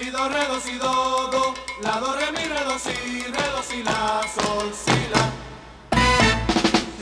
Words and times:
si, 0.00 0.10
do, 0.10 0.28
re, 0.30 0.46
do, 0.46 0.58
si, 0.60 0.78
do, 0.78 1.28
do, 1.30 1.54
la, 1.82 2.00
do, 2.00 2.14
re, 2.14 2.32
mi, 2.32 2.48
re, 2.48 2.64
do, 2.64 2.78
si, 2.78 3.22
re, 3.22 3.46
do, 3.54 3.62
si, 3.62 3.82
la, 3.82 4.22
sol, 4.34 4.72
si, 4.72 4.98
la. 5.12 5.24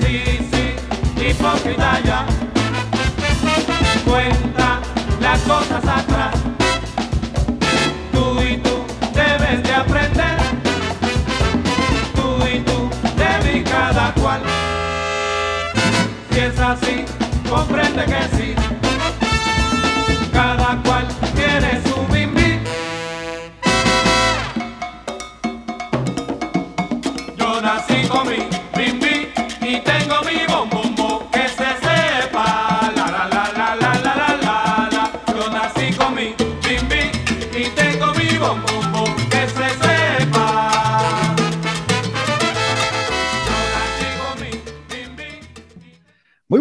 Sí, 0.00 0.38
sí, 0.50 1.24
hipócrita 1.24 2.00
ya, 2.00 2.26
cuenta 4.04 4.80
las 5.20 5.40
cosas 5.42 5.84
atrás. 5.86 6.34
Tú 8.12 8.42
y 8.42 8.56
tú 8.58 8.84
debes 9.14 9.62
de 9.62 9.74
aprender, 9.74 10.38
tú 12.16 12.46
y 12.52 12.58
tú 12.60 12.90
de 13.16 13.62
cada 13.62 14.12
cual. 14.14 14.42
Si 16.32 16.40
es 16.40 16.58
así, 16.58 17.04
comprende 17.48 18.04
que 18.06 18.36
sí. 18.36 18.67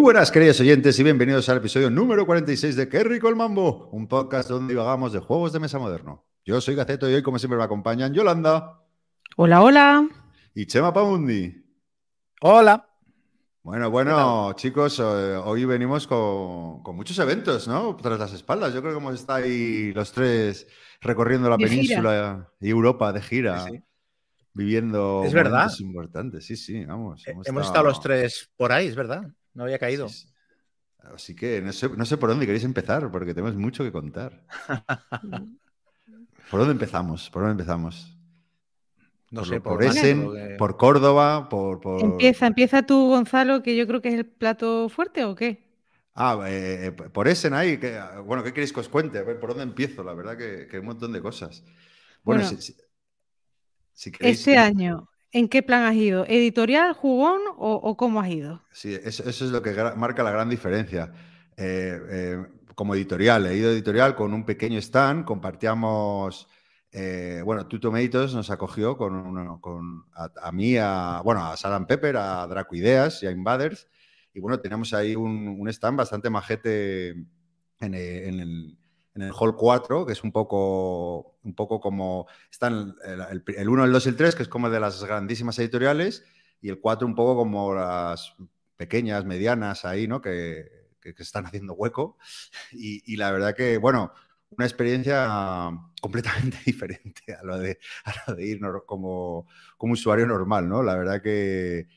Buenas, 0.08 0.32
queridos 0.32 0.60
oyentes, 0.62 0.98
y 1.00 1.04
bienvenidos 1.04 1.50
al 1.50 1.58
episodio 1.58 1.90
número 1.90 2.26
46 2.26 2.78
de 2.78 2.88
Qué 2.88 3.04
rico 3.04 3.28
el 3.28 3.36
mambo, 3.36 3.90
un 3.92 4.08
podcast 4.08 4.48
donde 4.50 4.74
divagamos 4.74 5.12
de 5.12 5.20
juegos 5.20 5.52
de 5.52 5.60
mesa 5.60 5.80
moderno. 5.80 6.26
Yo 6.46 6.62
soy 6.62 6.76
Gaceto 6.76 7.10
y 7.10 7.14
hoy, 7.14 7.22
como 7.22 7.38
siempre, 7.38 7.58
me 7.58 7.66
acompañan 7.66 8.14
Yolanda 8.14 8.80
Hola, 9.36 9.62
hola. 9.62 10.08
y 10.56 10.66
Chema 10.66 10.94
Paundi. 10.94 11.62
Hola. 12.40 12.88
Bueno, 13.64 13.90
bueno, 13.92 14.54
chicos, 14.54 14.98
eh, 15.00 15.04
hoy 15.44 15.66
venimos 15.66 16.08
con, 16.08 16.82
con 16.84 16.96
muchos 16.96 17.20
eventos, 17.20 17.68
¿no? 17.68 17.98
Tras 17.98 18.18
las 18.18 18.32
espaldas. 18.32 18.74
Yo 18.74 18.80
creo 18.82 18.94
que 18.94 19.00
hemos 19.00 19.16
estado 19.16 19.44
ahí 19.44 19.92
los 19.92 20.14
tres 20.14 20.68
recorriendo 21.02 21.50
la 21.50 21.58
De 21.58 21.66
península 21.68 22.50
y 22.62 22.70
Europa 22.70 23.12
de 23.12 23.22
gira, 23.22 23.66
Sí, 23.66 23.72
sí. 23.74 23.84
viviendo 24.54 25.24
Es 25.26 25.34
verdad. 25.34 25.70
importantes. 25.80 26.46
Sí, 26.46 26.56
sí, 26.56 26.86
vamos. 26.86 27.28
Eh, 27.28 27.36
Hemos 27.44 27.66
estado 27.68 27.84
los 27.88 28.00
tres 28.00 28.50
por 28.56 28.72
ahí, 28.72 28.88
es 28.88 28.96
verdad. 28.96 29.24
No 29.58 29.64
había 29.66 29.80
caído. 29.80 30.08
Sí, 30.08 30.14
sí. 30.14 30.28
Así 31.00 31.36
que 31.36 31.62
no 31.62 31.74
sé, 31.74 31.90
no 31.90 32.06
sé 32.06 32.18
por 32.18 32.30
dónde 32.30 32.46
queréis 32.48 32.66
empezar, 32.66 33.12
porque 33.12 33.34
tenemos 33.36 33.56
mucho 33.56 33.84
que 33.84 33.92
contar. 33.92 34.46
¿Por 36.50 36.60
dónde 36.60 36.74
empezamos? 36.74 37.30
¿Por 37.30 37.42
dónde 37.44 37.54
empezamos? 37.62 37.96
No 39.32 39.44
por, 39.44 39.48
sé, 39.50 39.62
por 39.62 39.84
Málaga, 39.84 39.84
Essen, 39.84 40.20
por 40.58 40.58
por 40.58 40.78
Córdoba, 40.78 41.48
por, 41.50 41.80
por- 41.82 41.98
Empieza, 42.00 42.48
empieza 42.48 42.82
tú, 42.84 43.08
Gonzalo, 43.10 43.62
que 43.62 43.76
yo 43.76 43.86
creo 43.88 44.02
que 44.02 44.10
es 44.10 44.16
el 44.16 44.26
plato 44.26 44.90
fuerte 44.90 45.26
o 45.26 45.36
qué? 45.36 45.64
Ah, 46.16 46.46
eh, 46.48 46.92
por 46.92 47.28
Essen 47.28 47.54
ahí. 47.54 47.80
que- 47.80 48.00
bueno, 48.26 48.44
¿qué 48.44 48.52
queréis 48.54 48.74
que 48.74 48.80
os 48.80 48.90
cuente? 48.90 49.20
A 49.20 49.24
ver, 49.24 49.40
¿por 49.40 49.50
dónde 49.50 49.64
empiezo? 49.64 50.04
La 50.04 50.14
verdad 50.14 50.38
que, 50.38 50.68
que 50.68 50.78
hay 50.78 50.80
un 50.80 50.88
montón 50.88 51.14
de 51.14 51.22
cosas. 51.22 51.64
Bueno, 52.24 52.44
Bueno, 52.44 52.44
si, 52.44 52.62
si- 52.62 52.76
si 53.94 54.12
queréis- 54.12 54.48
Este 54.48 54.58
año, 54.58 55.10
¿en 55.31 55.47
qué 55.50 55.64
plan 55.64 55.83
has 55.83 55.95
ido? 55.95 56.25
¿Editorial, 56.28 56.94
jugón 56.94 57.42
o, 57.58 57.95
cómo 57.97 58.22
has 58.22 58.30
ido? 58.30 58.61
Sí, 58.72 58.97
eso, 59.03 59.28
es 59.28 59.42
lo 59.42 59.61
que 59.61 59.73
marca 59.95 60.23
la 60.23 60.31
gran 60.31 60.50
diferencia. 60.50 61.11
Eh, 61.56 62.00
eh, 62.09 62.45
como 62.75 62.94
editorial, 62.94 63.48
he 63.48 63.58
ido 63.58 63.71
editorial 63.71 64.16
con 64.16 64.36
un 64.36 64.45
pequeño 64.45 64.77
stand, 64.77 65.26
compartíamos, 65.26 66.48
eh, 66.92 67.42
bueno, 67.43 67.66
Tomatoes 67.66 68.36
nos 68.36 68.52
acogió 68.52 68.95
con, 68.95 70.05
a, 70.14 70.52
mí, 70.52 70.77
a, 70.77 71.21
bueno, 71.23 71.43
a 71.43 71.58
Salam 71.58 71.87
Pepper, 71.87 72.17
a 72.17 72.45
Draco 72.45 72.76
Ideas 72.76 73.23
y 73.23 73.26
a 73.26 73.32
Invaders, 73.32 73.87
y 74.32 74.39
bueno, 74.39 74.60
teníamos 74.60 74.93
ahí 74.93 75.16
un, 75.16 75.58
un 75.60 75.67
stand 75.70 75.98
bastante 75.98 76.30
majete 76.30 77.10
en, 77.10 77.93
eh, 77.95 78.27
en 78.27 78.39
el, 78.39 78.77
en 79.16 79.21
el 79.23 79.32
Hall 79.32 79.55
4, 79.55 80.05
que 80.05 80.14
es 80.14 80.23
un 80.23 80.32
poco, 80.32 81.36
un 81.48 81.56
poco 81.56 81.80
como, 81.80 82.28
están 82.52 82.96
el, 83.04 83.22
el, 83.32 83.44
el 83.56 83.70
1, 83.70 83.86
el 83.86 83.92
2 83.92 84.06
y 84.06 84.10
el 84.10 84.16
3, 84.16 84.36
que 84.36 84.44
es 84.44 84.50
como 84.50 84.70
de 84.70 84.80
las 84.80 85.04
grandísimas 85.04 85.58
editoriales, 85.60 86.24
y 86.62 86.70
el 86.70 86.80
4 86.80 87.08
un 87.08 87.16
poco 87.16 87.36
como 87.36 87.74
las 87.74 88.36
pequeñas, 88.76 89.26
medianas 89.26 89.86
ahí, 89.86 90.08
¿no? 90.08 90.22
Que, 90.22 90.70
que, 91.02 91.14
están 91.18 91.46
haciendo 91.46 91.74
hueco. 91.74 92.18
Y, 92.72 93.16
la 93.18 93.32
verdad 93.32 93.56
que, 93.56 93.78
bueno, 93.78 94.14
una 94.52 94.66
experiencia 94.66 95.72
completamente 96.02 96.58
diferente 96.66 97.34
a 97.34 97.44
lo 97.44 97.58
de, 97.58 97.80
a 98.06 98.14
lo 98.28 98.36
de 98.36 98.46
ir 98.46 98.60
como, 98.86 99.48
como 99.78 99.94
usuario 99.94 100.28
normal, 100.28 100.70
¿no? 100.70 100.84
La 100.84 100.96
verdad 100.96 101.22
que, 101.22 101.88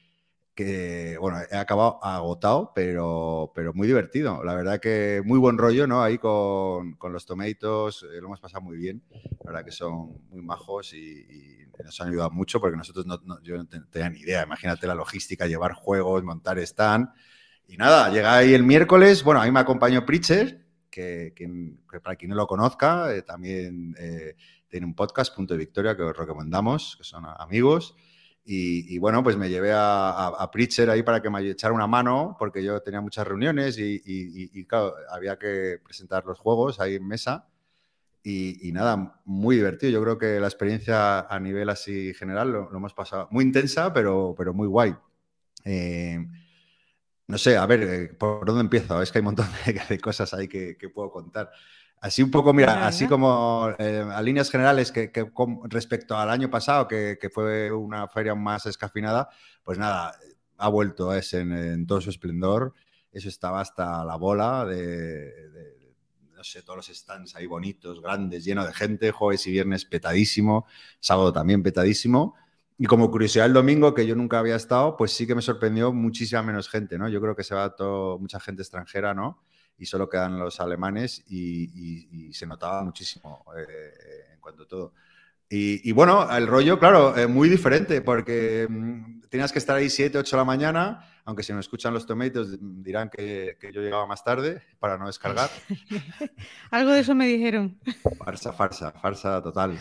bueno, 1.21 1.39
he 1.51 1.57
acabado 1.57 2.03
agotado, 2.05 2.73
pero, 2.75 3.53
pero 3.55 3.73
muy 3.73 3.87
divertido. 3.87 4.43
La 4.45 4.55
verdad 4.55 4.81
que 4.81 5.23
muy 5.25 5.39
buen 5.39 5.59
rollo, 5.59 5.87
¿no? 5.87 6.03
Ahí 6.03 6.19
con, 6.19 6.95
con 6.95 7.13
los 7.13 7.27
tomatoes, 7.27 8.03
eh, 8.03 8.21
lo 8.21 8.27
hemos 8.27 8.41
pasado 8.41 8.63
muy 8.63 8.77
bien. 8.77 9.03
La 9.45 9.53
verdad 9.53 9.65
que 9.65 9.73
son 9.73 10.21
muy 10.29 10.43
majos 10.43 10.93
y, 10.95 11.27
nos 11.85 11.99
han 12.01 12.09
ayudado 12.09 12.31
mucho 12.31 12.61
porque 12.61 12.77
nosotros 12.77 13.07
no, 13.07 13.19
no, 13.25 13.41
yo 13.43 13.57
no 13.57 13.67
tenía 13.67 14.11
ni 14.11 14.21
idea. 14.21 14.43
Imagínate 14.43 14.87
la 14.87 14.95
logística, 14.95 15.47
llevar 15.47 15.73
juegos, 15.73 16.23
montar 16.23 16.59
stand. 16.59 17.09
Y 17.67 17.77
nada, 17.77 18.11
llega 18.11 18.37
ahí 18.37 18.53
el 18.53 18.65
miércoles. 18.65 19.23
Bueno, 19.23 19.41
a 19.41 19.47
mí 19.47 19.51
me 19.51 19.61
acompañó 19.61 20.05
Pritcher, 20.05 20.67
que 20.91 21.33
para 22.03 22.17
quien 22.17 22.31
no 22.31 22.37
lo 22.37 22.47
conozca, 22.47 23.15
eh, 23.15 23.23
también 23.23 23.95
eh, 23.99 24.37
tiene 24.69 24.87
un 24.87 24.95
podcast, 24.95 25.35
Punto 25.35 25.55
de 25.55 25.59
Victoria, 25.59 25.97
que 25.97 26.03
os 26.03 26.17
recomendamos, 26.17 26.97
que 26.99 27.05
son 27.05 27.25
amigos. 27.27 27.97
Y, 28.45 28.95
y, 28.95 28.99
bueno, 28.99 29.23
pues 29.23 29.37
me 29.37 29.49
llevé 29.49 29.73
a, 29.73 30.11
a, 30.11 30.29
a, 30.29 30.51
Pritcher 30.51 30.91
ahí 30.91 31.03
para 31.03 31.23
que 31.23 31.31
me 31.31 31.41
echara 31.49 31.75
una 31.75 31.87
mano, 31.87 32.37
porque 32.39 32.65
yo 32.65 32.81
tenía 32.81 33.01
muchas 33.01 33.27
reuniones 33.27 33.79
y, 33.79 33.95
y, 34.05 34.51
y 34.61 34.67
claro, 34.67 34.95
había 35.11 35.39
que 35.39 35.79
presentar 35.85 36.25
los 36.25 36.39
juegos 36.39 36.81
ahí 36.81 36.97
en 36.97 37.07
mesa. 37.07 37.47
Y, 38.23 38.71
nada, 38.73 39.21
muy 39.25 39.57
divertido. 39.57 39.93
Yo 39.93 40.03
creo 40.03 40.19
que 40.19 40.41
la 40.41 40.47
experiencia 40.47 41.21
a 41.21 41.41
nivel 41.41 41.71
así 41.71 42.13
general 42.15 42.53
lo, 42.53 42.71
lo 42.71 42.77
hemos 42.77 42.93
pasado 42.93 43.29
muy 43.31 43.45
intensa, 43.45 43.93
pero, 43.93 44.35
pero 44.37 44.53
muy 44.53 44.69
guay. 44.69 44.95
Eh, 45.65 46.19
no 47.27 47.39
sé, 47.39 47.57
a 47.57 47.65
ver, 47.67 47.83
eh, 47.83 48.09
¿por 48.15 48.45
dónde 48.45 48.63
empiezo? 48.63 49.01
Es 49.01 49.11
que 49.11 49.19
hay 49.19 49.21
un 49.21 49.27
montón 49.27 49.47
de, 49.67 49.81
de 49.89 49.99
cosas 50.01 50.35
ahí 50.35 50.49
que, 50.49 50.77
que, 50.77 50.89
puedo 50.91 51.11
contar. 51.11 51.51
Así 52.01 52.23
un 52.23 52.31
poco, 52.31 52.55
mira, 52.55 52.87
así 52.87 53.07
como 53.07 53.75
eh, 53.79 54.03
a 54.11 54.23
líneas 54.23 54.51
generales 54.51 54.91
que, 54.91 55.13
que 55.13 55.31
con, 55.31 55.69
respecto 55.69 56.17
al 56.17 56.31
año 56.31 56.49
pasado, 56.49 56.89
que, 56.89 57.19
que, 57.21 57.29
fue 57.29 57.71
una 57.71 58.09
feria 58.09 58.35
más 58.35 58.65
escafinada, 58.65 59.29
pues 59.63 59.79
nada, 59.79 60.17
ha 60.57 60.69
vuelto 60.69 61.13
ese 61.13 61.41
en, 61.41 61.53
en 61.53 61.87
todo 61.87 62.01
su 62.01 62.09
esplendor. 62.09 62.73
Eso 63.13 63.29
estaba 63.29 63.61
hasta 63.61 64.03
la 64.05 64.17
bola 64.17 64.65
de, 64.65 65.51
de, 65.51 65.95
no 66.35 66.43
sé, 66.43 66.63
todos 66.63 66.79
los 66.79 66.87
stands 66.87 67.37
ahí 67.37 67.45
bonitos, 67.45 68.01
grandes, 68.01 68.47
lleno 68.47 68.65
de 68.65 68.73
gente, 68.73 69.11
jueves 69.11 69.47
y 69.47 69.51
viernes 69.51 69.85
petadísimo, 69.85 70.67
sábado 71.01 71.35
también 71.35 71.63
petadísimo. 71.63 72.35
Y 72.79 72.87
como 72.87 73.11
curiosidad, 73.11 73.45
el 73.45 73.53
domingo, 73.53 73.93
que 73.93 74.07
yo 74.07 74.17
nunca 74.17 74.39
había 74.39 74.57
estado, 74.57 74.97
pues 74.97 75.13
sí 75.13 75.27
que 75.27 75.35
me 75.35 75.43
sorprendió 75.43 75.93
muchísima 75.93 76.43
menos 76.43 76.71
gente, 76.71 76.97
¿no? 76.97 77.11
Yo 77.11 77.21
creo 77.21 77.37
que 77.37 77.45
se 77.45 77.55
va 77.55 77.77
todo, 77.77 78.19
mucha 78.19 78.41
gente 78.41 78.63
extranjera, 78.63 79.13
¿no? 79.13 79.43
Y 79.81 79.87
solo 79.87 80.09
quedan 80.09 80.39
los 80.39 80.61
alemanes 80.61 81.25
y, 81.27 81.65
y, 81.65 82.29
y 82.29 82.35
se 82.35 82.47
notaba 82.47 82.85
muchísimo 82.85 83.45
eh, 83.57 84.35
en 84.35 84.41
cuanto 84.41 84.63
a 84.63 84.69
todo. 84.69 84.93
Y, 85.49 85.89
y, 85.89 85.91
bueno, 85.91 86.31
el 86.31 86.47
rollo, 86.47 86.79
claro, 86.79 87.17
eh, 87.17 87.27
muy 87.27 87.49
diferente, 87.49 88.03
porque 88.03 88.69
mmm, 88.71 89.23
tenías 89.29 89.51
que 89.51 89.59
estar 89.59 89.77
ahí 89.77 89.91
7, 89.91 90.17
8 90.19 90.37
de 90.37 90.41
la 90.41 90.45
mañana, 90.45 91.05
aunque 91.25 91.43
si 91.43 91.53
me 91.53 91.59
escuchan 91.59 91.93
los 91.93 92.07
tomatoes 92.07 92.57
dirán 92.61 93.11
que, 93.11 93.57
que 93.59 93.73
yo 93.73 93.81
llegaba 93.81 94.07
más 94.07 94.23
tarde 94.23 94.63
para 94.79 94.97
no 94.97 95.07
descargar. 95.07 95.51
Algo 96.71 96.93
de 96.93 97.01
eso 97.01 97.17
me 97.17 97.27
dijeron. 97.27 97.81
Farsa, 98.19 98.53
farsa, 98.53 98.93
farsa 98.93 99.43
total. 99.43 99.77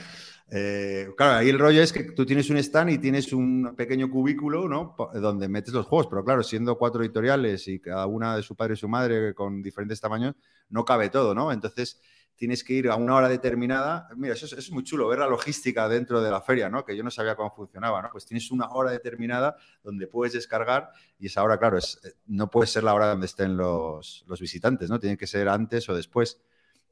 Eh, 0.52 1.10
claro, 1.16 1.38
ahí 1.38 1.50
el 1.50 1.60
rollo 1.60 1.82
es 1.82 1.94
que 1.94 2.04
tú 2.04 2.26
tienes 2.26 2.50
un 2.50 2.58
stand 2.58 2.90
y 2.90 2.98
tienes 2.98 3.32
un 3.34 3.76
pequeño 3.76 4.10
cubículo, 4.10 4.68
¿no? 4.68 4.96
Donde 5.14 5.48
metes 5.48 5.74
los 5.74 5.86
juegos, 5.86 6.08
pero 6.08 6.24
claro, 6.24 6.42
siendo 6.42 6.78
cuatro 6.78 7.04
editoriales 7.04 7.68
y 7.68 7.80
cada 7.80 8.08
una 8.08 8.36
de 8.36 8.42
su 8.42 8.56
padre 8.56 8.74
y 8.74 8.78
su 8.78 8.88
madre 8.88 9.36
con 9.36 9.62
diferentes 9.62 10.02
tamaños, 10.02 10.36
no 10.70 10.84
cabe 10.86 11.10
todo, 11.10 11.36
¿no? 11.36 11.52
Entonces 11.52 12.02
tienes 12.36 12.64
que 12.64 12.74
ir 12.74 12.90
a 12.90 12.96
una 12.96 13.16
hora 13.16 13.30
determinada. 13.30 14.08
Mira, 14.16 14.34
eso 14.34 14.56
es, 14.58 14.72
muy 14.72 14.84
chulo, 14.84 15.08
ver 15.08 15.20
la 15.20 15.28
logística 15.28 15.88
dentro 15.88 16.22
de 16.22 16.32
la 16.32 16.42
feria, 16.42 16.70
¿no? 16.70 16.86
Que 16.86 16.96
yo 16.96 17.04
no 17.04 17.12
sabía 17.12 17.36
cómo 17.36 17.54
funcionaba. 17.54 18.10
Pues 18.12 18.26
tienes 18.26 18.50
una 18.50 18.70
hora 18.70 18.92
determinada 18.92 19.58
donde 19.84 20.08
puedes 20.08 20.34
descargar 20.34 20.90
y 21.20 21.28
esa 21.28 21.44
hora, 21.44 21.60
claro, 21.60 21.78
es, 21.78 22.00
no 22.26 22.50
puede 22.50 22.68
ser 22.68 22.84
la 22.84 22.94
hora 22.94 23.10
donde 23.10 23.26
estén 23.26 23.58
los, 23.58 24.24
los 24.26 24.40
visitantes, 24.40 24.90
¿no? 24.90 25.00
Tiene 25.00 25.18
que 25.18 25.28
ser 25.28 25.50
antes 25.50 25.90
o 25.90 25.96
después. 25.96 26.40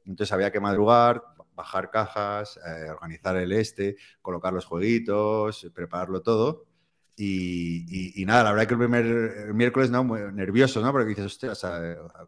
Entonces 0.04 0.32
había 0.32 0.52
que 0.52 0.60
madrugar, 0.60 1.22
bajar 1.58 1.90
cajas, 1.90 2.58
eh, 2.66 2.90
organizar 2.90 3.36
el 3.36 3.52
este, 3.52 3.96
colocar 4.22 4.52
los 4.54 4.64
jueguitos, 4.64 5.66
prepararlo 5.74 6.22
todo. 6.22 6.64
Y, 7.16 7.84
y- 7.88 8.22
y 8.22 8.24
nada, 8.26 8.44
la 8.44 8.52
verdad 8.52 8.66
que 8.68 8.74
el 8.74 8.78
primer 8.80 9.04
el 9.06 9.54
miércoles, 9.54 9.90
¿no? 9.90 10.04
Muy 10.04 10.20
nervioso, 10.32 10.80
¿no? 10.80 10.92
Porque 10.92 11.08
dices, 11.08 11.26
hostia, 11.26 11.52
o 11.52 11.54
sea, 11.56 11.80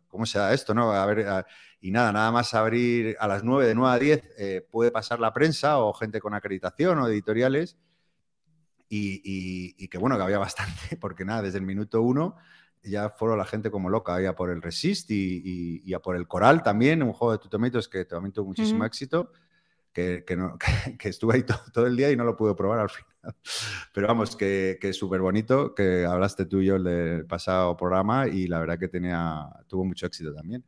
¿cómo 0.09 0.27
se 0.27 0.38
da 0.41 0.53
esto, 0.53 0.75
no? 0.75 0.93
A 0.93 1.06
ver, 1.06 1.29
a- 1.29 1.47
y 1.81 1.91
nada, 1.93 2.12
nada 2.12 2.32
más 2.32 2.53
abrir 2.55 3.17
a 3.21 3.29
las 3.29 3.44
9, 3.44 3.67
de 3.69 3.75
9 3.77 3.94
a 3.97 3.99
10, 4.00 4.23
eh, 4.38 4.67
puede 4.71 4.91
pasar 4.91 5.21
la 5.21 5.32
prensa 5.32 5.79
o 5.79 5.93
gente 5.94 6.21
con 6.21 6.35
acreditación 6.35 6.99
o 6.99 7.06
editoriales. 7.09 7.77
Y, 8.88 9.23
y- 9.79 9.88
que 9.88 9.99
bueno, 9.99 10.17
que 10.17 10.23
había 10.25 10.38
bastante, 10.38 10.97
porque 11.00 11.25
nada, 11.25 11.43
desde 11.43 11.59
el 11.59 11.65
minuto 11.65 12.03
uno 12.03 12.37
ya 12.82 13.11
fueron 13.11 13.38
la 13.38 13.44
gente 13.44 13.71
como 13.71 13.91
loca, 13.91 14.15
ahí 14.15 14.27
a 14.27 14.35
por 14.35 14.50
el 14.50 14.62
Resist 14.62 15.11
y, 15.11 15.43
y- 15.44 15.82
y 15.85 15.94
a 15.94 16.00
por 16.00 16.17
el 16.17 16.27
Coral 16.27 16.62
también, 16.62 17.03
un 17.03 17.12
juego 17.12 17.32
de 17.32 17.38
Tutomitos 17.38 17.88
que 17.88 18.05
también 18.05 18.32
tuvo 18.32 18.47
muchísimo 18.47 18.79
Ujú. 18.81 18.87
éxito, 18.87 19.32
que, 19.93 20.25
que 20.27 20.37
no- 20.37 20.56
que- 20.93 20.97
que 20.99 21.09
estuve 21.09 21.35
ahí 21.35 21.43
to- 21.43 21.61
todo, 21.73 21.87
el 21.87 21.97
día 21.97 22.11
y 22.11 22.17
no 22.17 22.25
lo 22.25 22.37
pude 22.37 22.55
probar 22.55 22.79
al 22.81 22.91
final. 22.91 23.09
Pero 23.93 24.06
vamos, 24.06 24.37
que, 24.37 24.79
que 24.81 24.91
es 24.91 24.97
súper 24.97 25.21
bonito, 25.21 25.75
que 25.75 26.05
hablaste 26.06 26.47
tú 26.47 26.61
y 26.61 26.67
yo 26.67 26.77
el 26.77 26.85
del 26.85 27.27
pasado 27.27 27.77
programa 27.77 28.29
y 28.29 28.47
la 28.47 28.61
verdad 28.61 28.79
que 28.79 28.88
tenía, 28.88 29.47
tuvo 29.67 29.85
mucho 29.85 30.06
éxito 30.06 30.32
también. 30.35 30.65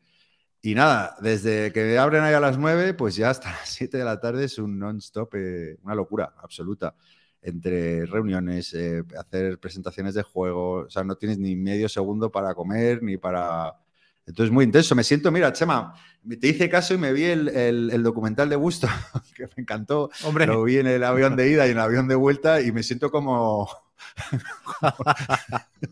Y 0.64 0.74
nada, 0.76 1.16
desde 1.20 1.72
que 1.72 1.98
abren 1.98 2.22
ahí 2.22 2.34
a 2.34 2.40
las 2.40 2.56
9, 2.58 2.94
pues 2.94 3.16
ya 3.16 3.30
hasta 3.30 3.50
las 3.58 3.68
7 3.68 3.98
de 3.98 4.04
la 4.04 4.20
tarde 4.20 4.44
es 4.44 4.58
un 4.58 4.78
non-stop, 4.78 5.34
eh, 5.34 5.78
una 5.82 5.94
locura 5.94 6.34
absoluta. 6.38 6.94
Entre 7.44 8.06
reuniones, 8.06 8.72
eh, 8.72 9.02
hacer 9.18 9.58
presentaciones 9.58 10.14
de 10.14 10.22
juego, 10.22 10.84
o 10.86 10.90
sea, 10.90 11.02
no 11.02 11.16
tienes 11.16 11.38
ni 11.38 11.56
medio 11.56 11.88
segundo 11.88 12.30
para 12.30 12.54
comer 12.54 13.02
ni 13.02 13.16
para. 13.16 13.74
Entonces, 14.24 14.52
muy 14.52 14.64
intenso. 14.64 14.94
Me 14.94 15.02
siento, 15.02 15.32
mira, 15.32 15.52
Chema, 15.52 15.94
te 16.40 16.46
hice 16.46 16.68
caso 16.70 16.94
y 16.94 16.98
me 16.98 17.12
vi 17.12 17.24
el, 17.24 17.48
el- 17.48 17.90
el 17.92 18.02
documental 18.04 18.48
de 18.48 18.54
Busto, 18.54 18.86
que 19.36 19.44
me 19.46 19.52
encantó. 19.56 20.08
Hombre, 20.24 20.46
Lo 20.46 20.62
vi 20.62 20.76
en 20.78 20.86
el 20.86 21.02
avión 21.02 21.34
de 21.36 21.50
ida 21.50 21.66
y 21.66 21.70
en 21.72 21.76
el 21.78 21.82
avión 21.82 22.06
de 22.06 22.14
vuelta 22.14 22.60
y 22.60 22.70
me 22.70 22.84
siento 22.84 23.10
como. 23.10 23.68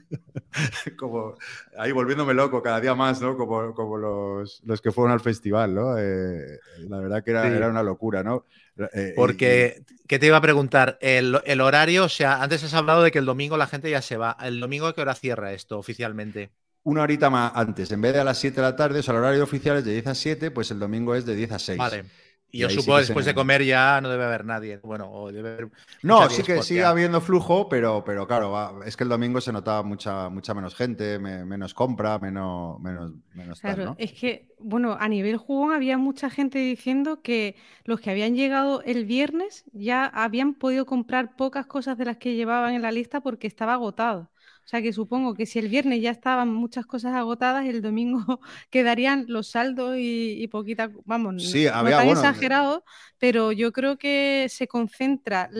como 0.96 1.34
ahí 1.78 1.92
volviéndome 1.92 2.34
loco 2.34 2.62
cada 2.62 2.80
día 2.80 2.94
más, 2.94 3.20
¿no? 3.20 3.36
Como, 3.36 3.74
como 3.74 3.96
los, 3.96 4.62
los 4.64 4.80
que 4.80 4.92
fueron 4.92 5.12
al 5.12 5.20
festival, 5.20 5.74
¿no? 5.74 5.96
Eh, 5.98 6.58
la 6.88 6.98
verdad 6.98 7.24
que 7.24 7.30
era, 7.30 7.48
Sí. 7.48 7.56
era 7.56 7.68
una 7.68 7.82
locura, 7.82 8.22
¿no? 8.22 8.44
Eh, 8.92 9.10
y- 9.12 9.16
porque, 9.16 9.82
¿qué 10.08 10.18
te 10.18 10.26
iba 10.26 10.36
a 10.36 10.40
preguntar? 10.42 10.98
El, 11.00 11.40
el 11.44 11.60
horario, 11.60 12.04
o 12.04 12.08
sea, 12.08 12.42
antes 12.42 12.64
has 12.64 12.74
hablado 12.74 13.02
de 13.02 13.10
que 13.10 13.18
el 13.18 13.26
domingo 13.26 13.56
la 13.56 13.66
gente 13.66 13.90
ya 13.90 14.02
se 14.02 14.16
va. 14.16 14.36
¿El 14.40 14.60
domingo 14.60 14.86
a 14.86 14.94
qué 14.94 15.02
hora 15.02 15.14
cierra 15.14 15.52
esto 15.52 15.78
oficialmente? 15.78 16.50
una 16.82 17.02
horita 17.02 17.28
más 17.28 17.52
antes, 17.54 17.92
en 17.92 18.00
vez 18.00 18.14
de 18.14 18.20
a 18.20 18.24
las 18.24 18.38
7 18.38 18.56
de 18.56 18.62
la 18.62 18.74
tarde, 18.74 19.00
o 19.00 19.02
sea, 19.02 19.12
el 19.12 19.20
horario 19.20 19.44
oficial 19.44 19.76
es 19.76 19.84
de 19.84 19.92
10 19.92 20.06
a 20.06 20.14
7, 20.14 20.50
pues 20.50 20.70
el 20.70 20.78
domingo 20.78 21.14
es 21.14 21.26
de 21.26 21.36
10 21.36 21.52
a 21.52 21.58
6. 21.58 21.76
Vale. 21.78 22.04
Y 22.52 22.58
Y 22.58 22.68
yo 22.68 22.68
sí 22.78 22.80
supongo 22.80 22.96
que 22.96 23.02
que 23.02 23.02
después 23.02 23.24
se- 23.24 23.26
de 23.26 23.34
comer 23.34 23.64
ya 23.64 24.00
no 24.00 24.08
debe 24.08 24.24
haber 24.24 24.44
nadie. 24.44 24.78
Bueno, 24.78 25.10
o 25.12 25.30
debe 25.32 25.50
haber. 25.52 25.70
No, 26.02 26.28
mucha 26.28 26.30
sí 26.30 26.42
que 26.42 26.62
sigue 26.62 26.82
ya. 26.82 26.90
habiendo 26.90 27.20
flujo, 27.20 27.68
pero, 27.68 28.04
pero 28.04 28.26
claro, 28.26 28.50
va, 28.50 28.80
es 28.86 28.96
que 28.96 29.04
el 29.04 29.10
domingo 29.10 29.40
se 29.40 29.52
notaba 29.52 29.82
mucha, 29.82 30.28
mucha 30.30 30.54
menos 30.54 30.74
gente, 30.74 31.18
me- 31.18 31.44
menos 31.44 31.74
compra, 31.74 32.18
menos, 32.18 32.80
menos, 32.80 33.12
menos 33.34 33.62
tal, 33.62 33.82
Claro, 33.82 33.84
¿no? 33.84 33.98
es 33.98 34.12
que, 34.14 34.48
bueno, 34.58 34.96
a 34.98 35.06
nivel 35.08 35.36
jugón 35.36 35.72
había 35.74 35.98
mucha 35.98 36.30
gente 36.30 36.58
diciendo 36.58 37.20
que 37.20 37.56
los 37.84 38.00
que 38.00 38.10
habían 38.10 38.34
llegado 38.34 38.82
el 38.84 39.04
viernes 39.04 39.64
ya 39.72 40.06
habían 40.06 40.54
podido 40.54 40.86
comprar 40.86 41.36
pocas 41.36 41.66
cosas 41.66 41.98
de 41.98 42.06
las 42.06 42.16
que 42.16 42.34
llevaban 42.36 42.72
en 42.74 42.80
la 42.82 42.90
lista 42.90 43.20
porque 43.20 43.46
estaba 43.46 43.74
agotado. 43.74 44.30
O 44.70 44.72
sea 44.72 44.82
que 44.82 44.92
supongo 44.92 45.34
que 45.34 45.46
si 45.46 45.58
el 45.58 45.68
viernes 45.68 46.00
ya 46.00 46.10
estaban 46.12 46.48
muchas 46.54 46.86
cosas 46.86 47.14
agotadas, 47.14 47.66
el 47.66 47.82
domingo 47.82 48.40
quedarían 48.70 49.24
los 49.28 49.48
saldos 49.50 49.96
y, 49.98 50.40
y 50.42 50.46
poquita, 50.48 50.90
vamos, 51.04 51.34
no- 51.34 51.50
Sí, 51.50 51.66
no 51.80 51.92
había, 51.92 51.98
tan 51.98 52.06
bueno, 52.06 52.22
exagerado, 52.22 52.84
pero 53.18 53.50
yo 53.52 53.72
creo 53.72 53.98
que 53.98 54.46
se 54.48 54.68
concentra 54.68 55.50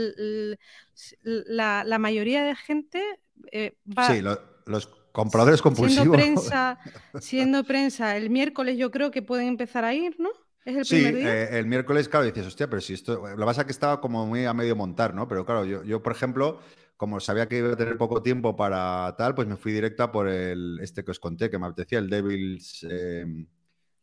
la, 1.23 1.85
la 1.85 1.99
mayoría 1.99 2.45
de 2.45 2.55
gente 2.57 3.03
eh, 3.53 3.75
va 3.87 4.17
Sí, 4.17 4.21
lo- 4.23 4.41
los 4.67 4.87
compradores 5.13 5.63
siendo 5.73 6.09
compulsivos. 6.09 6.11
prensa, 6.11 6.79
siendo 7.19 7.65
prensa, 7.65 8.17
el 8.17 8.31
miércoles 8.31 8.79
yo 8.79 8.91
creo 8.91 9.11
que 9.11 9.23
pueden 9.23 9.49
empezar 9.49 9.85
a 9.85 9.95
ir, 9.95 10.17
¿no? 10.19 10.31
Es 10.65 10.77
el 10.77 10.85
Sí, 10.85 10.97
día. 11.15 11.41
eh, 11.43 11.49
el 11.59 11.67
miércoles, 11.67 12.09
claro, 12.09 12.25
dices, 12.27 12.47
hostia, 12.47 12.69
pero 12.69 12.81
si 12.81 12.95
esto. 12.95 13.17
Lo 13.29 13.37
que 13.37 13.45
pasa 13.45 13.63
es 13.63 13.67
que 13.67 13.73
estaba 13.73 14.01
como 14.01 14.27
muy 14.27 14.47
a 14.47 14.55
medio 14.55 14.75
montar, 14.77 15.15
¿no? 15.15 15.29
Pero 15.29 15.45
claro, 15.45 15.65
yo, 15.67 15.83
yo, 15.85 16.03
por 16.03 16.13
ejemplo, 16.13 16.61
como 17.01 17.19
sabía 17.19 17.49
que 17.49 17.57
iba 17.57 17.73
a 17.73 17.77
tener 17.77 17.97
poco 17.97 18.23
tiempo 18.23 18.55
para 18.55 19.15
tal, 19.17 19.35
pues 19.35 19.49
me 19.49 19.57
fui 19.57 19.73
directa 19.73 20.13
por 20.13 20.29
el 20.29 20.79
este 20.83 21.03
que 21.03 21.13
os 21.13 21.19
conté, 21.19 21.49
que 21.49 21.59
me 21.59 21.67
apetecía, 21.67 21.99
el 21.99 22.11
Devil's. 22.11 22.87
eh, 22.91 23.25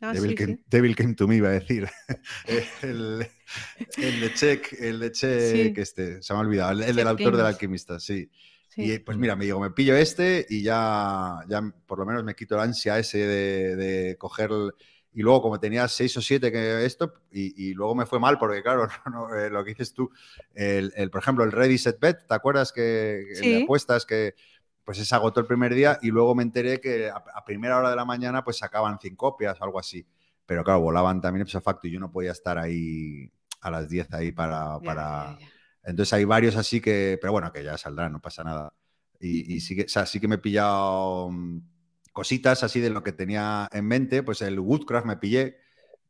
Ah, 0.01 0.13
Devil, 0.13 0.29
sí, 0.31 0.35
came, 0.35 0.53
sí. 0.55 0.63
Devil 0.67 0.95
Came 0.95 1.13
to 1.13 1.27
Me, 1.27 1.35
iba 1.35 1.49
a 1.49 1.51
decir. 1.51 1.87
el, 2.81 3.27
el 3.97 4.19
de 4.19 4.33
Check, 4.33 4.73
el 4.79 4.99
de 4.99 5.11
Check, 5.11 5.75
Sí. 5.75 5.81
este, 5.81 6.21
se 6.23 6.33
me 6.33 6.37
ha 6.39 6.41
olvidado, 6.41 6.71
el, 6.83 6.95
del 6.95 7.07
autor 7.07 7.37
del 7.37 7.45
alquimista, 7.45 7.99
sí. 7.99 8.29
sí. 8.69 8.91
Y 8.93 8.99
pues 8.99 9.15
mira, 9.17 9.35
me 9.35 9.45
digo, 9.45 9.59
me 9.59 9.69
pillo 9.71 9.95
este 9.95 10.43
y 10.49 10.63
ya, 10.63 11.39
ya 11.47 11.61
por 11.85 11.99
lo 11.99 12.05
menos 12.07 12.23
me 12.23 12.33
quito 12.35 12.57
la 12.57 12.63
ansia 12.63 12.97
ese 12.97 13.19
de, 13.19 13.75
de 13.75 14.17
coger. 14.17 14.49
el- 14.51 14.71
y 15.17 15.21
luego, 15.23 15.41
como 15.41 15.59
tenía 15.59 15.87
seis 15.87 16.15
o 16.17 16.21
siete 16.21 16.51
que 16.51 16.85
esto, 16.85 17.13
y, 17.31 17.69
y 17.69 17.73
luego 17.73 17.95
me 17.95 18.05
fue 18.05 18.19
mal, 18.19 18.37
porque 18.37 18.61
claro, 18.61 18.87
no, 19.07 19.27
no, 19.29 19.35
eh, 19.35 19.49
lo 19.49 19.63
que 19.63 19.71
dices 19.71 19.93
tú, 19.93 20.11
el, 20.53 20.93
el, 20.95 21.09
por 21.09 21.21
ejemplo, 21.21 21.43
el 21.43 21.51
Ready 21.51 21.77
Set 21.77 21.99
Bet, 21.99 22.27
¿te 22.27 22.33
acuerdas 22.35 22.71
que 22.71 23.23
Sí. 23.33 23.55
apuestas 23.63 24.05
que 24.05 24.35
pues 24.83 24.97
se 25.05 25.15
agotó 25.15 25.41
el 25.41 25.45
primer 25.47 25.73
día 25.73 25.99
y 26.01 26.07
luego 26.11 26.33
me 26.35 26.43
enteré 26.43 26.79
que 26.79 27.09
a, 27.09 27.15
a 27.35 27.43
primera 27.45 27.77
hora 27.77 27.89
de 27.89 27.95
la 27.95 28.05
mañana 28.05 28.43
pues 28.43 28.57
sacaban 28.57 28.99
100 28.99 29.15
copias 29.15 29.59
o 29.59 29.63
algo 29.63 29.79
así. 29.79 30.05
Pero 30.45 30.63
claro, 30.63 30.79
volaban 30.81 31.19
también 31.19 31.41
ipso 31.43 31.59
facto 31.61 31.87
y 31.87 31.91
yo 31.91 31.99
no 31.99 32.11
podía 32.11 32.31
estar 32.31 32.57
ahí 32.57 33.29
a 33.61 33.71
las 33.71 33.89
10 33.89 34.11
ahí 34.13 34.31
para, 34.31 34.79
para, 34.81 35.37
ya, 35.39 35.39
ya. 35.39 35.51
entonces 35.83 36.13
hay 36.13 36.23
varios 36.25 36.55
así 36.55 36.79
que, 36.79 37.17
pero 37.19 37.33
bueno, 37.33 37.51
que 37.51 37.63
ya 37.63 37.77
saldrán, 37.77 38.13
no 38.13 38.21
pasa 38.21 38.43
nada. 38.43 38.73
Y, 39.19 39.55
y 39.55 39.59
sí, 39.61 39.75
que, 39.75 39.83
o 39.83 39.87
sea, 39.89 40.05
sí 40.05 40.19
que 40.19 40.27
me 40.27 40.35
he 40.35 40.37
pillado 40.37 41.29
mm, 41.31 41.59
cositas 42.17 42.63
así 42.63 42.79
de 42.79 42.89
lo 42.89 43.03
que 43.03 43.11
tenía 43.11 43.69
en 43.71 43.85
mente. 43.85 44.23
Pues 44.23 44.41
el 44.41 44.59
Woodcraft 44.59 45.05
me 45.05 45.17
pillé, 45.17 45.57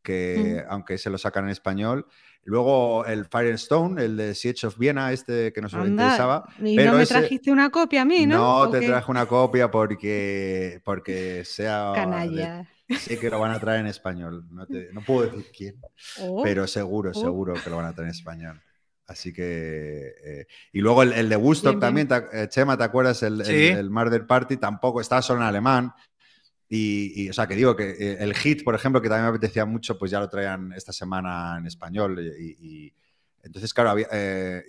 que 0.02 0.64
aunque 0.70 0.98
se 0.98 1.10
lo 1.10 1.18
sacan 1.18 1.44
en 1.46 1.50
español. 1.52 2.08
Luego 2.46 3.06
el 3.06 3.26
Firestone, 3.26 4.02
el 4.06 4.16
de 4.16 4.34
Siege 4.34 4.68
of 4.68 4.78
Viena, 4.78 5.12
este 5.12 5.52
que 5.52 5.62
nos 5.62 5.74
Anda, 5.74 5.88
interesaba. 5.90 6.46
y 6.64 6.78
pero 6.78 6.92
no 6.92 6.98
me 6.98 7.04
ese- 7.04 7.16
trajiste 7.16 7.52
una 7.52 7.70
copia 7.72 8.04
a 8.04 8.06
mí, 8.06 8.26
¿no? 8.26 8.38
No 8.38 8.56
¿O 8.60 8.70
te 8.70 8.80
qué? 8.80 8.88
traje 8.88 9.12
una 9.12 9.26
copia 9.26 9.70
porque, 9.70 10.80
porque 10.86 11.44
sea. 11.44 11.90
de- 11.90 11.96
Canalla. 11.96 12.70
sé 12.98 13.20
que 13.20 13.30
lo 13.30 13.42
van 13.42 13.52
a 13.52 13.60
traer 13.60 13.82
en 13.82 13.88
español. 13.88 14.46
No, 14.50 14.66
te- 14.66 14.94
no 14.94 15.02
puedo 15.02 15.30
decir 15.30 15.46
quién. 15.56 15.76
Oh, 16.22 16.42
Pero 16.42 16.68
seguro, 16.68 17.12
Oh. 17.14 17.20
seguro 17.20 17.54
que 17.62 17.70
lo 17.70 17.76
van 17.76 17.88
a 17.88 17.92
tener 17.92 18.06
en 18.06 18.12
español. 18.16 18.62
Así 19.08 19.32
que. 19.34 20.14
eh, 20.24 20.48
y 20.74 20.82
luego 20.82 21.02
el, 21.04 21.14
el 21.14 21.30
de 21.30 21.36
Woodstock 21.38 21.80
también, 21.80 22.08
te- 22.08 22.26
eh, 22.44 22.50
Chema, 22.50 22.78
¿te 22.78 22.84
acuerdas? 22.84 23.24
El, 23.24 23.40
el- 23.42 23.46
Sí. 23.46 23.68
el 23.68 23.90
Murder 23.90 24.28
Party 24.28 24.58
tampoco 24.58 25.00
está 25.02 25.22
solo 25.22 25.40
en 25.42 25.48
alemán. 25.48 25.94
Y, 26.70 27.24
y, 27.24 27.30
o 27.30 27.34
sea, 27.34 27.48
que 27.48 27.56
digo 27.56 27.78
que 27.78 27.92
eh, 27.92 28.18
el 28.20 28.34
hit, 28.36 28.64
por 28.66 28.76
ejemplo, 28.76 29.02
que 29.02 29.08
también 29.08 29.24
me 29.24 29.30
apetecía 29.30 29.66
mucho, 29.66 29.98
pues 29.98 30.12
ya 30.12 30.20
lo 30.20 30.28
traían 30.30 30.74
esta 30.74 30.92
semana 30.92 31.56
en 31.58 31.66
español. 31.66 32.20
Y, 32.38 32.58
y- 32.60 32.94
entonces, 33.44 33.74
claro, 33.74 33.92
había, 33.92 34.08
eh, 34.12 34.64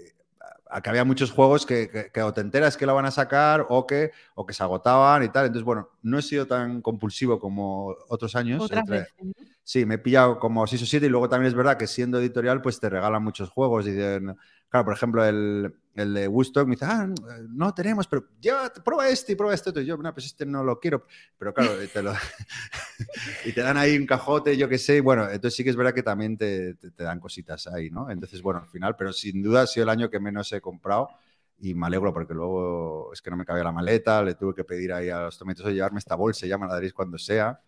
que 0.80 0.88
había 0.90 1.02
muchos 1.02 1.32
juegos 1.32 1.66
que, 1.66 1.88
que- 1.90 2.12
que 2.12 2.22
o 2.22 2.32
te 2.32 2.40
enteras 2.40 2.76
que 2.76 2.86
lo 2.86 2.94
van 2.94 3.06
a 3.06 3.10
sacar 3.10 3.66
o 3.68 3.84
que, 3.88 4.12
o 4.36 4.46
que 4.46 4.54
se 4.54 4.62
agotaban 4.62 5.24
y 5.24 5.28
tal. 5.30 5.46
Entonces, 5.46 5.64
bueno, 5.64 5.88
no 6.02 6.18
he 6.20 6.22
sido 6.22 6.46
tan 6.46 6.80
compulsivo 6.82 7.40
como 7.40 7.96
otros 8.08 8.36
años. 8.36 8.62
otras 8.62 8.80
Entre- 8.82 8.98
veces. 9.00 9.14
¿no? 9.20 9.32
Sí, 9.70 9.84
me 9.84 9.96
he 9.96 9.98
pillado 9.98 10.38
como 10.38 10.66
6 10.66 10.82
o 10.82 10.87
7 10.87 11.04
y 11.04 11.08
luego 11.10 11.28
también 11.28 11.48
es 11.48 11.54
verdad 11.54 11.76
que 11.76 11.87
siendo 11.87 12.18
editorial 12.18 12.62
pues 12.62 12.80
te 12.80 12.88
regalan 12.88 13.22
muchos 13.22 13.50
juegos. 13.50 13.84
Dicen, 13.84 14.34
claro, 14.70 14.87
por 14.87 14.94
ejemplo, 14.94 15.22
el, 15.22 15.75
el 15.94 16.14
de 16.14 16.26
Woodstock 16.26 16.66
me 16.66 16.75
dice, 16.75 16.87
ah, 16.88 17.06
no 17.50 17.75
tenemos, 17.75 18.06
pero 18.08 18.25
ya, 18.40 18.72
prueba 18.82 19.06
este 19.10 19.32
y 19.32 19.37
prueba 19.37 19.52
este 19.54 19.68
otro. 19.68 19.82
Y 19.82 19.84
yo, 19.84 19.98
no, 19.98 20.10
pues 20.14 20.25
este 20.25 20.46
no 20.46 20.64
lo 20.64 20.80
quiero. 20.80 21.04
Pero 21.37 21.52
claro, 21.52 21.82
y 21.82 21.88
te, 21.88 22.02
lo- 22.02 22.14
y 23.44 23.52
te 23.52 23.60
dan 23.60 23.76
ahí 23.76 23.98
un 23.98 24.06
cajote, 24.06 24.56
yo 24.56 24.70
qué 24.70 24.78
sé. 24.78 24.96
y 24.96 25.00
Bueno, 25.00 25.25
entonces 25.25 25.54
sí 25.54 25.62
que 25.64 25.68
es 25.68 25.76
verdad 25.76 25.92
que 25.92 26.02
también 26.02 26.38
te, 26.38 26.72
te- 26.76 26.90
te 26.90 27.04
dan 27.04 27.20
cositas 27.20 27.66
ahí, 27.66 27.90
¿no? 27.90 28.10
Entonces, 28.10 28.40
bueno, 28.40 28.60
al 28.60 28.68
final, 28.68 28.96
pero 28.96 29.12
sin 29.12 29.42
duda 29.42 29.60
ha 29.60 29.66
sido 29.66 29.84
el 29.84 29.90
año 29.90 30.08
que 30.08 30.18
menos 30.18 30.50
he 30.50 30.62
comprado. 30.62 31.10
Y 31.58 31.75
me 31.75 31.88
alegro 31.88 32.14
porque 32.14 32.32
luego 32.32 33.12
es 33.12 33.20
que 33.20 33.28
no 33.30 33.37
me 33.37 33.44
cabía 33.44 33.64
la 33.64 33.72
maleta, 33.72 34.22
le 34.22 34.34
tuve 34.34 34.54
que 34.54 34.64
pedir 34.64 34.94
ahí 34.94 35.10
a 35.10 35.25
los 35.25 35.37
tomates 35.37 35.62
"Oye, 35.66 35.75
llevarme 35.75 35.98
esta 35.98 36.14
bolsa, 36.14 36.46
ya 36.46 36.56
me 36.56 36.66
la 36.66 36.72
daréis 36.72 36.94
cuando 36.94 37.18
sea. 37.18 37.60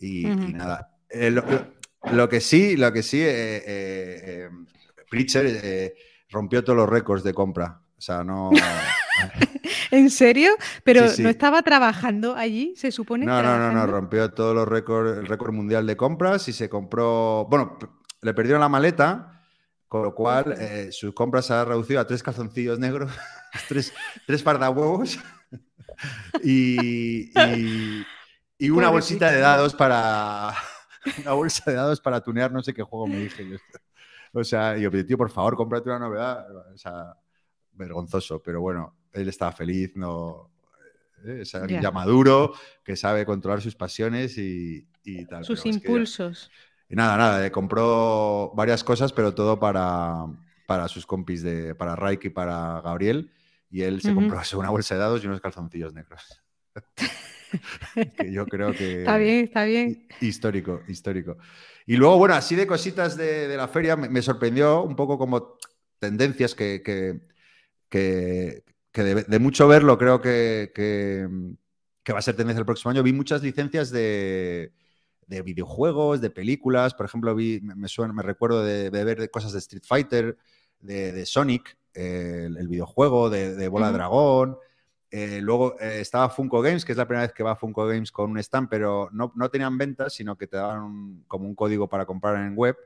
Y, 0.00 0.26
y 0.26 0.32
Ujú. 0.32 0.56
nada. 0.56 0.90
Eh, 1.10 1.30
lo, 2.12 2.28
que 2.28 2.40
sí, 2.40 2.76
lo 2.76 2.92
que 2.92 3.02
sí, 3.02 3.20
eh, 3.20 3.56
eh, 3.56 3.62
eh, 3.66 4.48
Pritchard 5.10 5.46
eh, 5.46 5.94
rompió 6.30 6.62
todos 6.62 6.76
los 6.76 6.88
récords 6.88 7.24
de 7.24 7.34
compra. 7.34 7.80
O 7.96 8.00
sea, 8.00 8.22
no. 8.22 8.50
¿En 9.90 10.10
serio? 10.10 10.52
Pero 10.84 11.08
Sí, 11.08 11.16
sí. 11.16 11.22
no 11.22 11.28
estaba 11.28 11.62
trabajando 11.62 12.36
allí, 12.36 12.74
se 12.76 12.92
supone. 12.92 13.26
No, 13.26 13.42
no, 13.42 13.58
no, 13.58 13.72
no, 13.72 13.86
rompió 13.86 14.30
todos 14.30 14.54
los 14.54 14.68
récords, 14.68 15.18
el 15.18 15.26
récord 15.26 15.52
mundial 15.52 15.86
de 15.86 15.96
compras 15.96 16.46
y 16.48 16.52
se 16.52 16.68
compró. 16.68 17.46
Bueno, 17.50 17.78
le 18.22 18.34
perdieron 18.34 18.60
la 18.60 18.68
maleta, 18.68 19.42
con 19.88 20.02
lo 20.02 20.14
cual 20.14 20.54
eh, 20.58 20.90
sus 20.92 21.14
compras 21.14 21.46
se 21.46 21.54
ha 21.54 21.64
reducido 21.64 22.00
a 22.00 22.06
tres 22.06 22.22
calzoncillos 22.22 22.78
negros, 22.78 23.10
tres, 23.68 23.92
tres 24.26 24.44
y, 26.44 27.30
y, 27.40 28.06
y 28.58 28.70
una 28.70 28.90
bolsita 28.90 29.30
de 29.30 29.40
dados 29.40 29.74
para. 29.74 30.54
Una 31.18 31.32
bolsa 31.32 31.70
de 31.70 31.76
dados 31.76 32.00
para 32.00 32.20
tunear 32.22 32.52
no 32.52 32.62
sé 32.62 32.72
qué 32.74 32.82
juego 32.82 33.08
me 33.08 33.18
dije. 33.18 33.46
yo. 33.48 33.56
O 34.32 34.44
sea, 34.44 34.76
y 34.76 34.82
yo, 34.82 34.90
tío, 35.06 35.16
por 35.16 35.30
favor, 35.30 35.56
cómprate 35.56 35.88
una 35.88 35.98
novedad. 36.00 36.46
O 36.72 36.76
sea, 36.76 37.14
vergonzoso, 37.72 38.42
pero 38.42 38.60
bueno. 38.60 38.94
él 39.12 39.28
estaba 39.28 39.52
feliz, 39.52 39.92
no, 39.96 40.50
eh, 41.24 41.40
es 41.42 41.54
alguien 41.54 41.80
Ya. 41.80 41.90
maduro, 41.90 42.52
que 42.84 42.94
sabe 42.96 43.24
controlar 43.24 43.60
sus 43.62 43.74
pasiones 43.74 44.36
y, 44.38 44.86
y 45.02 45.24
tal. 45.26 45.44
Sus 45.44 45.60
pero 45.60 45.70
es 45.70 45.78
que 45.78 45.88
ya- 45.88 45.88
impulsos. 45.88 46.50
y 46.90 46.94
nada, 46.96 47.16
nada, 47.16 47.46
eh, 47.46 47.50
compró 47.50 48.52
varias 48.54 48.84
cosas, 48.84 49.12
pero 49.12 49.34
todo 49.34 49.58
para, 49.58 50.26
para 50.66 50.88
sus 50.88 51.06
compis, 51.06 51.42
de, 51.42 51.74
para 51.74 51.96
Raik 51.96 52.26
y 52.26 52.30
para 52.30 52.80
Gabriel. 52.82 53.32
Y 53.70 53.82
él 53.82 54.00
se 54.02 54.12
Ujú. 54.12 54.20
compró 54.20 54.40
eso, 54.40 54.58
una 54.58 54.70
bolsa 54.70 54.94
de 54.94 55.00
dados 55.00 55.22
y 55.24 55.26
unos 55.26 55.40
calzoncillos 55.40 55.92
negros. 55.94 56.42
que 58.16 58.32
yo 58.32 58.46
creo 58.48 58.76
que... 58.76 59.00
Está 59.00 59.16
bien, 59.18 59.44
está 59.44 59.64
bien. 59.64 60.06
hi- 60.20 60.26
Histórico, 60.26 60.82
histórico. 60.88 61.36
Y 61.86 61.96
luego, 61.96 62.18
bueno, 62.18 62.34
así 62.34 62.54
de 62.56 62.66
cositas 62.66 63.16
de, 63.16 63.48
de 63.48 63.56
la 63.56 63.68
feria, 63.68 63.96
me, 63.96 64.08
me 64.08 64.22
sorprendió 64.22 64.82
un 64.82 64.96
poco 64.96 65.18
como 65.18 65.56
tendencias 65.98 66.54
que, 66.54 66.82
que, 66.82 67.20
que- 67.88 68.64
que 68.92 69.02
de, 69.04 69.14
de 69.24 69.38
mucho 69.38 69.68
verlo 69.68 69.98
creo 69.98 70.20
que, 70.20 70.72
que, 70.74 71.28
que 72.02 72.12
va 72.12 72.18
a 72.20 72.22
ser 72.22 72.36
tendencia 72.36 72.60
el 72.60 72.66
próximo 72.66 72.90
año. 72.90 73.02
Vi 73.02 73.12
muchas 73.12 73.42
licencias 73.42 73.90
de, 73.90 74.72
de 75.26 75.42
videojuegos, 75.42 76.20
de 76.20 76.30
películas. 76.30 76.94
Por 76.94 77.06
ejemplo, 77.06 77.34
vi, 77.34 77.60
me, 77.62 77.88
suena, 77.88 78.12
me 78.12 78.22
recuerdo 78.22 78.64
de, 78.64 78.90
de 78.90 79.04
ver 79.04 79.20
de 79.20 79.30
cosas 79.30 79.52
de 79.52 79.58
Street 79.60 79.84
Fighter, 79.86 80.36
de, 80.80 81.12
de 81.12 81.26
Sonic, 81.26 81.76
eh, 81.94 82.44
el, 82.46 82.56
el 82.56 82.68
videojuego, 82.68 83.30
de, 83.30 83.54
de 83.54 83.68
Bola 83.68 83.86
de 83.86 83.92
Ujú. 83.92 83.98
Dragón. 83.98 84.58
Eh, 85.10 85.40
luego 85.40 85.78
eh, 85.80 86.00
estaba 86.00 86.28
Funko 86.28 86.60
Games, 86.60 86.84
que 86.84 86.92
es 86.92 86.98
la 86.98 87.06
primera 87.06 87.26
vez 87.26 87.32
que 87.32 87.42
va 87.42 87.52
a 87.52 87.56
Funko 87.56 87.86
Games 87.86 88.12
con 88.12 88.30
un 88.30 88.38
stand, 88.38 88.68
pero 88.68 89.08
no, 89.12 89.32
no 89.36 89.48
tenían 89.50 89.78
ventas, 89.78 90.12
sino 90.14 90.36
que 90.36 90.46
te 90.46 90.56
daban 90.58 90.82
un- 90.82 91.24
como 91.26 91.46
un 91.46 91.54
código 91.54 91.88
para 91.88 92.04
comprar 92.06 92.36
en 92.44 92.54
web. 92.56 92.76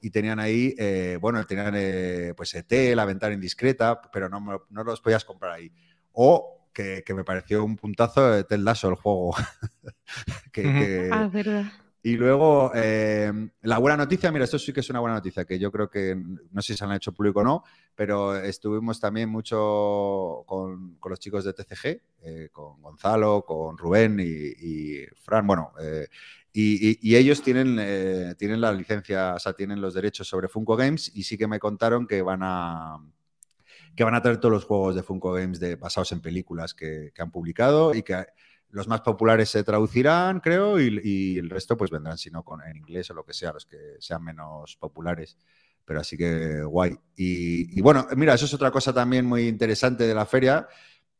Y 0.00 0.10
tenían 0.10 0.38
ahí, 0.38 0.74
eh, 0.78 1.18
bueno, 1.20 1.44
tenían 1.46 1.74
eh, 1.76 2.34
pues 2.36 2.54
ET, 2.54 2.94
la 2.94 3.04
ventana 3.06 3.34
indiscreta, 3.34 4.00
pero 4.12 4.28
no, 4.28 4.40
me- 4.40 4.58
no 4.70 4.84
los 4.84 5.00
podías 5.00 5.24
comprar 5.24 5.52
ahí. 5.52 5.72
O 6.12 6.68
que, 6.72 7.02
que 7.04 7.14
me 7.14 7.24
pareció 7.24 7.64
un 7.64 7.76
puntazo 7.76 8.30
de 8.30 8.44
Ted 8.44 8.58
Lasso, 8.58 8.88
el 8.88 8.96
juego. 8.96 9.34
que, 10.52 10.62
que- 10.62 11.08
Ah, 11.12 11.24
es 11.26 11.32
verdad. 11.32 11.64
Y 12.06 12.18
luego, 12.18 12.70
eh, 12.74 13.32
la 13.62 13.78
buena 13.78 13.96
noticia, 13.96 14.30
mira, 14.30 14.44
esto 14.44 14.58
sí 14.58 14.74
que 14.74 14.80
es 14.80 14.90
una 14.90 15.00
buena 15.00 15.16
noticia, 15.16 15.46
que 15.46 15.58
yo 15.58 15.72
creo 15.72 15.88
que, 15.88 16.14
no 16.14 16.60
sé 16.60 16.74
si 16.74 16.76
se 16.76 16.84
han 16.84 16.92
hecho 16.92 17.12
público 17.12 17.40
o 17.40 17.44
no, 17.44 17.64
pero 17.94 18.36
estuvimos 18.36 19.00
también 19.00 19.30
mucho 19.30 20.44
con, 20.46 20.96
con 20.96 21.08
los 21.08 21.18
chicos 21.18 21.46
de 21.46 21.54
TCG, 21.54 22.02
eh, 22.24 22.48
con 22.52 22.82
Gonzalo, 22.82 23.42
con 23.46 23.78
Rubén 23.78 24.20
y, 24.20 25.06
Fran, 25.22 25.46
bueno, 25.46 25.72
eh, 25.80 26.06
y, 26.52 27.16
ellos 27.16 27.40
tienen, 27.40 27.78
eh, 27.80 28.34
tienen 28.36 28.60
la 28.60 28.70
licencia, 28.70 29.32
o 29.36 29.38
sea, 29.38 29.54
tienen 29.54 29.80
los 29.80 29.94
derechos 29.94 30.28
sobre 30.28 30.48
Funko 30.48 30.76
Games 30.76 31.10
y 31.14 31.22
sí 31.22 31.38
que 31.38 31.46
me 31.48 31.58
contaron 31.58 32.06
que 32.06 32.20
van 32.20 32.40
a 32.42 32.98
que 33.96 34.04
van 34.04 34.14
a 34.14 34.20
traer 34.20 34.40
todos 34.40 34.52
los 34.52 34.64
juegos 34.66 34.94
de 34.94 35.02
Funko 35.02 35.32
Games 35.32 35.58
de, 35.58 35.76
basados 35.76 36.12
en 36.12 36.20
películas 36.20 36.74
que 36.74 37.12
han 37.16 37.30
publicado 37.30 37.94
y 37.94 38.02
que 38.02 38.26
los 38.74 38.88
más 38.88 39.00
populares 39.02 39.48
se 39.50 39.64
traducirán, 39.64 40.40
creo, 40.40 40.80
y, 40.80 41.38
el 41.38 41.48
resto 41.50 41.76
pues 41.76 41.90
vendrán, 41.90 42.18
si 42.18 42.30
no, 42.30 42.42
con, 42.44 42.62
en 42.62 42.76
inglés 42.76 43.10
o 43.10 43.14
lo 43.14 43.24
que 43.24 43.32
sea, 43.34 43.52
los 43.52 43.66
que 43.66 43.78
sean 44.00 44.22
menos 44.24 44.76
populares. 44.76 45.36
Pero 45.84 46.00
así 46.00 46.16
que 46.16 46.62
guay. 46.62 46.96
Y, 47.16 47.80
bueno, 47.82 48.06
mira, 48.16 48.34
eso 48.34 48.46
es 48.46 48.54
otra 48.54 48.70
cosa 48.70 48.92
también 48.92 49.26
muy 49.26 49.46
interesante 49.48 50.04
de 50.06 50.14
la 50.14 50.26
feria, 50.26 50.66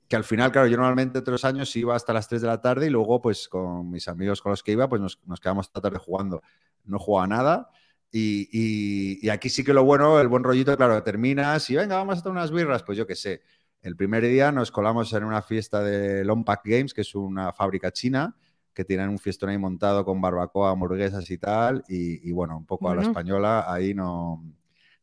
que 0.08 0.16
al 0.16 0.24
final, 0.24 0.52
claro, 0.52 0.68
yo 0.68 0.76
normalmente 0.76 1.18
otros 1.18 1.44
años 1.44 1.74
iba 1.76 1.96
hasta 1.96 2.12
las 2.12 2.28
3 2.28 2.42
de 2.42 2.48
la 2.48 2.60
tarde 2.60 2.86
y 2.86 2.90
luego 2.90 3.22
pues 3.22 3.48
con 3.48 3.90
mis 3.90 4.06
amigos 4.08 4.42
con 4.42 4.50
los 4.50 4.62
que 4.62 4.72
iba, 4.72 4.88
pues 4.88 5.00
nos, 5.00 5.18
nos 5.26 5.40
quedamos 5.40 5.70
la 5.74 5.80
tarde 5.80 5.98
jugando. 5.98 6.42
No 6.84 6.98
jugaba 6.98 7.26
nada. 7.26 7.70
Y, 8.12 8.48
y- 8.52 9.26
y 9.26 9.30
aquí 9.30 9.48
sí 9.50 9.64
que 9.64 9.72
lo 9.74 9.84
bueno, 9.84 10.20
el 10.20 10.28
buen 10.28 10.44
rollito, 10.44 10.76
claro, 10.76 11.02
terminas 11.02 11.68
y 11.70 11.76
venga, 11.76 11.96
vamos 11.96 12.18
a 12.18 12.22
tomar 12.22 12.38
unas 12.38 12.52
birras, 12.52 12.82
pues 12.84 12.96
yo 12.98 13.06
qué 13.06 13.16
sé. 13.16 13.42
El 13.84 13.96
primer 13.96 14.22
día 14.26 14.50
nos 14.50 14.70
colamos 14.70 15.12
en 15.12 15.24
una 15.24 15.42
fiesta 15.42 15.82
de 15.82 16.24
Longpack 16.24 16.62
Games, 16.64 16.94
que 16.94 17.02
es 17.02 17.14
una 17.14 17.52
fábrica 17.52 17.92
china, 17.92 18.34
que 18.72 18.82
tienen 18.82 19.10
un 19.10 19.18
fiestón 19.18 19.50
ahí 19.50 19.58
montado 19.58 20.06
con 20.06 20.22
barbacoa, 20.22 20.70
hamburguesas 20.70 21.30
y 21.30 21.36
tal. 21.36 21.84
Y, 21.86 22.26
y 22.26 22.32
bueno, 22.32 22.56
un 22.56 22.64
poco 22.64 22.88
a 22.88 22.94
la 22.96 23.02
española, 23.02 23.66
ahí 23.70 23.92
no. 23.92 24.42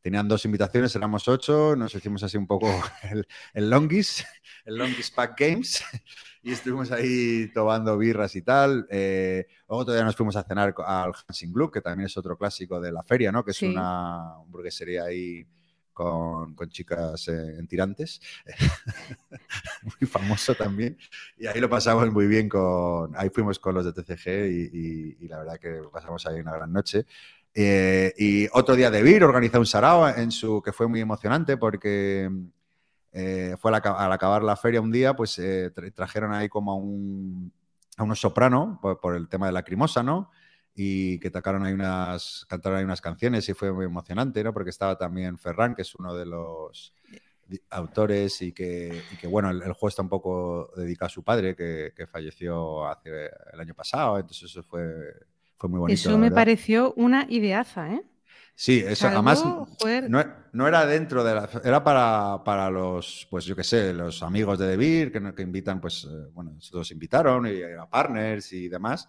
Tenían 0.02 0.28
dos 0.28 0.46
invitaciones, 0.46 0.96
éramos 0.96 1.28
ocho, 1.28 1.76
nos 1.76 1.94
hicimos 1.94 2.24
así 2.24 2.36
un 2.36 2.48
poco 2.48 2.66
el, 3.12 3.28
el 3.54 3.70
Longis, 3.70 4.26
el 4.66 4.78
Longis 4.78 5.12
Pack 5.12 5.40
Games, 5.40 5.84
y 6.42 6.52
estuvimos 6.52 6.92
ahí 6.92 7.52
tomando 7.54 7.96
birras 8.00 8.36
y 8.36 8.42
tal. 8.42 8.88
Eh, 8.90 9.46
luego 9.70 9.86
todavía 9.86 10.06
nos 10.06 10.16
fuimos 10.16 10.36
a 10.38 10.44
cenar 10.44 10.74
al 10.84 11.12
Hansing 11.28 11.54
Club, 11.54 11.72
que 11.72 11.82
también 11.82 12.08
es 12.08 12.18
otro 12.18 12.36
clásico 12.36 12.82
de 12.82 12.92
la 12.92 13.04
feria, 13.04 13.32
¿no? 13.32 13.46
Que 13.46 13.52
es 13.52 13.58
Sí. 13.58 13.68
una 13.68 14.38
hamburguesería 14.38 15.04
ahí 15.04 15.46
con, 16.56 16.70
chicas 16.70 17.28
eh, 17.28 17.56
en 17.60 17.68
tirantes. 17.68 18.20
muy 19.84 20.08
famoso 20.10 20.56
también. 20.56 20.98
Y 21.38 21.48
ahí 21.48 21.60
lo 21.60 21.70
pasamos 21.70 22.12
muy 22.12 22.28
bien 22.28 22.50
con. 22.50 23.12
Ahí 23.16 23.30
fuimos 23.30 23.60
con 23.60 23.76
los 23.76 23.86
de 23.86 23.94
TCG 23.94 24.50
y, 24.74 25.16
y- 25.26 25.28
la 25.28 25.40
verdad 25.40 25.60
que 25.60 25.82
pasamos 25.92 26.26
ahí 26.26 26.40
una 26.40 26.54
gran 26.54 26.72
noche. 26.74 27.06
Eh, 27.54 28.14
y 28.18 28.48
otro 28.54 28.76
día 28.76 28.90
de 28.92 29.02
Vir 29.04 29.24
organizó 29.24 29.60
un 29.60 29.66
sarao 29.66 30.08
en 30.10 30.32
su 30.32 30.62
que 30.62 30.72
fue 30.72 30.88
muy 30.88 31.02
emocionante 31.02 31.58
porque 31.58 32.30
eh, 33.14 33.56
fue 33.60 33.72
al, 33.72 33.76
aca- 33.76 33.98
al 33.98 34.12
acabar 34.12 34.44
la 34.44 34.56
feria 34.56 34.82
un 34.82 34.92
día, 34.92 35.16
pues 35.16 35.38
eh, 35.40 35.72
tra- 35.74 35.94
trajeron 35.94 36.34
ahí 36.34 36.50
como 36.50 36.72
a 36.72 36.76
un 36.76 37.54
a 37.98 38.04
unos 38.04 38.20
soprano 38.22 38.80
por, 38.82 39.00
por 39.00 39.16
el 39.16 39.28
tema 39.28 39.48
de 39.48 39.52
la 39.52 39.64
crimosa, 39.64 40.02
¿no? 40.02 40.32
Y 40.74 41.20
que 41.20 41.30
tocaron 41.32 41.66
ahí 41.66 41.74
unas, 41.74 42.46
cantaron 42.48 42.80
ahí 42.80 42.86
unas 42.86 43.02
canciones 43.02 43.48
y 43.50 43.54
fue 43.54 43.72
muy 43.74 43.86
emocionante, 43.86 44.44
¿no? 44.44 44.54
Porque 44.54 44.70
estaba 44.70 44.98
también 44.98 45.38
Ferran, 45.38 45.76
que 45.76 45.82
es 45.82 45.94
uno 45.96 46.16
de 46.16 46.26
los 46.26 46.94
di- 47.46 47.62
autores 47.72 48.42
y 48.42 48.54
que, 48.54 49.04
y 49.12 49.18
que, 49.18 49.28
bueno, 49.28 49.50
el, 49.50 49.58
el 49.64 49.74
juego 49.74 49.90
está 49.90 50.02
un 50.02 50.10
poco 50.10 50.72
dedicado 50.76 51.08
a 51.08 51.10
su 51.10 51.24
padre, 51.24 51.56
que, 51.56 51.94
que 51.96 52.08
falleció 52.08 52.88
hace 52.88 53.30
el 53.54 53.60
año 53.60 53.74
pasado, 53.76 54.18
entonces 54.18 54.50
eso 54.50 54.64
fue, 54.64 54.84
fue 55.58 55.70
muy 55.70 55.80
bonito. 55.80 56.10
Eso 56.10 56.18
me 56.18 56.32
pareció 56.32 56.94
una 56.96 57.26
ideaza, 57.30 57.94
¿eh? 57.94 58.02
Sí, 58.56 58.84
eso 58.86 59.08
Algo, 59.08 59.18
además 59.18 59.44
no, 60.08 60.24
no 60.54 60.68
era 60.68 60.86
dentro 60.86 61.24
de 61.24 61.34
la... 61.36 61.50
Era 61.64 61.84
para, 61.84 62.44
para 62.44 62.70
los, 62.70 63.28
pues 63.30 63.46
yo 63.46 63.56
qué 63.56 63.64
sé, 63.64 63.94
los 63.94 64.22
amigos 64.22 64.60
de 64.60 64.68
Debir, 64.68 65.12
que, 65.12 65.34
que 65.34 65.42
invitan, 65.42 65.82
pues, 65.82 66.06
eh, 66.06 66.28
bueno, 66.34 66.52
nosotros 66.54 66.92
invitaron 66.92 67.48
y 67.48 67.62
a 67.64 67.86
partners 67.90 68.54
y 68.54 68.68
demás. 68.70 69.08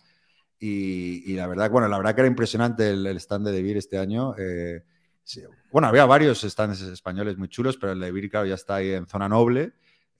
Y, 0.64 1.24
y 1.32 1.34
la 1.34 1.48
verdad, 1.48 1.72
bueno, 1.72 1.88
la 1.88 1.96
verdad 1.98 2.14
que 2.14 2.20
era 2.20 2.28
impresionante 2.28 2.88
el, 2.90 3.04
el 3.04 3.16
stand 3.16 3.44
de 3.46 3.50
Debir 3.52 3.76
este 3.76 3.98
año. 3.98 4.32
eh, 4.38 4.84
sí, 5.24 5.42
bueno, 5.72 5.88
había 5.88 6.06
varios 6.06 6.42
stands 6.42 6.80
españoles 6.82 7.36
muy 7.36 7.48
chulos, 7.48 7.76
pero 7.76 7.92
el 7.94 7.98
de 7.98 8.06
Debir, 8.06 8.30
claro, 8.30 8.46
ya 8.46 8.54
está 8.54 8.76
ahí 8.76 8.92
en 8.92 9.08
zona 9.08 9.28
noble. 9.28 9.72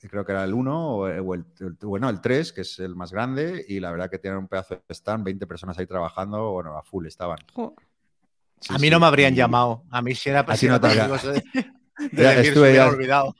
eh, 0.02 0.08
Creo 0.10 0.24
que 0.24 0.32
era 0.32 0.42
el 0.42 0.52
1 0.52 0.96
o, 0.96 1.02
o 1.04 1.34
el, 1.34 1.44
el- 1.60 1.76
bueno, 1.82 2.08
el 2.10 2.20
3, 2.20 2.52
que 2.52 2.62
es 2.62 2.80
el 2.80 2.96
más 2.96 3.12
grande, 3.12 3.64
y 3.68 3.78
la 3.78 3.92
verdad 3.92 4.10
que 4.10 4.18
tienen 4.18 4.40
un 4.40 4.48
pedazo 4.48 4.74
de 4.74 4.82
stand, 4.92 5.22
20 5.24 5.46
personas 5.46 5.78
ahí 5.78 5.86
trabajando, 5.86 6.50
bueno, 6.50 6.76
a 6.76 6.82
full 6.82 7.06
estaban. 7.06 7.38
Sí, 8.60 8.74
a 8.74 8.78
mí 8.78 8.86
sí, 8.88 8.90
no 8.90 8.98
me 8.98 9.06
habrían 9.06 9.34
y- 9.34 9.36
llamado. 9.36 9.84
A 9.92 10.02
mí 10.02 10.12
si 10.16 10.28
era 10.28 10.44
si 10.56 10.66
no 10.66 10.80
te 10.80 10.88
de, 12.12 12.22
de 12.24 12.44
se 12.44 12.74
ya- 12.74 12.88
olvidado. 12.88 13.36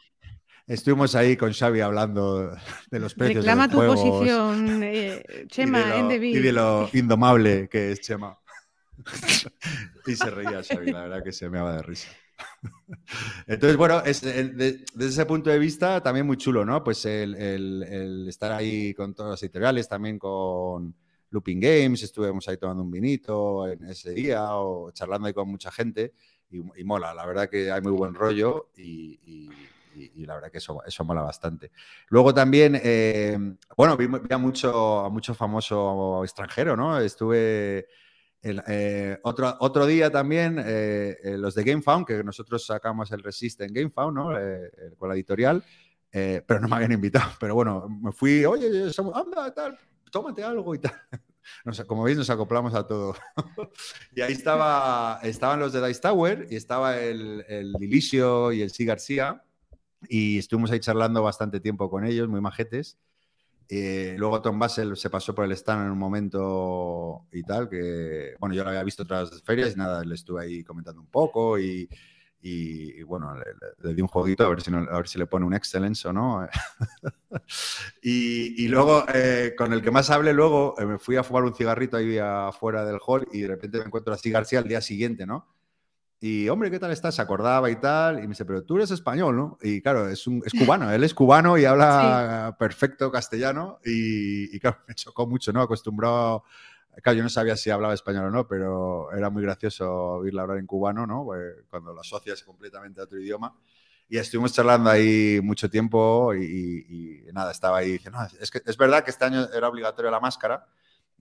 Estuvimos 0.67 1.15
ahí 1.15 1.37
con 1.37 1.53
Xavi 1.53 1.81
hablando 1.81 2.57
de 2.91 2.99
los 3.01 3.15
precios 3.15 3.45
Reclama 3.45 3.67
de 3.67 3.73
tu 3.75 3.81
los 3.83 3.87
juegos 3.91 4.01
posición, 4.19 4.83
eh, 4.83 5.23
y 5.29 5.39
de 5.39 5.47
Chema, 5.49 5.89
lo- 5.89 6.13
y 6.15 6.39
de 6.39 6.53
lo 6.53 6.91
indomable 6.93 7.69
que 7.69 7.93
es 7.93 8.01
Chema. 8.01 8.39
y 10.07 10.15
se 10.15 10.31
reía 10.31 10.63
Xavi, 10.63 10.91
la 10.93 11.03
verdad 11.03 11.25
que 11.25 11.33
se 11.33 11.49
me 11.51 11.59
daba 11.59 11.77
de 11.77 11.83
risa. 11.83 12.09
Entonces, 13.47 13.77
bueno, 13.77 14.03
es, 14.05 14.23
eh, 14.23 14.45
de- 14.45 14.85
desde 14.95 15.11
ese 15.11 15.27
punto 15.27 15.51
de 15.51 15.59
vista 15.59 16.01
también 16.03 16.27
muy 16.27 16.37
chulo, 16.37 16.65
¿no? 16.65 16.83
Pues 16.83 17.05
el, 17.07 17.35
el- 17.35 17.83
el 17.83 18.29
estar 18.29 18.53
ahí 18.53 18.95
con 18.95 19.15
todas 19.15 19.33
las 19.33 19.43
editoriales, 19.43 19.89
también 19.89 20.19
con 20.19 20.95
Looping 21.31 21.61
Games, 21.61 22.03
estuvimos 22.03 22.47
ahí 22.49 22.57
tomando 22.57 22.83
un 22.83 22.91
vinito 22.91 23.67
en 23.69 23.85
ese 23.85 24.13
día 24.13 24.55
o 24.57 24.91
charlando 24.93 25.27
ahí 25.27 25.35
con 25.35 25.49
mucha 25.49 25.71
gente 25.73 26.13
y, 26.51 26.59
y 26.81 26.85
mola, 26.85 27.15
la 27.15 27.27
verdad 27.27 27.49
que 27.49 27.71
hay 27.73 27.81
muy 27.81 27.93
buen 27.93 28.15
rollo 28.15 28.71
y, 28.77 29.19
y- 29.25 29.51
y- 29.95 30.23
y 30.23 30.27
la 30.27 30.35
verdad 30.35 30.51
que 30.51 30.59
eso, 30.59 30.83
eso 30.87 31.05
mola 31.05 31.23
bastante. 31.23 31.71
Luego 32.09 32.33
también, 32.35 32.79
eh, 32.83 33.39
bueno, 33.77 33.97
vi, 33.97 34.07
vi 34.07 34.19
a, 34.31 34.39
mucho, 34.39 35.01
a 35.01 35.09
mucho 35.11 35.35
famoso 35.35 36.23
extranjero, 36.25 36.77
¿no? 36.77 36.99
Estuve 36.99 37.87
el, 38.43 38.63
eh, 38.67 39.19
otro, 39.23 39.57
otro 39.61 39.87
día 39.87 40.11
también, 40.11 40.59
eh, 40.59 41.17
eh, 41.23 41.39
los 41.39 41.55
de 41.55 41.65
GameFound, 41.65 42.07
que 42.07 42.25
nosotros 42.25 42.67
sacamos 42.67 43.13
el 43.13 43.23
Resist 43.23 43.61
en 43.61 43.73
GameFound, 43.73 44.15
¿no? 44.17 44.37
Eh, 44.39 44.67
eh, 44.67 44.95
con 44.99 45.09
la 45.09 45.15
editorial, 45.15 45.65
eh, 46.11 46.43
pero 46.47 46.61
no 46.61 46.69
me 46.69 46.77
habían 46.77 46.93
invitado. 46.93 47.31
Pero 47.41 47.55
bueno, 47.55 47.89
me 47.89 48.13
fui, 48.13 48.45
oye, 48.45 48.93
somos- 48.93 49.15
anda, 49.17 49.53
tal, 49.55 49.79
tómate 50.11 50.43
algo 50.45 50.75
y 50.75 50.79
tal. 50.79 50.93
Nos- 51.65 51.81
como 51.87 52.05
veis, 52.05 52.17
nos 52.17 52.31
acoplamos 52.31 52.73
a 52.75 52.87
todo. 52.87 53.15
y 54.15 54.21
ahí 54.21 54.33
estaba, 54.33 55.19
estaban 55.23 55.59
los 55.59 55.73
de 55.73 55.85
Dice 55.87 56.01
Tower 56.01 56.47
y 56.51 56.57
estaba 56.57 56.99
el, 57.01 57.45
el 57.49 57.73
Lilisio 57.73 58.53
y 58.53 58.63
el 58.63 58.71
Sí 58.71 58.85
García. 58.85 59.43
Y 60.09 60.39
estuvimos 60.39 60.71
ahí 60.71 60.81
charlando 60.81 61.23
bastante 61.23 61.61
tiempo 61.61 61.91
con 61.91 62.05
ellos, 62.05 62.29
muy 62.29 62.41
majetes. 62.41 62.99
Eh, 63.69 64.17
luego 64.19 64.43
Tom 64.43 64.59
Basel 64.59 64.97
se 64.97 65.11
pasó 65.11 65.35
por 65.35 65.45
el 65.47 65.53
stand 65.53 65.87
en 65.87 65.93
un 65.93 65.99
momento 65.99 67.27
y 67.33 67.43
tal, 67.45 67.69
que 67.71 68.35
bueno, 68.39 68.55
yo 68.55 68.65
lo 68.65 68.71
había 68.71 68.85
visto 68.85 69.05
otras 69.05 69.43
ferias 69.45 69.75
y 69.75 69.79
nada, 69.79 70.05
le 70.05 70.15
estuve 70.15 70.43
ahí 70.43 70.65
comentando 70.65 71.01
un 71.01 71.07
poco 71.09 71.59
y, 71.59 71.89
y, 72.43 73.01
y 73.01 73.03
bueno, 73.05 73.35
le, 73.35 73.45
le- 73.89 73.95
di 73.95 74.03
un 74.03 74.09
jueguito 74.09 74.45
a 74.45 74.51
ver 74.51 74.61
si, 74.63 74.71
no- 74.71 74.79
a 74.91 74.97
ver 74.99 75.09
si 75.09 75.19
le 75.19 75.27
pone 75.27 75.47
un 75.47 75.55
excellence 75.55 76.07
o 76.07 76.13
no. 76.13 76.47
y, 78.03 78.65
y 78.65 78.69
luego, 78.69 79.05
eh, 79.13 79.55
con 79.57 79.73
el 79.73 79.83
que 79.83 79.91
más 79.91 80.11
hablé 80.11 80.33
luego, 80.33 80.75
eh, 80.79 80.87
me 80.87 80.99
fui 80.99 81.17
a 81.17 81.23
fumar 81.25 81.45
un 81.45 81.55
cigarrito 81.55 81.97
ahí 81.97 82.19
afuera 82.19 82.85
del 82.85 82.99
hall 83.07 83.27
y 83.33 83.43
de 83.43 83.49
repente 83.49 83.79
me 83.79 83.85
encuentro 83.85 84.13
así 84.15 84.31
García 84.31 84.59
al 84.61 84.69
día 84.69 84.81
siguiente, 84.81 85.27
¿no? 85.27 85.47
Y, 86.25 86.49
hombre, 86.49 86.71
¿qué 86.71 86.79
tal 86.79 86.93
estás? 86.93 87.17
Se 87.17 87.23
acordaba 87.23 87.69
y 87.69 87.75
tal. 87.81 88.19
Y 88.19 88.23
me 88.23 88.29
dice, 88.29 88.45
pero 88.45 88.63
tú 88.63 88.77
eres 88.77 88.93
español, 88.93 89.37
¿no? 89.37 89.59
Y 89.61 89.83
claro, 89.83 90.09
es, 90.09 90.25
un, 90.29 90.41
es 90.47 90.55
cubano. 90.55 90.93
Él 90.93 91.03
es 91.03 91.15
cubano 91.15 91.59
y 91.59 91.65
habla 91.65 92.55
perfecto 92.61 93.11
castellano. 93.11 93.81
Y, 93.85 94.55
y 94.55 94.61
claro, 94.61 94.79
me 94.87 94.95
chocó 94.95 95.27
mucho, 95.27 95.53
¿no? 95.53 95.61
Acostumbrado. 95.63 96.45
Claro, 97.03 97.17
yo 97.17 97.23
no 97.25 97.29
sabía 97.29 97.57
si 97.57 97.71
hablaba 97.71 97.93
español 97.93 98.27
o 98.27 98.31
no, 98.31 98.47
pero 98.47 99.11
era 99.13 99.31
muy 99.31 99.43
gracioso 99.43 99.91
oírla 99.93 100.43
hablar 100.43 100.59
en 100.59 100.67
cubano, 100.67 101.09
¿no? 101.09 101.25
Pues 101.25 101.57
cuando 101.69 101.93
lo 101.93 102.01
asocias 102.03 102.41
completamente 102.45 103.01
a 103.01 103.05
otro 103.05 103.19
idioma. 103.19 103.57
Y 104.09 104.19
estuvimos 104.19 104.53
charlando 104.53 104.91
ahí 104.91 105.41
mucho 105.43 105.69
tiempo 105.71 106.35
y, 106.35 106.45
y- 106.45 107.29
y 107.29 107.33
nada, 107.33 107.51
estaba 107.51 107.79
ahí 107.79 107.93
diciendo, 107.93 108.19
"No, 108.21 108.27
es 108.41 108.51
que 108.51 108.61
es 108.65 108.77
verdad 108.77 109.03
que 109.03 109.11
este 109.11 109.25
año 109.25 109.49
era 109.53 109.69
obligatoria 109.69 110.11
la 110.11 110.21
máscara. 110.21 110.67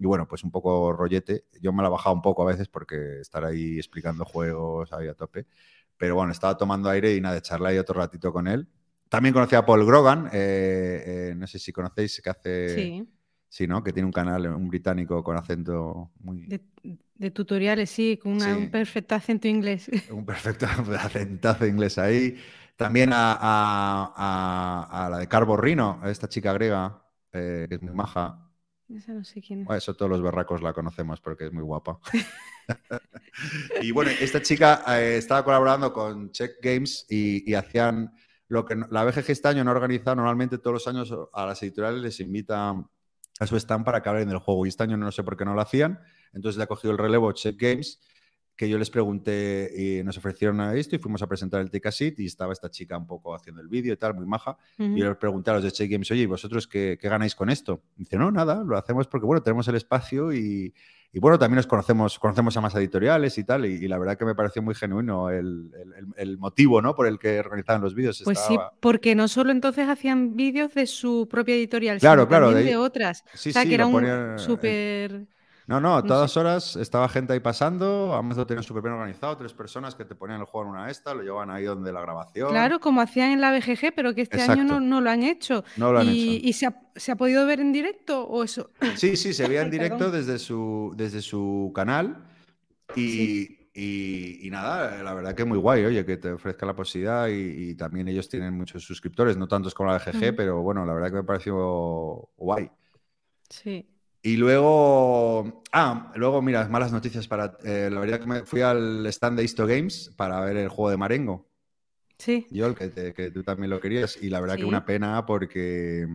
Y 0.01 0.05
bueno, 0.07 0.27
pues 0.27 0.43
un 0.43 0.49
poco 0.51 0.91
rollete. 0.93 1.45
Yo 1.61 1.71
me 1.73 1.83
la 1.83 1.89
he 1.89 1.91
bajado 1.91 2.15
un 2.15 2.23
poco 2.23 2.41
a 2.43 2.47
veces 2.47 2.67
porque 2.67 3.19
estar 3.21 3.45
ahí 3.45 3.77
explicando 3.77 4.25
juegos 4.25 4.91
ahí 4.93 5.07
a 5.07 5.13
tope. 5.13 5.45
Pero 5.97 6.15
bueno, 6.15 6.31
estaba 6.31 6.57
tomando 6.57 6.89
aire 6.89 7.15
y 7.15 7.21
nada, 7.21 7.35
de 7.35 7.41
charla 7.43 7.69
ahí 7.69 7.77
otro 7.77 7.95
ratito 7.99 8.33
con 8.33 8.47
él. 8.47 8.67
También 9.09 9.33
conocí 9.33 9.55
a 9.55 9.63
Paul 9.65 9.85
Grogan, 9.85 10.27
eh, 10.33 11.29
eh, 11.31 11.33
no 11.35 11.45
sé 11.45 11.59
si 11.59 11.71
conocéis, 11.71 12.19
que 12.21 12.29
hace... 12.29 12.69
Sí, 12.69 13.07
Sí, 13.53 13.67
¿no? 13.67 13.83
Que 13.83 13.91
tiene 13.91 14.05
un 14.05 14.13
canal, 14.13 14.47
un 14.47 14.69
británico 14.69 15.21
con 15.23 15.35
acento 15.35 16.09
muy... 16.21 16.45
de, 16.47 16.61
de 17.15 17.31
tutoriales, 17.31 17.89
sí, 17.89 18.17
con 18.17 18.31
una- 18.33 18.45
Sí. 18.45 18.51
un 18.61 18.71
perfecto 18.71 19.13
acento 19.13 19.47
inglés. 19.49 19.89
Un 20.09 20.25
perfecto 20.25 20.65
acentazo 20.97 21.67
inglés 21.67 21.97
ahí. 21.97 22.37
También 22.77 23.11
a, 23.13 23.33
a- 23.33 24.13
a- 24.15 25.05
a 25.05 25.09
la 25.09 25.17
de 25.19 25.27
Carbo 25.27 25.57
Rino, 25.57 25.99
a 26.01 26.09
esta 26.09 26.27
chica 26.29 26.53
griega, 26.53 27.03
eh, 27.33 27.65
que 27.69 27.75
es 27.75 27.81
muy 27.81 27.93
maja. 27.93 28.50
No 29.67 29.75
eso 29.75 29.93
todos 29.95 30.09
los 30.09 30.21
berracos 30.21 30.61
la 30.61 30.73
conocemos 30.73 31.21
porque 31.21 31.45
es 31.45 31.53
muy 31.53 31.63
guapa. 31.63 31.99
y 33.81 33.91
bueno, 33.91 34.11
esta 34.19 34.41
chica 34.41 34.83
eh, 34.87 35.17
estaba 35.17 35.43
colaborando 35.43 35.93
con 35.93 36.31
Check 36.31 36.57
Games 36.61 37.05
y, 37.09 37.53
hacían 37.53 38.13
lo 38.47 38.65
que 38.65 38.75
la 38.89 39.03
BGG 39.05 39.31
este 39.31 39.47
año 39.47 39.63
no 39.63 39.71
organiza. 39.71 40.13
Normalmente 40.15 40.57
todos 40.57 40.73
los 40.73 40.87
años 40.87 41.13
a 41.33 41.45
las 41.45 41.61
editoriales 41.63 42.01
les 42.01 42.19
invita 42.19 42.75
a 43.39 43.47
su 43.47 43.55
stand 43.55 43.85
para 43.85 44.01
que 44.01 44.09
hablen 44.09 44.29
del 44.29 44.39
juego. 44.39 44.65
Y 44.65 44.69
este 44.69 44.83
año 44.83 44.97
no 44.97 45.11
sé 45.11 45.23
por 45.23 45.37
qué 45.37 45.45
no 45.45 45.53
lo 45.53 45.61
hacían. 45.61 45.99
Entonces 46.33 46.57
le 46.57 46.63
ha 46.63 46.67
cogido 46.67 46.91
el 46.91 46.97
relevo 46.97 47.31
Check 47.31 47.59
Games, 47.59 47.99
que 48.61 48.69
yo 48.69 48.77
les 48.77 48.91
pregunté 48.91 49.71
y 49.75 50.03
nos 50.03 50.19
ofrecieron 50.19 50.61
a 50.61 50.75
esto 50.75 50.95
y 50.95 50.99
fuimos 50.99 51.23
a 51.23 51.27
presentar 51.27 51.61
el 51.61 51.71
TKSIT 51.71 52.19
y 52.19 52.27
estaba 52.27 52.53
esta 52.53 52.69
chica 52.69 52.95
un 52.95 53.07
poco 53.07 53.33
haciendo 53.33 53.59
el 53.59 53.67
vídeo 53.67 53.91
y 53.91 53.97
tal, 53.97 54.13
muy 54.13 54.27
maja. 54.27 54.55
Y 54.77 54.99
yo 54.99 55.07
les 55.09 55.17
pregunté 55.17 55.49
a 55.49 55.55
los 55.55 55.63
de 55.63 55.71
Check 55.71 55.89
Games, 55.89 56.11
oye, 56.11 56.21
¿y 56.21 56.25
vosotros 56.27 56.67
qué, 56.67 56.95
qué 57.01 57.09
ganáis 57.09 57.33
con 57.33 57.49
esto? 57.49 57.81
Y 57.97 58.01
dice, 58.03 58.17
no, 58.19 58.29
nada, 58.29 58.63
lo 58.63 58.77
hacemos 58.77 59.07
porque, 59.07 59.25
bueno, 59.25 59.41
tenemos 59.41 59.67
el 59.67 59.73
espacio 59.73 60.31
y, 60.31 60.75
y, 61.11 61.19
bueno, 61.19 61.39
también 61.39 61.55
nos 61.55 61.65
conocemos, 61.65 62.19
conocemos 62.19 62.55
a 62.55 62.61
más 62.61 62.75
editoriales 62.75 63.35
y 63.39 63.43
tal. 63.43 63.65
Y, 63.65 63.83
y 63.83 63.87
la 63.87 63.97
verdad 63.97 64.15
que 64.15 64.25
me 64.25 64.35
pareció 64.35 64.61
muy 64.61 64.75
genuino 64.75 65.31
el, 65.31 65.71
el- 66.15 66.37
motivo, 66.37 66.83
¿no? 66.83 66.93
Por 66.93 67.07
el 67.07 67.17
que 67.17 67.39
organizaban 67.39 67.81
los 67.81 67.95
vídeos. 67.95 68.21
Pues 68.23 68.37
sí, 68.41 68.55
porque 68.79 69.15
no 69.15 69.27
solo 69.27 69.51
entonces 69.51 69.89
hacían 69.89 70.35
vídeos 70.35 70.75
de 70.75 70.85
su 70.85 71.27
propia 71.27 71.55
editorial, 71.55 71.97
Claro, 71.97 72.21
sino 72.21 72.29
claro, 72.29 72.45
también 72.51 72.67
de 72.67 72.77
otras. 72.77 73.23
Sí, 73.33 73.49
o 73.49 73.53
sea, 73.53 73.63
sí, 73.63 73.69
que 73.69 73.73
era 73.73 73.87
un 73.87 73.93
ponían, 73.93 74.35
eh, 74.35 74.37
súper... 74.37 75.25
No, 75.67 75.79
no, 75.79 75.95
a 75.95 76.01
no 76.01 76.07
todas 76.07 76.31
sé. 76.31 76.39
horas 76.39 76.75
estaba 76.75 77.07
gente 77.07 77.33
ahí 77.33 77.39
pasando, 77.39 78.13
además 78.13 78.37
lo 78.37 78.45
tenían 78.45 78.63
súper 78.63 78.83
bien 78.83 78.93
organizado, 78.95 79.37
tres 79.37 79.53
personas 79.53 79.95
que 79.95 80.05
te 80.05 80.15
ponían 80.15 80.39
el 80.41 80.45
juego 80.45 80.67
en 80.67 80.73
una 80.73 80.89
esta, 80.89 81.13
lo 81.13 81.21
llevaban 81.23 81.49
ahí 81.51 81.63
donde 81.63 81.93
la 81.93 82.01
grabación. 82.01 82.47
Claro, 82.49 82.79
como 82.79 83.01
hacían 83.01 83.31
en 83.31 83.41
la 83.41 83.51
BGG, 83.51 83.93
pero 83.95 84.13
que 84.13 84.21
este 84.21 84.41
año 84.41 84.63
no, 84.63 84.79
no 84.79 84.99
lo 85.01 85.09
han 85.09 85.23
hecho. 85.23 85.63
No 85.77 85.91
lo 85.93 85.99
han 85.99 86.09
y, 86.09 86.11
hecho. 86.13 86.49
¿y 86.49 86.53
se, 86.53 86.65
ha, 86.67 86.75
se 86.95 87.11
ha 87.11 87.15
podido 87.15 87.45
ver 87.45 87.59
en 87.61 87.71
directo 87.71 88.23
o 88.27 88.43
eso? 88.43 88.71
Sí, 88.97 89.15
sí, 89.15 89.33
se 89.33 89.47
veía 89.47 89.61
en 89.61 89.71
directo 89.71 90.11
desde 90.11 90.39
su, 90.39 90.93
desde 90.97 91.21
su 91.21 91.71
canal 91.73 92.25
y, 92.95 93.69
y- 93.73 94.47
y 94.47 94.49
nada, 94.51 95.03
la 95.03 95.13
verdad 95.13 95.35
que 95.35 95.45
muy 95.45 95.57
guay, 95.57 95.85
oye, 95.85 96.05
que 96.05 96.17
te 96.17 96.31
ofrezca 96.33 96.65
la 96.65 96.75
posibilidad 96.75 97.27
y, 97.29 97.71
y 97.71 97.75
también 97.75 98.07
ellos 98.07 98.29
tienen 98.29 98.53
muchos 98.55 98.83
suscriptores, 98.83 99.37
no 99.37 99.47
tantos 99.47 99.73
como 99.73 99.91
la 99.91 99.99
de 99.99 100.05
GG, 100.05 100.29
Ujú. 100.29 100.35
pero 100.35 100.61
bueno, 100.61 100.85
la 100.85 100.93
verdad 100.93 101.09
que 101.09 101.15
me 101.17 101.23
pareció 101.23 101.55
guay. 102.37 102.69
Sí. 103.49 103.87
Y 104.23 104.37
luego, 104.37 105.63
ah, 105.71 106.11
luego, 106.15 106.41
mira, 106.41 106.67
malas 106.67 106.91
noticias 106.91 107.27
para, 107.27 107.57
eh, 107.63 107.89
la 107.91 107.99
verdad 107.99 108.19
que 108.19 108.27
me 108.27 108.45
fui 108.45 108.61
al 108.61 109.05
stand 109.07 109.37
de 109.37 109.43
Isto 109.43 109.65
Games 109.65 110.13
para 110.15 110.39
ver 110.41 110.57
el 110.57 110.69
juego 110.69 110.91
de 110.91 110.97
Marengo. 110.97 111.49
Sí. 112.19 112.45
Joel, 112.53 112.75
que, 112.75 112.89
te- 112.89 113.13
que 113.13 113.31
tú 113.31 113.43
también 113.43 113.71
lo 113.71 113.79
querías. 113.79 114.21
Y 114.21 114.29
la 114.29 114.39
verdad 114.39 114.57
que 114.57 114.65
una 114.65 114.85
pena 114.85 115.25
porque, 115.25 116.05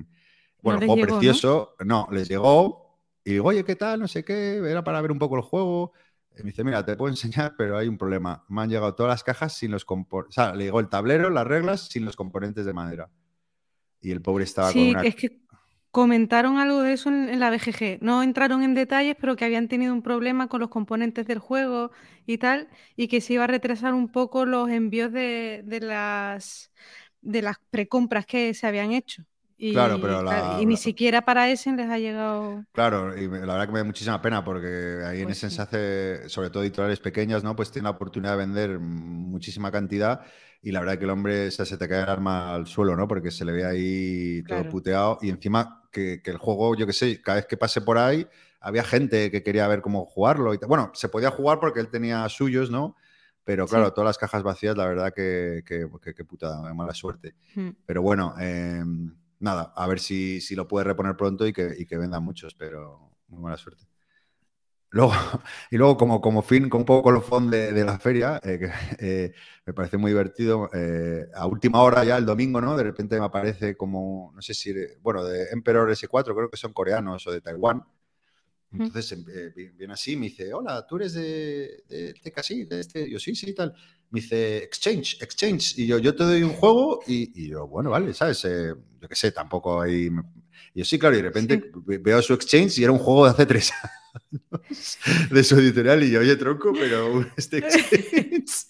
bueno, 0.63 0.79
el 0.79 0.81
les 0.81 0.87
juego 0.87 0.97
llegó, 0.97 1.07
¿no? 1.15 1.19
precioso. 1.19 1.75
¿no? 1.85 2.09
les 2.13 2.29
llegó. 2.29 3.01
Y 3.25 3.33
digo, 3.33 3.49
oye, 3.49 3.65
¿qué 3.65 3.75
tal? 3.75 3.99
No 3.99 4.07
sé 4.07 4.25
qué. 4.25 4.59
Era 4.59 4.85
para 4.85 5.01
ver 5.01 5.11
un 5.11 5.19
poco 5.19 5.35
el 5.37 5.43
juego. 5.43 5.93
Y 6.39 6.43
me 6.45 6.51
dice, 6.51 6.63
mira, 6.63 6.85
te 6.85 6.95
puedo 6.95 7.11
enseñar, 7.11 7.55
pero 7.59 7.77
hay 7.77 7.89
un 7.89 7.99
problema. 7.99 8.45
Me 8.49 8.63
han 8.63 8.69
llegado 8.71 8.95
todas 8.95 9.11
las 9.11 9.25
cajas 9.25 9.53
sin 9.55 9.73
los 9.73 9.85
componentes. 9.85 10.39
O 10.39 10.41
sea, 10.43 10.55
le 10.55 10.65
llegó 10.65 10.79
el 10.79 10.89
tablero, 10.89 11.29
las 11.31 11.47
reglas, 11.47 11.89
sin 11.89 12.05
los 12.05 12.15
componentes 12.15 12.65
de 12.65 12.73
madera. 12.73 13.11
Y 14.01 14.13
el 14.13 14.23
pobre 14.23 14.45
estaba 14.45 14.73
con 14.73 14.81
una. 14.83 15.03
es 15.03 15.17
que 15.17 15.41
comentaron 15.97 16.59
algo 16.59 16.83
de 16.83 16.93
eso 16.95 17.09
en, 17.09 17.29
en 17.29 17.41
la 17.41 17.51
BGG. 17.51 17.99
No 18.03 18.23
entraron 18.23 18.63
en 18.63 18.75
detalles, 18.75 19.17
pero 19.21 19.37
que 19.37 19.45
habían 19.45 19.69
tenido 19.69 19.93
un 19.95 20.03
problema 20.03 20.49
con 20.49 20.61
los 20.61 20.69
componentes 20.71 21.27
del 21.27 21.39
juego 21.39 21.91
y 22.27 22.39
tal, 22.39 22.69
y 22.97 23.09
que 23.09 23.21
se 23.21 23.35
iba 23.35 23.45
a 23.45 23.47
retrasar 23.47 23.95
un 23.95 24.09
poco 24.09 24.45
los 24.47 24.69
envíos 24.71 25.13
de, 25.13 25.63
de 25.65 25.81
las 25.81 26.73
de 27.23 27.43
las 27.43 27.57
precompras 27.71 28.27
que 28.27 28.55
se 28.55 28.67
habían 28.67 28.93
hecho. 28.93 29.23
Y, 29.59 29.69
Claro, 29.73 30.01
pero 30.01 30.23
claro, 30.25 30.47
la- 30.49 30.61
y 30.61 30.67
ni 30.67 30.77
la- 30.77 30.79
siquiera 30.79 31.23
para 31.25 31.51
Essen 31.51 31.77
les 31.77 31.89
ha 31.91 31.99
llegado. 31.99 32.65
Claro, 32.73 33.17
y 33.17 33.27
la 33.27 33.39
verdad 33.55 33.67
que 33.67 33.73
me 33.73 33.79
da 33.79 33.85
muchísima 33.87 34.21
pena 34.21 34.45
porque 34.45 35.01
ahí 35.07 35.23
en 35.23 35.31
Pues 35.31 35.31
Essen 35.31 35.51
sí. 35.51 35.51
se 35.51 35.63
hace, 35.63 36.29
sobre 36.29 36.51
todo 36.51 36.63
editoriales 36.63 37.01
pequeñas, 37.01 37.43
¿no? 37.43 37.57
Pues 37.57 37.71
tienen 37.71 37.85
la 37.85 37.91
oportunidad 37.97 38.33
de 38.33 38.37
vender 38.39 38.79
muchísima 38.79 39.73
cantidad 39.73 40.21
y 40.61 40.73
la 40.73 40.81
verdad 40.81 40.99
que 40.99 41.05
el 41.05 41.11
hombre 41.11 41.49
o 41.49 41.51
sea, 41.51 41.65
se 41.65 41.79
te 41.79 41.89
cae 41.89 42.03
el 42.03 42.09
arma 42.11 42.55
al 42.55 42.67
suelo, 42.67 42.95
¿no? 42.95 43.09
Porque 43.09 43.31
se 43.31 43.47
le 43.47 43.53
ve 43.53 43.65
ahí 43.65 44.43
todo 44.47 44.69
Claro. 44.69 44.69
puteado 44.69 45.19
y 45.23 45.31
encima 45.31 45.86
que, 45.97 46.21
que 46.23 46.31
el 46.31 46.37
juego, 46.37 46.77
yo 46.77 46.87
qué 46.87 46.93
sé, 46.93 47.23
cada 47.23 47.37
vez 47.37 47.47
que 47.47 47.57
pase 47.57 47.81
por 47.81 47.97
ahí 47.97 48.27
había 48.61 48.85
gente 48.85 49.31
que 49.31 49.43
quería 49.43 49.67
ver 49.69 49.81
cómo 49.81 50.05
jugarlo. 50.05 50.53
Y 50.53 50.59
bueno, 50.69 50.91
se 50.95 51.09
podía 51.09 51.31
jugar 51.31 51.59
porque 51.59 51.81
él 51.81 51.89
tenía 51.89 52.29
suyos, 52.29 52.71
¿no? 52.71 52.97
Pero 53.45 53.67
Sí. 53.67 53.71
claro, 53.71 53.93
todas 53.93 54.07
las 54.09 54.19
cajas 54.19 54.43
vacías, 54.43 54.77
la 54.77 54.87
verdad 54.87 55.13
que, 55.15 55.63
que, 55.65 55.89
que- 56.03 56.15
que 56.15 56.25
puta 56.25 56.61
mala 56.75 56.93
suerte. 56.93 57.35
Mm. 57.55 57.69
Pero 57.87 58.03
bueno, 58.03 58.35
eh, 58.41 58.83
nada, 59.39 59.73
a 59.75 59.87
ver 59.87 60.01
si, 60.01 60.41
si 60.41 60.55
lo 60.55 60.67
puede 60.69 60.85
reponer 60.85 61.17
pronto 61.17 61.47
y 61.47 61.53
que, 61.53 61.75
y 61.79 61.87
que 61.87 61.97
vendan 61.97 62.23
muchos, 62.25 62.55
pero 62.55 63.13
muy 63.29 63.41
buena 63.41 63.57
suerte. 63.57 63.85
Luego, 64.97 65.13
y 65.71 65.77
luego, 65.77 65.97
como, 65.97 66.21
como 66.21 66.43
fin, 66.43 66.69
como 66.69 66.83
un 66.83 66.87
poco 66.87 67.03
colofón 67.05 67.51
de, 67.51 67.73
de 67.73 67.85
la 67.85 67.99
feria, 67.99 68.41
eh, 68.43 68.59
que, 68.59 68.71
eh, 69.27 69.33
me 69.67 69.73
parece 69.75 69.97
muy 69.99 70.11
divertido. 70.11 70.71
eh, 70.75 71.27
a 71.35 71.47
última 71.47 71.83
hora, 71.83 72.05
ya 72.05 72.17
el 72.17 72.27
domingo, 72.27 72.61
¿no? 72.61 72.77
De 72.77 72.85
repente 72.85 73.19
me 73.19 73.25
aparece 73.27 73.77
como, 73.77 74.33
no 74.35 74.43
sé 74.43 74.55
si, 74.55 74.73
bueno, 75.03 75.25
de 75.25 75.49
Emperor 75.53 75.91
S4, 75.91 76.35
creo 76.35 76.51
que 76.51 76.57
son 76.57 76.73
coreanos 76.73 77.27
o 77.27 77.33
de 77.33 77.41
Taiwán. 77.41 77.83
Entonces 78.73 79.13
em- 79.13 79.25
vi- 79.55 79.69
viene 79.71 79.95
así, 79.95 80.17
me 80.17 80.27
dice, 80.27 80.53
hola, 80.53 80.87
tú 80.87 80.97
eres 80.97 81.15
de, 81.15 81.85
de 81.89 82.15
de 82.69 82.81
este. 82.81 83.11
Yo, 83.11 83.19
sí, 83.19 83.35
sí, 83.35 83.55
tal. 83.55 83.75
Me 84.11 84.21
dice, 84.21 84.59
exchange, 84.59 85.19
exchange. 85.23 85.79
Y 85.79 85.87
yo, 85.87 85.99
yo 85.99 86.15
te 86.15 86.25
doy 86.25 86.43
un 86.43 86.53
juego 86.53 87.01
y, 87.07 87.45
y 87.45 87.49
yo, 87.51 87.67
bueno, 87.69 87.91
vale, 87.91 88.13
¿sabes? 88.15 88.43
Yo 88.43 89.09
qué 89.09 89.15
sé, 89.15 89.33
tampoco 89.33 89.81
hay... 89.81 90.09
Y 90.75 90.81
yo, 90.81 90.85
sí, 90.85 90.99
claro, 90.99 91.15
y 91.17 91.19
de 91.19 91.25
repente 91.25 91.71
ve- 91.87 91.99
veo 91.99 92.21
su 92.23 92.35
exchange 92.35 92.79
y 92.79 92.85
era 92.85 92.93
un 92.93 92.99
juego 92.99 93.25
de 93.25 93.31
hace 93.33 93.47
tres 93.47 93.73
años 93.73 93.93
de 95.31 95.45
su 95.45 95.59
editorial 95.59 96.03
y 96.03 96.11
yo, 96.11 96.21
oye, 96.21 96.37
tronco, 96.37 96.73
pero 96.73 97.25
este 97.37 97.59
exchange... 97.59 98.67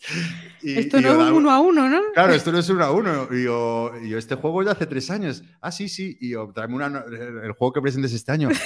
Y- 0.62 0.78
Esto 0.78 0.98
y 0.98 1.02
no 1.02 1.08
yo, 1.08 1.12
es 1.14 1.18
un 1.18 1.24
"Da- 1.26 1.32
uno 1.34 1.50
a 1.50 1.60
uno, 1.60 1.88
¿no? 1.88 2.00
Claro, 2.14 2.32
esto 2.32 2.50
no 2.50 2.58
es 2.58 2.68
uno 2.68 2.84
a 2.84 2.90
uno. 2.90 3.28
Y 3.30 3.44
yo, 3.44 3.92
y 4.02 4.08
yo, 4.08 4.18
este 4.18 4.34
juego 4.34 4.62
es 4.62 4.66
de 4.66 4.72
hace 4.72 4.86
tres 4.86 5.10
años. 5.10 5.42
Ah, 5.60 5.70
sí, 5.70 5.88
sí. 5.88 6.16
Y 6.20 6.30
yo, 6.30 6.50
tráeme 6.54 6.74
una, 6.74 7.04
el 7.08 7.52
juego 7.52 7.72
que 7.72 7.80
presentes 7.82 8.12
este 8.12 8.32
año. 8.32 8.48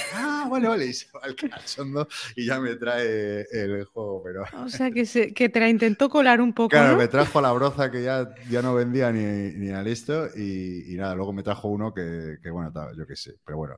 Ah, 0.43 0.47
vale, 0.49 0.67
vale. 0.67 0.85
Y 0.87 0.93
se 0.93 1.05
va 1.13 1.19
al 1.23 1.35
cachondo 1.35 2.07
y 2.35 2.47
ya 2.47 2.59
me 2.59 2.75
trae 2.75 3.45
el 3.51 3.85
juego. 3.85 4.23
Pero 4.23 4.43
O 4.65 4.69
sea, 4.69 4.89
que, 4.89 5.05
se, 5.05 5.31
que 5.35 5.49
te 5.49 5.59
la 5.59 5.69
intentó 5.69 6.09
colar 6.09 6.41
un 6.41 6.51
poco, 6.51 6.69
claro, 6.69 6.93
¿no? 6.93 6.97
me 6.97 7.07
trajo 7.07 7.39
la 7.41 7.51
broza 7.51 7.91
que 7.91 8.01
ya, 8.03 8.27
ya 8.49 8.63
no 8.63 8.73
vendía 8.73 9.11
ni, 9.11 9.53
ni 9.55 9.69
al 9.69 9.85
esto. 9.85 10.27
Y, 10.35 10.91
y 10.91 10.97
nada, 10.97 11.13
luego 11.13 11.31
me 11.31 11.43
trajo 11.43 11.67
uno 11.67 11.93
que, 11.93 12.37
que 12.41 12.49
bueno, 12.49 12.73
yo 12.97 13.05
qué 13.05 13.15
sé. 13.15 13.35
Pero 13.45 13.57
bueno. 13.59 13.75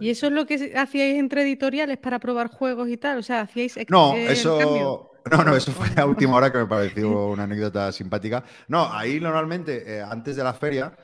¿Y 0.00 0.10
eso 0.10 0.26
es 0.26 0.32
lo 0.32 0.46
que 0.46 0.72
hacíais 0.76 1.18
entre 1.18 1.42
editoriales 1.42 1.98
para 1.98 2.18
probar 2.18 2.48
juegos 2.48 2.88
y 2.88 2.96
tal? 2.96 3.18
O 3.18 3.22
sea, 3.22 3.42
hacíais 3.42 3.76
No, 3.88 4.14
eh, 4.14 4.32
eso. 4.32 5.06
No, 5.30 5.44
no, 5.44 5.54
eso 5.54 5.72
fue 5.72 5.88
a 5.96 6.06
última 6.06 6.36
hora 6.36 6.50
que 6.50 6.58
me 6.58 6.66
pareció 6.66 7.26
una 7.26 7.44
anécdota 7.44 7.92
simpática. 7.92 8.42
No, 8.68 8.90
ahí 8.90 9.20
normalmente, 9.20 9.96
eh, 9.96 10.02
antes 10.02 10.36
de 10.36 10.42
la 10.42 10.54
feria, 10.54 10.96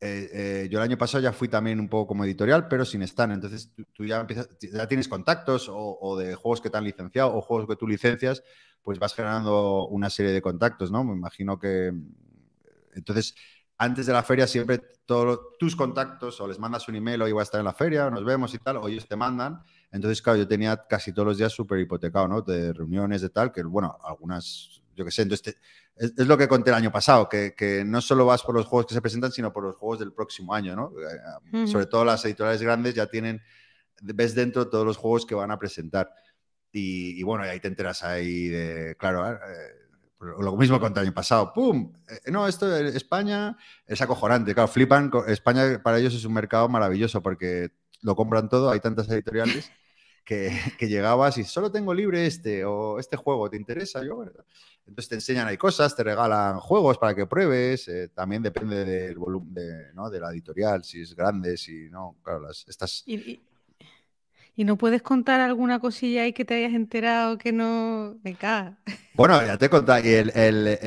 eh, 0.00 0.30
eh, 0.32 0.68
yo 0.68 0.78
el 0.78 0.84
año 0.84 0.98
pasado 0.98 1.22
ya 1.22 1.32
fui 1.32 1.46
también 1.46 1.78
un 1.78 1.88
poco 1.88 2.08
como 2.08 2.24
editorial, 2.24 2.66
pero 2.68 2.84
sin 2.84 3.02
stand. 3.02 3.34
Entonces 3.34 3.72
tú, 3.92 4.04
ya, 4.04 4.20
empiezas, 4.20 4.48
ya 4.60 4.88
tienes 4.88 5.08
contactos 5.08 5.68
o, 5.72 6.16
de 6.18 6.34
juegos 6.34 6.60
que 6.60 6.70
te 6.70 6.76
han 6.76 6.84
licenciado 6.84 7.34
o 7.34 7.40
juegos 7.40 7.68
que 7.68 7.76
tú 7.76 7.86
licencias, 7.86 8.42
pues 8.82 8.98
vas 8.98 9.14
generando 9.14 9.86
una 9.86 10.10
serie 10.10 10.32
de 10.32 10.42
contactos, 10.42 10.90
¿no? 10.90 11.04
Me 11.04 11.14
imagino 11.14 11.58
que... 11.58 11.92
Entonces, 12.94 13.34
antes 13.82 14.06
de 14.06 14.12
la 14.12 14.22
feria 14.22 14.46
siempre 14.46 14.80
todos 15.04 15.58
tus 15.58 15.74
contactos 15.74 16.40
o 16.40 16.46
les 16.46 16.58
mandas 16.58 16.86
un 16.88 16.94
email, 16.94 17.20
hoy 17.20 17.32
voy 17.32 17.40
a 17.40 17.42
estar 17.42 17.58
en 17.58 17.64
la 17.64 17.72
feria, 17.72 18.08
nos 18.10 18.24
vemos 18.24 18.54
y 18.54 18.58
tal, 18.58 18.76
o 18.76 18.88
ellos 18.88 19.08
te 19.08 19.16
mandan. 19.16 19.60
Entonces, 19.90 20.22
claro, 20.22 20.38
yo 20.38 20.46
tenía 20.46 20.86
casi 20.88 21.12
todos 21.12 21.26
los 21.26 21.38
días 21.38 21.52
súper 21.52 21.80
hipotecado, 21.80 22.28
¿no? 22.28 22.42
De 22.42 22.72
reuniones, 22.72 23.22
de 23.22 23.30
tal, 23.30 23.50
que 23.50 23.62
bueno, 23.64 23.98
algunas, 24.04 24.80
yo 24.94 25.04
qué 25.04 25.10
sé, 25.10 25.22
entonces 25.22 25.56
es, 25.96 26.14
lo 26.16 26.38
que 26.38 26.46
conté 26.46 26.70
el 26.70 26.76
año 26.76 26.92
pasado, 26.92 27.28
que, 27.28 27.82
no 27.84 28.00
solo 28.00 28.24
vas 28.24 28.42
por 28.42 28.54
los 28.54 28.66
juegos 28.66 28.86
que 28.86 28.94
se 28.94 29.02
presentan, 29.02 29.32
sino 29.32 29.52
por 29.52 29.64
los 29.64 29.74
juegos 29.74 29.98
del 29.98 30.12
próximo 30.12 30.54
año, 30.54 30.76
¿no? 30.76 30.92
Eh, 31.52 31.66
sobre 31.66 31.86
todo 31.86 32.04
las 32.04 32.24
editoriales 32.24 32.62
grandes 32.62 32.94
ya 32.94 33.06
tienen, 33.06 33.42
ves 34.00 34.36
dentro 34.36 34.68
todos 34.68 34.86
los 34.86 34.96
juegos 34.96 35.26
que 35.26 35.34
van 35.34 35.50
a 35.50 35.58
presentar. 35.58 36.08
Y, 36.70 37.20
bueno, 37.24 37.44
ahí 37.44 37.58
te 37.58 37.68
enteras 37.68 38.02
ahí 38.04 38.48
de, 38.48 38.96
claro, 38.96 39.28
eh, 39.28 39.81
lo 40.22 40.56
mismo 40.56 40.80
conté 40.80 41.00
el 41.00 41.06
año 41.06 41.14
pasado, 41.14 41.52
¡pum! 41.52 41.92
Eh, 42.08 42.30
no, 42.30 42.46
esto 42.46 42.74
España 42.76 43.56
es 43.86 44.00
acojonante, 44.00 44.54
claro, 44.54 44.68
flipan, 44.68 45.10
España 45.26 45.82
para 45.82 45.98
ellos 45.98 46.14
es 46.14 46.24
un 46.24 46.32
mercado 46.32 46.68
maravilloso 46.68 47.22
porque 47.22 47.72
lo 48.02 48.14
compran 48.14 48.48
todo, 48.48 48.70
hay 48.70 48.80
tantas 48.80 49.08
editoriales 49.08 49.70
que, 50.24 50.52
llegabas 50.80 51.38
y 51.38 51.44
solo 51.44 51.70
tengo 51.70 51.92
libre 51.92 52.26
este 52.26 52.64
o 52.64 52.98
este 52.98 53.16
juego, 53.16 53.50
¿te 53.50 53.56
interesa? 53.56 54.04
Yo, 54.04 54.24
entonces 54.86 55.08
te 55.08 55.14
enseñan 55.16 55.48
ahí 55.48 55.56
cosas, 55.56 55.94
te 55.96 56.04
regalan 56.04 56.60
juegos 56.60 56.98
para 56.98 57.14
que 57.14 57.26
pruebes, 57.26 57.88
eh, 57.88 58.08
también 58.08 58.42
depende 58.42 58.84
del 58.84 59.18
volumen 59.18 59.54
de, 59.54 59.92
¿no? 59.94 60.08
de, 60.10 60.20
la 60.20 60.30
editorial, 60.30 60.84
si 60.84 61.02
es 61.02 61.14
grande, 61.14 61.56
si 61.56 61.88
no, 61.90 62.16
claro, 62.22 62.40
las, 62.40 62.64
estas... 62.68 63.02
¿Y, 63.06 63.40
no 64.56 64.76
puedes 64.76 65.02
contar 65.02 65.40
alguna 65.40 65.78
cosilla 65.80 66.22
ahí 66.22 66.32
que 66.32 66.44
te 66.44 66.54
hayas 66.54 66.74
enterado 66.74 67.38
que 67.38 67.52
no 67.52 68.18
me 68.22 68.34
caga? 68.34 68.78
Bueno, 69.14 69.44
ya 69.44 69.58
te 69.58 69.66
he 69.66 69.68
contado, 69.68 70.02
y 70.02 70.08
el, 70.08 70.30
el, 70.34 70.78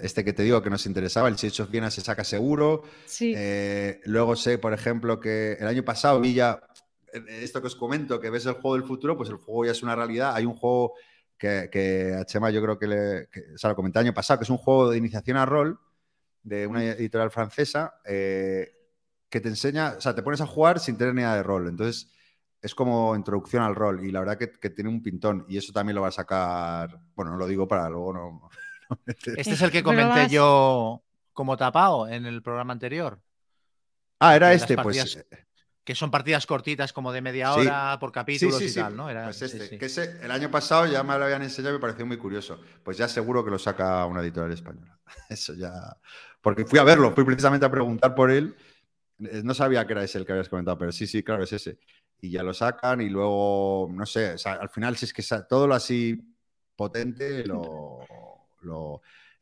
este 0.00 0.22
que 0.22 0.34
te 0.34 0.42
digo 0.42 0.60
que 0.60 0.68
nos 0.68 0.84
interesaba, 0.84 1.28
el 1.28 1.38
Siege 1.38 1.62
of 1.62 1.70
Viena 1.70 1.90
se 1.90 2.02
saca 2.02 2.24
seguro. 2.24 2.82
Sí. 3.06 3.32
Eh, 3.34 4.02
luego 4.04 4.36
sé, 4.36 4.58
por 4.58 4.74
ejemplo, 4.74 5.18
que 5.18 5.54
el 5.54 5.66
año 5.66 5.82
pasado 5.82 6.20
vi 6.20 6.34
ya 6.34 6.60
esto 7.12 7.62
que 7.62 7.68
os 7.68 7.74
comento, 7.74 8.20
que 8.20 8.28
ves 8.28 8.44
el 8.44 8.52
juego 8.52 8.74
del 8.74 8.84
futuro, 8.84 9.16
pues 9.16 9.30
el 9.30 9.36
juego 9.36 9.64
ya 9.64 9.72
es 9.72 9.82
una 9.82 9.96
realidad. 9.96 10.34
Hay 10.34 10.44
un 10.44 10.54
juego 10.54 10.92
que, 11.38 12.14
a 12.18 12.24
Chema 12.24 12.50
yo 12.50 12.60
creo 12.60 12.78
que 12.78 12.86
le 12.86 13.22
o 13.54 13.56
sea, 13.58 13.70
lo 13.70 13.76
comenté 13.76 13.98
el 14.00 14.06
año 14.06 14.14
pasado, 14.14 14.38
que 14.38 14.44
es 14.44 14.50
un 14.50 14.58
juego 14.58 14.90
de 14.90 14.98
iniciación 14.98 15.36
a 15.36 15.46
rol 15.46 15.78
de 16.42 16.66
una 16.66 16.84
editorial 16.84 17.30
francesa 17.30 17.94
eh, 18.04 18.77
que 19.28 19.40
te 19.40 19.48
enseña, 19.48 19.94
o 19.98 20.00
sea, 20.00 20.14
te 20.14 20.22
pones 20.22 20.40
a 20.40 20.46
jugar 20.46 20.80
sin 20.80 20.96
tener 20.96 21.14
ni 21.14 21.22
idea 21.22 21.34
de 21.34 21.42
rol. 21.42 21.68
Entonces, 21.68 22.10
es 22.60 22.74
como 22.74 23.14
introducción 23.14 23.62
al 23.62 23.74
rol 23.74 24.04
y 24.04 24.10
la 24.10 24.20
verdad 24.20 24.38
que, 24.38 24.70
tiene 24.70 24.90
un 24.90 25.02
pintón 25.02 25.44
y 25.48 25.58
eso 25.58 25.72
también 25.72 25.94
lo 25.96 26.02
va 26.02 26.08
a 26.08 26.12
sacar, 26.12 27.00
bueno, 27.14 27.32
no 27.32 27.36
lo 27.36 27.46
digo 27.46 27.68
para 27.68 27.88
luego 27.88 28.12
no... 28.12 28.50
este 29.06 29.52
es 29.52 29.62
el 29.62 29.70
que 29.70 29.82
comenté 29.82 30.28
yo 30.28 31.02
como 31.32 31.56
tapado 31.56 32.08
en 32.08 32.26
el 32.26 32.42
programa 32.42 32.72
anterior. 32.72 33.20
Ah, 34.18 34.34
era 34.34 34.52
este, 34.52 34.76
pues 34.76 35.24
que 35.88 35.94
son 35.94 36.10
partidas 36.10 36.44
cortitas 36.44 36.92
como 36.92 37.12
de 37.12 37.22
media 37.22 37.54
hora 37.54 37.96
por 37.98 38.12
capítulos 38.12 38.60
y 38.60 38.74
tal, 38.74 38.94
¿no? 38.94 39.08
Era, 39.08 39.24
pues 39.24 39.40
este, 39.40 39.78
que 39.78 39.86
ese, 39.86 40.18
el 40.20 40.30
año 40.30 40.50
pasado 40.50 40.84
ya 40.84 41.02
me 41.02 41.16
lo 41.16 41.24
habían 41.24 41.40
enseñado 41.40 41.74
y 41.74 41.78
me 41.78 41.80
pareció 41.80 42.04
muy 42.04 42.18
curioso. 42.18 42.60
Pues 42.82 42.98
ya 42.98 43.08
seguro 43.08 43.42
que 43.42 43.50
lo 43.50 43.58
saca 43.58 44.04
una 44.04 44.20
editorial 44.20 44.52
española. 44.52 44.98
Eso 45.30 45.54
ya. 45.54 45.96
Porque 46.42 46.66
fui 46.66 46.78
a 46.78 46.84
verlo, 46.84 47.14
fui 47.14 47.24
precisamente 47.24 47.64
a 47.64 47.70
preguntar 47.70 48.14
por 48.14 48.30
él. 48.30 48.54
Eh, 49.20 49.42
no 49.44 49.54
sabía 49.54 49.86
que 49.86 49.92
era 49.92 50.04
ese 50.04 50.18
el 50.18 50.26
que 50.26 50.32
habías 50.32 50.48
comentado, 50.48 50.78
pero 50.78 50.92
sí, 50.92 51.06
sí, 51.06 51.22
claro, 51.22 51.44
es 51.44 51.52
ese. 51.52 51.78
Y 52.20 52.30
ya 52.30 52.42
lo 52.42 52.52
sacan 52.52 53.00
y 53.00 53.08
luego, 53.08 53.88
no 53.92 54.06
sé, 54.06 54.34
al 54.44 54.68
final 54.68 54.96
si 54.96 55.06
es 55.06 55.12
que 55.12 55.22
todo 55.48 55.66
lo 55.66 55.74
así 55.74 56.34
potente, 56.74 57.44
lo, 57.44 58.06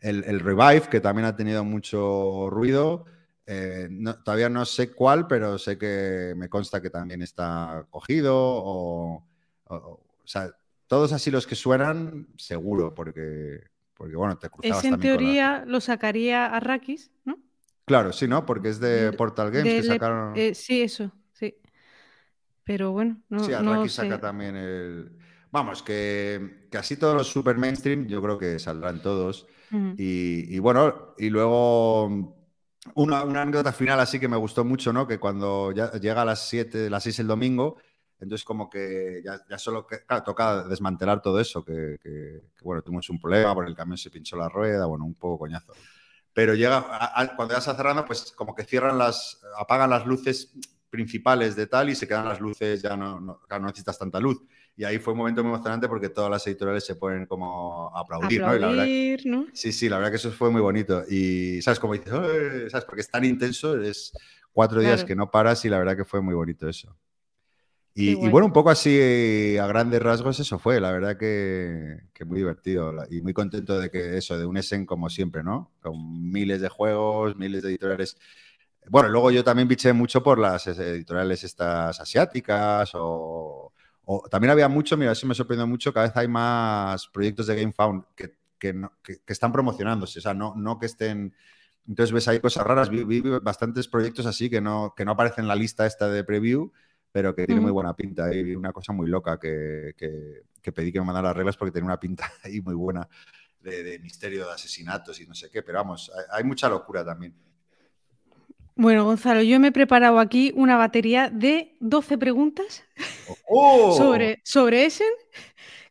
el, 0.01 0.25
el 0.25 0.41
revive, 0.41 0.89
que 0.91 1.01
también 1.01 1.27
ha 1.27 1.37
tenido 1.37 1.65
mucho 1.65 2.49
ruido. 2.51 3.07
Eh, 3.47 3.89
todavía 4.25 4.49
no 4.49 4.65
sé 4.65 4.93
cuál, 4.93 5.27
pero 5.27 5.57
sé 5.59 5.79
que 5.79 6.35
me 6.37 6.49
consta 6.49 6.83
que 6.83 6.91
también 6.91 7.23
está 7.23 7.87
cogido 7.91 8.35
o, 8.37 9.25
o, 9.69 10.01
sea, 10.25 10.51
todos 10.89 11.13
así 11.13 11.31
los 11.31 11.47
que 11.47 11.55
suenan, 11.55 12.27
seguro, 12.37 12.93
porque, 12.95 13.61
porque 13.95 14.17
bueno, 14.17 14.37
te 14.37 14.51
cruzabas 14.51 14.85
Ese 14.85 14.95
en 14.95 15.01
teoría 15.01 15.65
lo 15.67 15.81
sacaría 15.81 16.47
a 16.47 16.59
Rakis, 16.59 17.13
¿no? 17.25 17.39
Claro, 17.87 18.13
sí, 18.13 18.27
¿no? 18.27 18.45
Porque 18.45 18.69
es 18.69 18.81
de 18.81 19.13
Portal 19.13 19.51
Games 19.51 19.75
que 19.75 19.83
sacaron... 19.85 20.33
Eh, 20.37 20.55
sí, 20.55 20.83
eso, 20.83 21.13
sí. 21.33 21.57
Pero 22.65 22.91
bueno, 22.91 23.23
no 23.29 23.45
Sí, 23.45 23.53
Arrakis 23.53 23.93
saca 23.93 24.21
también 24.21 24.57
el... 24.57 25.17
Vamos, 25.53 25.83
que, 25.83 26.67
que, 26.71 26.77
así 26.77 26.97
todos 26.97 27.15
los 27.15 27.29
super 27.29 27.57
mainstream 27.57 28.09
yo 28.09 28.21
creo 28.21 28.37
que 28.37 28.59
saldrán 28.59 29.01
todos. 29.01 29.47
y, 29.97 30.55
y, 30.55 30.59
bueno, 30.59 31.15
y 31.17 31.31
luego 31.31 32.37
una, 32.95 33.21
anécdota 33.21 33.73
final 33.73 34.01
así 34.01 34.19
que 34.19 34.29
me 34.29 34.37
gustó 34.37 34.65
mucho, 34.65 34.93
¿no? 34.93 35.07
Que 35.07 35.19
cuando 35.19 35.73
ya 35.73 35.93
llega 35.93 36.23
a 36.23 36.25
las 36.25 36.49
7, 36.49 36.91
las 36.91 37.05
6 37.05 37.21
el 37.21 37.27
domingo, 37.29 37.77
entonces 38.19 38.45
como 38.45 38.69
que 38.69 39.23
ya, 39.25 39.59
solo, 39.59 39.87
claro, 39.87 40.25
toca 40.25 40.65
desmantelar 40.65 41.21
todo 41.21 41.41
eso, 41.41 41.65
que, 41.65 41.99
bueno, 42.63 42.83
tuvimos 42.83 43.09
un 43.11 43.21
problema, 43.21 43.55
por 43.55 43.67
el 43.67 43.75
camión 43.75 43.99
se 43.99 44.11
pinchó 44.11 44.37
la 44.37 44.49
rueda, 44.49 44.87
bueno, 44.87 45.05
un 45.05 45.15
poco 45.15 45.39
coñazo. 45.41 45.73
Pero 46.37 46.55
llega, 46.55 46.85
cuando 47.35 47.55
ya 47.55 47.61
está 47.61 47.75
cerrando, 47.75 48.05
pues 48.05 48.31
como 48.37 48.55
que 48.55 48.63
cierran 48.63 48.99
las, 48.99 49.41
apagan 49.59 49.89
las 49.89 50.05
luces 50.05 50.53
principales 50.91 51.57
de 51.57 51.67
tal 51.67 51.89
y 51.89 51.95
se 51.95 52.07
quedan 52.07 52.29
las 52.29 52.43
luces, 52.43 52.83
ya 52.83 52.95
no, 52.95 53.19
no 53.19 53.41
necesitas 53.61 53.99
tanta 53.99 54.21
luz. 54.21 54.43
Y 54.77 54.85
ahí 54.85 54.99
fue 54.99 55.15
un 55.15 55.21
momento 55.21 55.43
muy 55.43 55.55
emocionante 55.55 55.89
porque 55.89 56.11
todas 56.11 56.31
las 56.31 56.47
editoriales 56.47 56.85
se 56.85 56.97
ponen 56.97 57.25
como 57.25 57.91
a 57.97 58.01
aplaudir, 58.01 58.43
¿no? 58.43 58.55
la 58.55 58.69
verdad, 58.69 58.85
Sí, 59.55 59.73
sí, 59.73 59.89
la 59.89 59.97
verdad 59.97 60.11
que 60.11 60.17
eso 60.17 60.31
fue 60.31 60.51
muy 60.51 60.61
bonito. 60.61 61.05
Y, 61.09 61.63
¿sabes? 61.63 61.81
Como 61.81 61.95
dices, 61.95 62.13
¿sabes? 62.71 62.85
Porque 62.85 63.01
es 63.01 63.11
tan 63.11 63.25
intenso, 63.25 63.81
es 63.81 64.13
cuatro 64.53 64.83
días 64.83 65.05
que 65.05 65.17
no 65.17 65.31
paras 65.31 65.65
y 65.65 65.71
la 65.71 65.79
verdad 65.79 65.97
que 65.97 66.05
fue 66.05 66.21
muy 66.21 66.35
bonito 66.35 66.69
eso. 66.69 66.95
Y 67.99 68.15
bueno. 68.15 68.47
un 68.47 68.53
poco 68.53 68.69
así 68.69 69.57
a 69.57 69.67
grandes 69.67 70.03
rasgos 70.03 70.39
eso 70.39 70.59
fue, 70.59 70.81
la 70.81 70.93
verdad 70.93 71.17
que, 71.17 72.03
que, 72.13 72.27
muy 72.27 72.39
divertido 72.39 72.93
y 73.11 73.23
muy 73.23 73.33
contento 73.33 73.79
de 73.79 73.91
que 73.91 74.19
eso, 74.19 74.37
de 74.37 74.45
un 74.45 74.59
Essen 74.59 74.85
como 74.85 75.09
siempre, 75.09 75.43
¿no? 75.43 75.73
Con 75.81 76.31
miles 76.31 76.61
de 76.61 76.69
juegos, 76.69 77.37
miles 77.37 77.63
de 77.63 77.71
editoriales. 77.71 78.19
Bueno, 78.91 79.09
luego 79.09 79.31
yo 79.31 79.43
también 79.43 79.67
biché 79.67 79.95
mucho 79.95 80.23
por 80.23 80.39
las 80.39 80.67
editoriales 80.67 81.43
estas 81.43 81.99
asiáticas 81.99 82.91
o 82.95 83.73
también 84.31 84.51
había 84.53 84.69
mucho, 84.69 84.97
mira, 84.97 85.13
eso 85.13 85.27
me 85.27 85.35
sorprendió 85.35 85.67
mucho, 85.67 85.93
cada 85.93 86.07
vez 86.07 86.17
hay 86.17 86.29
más 86.29 87.09
proyectos 87.09 87.47
de 87.49 87.57
GameFound 87.57 88.05
que, 88.15 88.37
que, 88.59 88.89
que, 89.03 89.33
están 89.33 89.53
promocionándose, 89.53 90.21
o 90.21 90.23
sea, 90.23 90.35
no, 90.35 90.55
no 90.57 90.79
que 90.79 90.87
estén... 90.87 91.35
Entonces 91.89 92.13
ves 92.13 92.27
ahí 92.29 92.41
cosas 92.41 92.67
raras, 92.67 92.89
vi, 92.89 93.21
bastantes 93.43 93.87
proyectos 93.87 94.27
así 94.27 94.51
que 94.51 94.61
no, 94.61 94.93
que 94.97 95.05
no 95.05 95.13
aparecen 95.13 95.45
en 95.45 95.49
la 95.49 95.55
lista 95.55 95.87
esta 95.87 96.09
de 96.09 96.25
preview, 96.25 96.73
pero 97.13 97.35
que 97.35 97.47
tiene 97.47 97.61
muy 97.61 97.71
buena 97.71 97.95
pinta. 97.95 98.33
Y 98.35 98.55
una 98.55 98.73
cosa 98.73 98.93
muy 98.93 99.09
loca 99.09 99.39
que, 99.39 99.95
que, 99.97 100.73
pedí 100.73 100.93
que 100.93 101.01
me 101.01 101.07
mandara 101.07 101.29
las 101.29 101.37
reglas 101.37 101.57
porque 101.57 101.73
tenía 101.73 101.87
una 101.87 102.01
pinta 102.01 102.31
ahí 102.45 102.61
muy 102.61 102.75
buena 102.75 103.09
de, 103.61 103.83
de, 103.83 103.99
misterio 103.99 104.47
de 104.47 104.53
asesinatos 104.53 105.21
y 105.21 105.27
no 105.27 105.35
sé 105.35 105.51
qué, 105.51 105.63
pero 105.63 105.79
vamos, 105.79 106.11
hay 106.31 106.45
mucha 106.45 106.69
locura 106.69 107.05
también. 107.05 107.35
Bueno, 108.79 109.05
Gonzalo, 109.05 109.43
yo 109.43 109.59
me 109.59 109.69
he 109.69 109.73
preparado 109.73 110.19
aquí 110.19 110.53
una 110.55 110.77
batería 110.77 111.31
de 111.31 111.77
12 111.81 112.19
preguntas 112.19 112.85
oh. 113.49 113.95
sobre, 113.97 114.41
sobre 114.45 114.85
Essen 114.85 115.09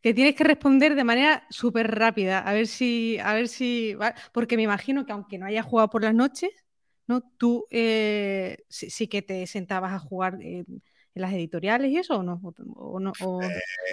que 0.06 0.14
tienes 0.14 0.36
que 0.36 0.44
responder 0.44 0.94
de 0.94 1.04
manera 1.04 1.48
súper 1.50 1.90
rápida. 1.90 2.38
A 2.38 2.54
ver 2.54 2.68
si, 2.68 3.18
a 3.24 3.34
ver 3.34 3.48
si. 3.48 3.98
Porque 4.32 4.56
me 4.56 4.62
imagino 4.62 5.04
que 5.04 5.12
aunque 5.12 5.40
no 5.40 5.48
hayas 5.48 5.66
jugado 5.66 5.90
por 5.90 6.04
las 6.04 6.14
noches, 6.14 6.52
¿no? 7.08 7.22
Tú 7.40 7.66
eh, 7.72 8.58
sí, 8.70 9.08
que 9.08 9.24
te 9.24 9.48
sentabas 9.48 9.94
a 9.94 9.98
jugar 9.98 10.38
en 11.16 11.22
las 11.22 11.34
editoriales 11.34 11.92
y 11.92 11.98
eso, 11.98 12.18
¿o 12.18 12.24
no? 13.00 13.12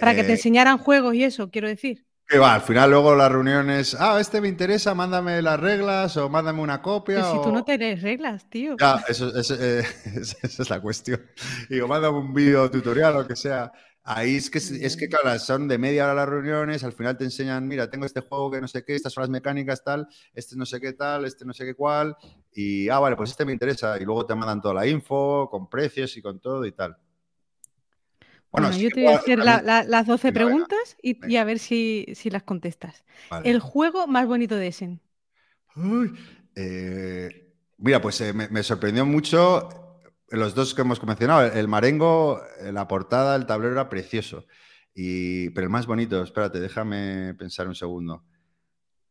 para 0.01 0.15
que 0.15 0.25
te 0.25 0.31
eh. 0.31 0.33
enseñaran 0.33 0.79
juegos 0.79 1.15
y 1.15 1.25
eso, 1.25 1.51
quiero 1.51 1.69
decir 1.69 2.05
va, 2.39 2.55
al 2.55 2.63
final 2.63 2.91
luego 2.91 3.15
las 3.15 3.31
reuniones, 3.31 3.97
ah, 3.99 4.19
este 4.21 4.41
me 4.41 4.49
interesa, 4.49 4.95
mándame 4.95 5.43
las 5.43 5.59
reglas 5.59 6.17
o 6.17 6.29
mándame 6.29 6.61
una 6.61 6.81
copia. 6.81 7.17
Pero 7.17 7.33
si 7.33 7.43
tú 7.43 7.53
no 7.53 7.65
tienes 7.65 8.03
reglas, 8.03 8.49
tío. 8.49 8.77
Ya, 8.79 9.03
eso, 9.09 9.31
eh, 9.37 9.85
esa 10.43 10.63
es 10.63 10.71
la 10.71 10.81
cuestión. 10.81 11.21
Digo, 11.69 11.89
mándame 11.89 12.19
un 12.19 12.33
vídeo 12.33 12.71
tutorial 12.71 13.17
o 13.17 13.23
lo 13.23 13.29
que 13.29 13.37
sea. 13.37 13.73
Ahí 14.05 14.37
es 14.37 14.51
que, 14.51 14.59
es 14.59 14.97
que, 14.97 15.09
claro, 15.09 15.39
son 15.39 15.69
de 15.69 15.79
media 15.79 16.05
hora 16.05 16.15
las 16.15 16.29
reuniones, 16.29 16.83
al 16.83 16.93
final 16.93 17.17
te 17.17 17.23
enseñan, 17.23 17.69
mira, 17.69 17.89
tengo 17.89 18.05
este 18.05 18.21
juego 18.21 18.51
que 18.51 18.61
no 18.61 18.67
sé 18.67 18.85
qué, 18.85 18.97
estas 18.97 19.13
son 19.13 19.23
las 19.23 19.31
mecánicas 19.31 19.85
tal, 19.85 20.09
este 20.35 20.57
no 20.57 20.67
sé 20.67 20.81
qué 20.81 20.93
tal, 20.93 21.25
este 21.25 21.45
no 21.45 21.53
sé 21.53 21.65
qué 21.65 21.75
cuál, 21.77 22.17
y, 22.53 22.89
ah, 22.89 22.99
vale, 22.99 23.15
pues 23.15 23.31
este 23.31 23.45
me 23.45 23.53
interesa, 23.53 23.97
y 24.01 24.05
luego 24.05 24.27
te 24.27 24.35
mandan 24.35 24.61
toda 24.61 24.75
la 24.75 24.89
info, 24.89 25.49
con 25.49 25.71
precios 25.71 26.17
y 26.17 26.23
con 26.23 26.41
todo 26.41 26.67
y 26.67 26.73
tal. 26.73 26.97
Bueno, 28.53 28.71
yo 28.77 28.91
te 28.91 29.01
voy 29.01 29.13
a 29.13 29.17
hacer 29.17 29.39
las 29.39 30.07
12 30.07 30.33
preguntas 30.33 30.97
y, 31.03 31.37
a 31.37 31.45
ver 31.45 31.59
si, 31.59 32.07
las 32.31 32.43
contestas. 32.43 33.05
El 33.45 33.61
juego 33.61 34.07
más 34.07 34.27
bonito 34.27 34.57
de 34.57 34.69
Essen. 34.69 35.01
Eh, 36.55 37.49
Mira, 37.79 38.01
pues 38.01 38.21
eh, 38.21 38.33
me, 38.33 38.49
me 38.49 38.63
sorprendió 38.63 39.05
mucho 39.05 39.69
los 40.29 40.55
dos 40.55 40.75
que 40.75 40.83
hemos 40.83 41.03
mencionado. 41.03 41.47
El 41.47 41.67
Marengo, 41.67 42.41
eh, 42.61 42.71
la 42.73 42.87
portada, 42.87 43.35
el 43.35 43.47
tablero 43.47 43.73
era 43.73 43.89
precioso. 43.89 44.47
Y, 44.95 45.51
pero 45.51 45.65
el 45.67 45.71
más 45.71 45.87
bonito, 45.87 46.23
espérate, 46.23 46.61
déjame 46.61 47.35
pensar 47.35 47.67
un 47.67 47.75
segundo. 47.75 48.23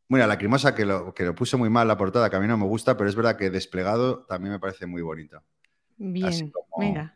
Mira, 0.07 0.27
la 0.27 0.37
crimosa 0.37 0.75
que 0.75 0.85
lo, 0.85 1.13
que 1.13 1.23
lo 1.23 1.35
puso 1.35 1.57
muy 1.57 1.69
mal 1.69 1.87
la 1.87 1.97
portada, 1.97 2.29
que 2.29 2.35
a 2.35 2.39
mí 2.39 2.47
no 2.47 2.57
me 2.57 2.65
gusta, 2.65 2.97
pero 2.97 3.09
es 3.09 3.15
verdad 3.15 3.37
que 3.37 3.49
desplegado 3.49 4.25
también 4.25 4.53
me 4.53 4.59
parece 4.59 4.85
muy 4.85 5.01
bonito. 5.01 5.41
Bien, 5.97 6.49
como- 6.51 6.65
venga. 6.77 7.15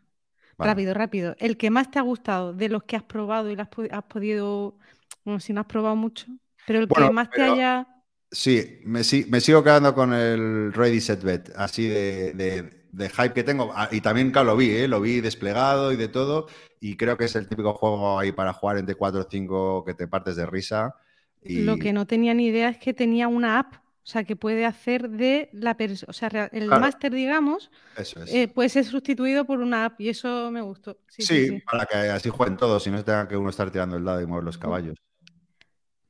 Vale. 0.58 0.76
Rápido, 0.78 0.94
rápido. 0.94 1.36
El 1.38 1.56
que 1.56 1.70
más 1.70 1.90
te 1.90 1.98
ha 1.98 2.02
gustado 2.02 2.52
de 2.54 2.68
los 2.68 2.84
que 2.84 2.96
has 2.96 3.02
probado 3.04 3.50
y 3.50 3.56
lo 3.56 3.62
has, 3.62 3.68
po- 3.68 3.82
has 3.90 4.04
podido, 4.04 4.78
bueno, 5.24 5.40
si 5.40 5.52
no 5.52 5.60
has 5.60 5.66
probado 5.66 5.96
mucho, 5.96 6.26
pero 6.64 6.80
el 6.80 6.88
Bueno, 6.88 7.10
que 7.10 7.10
más 7.10 7.32
te 7.32 7.42
haya... 7.42 7.86
Sí, 8.30 8.80
me, 8.84 9.02
me 9.28 9.40
sigo 9.40 9.62
quedando 9.62 9.94
con 9.94 10.12
el 10.12 10.72
Ready 10.72 11.00
Set 11.00 11.22
Bet, 11.22 11.50
así 11.56 11.86
de, 11.88 12.32
de- 12.34 12.86
de 12.92 13.08
hype 13.10 13.32
que 13.34 13.44
tengo. 13.44 13.72
Ah, 13.74 13.88
Y 13.92 14.00
también, 14.00 14.30
claro, 14.30 14.48
lo 14.48 14.56
vi, 14.56 14.70
¿eh? 14.70 14.88
lo 14.88 15.00
vi 15.00 15.20
desplegado 15.20 15.92
y 15.92 15.96
de 15.96 16.08
todo. 16.08 16.46
Y 16.80 16.96
creo 16.96 17.16
que 17.16 17.24
es 17.26 17.36
el 17.36 17.48
típico 17.48 17.74
juego 17.74 18.18
ahí 18.18 18.32
para 18.32 18.52
jugar 18.52 18.78
entre 18.78 18.94
4 18.96 19.20
o 19.22 19.28
5 19.30 19.84
que 19.84 19.94
te 19.94 20.08
partes 20.08 20.36
de 20.36 20.46
risa. 20.46 20.94
Y 21.42 21.54
Lo 21.54 21.78
que 21.78 21.92
no 21.92 22.06
tenía 22.06 22.34
ni 22.34 22.46
idea 22.46 22.68
es 22.68 22.78
que 22.78 22.94
tenía 22.94 23.28
una 23.28 23.58
app, 23.58 23.74
o 24.06 24.10
sea, 24.10 24.24
que 24.24 24.36
puede 24.36 24.64
hacer 24.66 25.10
de 25.10 25.50
la 25.52 25.76
persona, 25.76 26.10
o 26.10 26.12
sea, 26.14 26.28
el 26.52 26.68
Claro. 26.68 26.76
máster, 26.76 27.12
digamos, 27.12 27.70
eso 27.96 28.22
es. 28.22 28.30
eh, 28.30 28.48
puede 28.48 28.68
ser 28.70 28.84
sustituido 28.86 29.46
por 29.46 29.60
una 29.60 29.86
app 29.86 30.00
y 30.00 30.10
eso 30.10 30.50
me 30.52 30.62
gustó. 30.62 30.98
Sí, 31.08 31.26
sí, 31.26 31.40
sí, 31.40 31.40
sí. 31.40 31.64
para 31.70 31.86
que 31.86 31.96
así 31.96 32.30
jueguen 32.30 32.56
todos 32.56 32.86
y 32.86 32.90
no 32.90 33.04
tenga 33.04 33.28
que 33.28 33.36
uno 33.36 33.50
estar 33.50 33.70
tirando 33.70 33.96
el 33.96 34.04
dado 34.04 34.20
y 34.22 34.26
mover 34.26 34.44
los 34.44 34.58
caballos. 34.58 34.96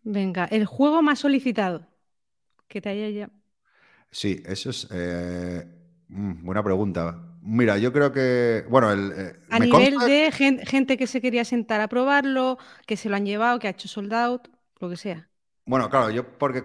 Venga, 0.05 0.47
el 0.47 0.65
juego 0.65 1.03
más 1.03 1.19
solicitado 1.19 1.87
que 2.69 2.81
te 2.83 2.91
haya 2.91 3.11
ya... 3.11 3.31
Sí, 4.11 4.43
eso 4.47 4.71
es 4.71 4.89
eh, 4.91 5.67
mm, 6.09 6.45
buena 6.45 6.63
pregunta. 6.63 7.23
Mira, 7.43 7.79
yo 7.79 7.93
creo 7.93 8.13
que, 8.13 8.65
bueno, 8.69 8.91
el, 8.93 9.13
eh, 9.17 9.37
A 9.57 9.59
nivel 9.67 9.95
consta- 9.99 10.09
de 10.09 10.19
gen- 10.39 10.61
gente 10.73 10.97
que 10.99 11.09
se 11.13 11.21
quería 11.25 11.45
sentar 11.45 11.81
a 11.81 11.89
probarlo, 11.95 12.59
que 12.87 12.97
se 13.01 13.09
lo 13.09 13.17
han 13.17 13.27
llevado, 13.27 13.59
que 13.59 13.67
ha 13.69 13.71
hecho 13.77 13.89
sold 13.89 14.13
out, 14.15 14.43
lo 14.81 14.89
que 14.91 14.97
sea. 15.05 15.19
Bueno, 15.66 15.90
claro, 15.90 16.11
yo 16.11 16.24
porque 16.38 16.62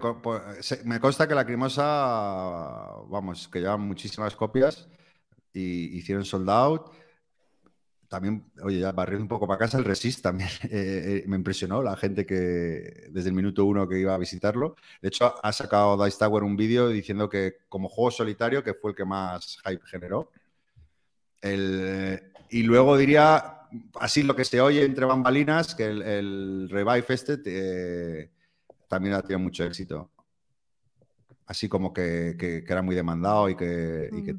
me 0.84 1.00
consta 1.00 1.26
que 1.26 1.34
la 1.34 1.44
Crimosa, 1.44 1.82
vamos, 3.08 3.48
que 3.48 3.58
llevan 3.60 3.80
muchísimas 3.80 4.36
copias 4.36 4.88
y 5.52 5.96
hicieron 5.98 6.24
sold 6.24 6.50
out. 6.50 6.92
También, 8.08 8.44
oye, 8.62 8.78
ya 8.80 8.92
barriendo 8.92 9.22
un 9.24 9.28
poco 9.28 9.46
para 9.46 9.58
casa, 9.58 9.78
el 9.78 9.84
Resist 9.84 10.20
también 10.22 10.50
eh, 10.64 11.22
eh, 11.22 11.24
me 11.26 11.36
impresionó 11.36 11.82
la 11.82 11.96
gente 11.96 12.26
que 12.26 12.34
desde 13.10 13.28
el 13.30 13.34
minuto 13.34 13.64
uno 13.64 13.88
que 13.88 13.98
iba 13.98 14.14
a 14.14 14.18
visitarlo. 14.18 14.76
De 15.00 15.08
hecho, 15.08 15.34
ha 15.42 15.52
sacado 15.52 16.02
Dice 16.04 16.18
Tower 16.18 16.42
un 16.42 16.56
vídeo 16.56 16.88
diciendo 16.88 17.28
que 17.30 17.54
como 17.70 17.88
juego 17.88 18.10
solitario, 18.10 18.62
que 18.62 18.74
fue 18.74 18.90
el 18.90 18.96
que 18.96 19.06
más 19.06 19.56
hype 19.64 19.86
generó. 19.86 20.30
El- 21.40 22.32
y 22.50 22.62
luego 22.62 22.96
diría, 22.96 23.60
así 24.00 24.22
lo 24.22 24.36
que 24.36 24.44
se 24.44 24.60
oye 24.60 24.84
entre 24.84 25.06
bambalinas, 25.06 25.74
que 25.74 25.86
el, 25.86 26.02
el 26.02 26.68
Revive 26.70 27.04
este 27.08 27.40
eh, 27.46 28.30
también 28.92 29.14
ha 29.14 29.22
tenido 29.22 29.38
mucho 29.38 29.64
éxito. 29.64 30.10
Así 31.46 31.66
como 31.66 31.94
que, 31.94 32.36
que- 32.38 32.62
que 32.62 32.72
era 32.72 32.82
muy 32.82 32.94
demandado 32.94 33.48
y 33.48 33.56
que, 33.56 34.10
y, 34.12 34.22
que. 34.22 34.36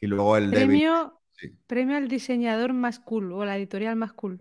Y 0.00 0.06
luego 0.06 0.38
el. 0.38 0.50
Premio, 0.50 1.20
sí. 1.32 1.54
premio 1.66 1.96
al 1.98 2.08
diseñador 2.08 2.72
más 2.72 2.98
cool 2.98 3.30
o 3.32 3.44
la 3.44 3.58
editorial 3.58 3.94
más 3.96 4.14
cool. 4.14 4.40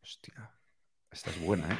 Hostia, 0.00 0.48
esta 1.10 1.30
es 1.30 1.40
buena, 1.40 1.66
¿eh? 1.72 1.78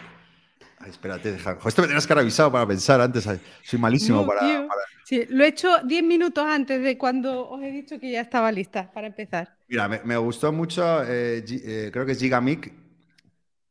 Ay, 0.81 0.91
espérate, 0.91 1.31
deja. 1.31 1.57
Esto 1.65 1.83
me 1.83 1.87
tenías 1.89 2.05
que 2.07 2.13
haber 2.13 2.23
avisado 2.23 2.51
para 2.51 2.67
pensar 2.67 3.01
antes. 3.01 3.29
Soy 3.63 3.79
malísimo 3.79 4.23
No, 4.23 4.27
para, 4.27 4.67
Sí, 5.05 5.25
lo 5.29 5.45
he 5.45 5.49
hecho 5.49 5.69
10 5.85 6.03
minutos 6.03 6.45
antes 6.45 6.83
de 6.83 6.99
cuando 6.99 7.49
os 7.49 7.63
he 7.63 7.71
dicho 7.71 7.99
que 8.01 8.11
ya 8.11 8.21
estaba 8.21 8.51
lista 8.51 8.91
para 8.93 9.07
empezar. 9.07 9.57
Mira, 9.69 9.89
me, 9.89 10.01
me 10.05 10.17
gustó 10.17 10.53
mucho, 10.53 10.83
eh, 11.05 11.45
eh, 11.49 11.91
creo 11.93 12.05
que 12.05 12.13
es 12.13 12.19
Gigamic, 12.19 12.73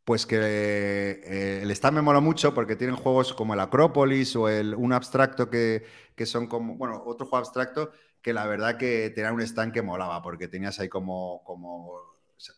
pues 0.04 0.26
que 0.26 0.38
eh, 0.40 1.60
el 1.62 1.72
stand 1.72 1.96
me 1.96 2.02
mola 2.02 2.20
mucho 2.20 2.54
porque 2.54 2.76
tienen 2.76 2.96
juegos 2.96 3.34
como 3.34 3.54
el 3.54 3.60
Acrópolis 3.60 4.36
o 4.36 4.50
el, 4.50 4.74
un 4.76 4.94
abstracto 4.94 5.50
que, 5.50 5.86
que 6.16 6.26
son 6.26 6.48
como, 6.48 6.76
bueno, 6.76 7.04
otro 7.06 7.28
juego 7.28 7.46
abstracto 7.46 7.92
que 8.22 8.34
la 8.34 8.46
verdad 8.46 8.78
que 8.78 9.12
tenía 9.14 9.32
un 9.32 9.42
stand 9.42 9.74
que 9.74 9.82
molaba 9.82 10.22
porque 10.22 10.48
tenías 10.48 10.80
ahí 10.80 10.90
como, 10.90 11.44
como 11.44 11.94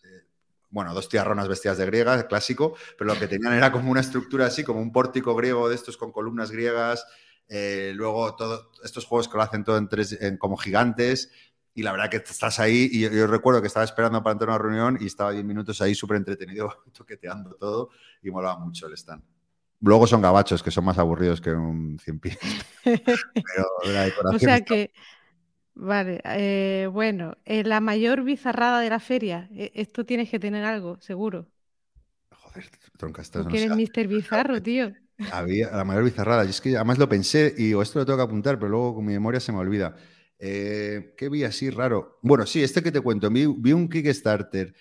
eh, 0.04 0.24
bueno, 0.70 0.94
dos 0.94 1.10
tiarronas 1.10 1.48
vestidas 1.48 1.78
de 1.78 1.86
griegas, 1.86 2.24
clásico, 2.26 2.76
pero 2.98 3.14
lo 3.14 3.20
que 3.20 3.28
tenían 3.28 3.54
era 3.54 3.72
como 3.72 3.92
una 3.92 4.02
estructura 4.02 4.48
así, 4.48 4.64
como 4.64 4.82
un 4.82 4.92
pórtico 4.92 5.36
griego 5.36 5.70
de 5.70 5.76
estos 5.76 5.98
con 5.98 6.12
columnas 6.12 6.52
griegas, 6.52 7.06
eh, 7.50 7.92
luego 7.96 8.36
todos 8.36 8.70
estos 8.84 9.06
juegos 9.06 9.28
que 9.28 9.38
lo 9.38 9.44
hacen 9.44 9.64
todo 9.64 9.78
en 9.78 9.88
tres, 9.88 10.18
como 10.40 10.58
gigantes, 10.58 11.30
y 11.76 11.84
la 11.84 11.92
verdad 11.92 12.10
que 12.10 12.18
estás 12.18 12.60
ahí, 12.60 12.90
y 12.92 13.02
yo, 13.02 13.10
yo 13.12 13.28
recuerdo 13.28 13.62
que 13.62 13.68
estaba 13.68 13.84
esperando 13.86 14.22
para 14.24 14.34
entrar 14.34 14.50
a 14.52 14.54
una 14.56 14.64
reunión 14.64 14.98
y 15.02 15.08
estaba 15.08 15.32
10 15.32 15.46
minutos 15.46 15.82
ahí 15.82 15.96
súper 15.96 16.18
entretenido, 16.18 16.70
toqueteando 16.94 17.56
todo, 17.56 17.90
y 18.22 18.32
molaba 18.32 18.60
mucho 18.60 18.88
el 18.88 18.94
stand. 18.94 19.24
Luego 19.82 20.08
son 20.08 20.22
gabachos, 20.22 20.64
que 20.64 20.72
son 20.72 20.86
más 20.86 20.98
aburridos 20.98 21.42
que 21.42 21.52
un 21.52 22.00
100 22.00 22.20
pies. 22.20 22.38
Pero 23.44 23.66
la 23.94 24.04
O 24.30 24.40
decoración 24.40 24.40
sea 24.40 24.62
está- 24.62 24.66
que, 24.66 24.94
vale, 25.76 26.22
eh, 26.26 26.88
bueno, 26.92 27.38
eh, 27.46 27.64
la 27.64 27.82
mayor 27.82 28.24
bizarrada 28.24 28.80
de 28.82 28.90
la 28.92 29.00
feria, 29.02 29.50
eh, 29.54 29.72
esto 29.76 30.06
tienes 30.06 30.30
que 30.32 30.40
tener 30.40 30.66
algo, 30.66 31.00
seguro. 31.02 31.50
Joder, 32.32 32.66
tronca, 32.98 33.22
estás, 33.22 33.46
no 33.46 33.56
eres 33.58 33.64
sé, 33.64 33.72
Mr. 33.72 34.08
Bizarro, 34.08 34.58
tío. 34.68 34.86
Había 35.30 35.72
la 35.72 35.84
mayor 35.86 36.04
bizarrada. 36.06 36.46
Y 36.46 36.50
es 36.50 36.62
que 36.62 36.76
además 36.76 36.98
lo 37.00 37.10
pensé 37.10 37.54
y 37.58 37.66
digo, 37.68 37.82
esto 37.82 38.00
lo 38.00 38.06
tengo 38.06 38.18
que 38.18 38.24
apuntar, 38.24 38.60
pero 38.60 38.70
luego 38.70 38.96
con 38.96 39.06
mi 39.06 39.14
memoria 39.14 39.40
se 39.40 39.52
me 39.52 39.60
olvida. 39.60 39.96
Eh, 40.46 41.14
¿Qué 41.16 41.30
vi 41.30 41.46
así 41.46 41.70
raro? 41.70 42.20
Bueno, 42.22 42.46
sí, 42.46 42.62
este 42.62 42.84
que 42.84 42.92
te 42.92 43.00
cuento. 43.00 43.30
Vi, 43.30 43.46
vi 43.48 43.72
un 43.72 43.88
Kickstarter 43.88 44.76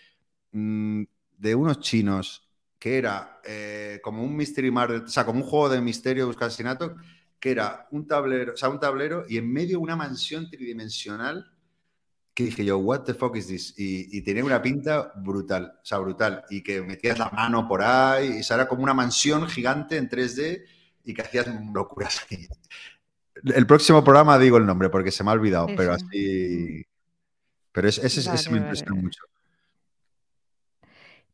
mm, 0.50 1.04
de 1.38 1.54
unos 1.54 1.78
chinos 1.78 2.50
que 2.80 2.98
era 2.98 3.40
eh, 3.44 4.00
como 4.02 4.24
un 4.24 4.34
mystery 4.34 4.72
murder, 4.72 5.02
o 5.02 5.06
sea, 5.06 5.24
como 5.24 5.38
un 5.38 5.46
juego 5.46 5.68
de 5.68 5.80
misterio 5.80 6.26
buscar 6.26 6.48
asesinato, 6.48 6.96
que 7.38 7.52
era 7.52 7.86
un 7.92 8.08
tablero, 8.08 8.54
o 8.54 8.56
sea, 8.56 8.70
un 8.70 8.80
tablero 8.80 9.24
y 9.28 9.38
en 9.38 9.52
medio 9.52 9.78
una 9.78 9.94
mansión 9.94 10.50
tridimensional 10.50 11.48
que 12.34 12.44
dije 12.44 12.64
yo, 12.64 12.78
what 12.78 13.02
the 13.02 13.14
fuck 13.14 13.36
is 13.36 13.46
this? 13.46 13.74
Y, 13.78 14.18
y 14.18 14.22
tenía 14.22 14.44
una 14.44 14.60
pinta 14.60 15.12
brutal, 15.14 15.74
o 15.80 15.84
sea, 15.84 15.98
brutal. 15.98 16.42
Y 16.50 16.62
que 16.64 16.82
metías 16.82 17.20
la 17.20 17.28
mano 17.30 17.68
por 17.68 17.82
ahí, 17.82 18.38
y 18.38 18.40
o 18.40 18.54
era 18.54 18.66
como 18.66 18.82
una 18.82 18.94
mansión 18.94 19.46
gigante 19.48 19.96
en 19.96 20.08
3D 20.08 20.64
y 21.04 21.14
que 21.14 21.22
hacías 21.22 21.46
locuras. 21.72 22.20
El 23.44 23.66
próximo 23.66 24.04
programa 24.04 24.38
digo 24.38 24.56
el 24.58 24.66
nombre 24.66 24.88
porque 24.90 25.10
se 25.10 25.24
me 25.24 25.30
ha 25.30 25.34
olvidado, 25.34 25.74
pero 25.74 25.92
así. 25.94 26.84
Pero 27.72 27.88
es- 27.88 27.98
ese, 27.98 28.20
ese 28.34 28.50
Vale, 28.50 28.50
me 28.52 28.58
vale, 28.58 28.60
impresionó 28.60 28.96
vale. 28.96 29.02
mucho. 29.02 29.22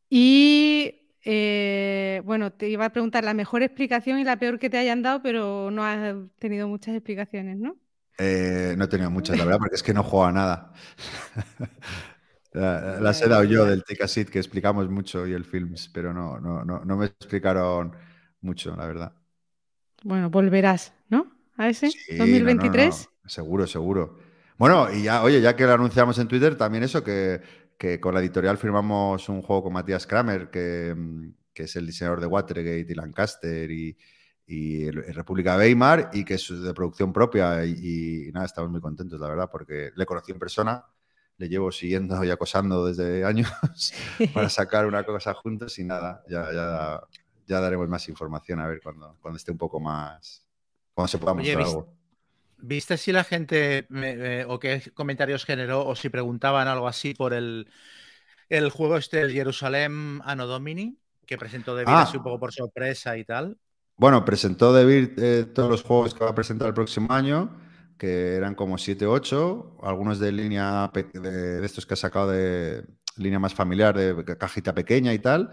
Y 0.09 1.11
eh, 1.23 2.21
bueno, 2.25 2.51
te 2.53 2.69
iba 2.69 2.85
a 2.85 2.89
preguntar 2.91 3.23
la 3.23 3.33
mejor 3.33 3.61
explicación 3.63 4.19
y 4.19 4.23
la 4.23 4.37
peor 4.39 4.59
que 4.59 4.69
te 4.69 4.77
hayan 4.77 5.01
dado, 5.03 5.21
pero 5.21 5.69
no 5.71 5.83
has 5.85 6.15
tenido 6.39 6.67
muchas 6.67 6.95
explicaciones, 6.95 7.57
¿no? 7.57 7.77
Eh, 8.17 8.75
no 8.77 8.83
he 8.85 8.87
tenido 8.87 9.09
muchas, 9.11 9.37
la 9.37 9.45
verdad, 9.45 9.59
porque 9.59 9.75
es 9.75 9.83
que 9.83 9.93
no 9.93 10.03
juego 10.03 10.25
a 10.25 10.31
nada. 10.31 10.73
La- 12.53 12.99
Las 12.99 13.21
he 13.21 13.29
dado 13.29 13.43
yo 13.43 13.65
del 13.65 13.83
Take 13.83 14.03
a 14.03 14.07
Seat, 14.07 14.29
que 14.29 14.39
explicamos 14.39 14.89
mucho 14.89 15.27
y 15.27 15.33
el 15.33 15.45
Films, 15.45 15.89
pero 15.93 16.13
no, 16.13 16.39
no, 16.39 16.65
no, 16.65 16.83
no 16.85 16.97
me 16.97 17.05
explicaron 17.07 17.95
mucho, 18.41 18.75
la 18.75 18.87
verdad. 18.87 19.13
Bueno, 20.03 20.29
volverás. 20.29 20.91
A 21.59 21.67
ese 21.67 21.91
Sí, 21.91 21.99
no, 22.11 22.19
no, 22.19 22.25
no, 22.25 22.31
2023. 22.31 23.09
Seguro, 23.25 23.67
seguro. 23.67 24.17
Bueno, 24.57 24.87
y 24.93 25.03
ya, 25.03 25.23
oye, 25.23 25.41
ya 25.41 25.57
que 25.57 25.65
lo 25.65 25.73
anunciamos 25.73 26.17
en 26.17 26.29
Twitter, 26.29 26.55
también 26.55 26.85
eso, 26.85 27.03
que, 27.03 27.41
que 27.77 27.99
con 27.99 28.13
la 28.13 28.21
editorial 28.21 28.57
firmamos 28.57 29.27
un 29.27 29.41
juego 29.41 29.63
con 29.63 29.73
Matías 29.73 30.07
Kramer, 30.07 30.49
que, 30.49 30.95
mm, 30.95 31.33
que 31.53 31.63
es 31.63 31.75
el 31.75 31.85
diseñador 31.85 32.21
de 32.21 32.27
Watergate 32.27 32.87
y 32.89 32.95
Lancaster 32.95 33.69
y, 33.71 33.97
y 34.47 34.89
República 34.89 35.57
Weimar, 35.57 36.09
y 36.13 36.23
que 36.23 36.35
es 36.35 36.47
de 36.49 36.73
producción 36.73 37.11
propia. 37.11 37.65
Y, 37.65 38.27
y 38.29 38.31
nada, 38.31 38.45
estamos 38.45 38.71
muy 38.71 38.79
contentos, 38.79 39.19
la 39.19 39.27
verdad, 39.27 39.49
porque 39.51 39.91
le 39.93 40.05
conocí 40.05 40.31
en 40.31 40.39
persona, 40.39 40.85
le 41.35 41.49
llevo 41.49 41.73
siguiendo 41.73 42.23
y 42.23 42.29
acosando 42.29 42.85
desde 42.85 43.25
años 43.25 43.51
para 44.33 44.47
sacar 44.47 44.85
una 44.85 45.03
cosa 45.03 45.33
juntos 45.33 45.77
y 45.77 45.83
nada, 45.83 46.23
ya, 46.29 46.53
ya, 46.53 47.01
ya 47.45 47.59
daremos 47.59 47.89
más 47.89 48.07
información 48.07 48.61
a 48.61 48.67
ver 48.67 48.79
cuando, 48.81 49.17
cuando 49.21 49.35
esté 49.35 49.51
un 49.51 49.57
poco 49.57 49.81
más, 49.81 50.48
cuando 50.99 51.07
se 51.07 51.17
pueda 51.17 51.31
Oye, 51.33 51.55
mostrar 51.55 51.63
¿viste- 51.63 51.79
algo. 51.79 51.93
¿Viste 52.61 52.97
si 52.97 53.11
la 53.13 53.23
gente 53.23 53.85
me- 53.89 54.15
me- 54.17 54.45
o 54.45 54.59
qué 54.59 54.81
comentarios 54.93 55.45
generó 55.45 55.85
o 55.87 55.95
si 55.95 56.09
preguntaban 56.09 56.67
algo 56.67 56.89
así 56.89 57.13
por 57.13 57.33
el, 57.33 57.69
el 58.49 58.69
juego 58.69 58.97
este, 58.97 59.21
el 59.21 59.31
Jerusalem 59.31 60.21
Anno 60.23 60.45
Domini, 60.45 60.99
que 61.25 61.37
presentó 61.37 61.73
David 61.73 61.93
Ah. 61.93 62.01
así 62.01 62.17
un 62.17 62.23
poco 62.23 62.37
por 62.39 62.51
sorpresa 62.53 63.17
y 63.17 63.23
tal? 63.23 63.57
Bueno, 63.95 64.25
presentó 64.25 64.73
David 64.73 65.11
eh, 65.19 65.45
todos 65.53 65.69
los 65.69 65.83
juegos 65.83 66.13
que 66.13 66.23
va 66.25 66.31
a 66.31 66.35
presentar 66.35 66.67
el 66.67 66.73
próximo 66.73 67.11
año, 67.13 67.57
que 67.97 68.35
eran 68.35 68.55
como 68.55 68.77
7 68.77 69.05
8, 69.05 69.77
algunos 69.81 70.19
de 70.19 70.31
línea 70.33 70.91
de 71.13 71.65
estos 71.65 71.85
que 71.85 71.93
ha 71.93 71.97
sacado 71.97 72.31
de 72.31 72.83
línea 73.17 73.39
más 73.39 73.53
familiar, 73.53 73.97
de 73.97 74.37
cajita 74.37 74.73
pequeña 74.73 75.13
y 75.13 75.19
tal. 75.19 75.49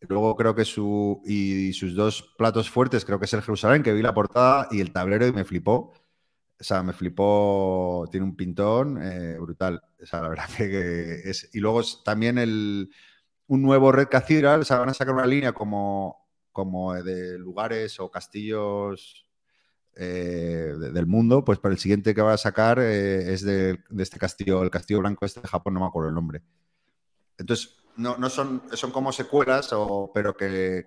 Luego 0.00 0.36
creo 0.36 0.54
que 0.54 0.64
su 0.66 1.22
y 1.24 1.72
sus 1.72 1.94
dos 1.94 2.34
platos 2.36 2.70
fuertes, 2.70 3.04
creo 3.04 3.18
que 3.18 3.24
es 3.26 3.32
el 3.34 3.42
Jerusalén, 3.42 3.82
que 3.82 3.92
vi 3.92 4.02
la 4.02 4.14
portada 4.14 4.68
y 4.70 4.80
el 4.80 4.92
tablero 4.92 5.26
y 5.26 5.32
me 5.32 5.44
flipó. 5.44 5.92
O 6.60 6.64
sea, 6.64 6.82
me 6.82 6.92
flipó, 6.92 8.06
tiene 8.10 8.26
un 8.26 8.36
pintón 8.36 9.00
eh, 9.02 9.38
brutal. 9.40 9.82
O 10.02 10.06
sea, 10.06 10.22
la 10.22 10.28
verdad 10.30 10.48
que 10.58 11.22
es... 11.30 11.50
Y 11.54 11.60
luego 11.60 11.82
también 12.04 12.38
el, 12.38 12.90
un 13.48 13.62
nuevo 13.62 13.92
Red 13.92 14.08
Cathedral, 14.08 14.62
o 14.62 14.64
sea, 14.64 14.78
van 14.80 14.90
a 14.90 14.94
sacar 14.94 15.14
una 15.14 15.26
línea 15.26 15.52
como, 15.54 16.28
como 16.52 16.94
de 16.94 17.38
lugares 17.38 18.00
o 18.00 18.10
castillos 18.10 19.26
eh, 19.96 20.74
de- 20.78 20.92
del 20.92 21.06
mundo, 21.06 21.44
pues 21.44 21.58
para 21.58 21.74
el 21.74 21.80
siguiente 21.80 22.14
que 22.14 22.22
va 22.22 22.34
a 22.34 22.38
sacar 22.38 22.78
eh, 22.80 23.32
es 23.32 23.42
de, 23.44 23.80
de 23.90 24.02
este 24.02 24.18
castillo, 24.18 24.62
el 24.62 24.70
castillo 24.70 25.00
blanco 25.00 25.24
este 25.26 25.40
de 25.40 25.48
Japón, 25.48 25.74
no 25.74 25.80
me 25.80 25.86
acuerdo 25.86 26.08
el 26.10 26.14
nombre. 26.14 26.42
Entonces, 27.38 27.76
no, 27.96 28.16
no 28.16 28.30
son, 28.30 28.62
son 28.72 28.90
como 28.90 29.12
secuelas, 29.12 29.72
o, 29.72 30.10
pero 30.12 30.36
que, 30.36 30.86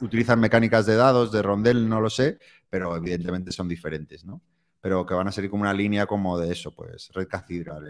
utilizan 0.00 0.40
mecánicas 0.40 0.86
de 0.86 0.96
dados, 0.96 1.32
de 1.32 1.42
rondel, 1.42 1.88
no 1.88 2.00
lo 2.00 2.10
sé, 2.10 2.38
pero 2.70 2.96
evidentemente 2.96 3.52
son 3.52 3.68
diferentes, 3.68 4.24
¿no? 4.24 4.40
Pero 4.80 5.06
que 5.06 5.14
van 5.14 5.28
a 5.28 5.32
ser 5.32 5.48
como 5.48 5.62
una 5.62 5.72
línea 5.72 6.06
como 6.06 6.38
de 6.38 6.52
eso, 6.52 6.74
pues 6.74 7.10
Red 7.14 7.28
Cathedral, 7.28 7.86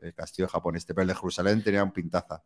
el, 0.00 0.14
castillo 0.14 0.48
Japón 0.48 0.76
este, 0.76 0.92
pero 0.92 1.02
el 1.02 1.08
de 1.08 1.14
Jerusalén 1.14 1.62
tenía 1.62 1.84
un 1.84 1.92
pintaza. 1.92 2.42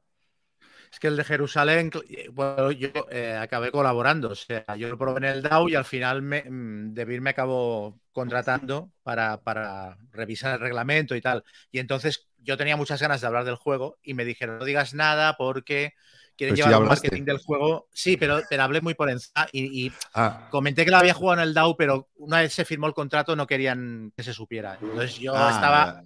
Es 0.93 1.01
que 1.01 1.09
el 1.09 1.17
de 1.17 1.25
Jerusalén, 1.25 1.91
eh, 2.09 2.29
bueno, 2.31 2.71
yo 2.71 2.89
eh, 3.11 3.35
acabé 3.35 3.73
colaborando. 3.73 4.31
O 4.31 4.35
sea, 4.37 4.65
yo 4.77 4.89
lo 4.89 4.97
probé 4.97 5.19
en 5.19 5.25
el 5.25 5.43
DAO 5.43 5.69
y 5.69 5.75
al 5.75 5.85
final 5.85 6.23
me, 6.23 6.45
mm, 6.49 6.95
Debir 6.95 7.21
me 7.21 7.31
acabó 7.31 7.99
contratando 8.12 8.93
para 9.03 9.99
revisar 10.12 10.55
el 10.55 10.61
reglamento 10.61 11.17
y 11.17 11.21
tal. 11.21 11.43
Y 11.73 11.81
entonces 11.81 12.29
yo 12.38 12.57
tenía 12.57 12.77
muchas 12.77 13.01
ganas 13.01 13.20
de 13.20 13.27
hablar 13.27 13.44
del 13.44 13.57
juego 13.57 13.99
y 14.03 14.14
me 14.14 14.25
dijeron, 14.25 14.59
no 14.59 14.64
digas 14.64 14.94
nada 14.94 15.37
porque 15.37 15.94
quieren 16.37 16.57
sí 16.57 16.57
llevar 16.57 16.75
un 16.77 16.83
hablaste. 16.83 16.87
marketing 16.87 17.25
del 17.25 17.38
juego. 17.38 17.88
Sí, 17.92 18.16
pero, 18.16 18.40
pero 18.49 18.62
hablé 18.62 18.81
muy 18.81 18.94
por 18.94 19.11
encima 19.11 19.46
y, 19.53 19.87
y 19.87 19.99
Ah, 20.14 20.49
comenté 20.49 20.85
que 20.85 20.90
lo 20.90 20.99
había 20.99 21.14
jugado 21.14 21.42
en 21.42 21.49
el 21.49 21.55
DAO, 21.55 21.77
pero 21.77 22.09
una 22.16 22.40
vez 22.40 22.53
se 22.53 22.64
firmó 22.64 22.87
el 22.87 22.94
contrato 22.94 23.37
no 23.37 23.46
querían 23.46 24.12
que 24.16 24.22
se 24.22 24.33
supiera. 24.33 24.79
Entonces 24.81 25.18
yo 25.18 25.35
ah, 25.37 25.51
estaba 25.51 26.03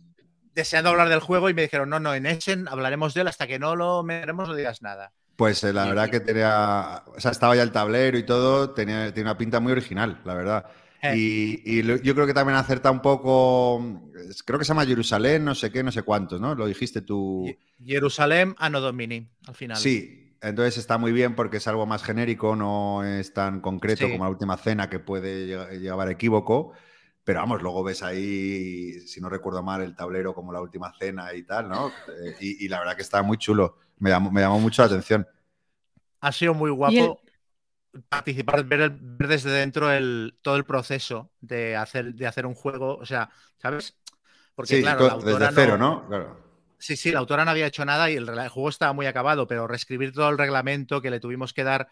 deseando 0.55 0.91
hablar 0.91 1.09
del 1.09 1.21
juego 1.21 1.49
y 1.51 1.55
me 1.55 1.63
dijeron, 1.63 1.89
no, 1.91 2.01
no, 2.01 2.15
en 2.15 2.27
Essen 2.27 2.69
hablaremos 2.69 3.15
de 3.15 3.23
él 3.23 3.29
hasta 3.29 3.47
que 3.47 3.59
no 3.59 3.77
lo 3.77 4.03
veremos, 4.05 4.49
no 4.49 4.55
digas 4.55 4.83
nada. 4.83 5.13
Pues 5.37 5.65
eh, 5.65 5.73
la 5.73 5.87
verdad 5.87 6.11
que 6.11 6.21
tenía, 6.21 7.03
o 7.07 7.19
sea, 7.21 7.31
estaba 7.31 7.57
ya 7.57 7.63
el 7.63 7.73
tablero 7.73 8.19
y 8.19 8.25
todo, 8.27 8.71
tenía, 8.75 9.13
tiene 9.15 9.31
una 9.31 9.39
pinta 9.39 9.59
muy 9.61 9.73
original, 9.73 10.21
la 10.25 10.35
verdad. 10.35 10.67
Eh. 11.03 11.15
Y, 11.17 11.83
yo 12.03 12.15
creo 12.15 12.27
que 12.27 12.35
también 12.35 12.57
acerta 12.59 12.91
un 12.91 13.01
poco, 13.01 14.03
creo 14.45 14.59
que 14.59 14.65
se 14.65 14.69
llama 14.71 14.85
Jerusalén, 14.87 15.45
no 15.45 15.55
sé 15.55 15.71
qué, 15.73 15.83
no 15.83 15.93
sé 15.93 16.03
cuántos, 16.03 16.41
¿no? 16.41 16.55
Lo 16.55 16.67
dijiste 16.67 17.01
tú. 17.03 17.47
Jerusalén, 17.85 18.55
Anno 18.59 18.81
Domini, 18.81 19.29
al 19.47 19.55
final. 19.55 19.77
Sí, 19.77 20.37
entonces 20.43 20.79
está 20.79 20.99
muy 20.99 21.13
bien 21.13 21.35
porque 21.35 21.59
es 21.59 21.67
algo 21.69 21.87
más 21.87 22.03
genérico, 22.03 22.55
no 22.57 23.05
es 23.05 23.33
tan 23.33 23.61
concreto 23.61 24.07
Sí. 24.07 24.13
como 24.13 24.25
la 24.25 24.31
última 24.31 24.57
cena 24.57 24.91
que 24.91 24.99
puede 24.99 25.47
lle- 25.47 25.79
llevar 25.81 26.09
a 26.09 26.13
equívoco. 26.13 26.73
Pero 27.23 27.41
vamos, 27.41 27.63
luego 27.63 27.85
ves 27.85 28.03
ahí, 28.03 28.99
si 29.07 29.21
no 29.21 29.29
recuerdo 29.29 29.63
mal, 29.63 29.83
el 29.83 29.95
tablero 29.95 30.35
como 30.35 30.53
la 30.53 30.61
última 30.61 30.93
cena 30.99 31.33
y 31.35 31.43
tal, 31.45 31.69
¿no? 31.69 31.89
Eh, 31.89 32.35
Y, 32.41 32.65
y 32.65 32.69
la 32.69 32.79
verdad 32.79 32.97
que 32.97 33.03
está 33.03 33.23
muy 33.23 33.37
chulo. 33.37 33.77
Me 33.99 34.11
llamó, 34.11 34.31
me 34.31 34.41
llamó 34.41 34.59
mucho 34.59 34.83
la 34.83 34.87
atención. 34.87 35.27
Ha 36.21 36.33
sido 36.33 36.55
muy 36.55 36.71
guapo 36.71 37.21
participar, 38.09 38.65
ver, 38.65 38.81
el- 38.81 38.99
ver 39.01 39.29
desde 39.29 39.51
dentro 39.51 39.91
el, 39.91 40.39
todo 40.43 40.57
el 40.57 40.65
proceso 40.65 41.33
de 41.41 41.77
hacer, 41.77 42.15
de 42.15 42.27
hacer 42.27 42.47
un 42.47 42.55
juego. 42.55 42.97
O 42.97 43.07
sea, 43.07 43.31
¿sabes? 43.59 43.97
Porque 44.55 44.77
Sí, 44.77 44.83
claro, 44.83 45.07
la 45.07 45.13
autora 45.15 45.39
desde 45.47 45.63
cero, 45.63 45.79
¿no? 45.79 46.07
Claro. 46.07 46.37
Sí, 46.79 46.97
sí, 46.97 47.13
la 47.13 47.19
autora 47.19 47.45
no 47.45 47.51
había 47.51 47.67
hecho 47.67 47.85
nada 47.85 48.11
y 48.11 48.17
el 48.17 48.27
juego 48.49 48.69
estaba 48.71 48.93
muy 48.95 49.05
acabado, 49.07 49.47
pero 49.47 49.67
reescribir 49.67 50.13
todo 50.13 50.31
el 50.31 50.39
reglamento, 50.39 51.03
que 51.03 51.11
le 51.11 51.21
tuvimos 51.21 51.53
que 51.53 51.63
dar 51.63 51.89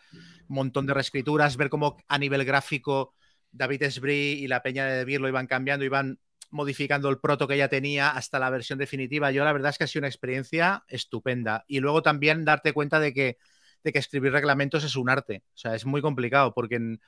un 0.48 0.56
montón 0.56 0.86
de 0.86 0.94
reescrituras, 0.94 1.56
ver 1.58 1.68
cómo 1.68 1.98
a 2.08 2.18
nivel 2.18 2.44
gráfico 2.46 3.14
David 3.50 3.82
Esbrí 3.82 4.32
y 4.42 4.48
la 4.48 4.62
Peña 4.62 4.86
de 4.86 4.96
Debir 4.98 5.20
lo 5.20 5.28
iban 5.28 5.46
cambiando, 5.46 5.84
iban 5.84 6.18
modificando 6.50 7.10
el 7.10 7.18
proto 7.18 7.46
que 7.46 7.58
ya 7.58 7.68
tenía 7.68 8.10
hasta 8.10 8.38
la 8.38 8.48
versión 8.48 8.78
definitiva. 8.78 9.30
Yo 9.30 9.44
la 9.44 9.52
verdad 9.52 9.70
es 9.70 9.78
que 9.78 9.84
ha 9.84 9.86
sido 9.86 10.00
una 10.00 10.08
experiencia 10.08 10.84
estupenda. 10.88 11.64
Y 11.68 11.80
luego 11.80 12.02
también 12.02 12.46
darte 12.46 12.72
cuenta 12.72 12.98
de 12.98 13.12
que, 13.12 13.36
de 13.84 13.92
que 13.92 13.98
escribir 13.98 14.32
reglamentos 14.32 14.84
es 14.84 14.96
un 14.96 15.10
arte. 15.10 15.42
O 15.54 15.58
sea, 15.58 15.74
es 15.74 15.86
muy 15.86 16.02
complicado 16.02 16.52
porque 16.54 16.76
en, 16.76 17.00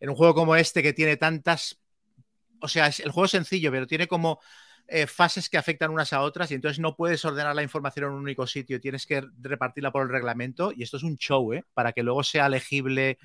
un 0.00 0.14
juego 0.14 0.34
como 0.34 0.56
este 0.56 0.82
que 0.82 0.92
tiene 0.92 1.16
tantas... 1.16 1.80
O 2.60 2.68
sea, 2.68 2.88
es- 2.88 3.00
el 3.00 3.10
juego 3.10 3.26
es 3.26 3.32
sencillo, 3.32 3.70
pero 3.70 3.86
tiene 3.86 4.06
como 4.08 4.40
eh, 4.88 5.06
fases 5.06 5.48
que 5.50 5.58
afectan 5.58 5.90
unas 5.90 6.12
a 6.12 6.22
otras 6.22 6.50
y 6.50 6.54
entonces 6.54 6.78
no 6.80 6.96
puedes 6.96 7.24
ordenar 7.24 7.54
la 7.54 7.62
información 7.62 8.06
en 8.06 8.12
un 8.12 8.22
único 8.22 8.46
sitio, 8.46 8.80
tienes 8.80 9.06
que 9.06 9.22
repartirla 9.40 9.92
por 9.92 10.02
el 10.02 10.08
reglamento 10.08 10.72
y 10.74 10.82
esto 10.82 10.96
es 10.96 11.02
un 11.02 11.16
show, 11.18 11.52
¿eh? 11.52 11.64
Para 11.74 11.92
que 11.92 12.02
luego 12.02 12.22
sea 12.22 12.48
legible. 12.48 13.18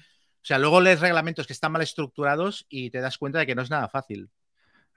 O 0.43 0.45
sea, 0.45 0.57
luego 0.59 0.81
lees 0.81 0.99
reglamentos 1.01 1.47
que 1.47 1.53
están 1.53 1.71
mal 1.71 1.81
estructurados 1.83 2.65
y 2.69 2.89
te 2.89 2.99
das 2.99 3.17
cuenta 3.17 3.39
de 3.39 3.45
que 3.45 3.55
no 3.55 3.61
es 3.61 3.69
nada 3.69 3.89
fácil. 3.89 4.29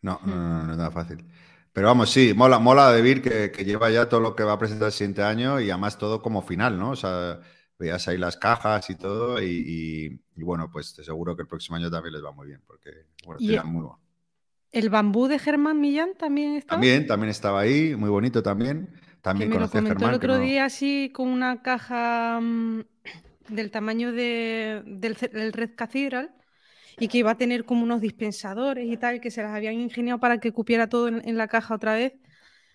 No, 0.03 0.21
no, 0.25 0.37
no, 0.37 0.63
no 0.65 0.73
es 0.73 0.79
nada 0.79 0.91
fácil. 0.91 1.25
Pero 1.73 1.89
vamos, 1.89 2.11
sí, 2.11 2.35
mola, 2.35 2.59
mola 2.59 2.93
de 2.93 3.03
Vir 3.03 3.23
que, 3.23 3.51
que 3.51 3.65
lleva 3.65 3.91
ya 3.91 4.09
todo 4.09 4.21
lo 4.21 4.37
que 4.37 4.45
va 4.45 4.53
a 4.53 4.59
presentar 4.59 4.87
el 4.87 4.93
siguiente 4.93 5.23
año 5.23 5.61
y 5.61 5.71
además 5.71 5.99
todo 5.99 6.23
como 6.23 6.43
final, 6.43 6.79
¿no? 6.79 6.91
O 6.91 6.97
sea, 6.97 7.41
veías 7.79 8.07
ahí 8.09 8.19
las 8.19 8.37
cajas 8.37 8.89
y 8.91 8.97
todo 8.97 9.43
y, 9.43 9.47
y- 9.47 10.21
y 10.41 10.43
bueno, 10.45 10.71
pues 10.71 10.95
te 10.95 11.05
seguro 11.05 11.37
que 11.37 11.43
el 11.43 11.49
próximo 11.49 11.77
año 11.77 11.91
también 11.91 12.15
les 12.15 12.25
va 12.25 12.33
muy 12.33 12.47
bien 12.49 12.63
porque, 12.67 12.91
bueno, 13.27 13.39
tiran 13.39 13.67
muy 13.69 13.83
bueno. 13.83 14.01
El 14.73 14.91
bambú 14.91 15.27
de 15.29 15.39
Germán 15.39 15.81
Millán 15.81 16.15
también 16.19 16.57
está. 16.57 16.75
También, 16.75 17.07
también 17.07 17.31
estaba 17.31 17.61
ahí, 17.61 17.95
muy 17.97 18.11
bonito 18.11 18.43
también. 18.43 18.89
Que 18.93 19.21
También 19.23 19.49
me 19.51 19.59
lo 19.59 19.71
comentó 19.71 20.05
Germán. 20.05 20.15
el 20.15 20.21
que 20.21 20.27
otro 20.27 20.39
no- 20.39 20.45
día 20.45 20.65
así 20.67 21.11
con 21.15 21.29
una 21.29 21.63
caja 21.63 22.41
mm, 22.43 22.81
del 23.49 23.71
tamaño 23.71 24.13
de, 24.13 24.83
del, 24.87 25.15
Red 25.53 25.75
Cathedral 25.77 26.35
y 26.99 27.09
que 27.09 27.19
iba 27.19 27.33
a 27.33 27.37
tener 27.39 27.65
como 27.65 27.83
unos 27.85 28.01
dispensadores 28.01 28.87
y 28.91 28.97
tal, 28.97 29.21
que 29.21 29.31
se 29.31 29.43
las 29.43 29.55
habían 29.55 29.75
ingeniado 29.75 30.21
para 30.21 30.39
que 30.41 30.53
cupiera 30.53 30.89
todo 30.89 31.09
en, 31.09 31.27
en 31.29 31.37
la 31.39 31.49
caja 31.49 31.75
otra 31.75 31.95
vez. 31.95 32.15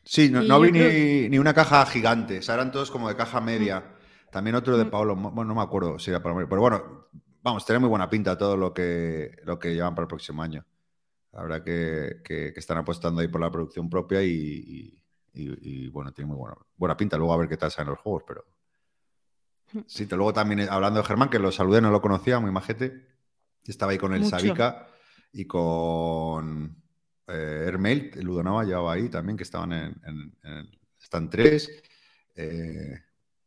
Sí, 0.04 0.30
no, 0.30 0.42
no 0.42 0.60
vi 0.60 0.72
creo- 0.72 0.90
ni, 1.24 1.30
ni 1.30 1.38
una 1.40 1.54
caja 1.54 1.86
gigante, 1.86 2.40
o 2.40 2.42
sea, 2.42 2.56
eran 2.56 2.72
todos 2.72 2.90
como 2.92 3.10
de 3.10 3.16
caja 3.16 3.42
media. 3.42 3.84
También 4.32 4.56
otro 4.56 4.78
de 4.78 4.86
Mm. 4.86 4.90
Pablo, 4.92 5.16
Mo- 5.16 5.32
bueno, 5.32 5.50
no 5.50 5.56
me 5.56 5.62
acuerdo 5.64 5.98
si 6.00 6.12
era 6.12 6.22
Pablo, 6.22 6.48
pero 6.48 6.62
bueno, 6.62 7.08
vamos, 7.42 7.66
tiene 7.66 7.80
muy 7.80 7.90
buena 7.90 8.10
pinta 8.10 8.38
todo 8.38 8.56
lo 8.58 8.74
que, 8.74 9.38
lo 9.44 9.58
que 9.58 9.74
llevan 9.74 9.96
para 9.96 10.04
el 10.04 10.08
próximo 10.10 10.42
año. 10.44 10.66
Verdad 11.32 11.64
que, 11.64 12.22
que- 12.24 12.52
que 12.54 12.60
están 12.60 12.78
apostando 12.78 13.22
ahí 13.22 13.28
por 13.28 13.42
la 13.42 13.52
producción 13.52 13.90
propia 13.90 14.22
y, 14.24 14.30
y- 14.32 15.04
y- 15.34 15.86
y, 15.86 15.90
bueno, 15.90 16.12
tiene 16.12 16.28
muy 16.30 16.38
buena, 16.38 16.58
buena 16.76 16.98
pinta. 16.98 17.18
Luego 17.18 17.34
a 17.34 17.38
ver 17.38 17.48
qué 17.50 17.58
tal 17.58 17.72
salen 17.72 17.92
los 17.92 18.00
juegos, 18.00 18.24
pero. 18.28 18.46
Sí, 19.86 20.08
te- 20.08 20.16
luego 20.16 20.34
también 20.34 20.62
eh, 20.62 20.68
hablando 20.70 21.00
de 21.02 21.06
Germán, 21.06 21.30
que 21.30 21.38
lo 21.40 21.52
saludé, 21.52 21.82
no 21.82 21.92
lo 21.92 22.02
conocía, 22.02 22.40
muy 22.40 22.52
majete. 22.52 23.08
Estaba 23.66 23.92
ahí 23.92 23.98
con 24.00 24.14
el 24.14 24.22
Mucho. 24.22 24.38
Sabica 24.38 24.88
y 25.32 25.46
con 25.46 26.76
eh, 27.28 27.64
Hermail, 27.68 28.12
el 28.16 28.26
Ludonova 28.26 28.64
llevaba 28.64 28.94
ahí 28.94 29.10
también, 29.10 29.38
que 29.38 29.44
estaban 29.44 29.72
en, 29.74 29.96
en, 30.06 30.36
en 30.44 30.72
Stand 31.00 31.30
3. 31.30 31.84
Eh, 32.36 32.94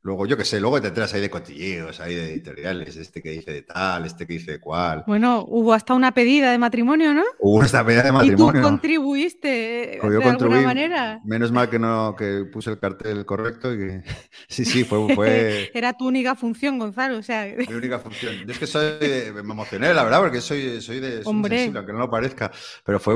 luego, 0.03 0.27
yo 0.27 0.37
qué 0.37 0.45
sé, 0.45 0.61
luego 0.61 0.81
te 0.81 0.91
traes 0.91 1.13
ahí 1.15 1.21
de 1.21 1.31
cotilleos, 1.31 2.01
ahí 2.01 2.15
de 2.15 2.33
editoriales, 2.33 2.97
este 2.97 3.23
que 3.23 3.31
dice 3.31 3.53
de 3.53 3.63
tal, 3.63 4.05
este 4.07 4.27
que 4.27 4.35
dice 4.35 4.53
de 4.53 4.61
cual. 4.61 5.05
Bueno, 5.07 5.45
hubo 5.49 5.73
hasta 5.75 5.95
una 5.95 6.13
pedida 6.13 6.51
de 6.51 6.59
matrimonio, 6.59 7.15
¿no? 7.15 7.23
Hubo 7.41 7.63
esta 7.63 7.85
pelea 7.85 8.03
de 8.03 8.09
Y 8.09 8.11
tú 8.13 8.17
matrimonio. 8.19 8.63
contribuiste 8.63 9.95
eh, 9.97 9.99
Pues 10.01 10.13
yo 10.13 10.19
de 10.19 10.25
alguna 10.25 10.61
manera. 10.63 11.21
Menos 11.25 11.53
mal 11.53 11.69
que 11.71 11.79
no 11.79 12.15
que 12.17 12.45
puse 12.53 12.71
el 12.71 12.79
cartel 12.79 13.25
correcto 13.25 13.73
y 13.75 13.79
que 13.79 14.03
sí, 14.49 14.65
sí, 14.65 14.85
fue, 14.85 15.15
fue 15.15 15.71
Era 15.75 15.93
tu 15.93 16.07
única 16.07 16.35
función, 16.35 16.79
Gonzalo. 16.79 17.19
O 17.19 17.23
sea, 17.23 17.47
mi 17.69 17.75
única 17.75 17.99
función. 17.99 18.35
Yo 18.47 18.53
es 18.53 18.59
que 18.59 18.67
soy 18.67 18.99
de- 18.99 19.33
me 19.33 19.41
emocioné, 19.41 19.93
la 19.95 20.05
verdad, 20.05 20.21
porque 20.21 20.41
soy, 20.41 20.81
soy 20.81 21.01
de 21.01 21.23
soy 21.23 21.23
Hombre. 21.25 21.57
sensible, 21.57 21.79
aunque 21.79 21.93
no 21.93 21.99
lo 22.01 22.11
parezca. 22.11 22.51
Pero 22.85 22.99
fue 23.01 23.15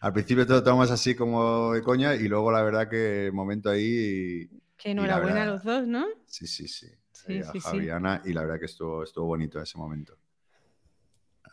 al 0.00 0.12
principio 0.12 0.46
todo 0.46 0.62
tomamos 0.62 0.90
así 0.90 1.14
como 1.14 1.72
de 1.72 1.82
coña 1.82 2.14
y 2.14 2.28
luego 2.28 2.50
la 2.52 2.62
verdad 2.62 2.88
que 2.88 3.26
el 3.26 3.32
momento 3.32 3.70
ahí 3.70 3.86
Y 3.86 4.48
la 4.84 4.90
enhorabuena 4.92 5.42
a 5.42 5.46
los 5.46 5.64
dos, 5.64 5.86
¿no? 5.86 6.06
sí, 6.26 6.46
sí, 6.46 6.68
sí. 6.68 6.86
Sí, 7.12 7.32
Ahí 7.32 7.40
a 7.40 7.52
sí, 7.52 7.60
sí. 7.60 7.62
Javi 7.62 7.86
y 7.86 7.90
Ana, 7.90 8.22
y 8.24 8.32
la 8.32 8.42
verdad 8.42 8.58
que 8.60 8.66
estuvo, 8.66 9.02
estuvo 9.02 9.26
bonito 9.26 9.60
ese 9.60 9.78
momento. 9.78 10.16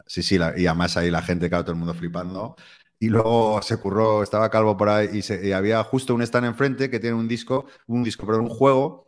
Sí, 0.05 0.21
sí, 0.23 0.37
la- 0.37 0.57
y 0.59 0.67
además 0.67 0.97
ahí 0.97 1.09
la 1.09 1.21
gente, 1.21 1.49
claro, 1.49 1.63
todo 1.63 1.73
el 1.73 1.79
mundo 1.79 1.93
flipando. 1.93 2.55
Y 2.99 3.09
luego 3.09 3.61
se 3.61 3.77
curró, 3.77 4.23
estaba 4.23 4.49
Calvo 4.49 4.77
por 4.77 4.89
ahí 4.89 5.09
y, 5.13 5.21
se- 5.21 5.45
y 5.47 5.51
había 5.51 5.83
justo 5.83 6.13
un 6.15 6.21
stand 6.21 6.45
enfrente 6.45 6.89
que 6.89 6.99
tiene 6.99 7.15
un 7.15 7.27
disco, 7.27 7.65
un 7.87 8.03
disco, 8.03 8.25
pero 8.25 8.39
un 8.39 8.49
juego 8.49 9.07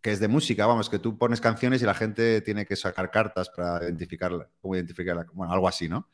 que 0.00 0.12
es 0.12 0.20
de 0.20 0.28
música, 0.28 0.66
vamos, 0.66 0.88
que 0.88 0.98
tú 0.98 1.18
pones 1.18 1.40
canciones 1.40 1.82
y 1.82 1.84
la 1.86 1.94
gente 1.94 2.40
tiene 2.42 2.64
que 2.64 2.76
sacar 2.76 3.10
cartas 3.10 3.50
para 3.50 3.84
identificarla, 3.84 4.48
cómo 4.60 4.76
identificarla, 4.76 5.26
bueno, 5.32 5.52
algo 5.52 5.68
así, 5.68 5.88
¿no? 5.88 6.08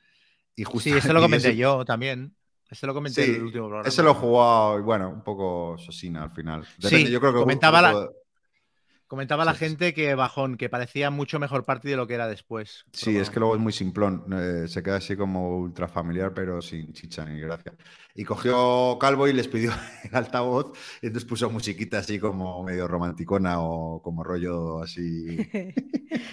Y 0.57 0.65
justo, 0.65 0.91
Sí, 0.91 0.97
ese 0.97 1.13
lo 1.13 1.21
comenté 1.21 1.49
ese- 1.49 1.57
yo 1.57 1.85
también. 1.85 2.35
Ese 2.73 2.87
lo 2.87 2.95
comenté 2.95 3.23
Sí, 3.25 3.31
en 3.33 3.37
el 3.37 3.43
último 3.43 3.67
programa. 3.67 3.87
Ese 3.89 4.03
lo 4.03 4.13
he 4.13 4.15
jugado, 4.15 4.79
y 4.79 4.83
bueno, 4.83 5.11
un 5.11 5.23
poco 5.23 5.77
sosina 5.77 6.23
al 6.23 6.31
final. 6.31 6.67
Sí, 6.81 7.11
yo 7.11 7.21
creo 7.21 7.35
que 7.35 7.39
comentaba 7.41 7.83
la- 7.83 7.93
hubo- 7.95 8.13
Comentaba 9.07 9.45
la 9.45 9.53
Sí, 9.53 9.59
sí. 9.59 9.65
gente 9.67 9.93
que 9.93 10.15
bajón, 10.15 10.57
que 10.57 10.71
parecía 10.71 11.11
mucho 11.11 11.39
mejor 11.39 11.67
party 11.67 11.91
de 11.91 11.97
lo 11.97 12.07
que 12.07 12.15
era 12.15 12.27
después. 12.29 12.87
Sí, 12.95 13.19
es 13.19 13.29
que 13.29 13.41
luego 13.41 13.55
es 13.57 13.61
muy 13.61 13.75
simplón. 13.75 14.25
eh, 14.33 14.67
se 14.69 14.83
queda 14.83 14.97
así 14.97 15.17
como 15.17 15.55
ultra 15.59 15.87
familiar, 15.87 16.33
pero 16.33 16.63
sin 16.63 16.95
chicha 16.95 17.23
ni 17.27 17.39
gracia. 17.39 17.75
Y 18.15 18.25
cogió 18.25 18.97
Calvo 18.99 19.29
y 19.29 19.35
les 19.35 19.49
pidió 19.49 19.71
el 20.11 20.17
altavoz 20.17 20.73
y 21.03 21.09
entonces 21.09 21.29
puso 21.29 21.51
musiquita 21.51 21.99
así 21.99 22.19
como 22.19 22.63
medio 22.65 22.89
romanticona 22.89 23.61
o 23.61 24.01
como 24.01 24.25
rollo 24.25 24.83
así. 24.83 25.37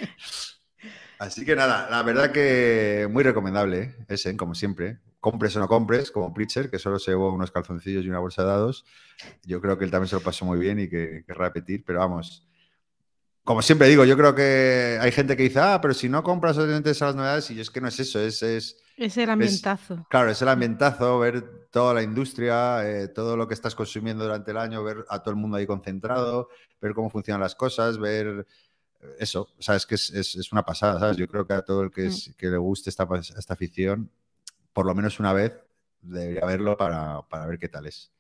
Así 1.19 1.43
que 1.43 1.53
nada, 1.55 1.89
la 1.89 2.01
verdad 2.03 2.31
que 2.31 3.07
muy 3.11 3.23
recomendable, 3.23 3.81
¿eh? 3.81 3.95
ese, 4.07 4.37
como 4.37 4.55
siempre. 4.55 4.99
Compres 5.19 5.55
o 5.55 5.59
no 5.59 5.67
compres, 5.67 6.11
como 6.11 6.33
Pritcher, 6.33 6.69
que 6.69 6.79
solo 6.79 6.97
se 6.99 7.11
llevó 7.11 7.33
unos 7.33 7.51
calzoncillos 7.51 8.05
y 8.05 8.09
una 8.09 8.19
bolsa 8.19 8.43
de 8.43 8.49
dados. 8.49 8.85
Yo 9.43 9.59
creo 9.61 9.77
que 9.77 9.85
él 9.85 9.91
también 9.91 10.07
se 10.09 10.15
lo 10.15 10.21
pasó 10.21 10.45
muy 10.45 10.59
bien 10.59 10.79
y 10.79 10.87
que 10.89 11.23
querrá 11.25 11.45
repetir, 11.45 11.83
pero 11.85 11.99
vamos. 11.99 12.45
Como 13.43 13.61
siempre 13.61 13.87
digo, 13.87 14.05
yo 14.05 14.15
creo 14.15 14.35
que 14.35 14.99
hay 15.01 15.11
gente 15.11 15.35
que 15.35 15.43
dice, 15.43 15.59
ah, 15.59 15.79
pero 15.81 15.93
si 15.93 16.07
no 16.07 16.21
compras 16.23 16.57
obviamente 16.57 16.91
esas 16.91 17.15
novedades, 17.15 17.49
y 17.49 17.55
yo 17.55 17.61
es 17.61 17.71
que 17.71 17.81
no 17.81 17.87
es 17.87 17.99
eso, 17.99 18.19
es, 18.19 18.43
es 18.43 18.77
Es 18.95 19.17
el 19.17 19.29
ambientazo. 19.29 20.05
Claro, 20.09 20.29
es 20.29 20.41
el 20.41 20.49
ambientazo, 20.49 21.17
ver 21.19 21.67
toda 21.71 21.93
la 21.95 22.03
industria, 22.03 22.87
eh, 22.87 23.07
todo 23.07 23.35
lo 23.37 23.47
que 23.47 23.53
estás 23.55 23.73
consumiendo 23.75 24.23
durante 24.23 24.51
el 24.51 24.57
año, 24.57 24.83
ver 24.83 25.03
a 25.09 25.19
todo 25.23 25.31
el 25.31 25.37
mundo 25.39 25.57
ahí 25.57 25.65
concentrado, 25.65 26.49
ver 26.81 26.93
cómo 26.93 27.09
funcionan 27.09 27.41
las 27.41 27.55
cosas, 27.55 27.97
ver 27.97 28.45
eh, 29.01 29.15
eso, 29.19 29.49
o 29.57 29.61
sea, 29.61 29.75
es 29.75 29.85
que 29.85 29.95
es, 29.95 30.09
es- 30.11 30.35
es 30.35 30.51
una 30.51 30.63
pasada, 30.63 30.99
¿sabes? 30.99 31.17
Yo 31.17 31.27
creo 31.27 31.47
que 31.47 31.53
a 31.53 31.61
todo 31.63 31.81
el 31.83 31.91
que, 31.91 32.05
es- 32.07 32.35
que 32.37 32.47
le 32.47 32.57
guste 32.57 32.89
esta, 32.89 33.07
esta 33.37 33.53
afición, 33.53 34.11
por 34.73 34.85
lo 34.85 34.95
menos 34.95 35.19
una 35.19 35.33
vez, 35.33 35.53
debería 36.01 36.45
verlo 36.45 36.77
para, 36.77 37.21
para 37.23 37.45
ver 37.45 37.59
qué 37.59 37.69
tal 37.69 37.85
es. 37.87 38.11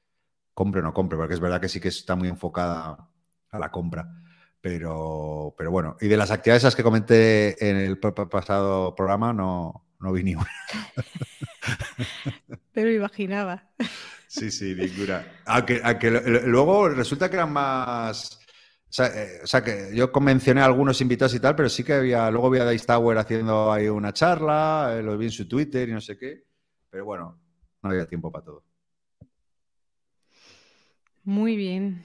Compre 0.53 0.81
o 0.81 0.83
no 0.83 0.93
compre, 0.93 1.17
porque 1.17 1.33
es 1.35 1.39
verdad 1.39 1.61
que 1.61 1.69
sí 1.69 1.79
que 1.79 1.87
está 1.89 2.15
muy 2.15 2.27
enfocada 2.27 3.09
a 3.51 3.59
la 3.59 3.71
compra. 3.71 4.07
Pero, 4.61 5.55
pero 5.57 5.71
bueno, 5.71 5.95
y 6.01 6.07
de 6.09 6.17
las 6.17 6.31
actividades 6.31 6.63
esas 6.63 6.75
que 6.75 6.83
comenté 6.83 7.69
en 7.69 7.77
el 7.77 7.97
pa- 7.97 8.13
pa- 8.13 8.27
pasado 8.27 8.93
programa, 8.93 9.31
no, 9.31 9.87
no 9.99 10.11
vi 10.11 10.23
ni 10.23 10.35
una. 10.35 10.49
Pero 12.73 12.91
imaginaba. 12.93 13.69
Sí, 14.27 14.51
sí, 14.51 14.75
ninguna. 14.75 15.25
Aunque, 15.45 15.81
aunque 15.83 16.11
lo- 16.11 16.21
lo- 16.21 16.41
luego 16.47 16.89
resulta 16.89 17.29
que 17.29 17.37
eran 17.37 17.53
más. 17.53 18.38
O 18.89 18.91
sea, 18.91 19.05
eh, 19.07 19.41
o 19.43 19.47
sea, 19.47 19.63
que 19.63 19.91
yo 19.93 20.11
convencioné 20.11 20.61
a 20.61 20.65
algunos 20.65 20.99
invitados 20.99 21.35
y 21.35 21.39
tal, 21.39 21.55
pero 21.55 21.69
sí 21.69 21.83
que 21.83 21.93
había. 21.93 22.31
Luego 22.31 22.49
vi 22.49 22.59
a 22.59 22.67
Dice 22.67 22.87
Tower 22.87 23.17
haciendo 23.19 23.71
ahí 23.71 23.87
una 23.87 24.13
charla, 24.13 24.95
eh, 24.97 25.03
lo 25.03 25.15
vi 25.15 25.25
en 25.25 25.31
su 25.31 25.47
Twitter 25.47 25.87
y 25.87 25.93
no 25.93 26.01
sé 26.01 26.17
qué. 26.17 26.43
Pero 26.89 27.05
bueno, 27.05 27.39
no 27.83 27.89
había 27.89 28.07
tiempo 28.07 28.31
para 28.31 28.45
todo. 28.45 28.63
Muy 31.23 31.55
bien. 31.55 32.03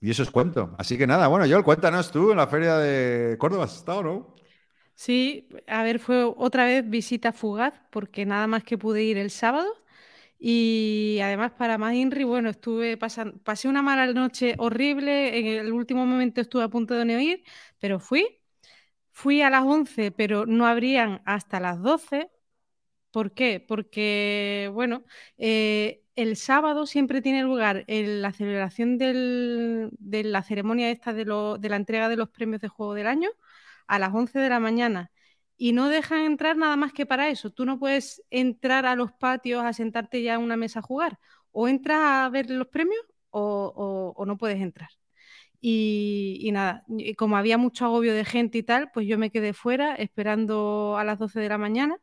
Y 0.00 0.10
eso 0.10 0.22
os 0.22 0.30
cuento. 0.30 0.74
Así 0.78 0.96
que 0.96 1.06
nada, 1.06 1.28
bueno, 1.28 1.44
Joel, 1.46 1.62
cuéntanos 1.62 2.10
tú 2.10 2.30
en 2.30 2.38
la 2.38 2.46
feria 2.46 2.78
de 2.78 3.36
Córdoba, 3.36 3.64
¿has 3.64 3.76
estado, 3.76 4.02
no? 4.02 4.34
Sí, 4.94 5.48
a 5.66 5.82
ver, 5.82 5.98
fue 5.98 6.24
otra 6.24 6.64
vez 6.64 6.88
visita 6.88 7.32
fugaz, 7.32 7.74
porque 7.90 8.24
nada 8.24 8.46
más 8.46 8.64
que 8.64 8.78
pude 8.78 9.02
ir 9.02 9.18
el 9.18 9.30
sábado. 9.30 9.68
Y 10.44 11.20
además, 11.22 11.52
para 11.52 11.78
más 11.78 11.94
Inri, 11.94 12.24
bueno, 12.24 12.50
estuve 12.50 12.96
pasando, 12.96 13.38
pasé 13.44 13.68
una 13.68 13.80
mala 13.82 14.06
noche 14.12 14.54
horrible. 14.58 15.38
En 15.38 15.46
el 15.46 15.72
último 15.72 16.04
momento 16.06 16.40
estuve 16.40 16.64
a 16.64 16.68
punto 16.68 16.94
de 16.94 17.04
no 17.04 17.20
ir, 17.20 17.44
pero 17.78 18.00
fui. 18.00 18.40
Fui 19.12 19.42
a 19.42 19.50
las 19.50 19.64
11, 19.64 20.10
pero 20.12 20.46
no 20.46 20.66
abrían 20.66 21.22
hasta 21.26 21.60
las 21.60 21.80
12. 21.82 22.30
¿Por 23.12 23.32
qué? 23.34 23.60
Porque, 23.66 24.70
bueno, 24.74 25.04
eh, 25.38 26.02
el 26.16 26.36
sábado 26.36 26.86
siempre 26.86 27.22
tiene 27.22 27.42
lugar 27.42 27.84
el- 27.88 28.22
la 28.22 28.32
celebración 28.32 28.98
de 28.98 30.24
la 30.24 30.42
ceremonia 30.42 30.90
esta 30.90 31.12
de, 31.12 31.24
de 31.58 31.68
la 31.68 31.76
entrega 31.76 32.08
de 32.08 32.16
los 32.16 32.28
premios 32.30 32.60
de 32.60 32.68
juego 32.68 32.94
del 32.94 33.06
año 33.06 33.30
a 33.86 33.98
las 33.98 34.14
11 34.14 34.38
de 34.38 34.48
la 34.48 34.60
mañana 34.60 35.10
y 35.62 35.72
no 35.72 35.88
dejan 35.88 36.20
entrar 36.24 36.56
nada 36.56 36.76
más 36.76 36.92
que 36.92 37.06
para 37.06 37.28
eso. 37.28 37.50
Tú 37.50 37.64
no 37.66 37.78
puedes 37.78 38.22
entrar 38.30 38.86
a 38.86 38.96
los 38.96 39.12
patios 39.12 39.64
a 39.64 39.72
sentarte 39.72 40.22
ya 40.22 40.34
en 40.34 40.40
una 40.42 40.56
mesa 40.56 40.80
a 40.80 40.82
jugar. 40.82 41.18
O 41.52 41.68
entras 41.68 42.00
a 42.02 42.28
ver 42.30 42.50
los 42.50 42.68
premios 42.68 43.00
o, 43.30 43.72
o- 43.76 44.14
o 44.22 44.26
no 44.26 44.36
puedes 44.38 44.60
entrar. 44.60 44.90
Y, 45.60 46.38
y 46.42 46.52
nada, 46.52 46.84
y 46.88 47.14
como 47.14 47.36
había 47.36 47.58
mucho 47.58 47.84
agobio 47.86 48.14
de 48.14 48.24
gente 48.24 48.58
y 48.58 48.62
tal, 48.64 48.90
pues 48.92 49.06
yo 49.06 49.18
me 49.18 49.30
quedé 49.30 49.52
fuera 49.52 49.94
esperando 49.94 50.96
a 50.98 51.04
las 51.04 51.18
12 51.18 51.38
de 51.40 51.48
la 51.48 51.58
mañana 51.58 51.96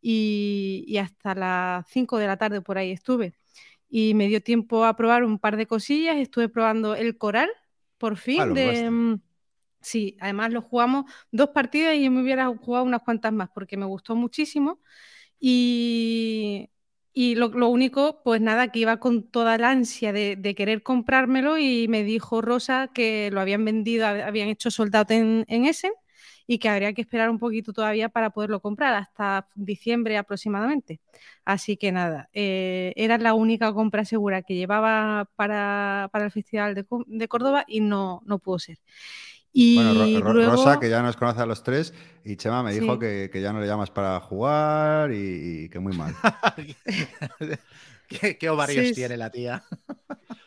y, 0.00 0.84
y 0.86 0.98
hasta 0.98 1.34
las 1.34 1.86
5 1.88 2.18
de 2.18 2.26
la 2.28 2.36
tarde 2.36 2.62
por 2.62 2.78
ahí 2.78 2.92
estuve. 2.92 3.34
Y 3.88 4.14
me 4.14 4.28
dio 4.28 4.42
tiempo 4.42 4.84
a 4.84 4.96
probar 4.96 5.24
un 5.24 5.38
par 5.38 5.56
de 5.56 5.66
cosillas. 5.66 6.16
Estuve 6.18 6.48
probando 6.48 6.94
el 6.96 7.18
coral, 7.18 7.50
por 7.98 8.16
fin, 8.16 8.44
Ah, 8.44 8.54
de, 8.54 9.18
Sí, 9.82 10.16
además 10.20 10.52
lo 10.52 10.60
jugamos 10.62 11.06
dos 11.32 11.50
partidas 11.50 11.94
y 11.96 12.04
yo 12.04 12.10
me 12.10 12.20
hubiera 12.22 12.46
jugado 12.48 12.84
unas 12.84 13.02
cuantas 13.02 13.32
más 13.32 13.48
porque 13.54 13.76
me 13.78 13.86
gustó 13.86 14.14
muchísimo. 14.14 14.80
Y, 15.40 16.70
y 17.14 17.34
lo, 17.36 17.48
único, 17.70 18.22
pues 18.24 18.40
nada, 18.42 18.68
que 18.72 18.80
iba 18.80 18.98
con 19.00 19.30
toda 19.30 19.58
la 19.58 19.70
ansia 19.70 20.12
de, 20.12 20.36
querer 20.56 20.82
comprármelo 20.82 21.58
y 21.58 21.88
me 21.88 22.04
dijo 22.04 22.42
Rosa 22.42 22.90
que 22.94 23.30
lo 23.32 23.40
habían 23.40 23.64
vendido, 23.64 24.06
hab- 24.06 24.24
habían 24.26 24.48
hecho 24.48 24.70
soldado 24.70 25.14
en, 25.14 25.44
en 25.48 25.66
Essen 25.66 25.92
y 26.46 26.58
que 26.58 26.68
habría 26.68 26.92
que 26.94 27.02
esperar 27.02 27.30
un 27.30 27.38
poquito 27.38 27.72
todavía 27.72 28.08
para 28.10 28.30
poderlo 28.30 28.60
comprar, 28.60 28.94
hasta 28.94 29.48
diciembre 29.54 30.18
aproximadamente. 30.18 31.00
Así 31.44 31.76
que 31.76 31.92
nada, 31.92 32.28
eh, 32.32 32.92
era 32.96 33.18
la 33.18 33.34
única 33.34 33.72
compra 33.74 34.04
segura 34.04 34.42
que 34.42 34.54
llevaba 34.56 35.26
para, 35.36 36.08
para 36.12 36.24
el 36.26 36.30
Festival 36.32 36.74
de, 36.74 36.86
de 37.06 37.28
Córdoba 37.28 37.64
y 37.68 37.80
no, 37.80 38.22
no 38.26 38.38
pudo 38.40 38.58
ser. 38.60 38.78
Y 39.52 39.74
Bueno, 39.74 39.94
Ro- 39.94 40.20
Ro- 40.20 40.32
luego... 40.34 40.52
Rosa, 40.52 40.78
que 40.78 40.88
ya 40.88 41.02
nos 41.02 41.16
conoce 41.16 41.40
a 41.40 41.46
los 41.46 41.62
tres, 41.62 41.92
y 42.24 42.36
Chema 42.36 42.62
me 42.62 42.72
dijo 42.72 42.94
Sí. 42.94 42.98
que, 43.00 43.30
que 43.32 43.42
ya 43.42 43.52
no 43.52 43.60
le 43.60 43.66
llamas 43.66 43.90
para 43.90 44.18
jugar 44.20 45.12
y, 45.12 45.64
y 45.64 45.68
que 45.68 45.80
muy 45.80 45.96
mal. 45.96 46.14
¿Qué, 48.08 48.38
qué 48.38 48.50
ovarios 48.50 48.88
Sí, 48.88 48.94
tiene 48.94 49.16
la 49.16 49.30
tía? 49.30 49.62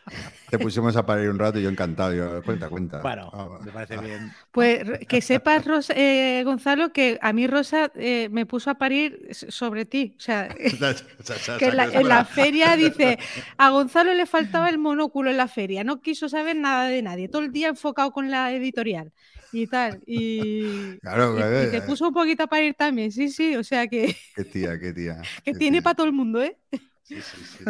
Te 0.50 0.58
pusimos 0.58 0.96
a 0.96 1.06
parir 1.06 1.30
un 1.30 1.38
rato 1.38 1.58
y 1.58 1.62
yo 1.62 1.68
encantado. 1.70 2.12
Yo, 2.14 2.42
cuenta, 2.44 2.68
cuenta. 2.68 3.00
Bueno, 3.02 3.32
Ah, 3.32 3.58
me 3.60 3.72
parece 3.72 3.96
ah. 3.96 4.02
bien. 4.06 4.36
Pues 4.50 4.84
que 5.08 5.20
sepas, 5.20 5.64
Rosa- 5.64 5.94
eh, 5.96 6.42
Gonzalo, 6.44 6.92
que 6.92 7.18
a 7.20 7.32
mí 7.32 7.46
Rosa 7.46 7.90
eh, 7.96 8.28
me 8.30 8.46
puso 8.46 8.70
a 8.70 8.74
parir 8.78 9.28
sobre 9.32 9.84
ti. 9.84 10.14
O 10.18 10.20
sea, 10.20 10.48
que 11.56 11.66
en 11.68 11.76
la, 11.76 11.88
en 11.92 12.08
la 12.08 12.24
feria 12.24 12.76
dice, 12.76 13.18
a 13.58 13.70
Gonzalo 13.70 14.14
le 14.14 14.26
faltaba 14.26 14.68
el 14.70 14.78
monóculo 14.78 15.30
en 15.30 15.36
la 15.36 15.48
feria, 15.48 15.84
no 15.84 16.00
quiso 16.00 16.28
saber 16.28 16.56
nada 16.56 16.88
de 16.88 17.02
nadie, 17.02 17.28
todo 17.28 17.42
el 17.42 17.52
día 17.52 17.68
enfocado 17.68 18.12
con 18.12 18.30
la 18.30 18.52
editorial 18.52 19.12
y 19.50 19.66
tal. 19.68 20.02
Y, 20.06 21.02
Claro, 21.02 21.26
y- 21.30 21.46
y 21.56 21.68
te 21.68 21.82
eh, 21.82 21.82
puso 21.82 22.08
un 22.08 22.14
poquito 22.14 22.44
a 22.44 22.46
parir 22.48 22.74
también, 22.74 23.12
sí, 23.12 23.28
sí, 23.30 23.56
o 23.56 23.64
sea 23.64 23.86
que, 23.88 24.16
Qué 24.34 24.44
tía, 24.44 24.78
qué 24.78 24.92
tía. 24.92 25.16
que 25.44 25.54
qué 25.54 25.60
tiene 25.60 25.82
tía. 25.82 25.82
para 25.82 25.94
todo 25.96 26.06
el 26.06 26.12
mundo, 26.12 26.42
¿eh? 26.42 26.58
Sí, 27.02 27.20
sí, 27.22 27.44
sí. 27.44 27.64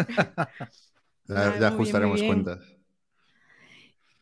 Ya, 1.29 1.68
ajustaremos 1.68 2.20
bien. 2.20 2.27
cuentas. 2.27 2.61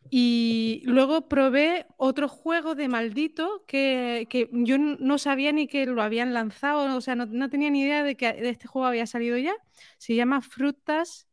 Y 0.09 0.83
luego 0.85 1.27
probé 1.27 1.87
otro 1.97 2.27
juego 2.29 2.75
de 2.75 2.87
maldito 2.87 3.63
que, 3.67 4.27
que 4.29 4.47
yo 4.51 4.77
no 4.77 5.17
sabía 5.17 5.51
ni 5.51 5.67
que 5.67 5.87
lo 5.87 6.03
habían 6.03 6.33
lanzado, 6.35 6.95
o 6.95 7.01
sea, 7.01 7.15
no, 7.15 7.25
no 7.25 7.49
tenía 7.49 7.71
ni 7.71 7.81
idea 7.81 8.03
de 8.03 8.15
que 8.15 8.31
de 8.33 8.49
este 8.49 8.67
juego 8.67 8.85
había 8.87 9.07
salido 9.07 9.37
ya. 9.37 9.53
Se 9.97 10.13
llama 10.15 10.41
Frutas 10.41 11.27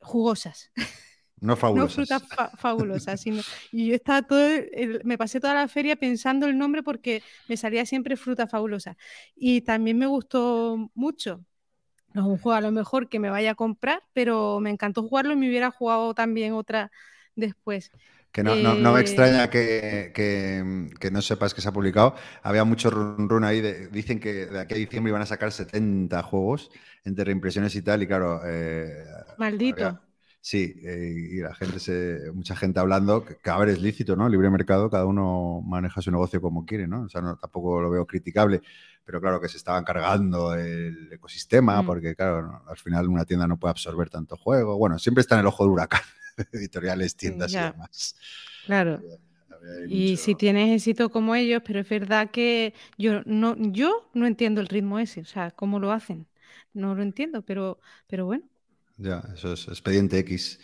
Jugosas, 0.00 0.72
No 1.40 1.56
no 1.72 1.88
fabulosas. 1.88 1.96
frutas 2.08 2.22
fa- 2.34 2.52
fabulosas. 2.58 3.20
Sino, 3.20 3.44
y 3.70 3.88
yo 3.88 3.94
estaba 3.96 4.22
todo, 4.22 4.40
el- 4.48 5.02
me 5.04 5.18
pasé 5.18 5.40
toda 5.40 5.54
la 5.54 5.68
feria 5.68 5.96
pensando 5.96 6.46
el 6.46 6.58
nombre 6.58 6.82
porque 6.82 7.24
me 7.48 7.56
salía 7.56 7.86
siempre 7.86 8.16
fruta 8.16 8.46
fabulosa. 8.48 8.96
Y 9.36 9.62
también 9.62 9.98
me 9.98 10.06
gustó 10.06 10.90
mucho. 10.94 11.44
No 12.16 12.22
es 12.22 12.28
un 12.28 12.38
juego 12.38 12.56
a 12.56 12.60
lo 12.62 12.72
mejor 12.72 13.08
que 13.08 13.18
me 13.20 13.30
vaya 13.30 13.52
a 13.52 13.54
comprar, 13.54 14.02
pero 14.14 14.58
me 14.60 14.70
encantó 14.70 15.02
jugarlo 15.02 15.32
y 15.34 15.36
me 15.36 15.48
hubiera 15.48 15.70
jugado 15.70 16.14
también 16.14 16.54
otra 16.54 16.90
después. 17.34 17.92
Que 18.32 18.42
no, 18.44 18.56
no- 18.56 18.76
no 18.78 18.92
me 18.92 19.00
Eh, 19.00 19.00
extraña 19.00 19.48
que, 19.50 20.12
que- 20.14 20.90
que 21.00 21.10
no 21.10 21.22
sepas 21.22 21.54
que 21.54 21.60
se 21.62 21.68
ha 21.68 21.72
publicado. 21.72 22.14
Había 22.42 22.64
mucho 22.64 22.90
run 22.90 23.28
run 23.28 23.44
ahí. 23.44 23.60
de- 23.62 23.88
dicen 23.88 24.20
que 24.20 24.46
de 24.46 24.60
aquí 24.60 24.74
a 24.74 24.76
diciembre 24.78 25.10
iban 25.10 25.22
a 25.22 25.26
sacar 25.26 25.52
70 25.52 26.22
juegos 26.22 26.70
entre 27.04 27.24
reimpresiones 27.24 27.74
y 27.76 27.82
tal. 27.82 28.02
Y 28.02 28.06
claro, 28.06 28.40
eh, 28.46 29.04
Maldito. 29.36 29.86
había- 29.86 30.00
sí, 30.48 30.74
eh, 30.84 31.14
y 31.32 31.40
la 31.40 31.54
gente 31.54 31.78
se, 31.80 32.30
mucha 32.34 32.54
gente 32.56 32.78
hablando, 32.80 33.24
que, 33.24 33.36
que, 33.36 33.50
a 33.50 33.58
ver, 33.58 33.70
es 33.70 33.80
lícito, 33.80 34.14
¿no? 34.16 34.28
Libre 34.28 34.50
mercado, 34.50 34.88
cada 34.90 35.04
uno 35.06 35.60
maneja 35.64 36.00
su 36.02 36.10
negocio 36.10 36.40
como 36.40 36.64
quiere, 36.64 36.86
¿no? 36.86 37.02
O 37.02 37.08
sea, 37.08 37.20
no, 37.20 37.36
tampoco 37.36 37.80
lo 37.80 37.90
veo 37.90 38.06
criticable, 38.06 38.62
pero 39.04 39.20
claro 39.20 39.40
que 39.40 39.48
se 39.48 39.56
estaban 39.56 39.84
cargando 39.84 40.54
el 40.54 41.12
ecosistema, 41.12 41.82
Mm. 41.82 41.86
porque 41.86 42.14
claro, 42.14 42.42
no, 42.42 42.62
al 42.68 42.76
final 42.78 43.08
una 43.08 43.24
tienda 43.24 43.46
no 43.46 43.58
puede 43.58 43.70
absorber 43.72 44.08
tanto 44.10 44.36
juego. 44.36 44.76
Bueno, 44.78 44.98
siempre 44.98 45.20
está 45.22 45.34
en 45.36 45.40
el 45.42 45.46
ojo 45.46 45.64
del 45.64 45.72
huracán, 45.72 46.02
editoriales, 46.52 47.16
tiendas 47.16 47.50
ya. 47.52 47.68
y 47.68 47.72
demás. 47.72 48.16
Claro. 48.66 49.00
Y 49.88 50.10
mucho- 50.10 50.22
si 50.22 50.34
tienes 50.34 50.74
éxito 50.76 51.10
como 51.10 51.34
ellos, 51.34 51.62
pero 51.66 51.80
es 51.80 51.88
verdad 51.88 52.30
que 52.30 52.74
yo 52.98 53.22
no, 53.26 53.56
yo 53.58 54.08
no 54.14 54.26
entiendo 54.26 54.60
el 54.60 54.68
ritmo 54.68 54.98
ese, 54.98 55.20
o 55.22 55.24
sea, 55.24 55.50
cómo 55.50 55.78
lo 55.80 55.92
hacen. 55.92 56.26
No 56.72 56.94
lo 56.94 57.02
entiendo, 57.02 57.42
pero, 57.42 57.80
pero 58.06 58.26
bueno. 58.26 58.44
Ya, 58.98 59.22
eso 59.34 59.52
es 59.52 59.68
expediente 59.68 60.18
X. 60.20 60.58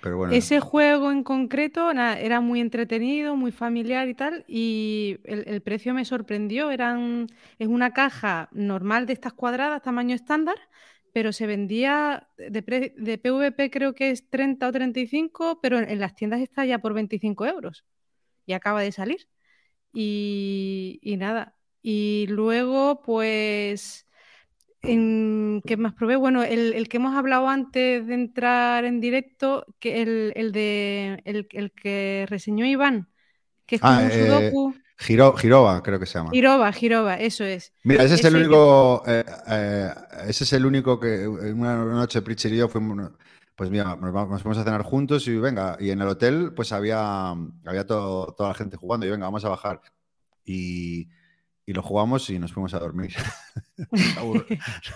Pero 0.00 0.18
bueno, 0.18 0.32
Ese 0.32 0.60
juego 0.60 1.10
en 1.10 1.22
concreto 1.22 1.90
era 1.90 2.40
muy 2.40 2.60
entretenido, 2.60 3.36
muy 3.36 3.52
familiar 3.52 4.08
y 4.08 4.14
tal, 4.14 4.44
y 4.48 5.18
el, 5.24 5.60
precio 5.62 5.92
me 5.92 6.04
sorprendió. 6.04 6.70
Eran, 6.70 7.26
es 7.58 7.68
una 7.68 7.92
caja 7.92 8.48
normal 8.52 9.06
de 9.06 9.12
estas 9.12 9.32
cuadradas, 9.34 9.82
tamaño 9.82 10.14
estándar, 10.14 10.56
pero 11.12 11.32
se 11.32 11.46
vendía 11.46 12.28
de, 12.38 12.62
PVP 13.18 13.70
creo 13.70 13.94
que 13.94 14.10
es 14.10 14.28
30 14.30 14.68
o 14.68 14.72
35, 14.72 15.60
pero 15.60 15.78
en, 15.78 16.00
las 16.00 16.14
tiendas 16.14 16.40
está 16.40 16.64
ya 16.64 16.78
por 16.78 16.94
25 16.94 17.46
euros 17.46 17.84
y 18.46 18.52
acaba 18.54 18.80
de 18.82 18.92
salir. 18.92 19.28
Y 19.92 21.14
nada. 21.18 21.56
Y 21.82 22.26
luego, 22.30 23.02
pues, 23.02 24.06
en, 24.84 25.62
¿Qué 25.66 25.76
más 25.76 25.94
probé? 25.94 26.16
Bueno, 26.16 26.42
el, 26.42 26.72
el, 26.74 26.88
que 26.88 26.98
hemos 26.98 27.14
hablado 27.16 27.48
antes 27.48 28.06
de 28.06 28.14
entrar 28.14 28.84
en 28.84 29.00
directo, 29.00 29.66
que 29.80 30.02
el, 30.02 30.32
el 30.36 30.52
de 30.52 31.22
el, 31.24 31.46
el, 31.52 31.72
que 31.72 32.26
reseñó 32.28 32.66
Iván, 32.66 33.08
que 33.66 33.76
es 33.76 33.82
como 33.82 34.00
Ah, 34.00 34.04
un 34.04 34.12
eh, 34.12 34.12
sudoku. 34.12 34.74
Giro, 34.98 35.36
Giroba, 35.36 35.82
creo 35.82 35.98
que 36.00 36.06
se 36.06 36.18
llama. 36.18 36.32
Giroba, 36.32 36.70
Giroba, 36.72 37.14
eso 37.18 37.44
es. 37.44 37.72
Mira, 37.82 38.04
ese 38.04 38.14
es 38.14 38.24
el 38.24 38.36
único. 38.36 39.02
eh, 39.06 39.24
eh, 39.48 39.94
ese 40.28 40.44
es 40.44 40.52
el 40.54 40.64
único 40.64 40.98
que 40.98 41.24
en 41.24 41.60
una 41.60 41.76
noche 41.84 42.22
Pritchard 42.22 42.52
y 42.52 42.56
yo 42.58 42.68
fuimos. 42.68 43.10
Pues 43.54 43.70
mira, 43.70 43.94
nos 43.96 44.42
fuimos 44.42 44.58
a 44.58 44.64
cenar 44.64 44.82
juntos 44.82 45.28
y 45.28 45.36
venga, 45.36 45.76
y 45.78 45.90
en 45.90 46.00
el 46.00 46.08
hotel 46.08 46.52
pues 46.56 46.72
había, 46.72 47.30
había 47.30 47.86
todo- 47.86 48.34
toda 48.34 48.48
la 48.48 48.54
gente 48.54 48.76
jugando 48.76 49.06
y 49.06 49.10
venga, 49.10 49.26
vamos 49.26 49.44
a 49.44 49.48
bajar. 49.50 49.80
Y, 50.44 51.08
y 51.66 51.72
lo 51.72 51.82
jugamos 51.82 52.28
y 52.30 52.38
nos 52.38 52.52
fuimos 52.52 52.74
a 52.74 52.78
dormir. 52.80 53.14
nos, 53.96 54.16
aburrió, 54.16 54.50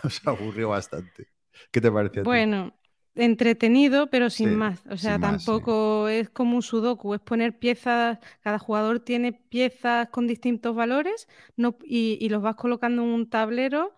nos 0.05 0.27
aburrió 0.27 0.69
bastante. 0.71 1.29
¿Qué 1.71 1.81
te 1.81 1.91
pareció? 1.93 2.29
ti? 2.29 2.45
Bueno, 2.45 2.75
entretenido, 3.15 4.11
pero 4.11 4.31
sin 4.31 4.55
Sí, 4.55 4.55
más. 4.55 4.85
O 4.91 4.97
sea, 4.97 5.19
sin 5.19 5.21
más, 5.21 5.45
sí. 5.45 5.61
tampoco 5.61 6.09
es 6.09 6.31
como 6.31 6.57
un 6.57 6.63
sudoku, 6.63 7.15
es 7.15 7.21
poner 7.21 7.59
piezas, 7.59 8.19
cada 8.41 8.59
jugador 8.59 9.01
tiene 9.01 9.33
piezas 9.33 10.09
con 10.11 10.27
distintos 10.27 10.75
valores 10.75 11.29
no, 11.57 11.79
y, 11.85 12.19
y 12.21 12.29
los 12.29 12.43
vas 12.43 12.57
colocando 12.57 13.03
en 13.03 13.09
un 13.09 13.31
tablero, 13.31 13.97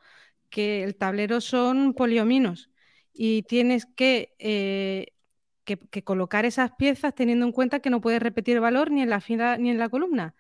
que 0.51 0.83
el 0.85 0.97
tablero 0.97 1.41
son 1.41 1.95
poliominos. 1.95 2.71
Y 3.13 3.43
tienes 3.45 3.87
que, 3.87 4.35
eh, 4.39 5.09
que, 5.65 5.79
que 5.79 6.05
colocar 6.05 6.45
esas 6.45 6.73
piezas 6.73 7.15
teniendo 7.15 7.47
en 7.47 7.53
cuenta 7.53 7.81
que 7.81 7.91
no 7.91 8.01
puedes 8.01 8.23
repetir 8.23 8.61
valor 8.61 8.91
ni 8.91 9.03
en 9.03 9.11
la 9.11 9.21
fila 9.21 9.57
ni 9.59 9.71
en 9.71 9.79
la 9.79 9.89
columna. 9.89 10.35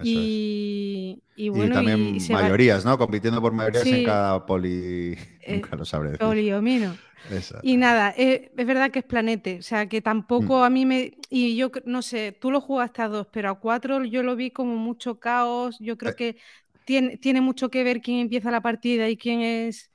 Y, 0.00 1.22
y 1.34 1.48
Y 1.50 1.68
bueno, 1.68 1.70
también 1.70 2.28
y 2.28 2.34
va- 2.36 2.50
mayorías, 2.50 2.84
¿no? 2.84 2.96
Compitiendo 2.98 3.40
por 3.42 3.52
mayorías 3.52 3.92
en 3.92 4.02
cada 4.02 4.46
poli. 4.46 5.16
Eh, 5.40 5.66
Nunca 5.70 5.76
lo 5.76 5.84
sabré 5.84 6.12
decir. 6.12 6.38
poliomino. 6.44 7.00
Y 7.60 7.78
nada, 7.78 8.14
eh, 8.18 8.52
es 8.56 8.66
verdad 8.66 8.92
que 8.92 9.00
es 9.00 9.06
planete, 9.06 9.58
o 9.60 9.62
sea 9.62 9.88
que 9.88 10.02
Mm. 10.38 10.48
tampoco 10.48 10.64
a 10.64 10.70
mí 10.70 10.86
me... 10.86 11.18
Y 11.30 11.56
yo 11.56 11.70
no 11.86 12.02
sé, 12.02 12.32
tú 12.32 12.50
lo 12.52 12.60
jugaste 12.62 13.02
a 13.02 13.08
dos, 13.08 13.28
pero 13.32 13.50
a 13.50 13.60
cuatro 13.60 14.04
yo 14.06 14.24
lo 14.24 14.36
vi 14.36 14.52
como 14.52 14.76
mucho 14.78 15.20
caos, 15.20 15.78
yo 15.80 15.98
creo 15.98 16.14
Eh. 16.14 16.16
que 16.16 16.38
tiene, 16.84 17.18
tiene 17.18 17.42
mucho 17.42 17.70
que 17.70 17.84
ver 17.84 18.02
quién 18.02 18.20
empieza 18.20 18.50
la 18.52 18.62
partida 18.62 19.10
y 19.10 19.18
quién 19.18 19.42
es 19.42 19.91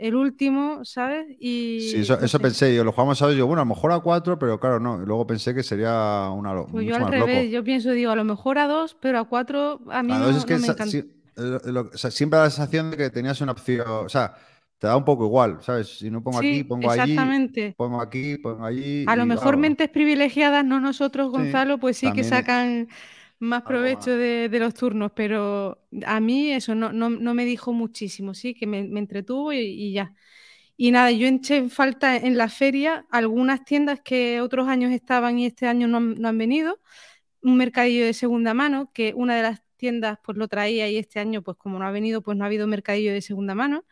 el 0.00 0.14
último, 0.16 0.84
¿sabes? 0.84 1.26
Y 1.40 2.00
Sí, 2.00 2.00
eso, 2.00 2.18
no 2.18 2.20
eso 2.20 2.40
sé, 2.40 2.42
pensé. 2.42 2.74
Yo 2.74 2.84
lo 2.84 2.92
jugamos 2.92 3.20
a 3.22 3.26
dos, 3.26 3.36
yo, 3.36 3.46
bueno, 3.46 3.62
a 3.62 3.64
lo 3.64 3.70
mejor 3.74 3.92
a 3.92 4.00
cuatro, 4.00 4.38
pero 4.38 4.60
claro, 4.60 4.78
no. 4.80 4.98
Luego 4.98 5.26
pensé 5.26 5.54
que 5.54 5.62
sería 5.62 6.28
una, 6.30 6.52
lo- 6.52 6.68
Pues 6.70 6.86
yo 6.86 6.94
al 6.96 7.06
revés, 7.06 7.50
loco. 7.50 7.50
yo 7.50 7.62
pienso, 7.64 7.90
digo, 7.92 8.10
a 8.12 8.16
lo 8.16 8.24
mejor 8.24 8.58
a 8.58 8.66
dos, 8.68 8.94
pero 9.00 9.18
a 9.20 9.24
cuatro 9.28 9.80
a 9.90 10.02
mí 10.02 10.16
A 10.16 10.18
no, 10.18 10.28
dos 10.28 10.34
es 10.36 10.44
que 10.44 10.56
no 10.56 10.58
me 10.58 10.68
encanta. 10.68 11.00
sí, 11.00 11.02
lo- 11.36 11.82
o 11.94 11.96
sea, 11.98 12.10
siempre 12.10 12.38
da 12.38 12.44
la 12.44 12.50
sensación 12.50 12.90
de 12.90 12.96
que 12.96 13.10
tenías 13.10 13.40
una 13.40 13.52
opción. 13.52 13.86
O 13.88 14.08
sea, 14.08 14.34
te 14.78 14.86
da 14.86 14.96
un 14.96 15.04
poco 15.04 15.24
igual, 15.24 15.62
¿sabes? 15.62 15.98
Si 15.98 16.10
no 16.10 16.22
pongo 16.22 16.38
aquí, 16.38 16.64
Sí, 16.64 16.64
pongo 16.64 16.90
allí, 16.90 17.32
exactamente. 17.38 17.76
pongo 17.76 18.00
aquí, 18.00 18.36
pongo 18.38 18.64
allí. 18.64 19.06
A 19.06 19.16
lo 19.16 19.26
mejor 19.26 19.56
claro, 19.56 19.58
mentes 19.58 19.88
privilegiadas, 19.90 20.64
no 20.64 20.78
nosotros, 20.80 21.30
Sí, 21.32 21.32
Gonzalo, 21.32 21.78
pues 21.78 21.96
sí 21.96 22.12
que 22.12 22.22
también 22.22 22.38
es 22.38 22.46
sacan 22.46 22.88
más 23.40 23.62
provecho 23.64 24.12
de, 24.16 24.48
de 24.50 24.60
los 24.60 24.74
turnos, 24.74 25.12
pero 25.16 25.82
a 26.06 26.20
mí 26.20 26.52
eso 26.52 26.74
no, 26.76 26.92
no- 26.92 27.10
no 27.10 27.34
me 27.34 27.44
dijo 27.46 27.72
muchísimo, 27.72 28.34
sí, 28.34 28.54
que 28.54 28.66
me, 28.68 28.84
me 28.84 29.00
entretuvo 29.00 29.52
y, 29.52 29.58
y 29.60 29.92
ya. 29.94 30.14
Y 30.76 30.90
nada, 30.92 31.10
yo 31.12 31.28
eché 31.28 31.56
en 31.58 31.70
falta 31.70 32.16
en 32.16 32.38
la 32.38 32.48
feria 32.48 33.06
algunas 33.10 33.64
tiendas 33.64 34.00
que 34.02 34.40
otros 34.40 34.68
años 34.68 34.92
estaban 34.92 35.38
y 35.38 35.46
este 35.46 35.66
año 35.66 35.88
no 35.88 35.98
han, 35.98 36.14
no 36.20 36.28
han 36.28 36.38
venido. 36.38 36.80
Un 37.42 37.56
mercadillo 37.56 38.04
de 38.06 38.14
segunda 38.14 38.54
mano, 38.54 38.90
que 38.92 39.14
una 39.16 39.36
de 39.36 39.42
las 39.42 39.62
tiendas 39.76 40.18
pues 40.24 40.36
lo 40.38 40.48
traía 40.48 40.88
y 40.90 40.96
este 40.98 41.20
año 41.20 41.42
pues 41.42 41.56
como 41.58 41.78
no 41.78 41.86
ha 41.86 41.90
venido, 41.90 42.22
pues 42.22 42.36
no 42.36 42.44
ha 42.44 42.46
habido 42.48 42.66
mercadillo 42.66 43.12
de 43.12 43.22
segunda 43.22 43.54
mano. 43.54 43.84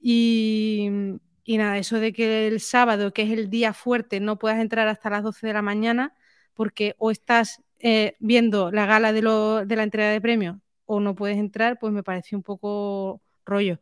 Y, 0.00 0.90
y 1.44 1.58
nada, 1.58 1.78
eso 1.78 1.98
de 2.00 2.12
que 2.12 2.48
el 2.48 2.60
sábado, 2.60 3.12
que 3.12 3.22
es 3.22 3.30
el 3.30 3.50
día 3.50 3.72
fuerte, 3.74 4.20
no 4.20 4.38
puedas 4.38 4.60
entrar 4.60 4.88
hasta 4.88 5.10
las 5.10 5.22
12 5.22 5.46
de 5.46 5.52
la 5.54 5.62
mañana 5.62 6.14
porque 6.54 6.94
o 6.98 7.10
estás 7.10 7.62
eh, 7.80 8.16
viendo 8.20 8.70
la 8.72 8.86
gala 8.86 9.12
de, 9.12 9.22
lo- 9.22 9.66
de 9.66 9.76
la 9.76 9.82
entrega 9.84 10.10
de 10.10 10.20
premios 10.20 10.58
o 10.86 11.00
no 11.00 11.14
puedes 11.14 11.38
entrar, 11.38 11.78
pues 11.78 11.92
me 11.92 12.02
pareció 12.02 12.38
un 12.38 12.44
poco 12.44 13.22
rollo. 13.44 13.80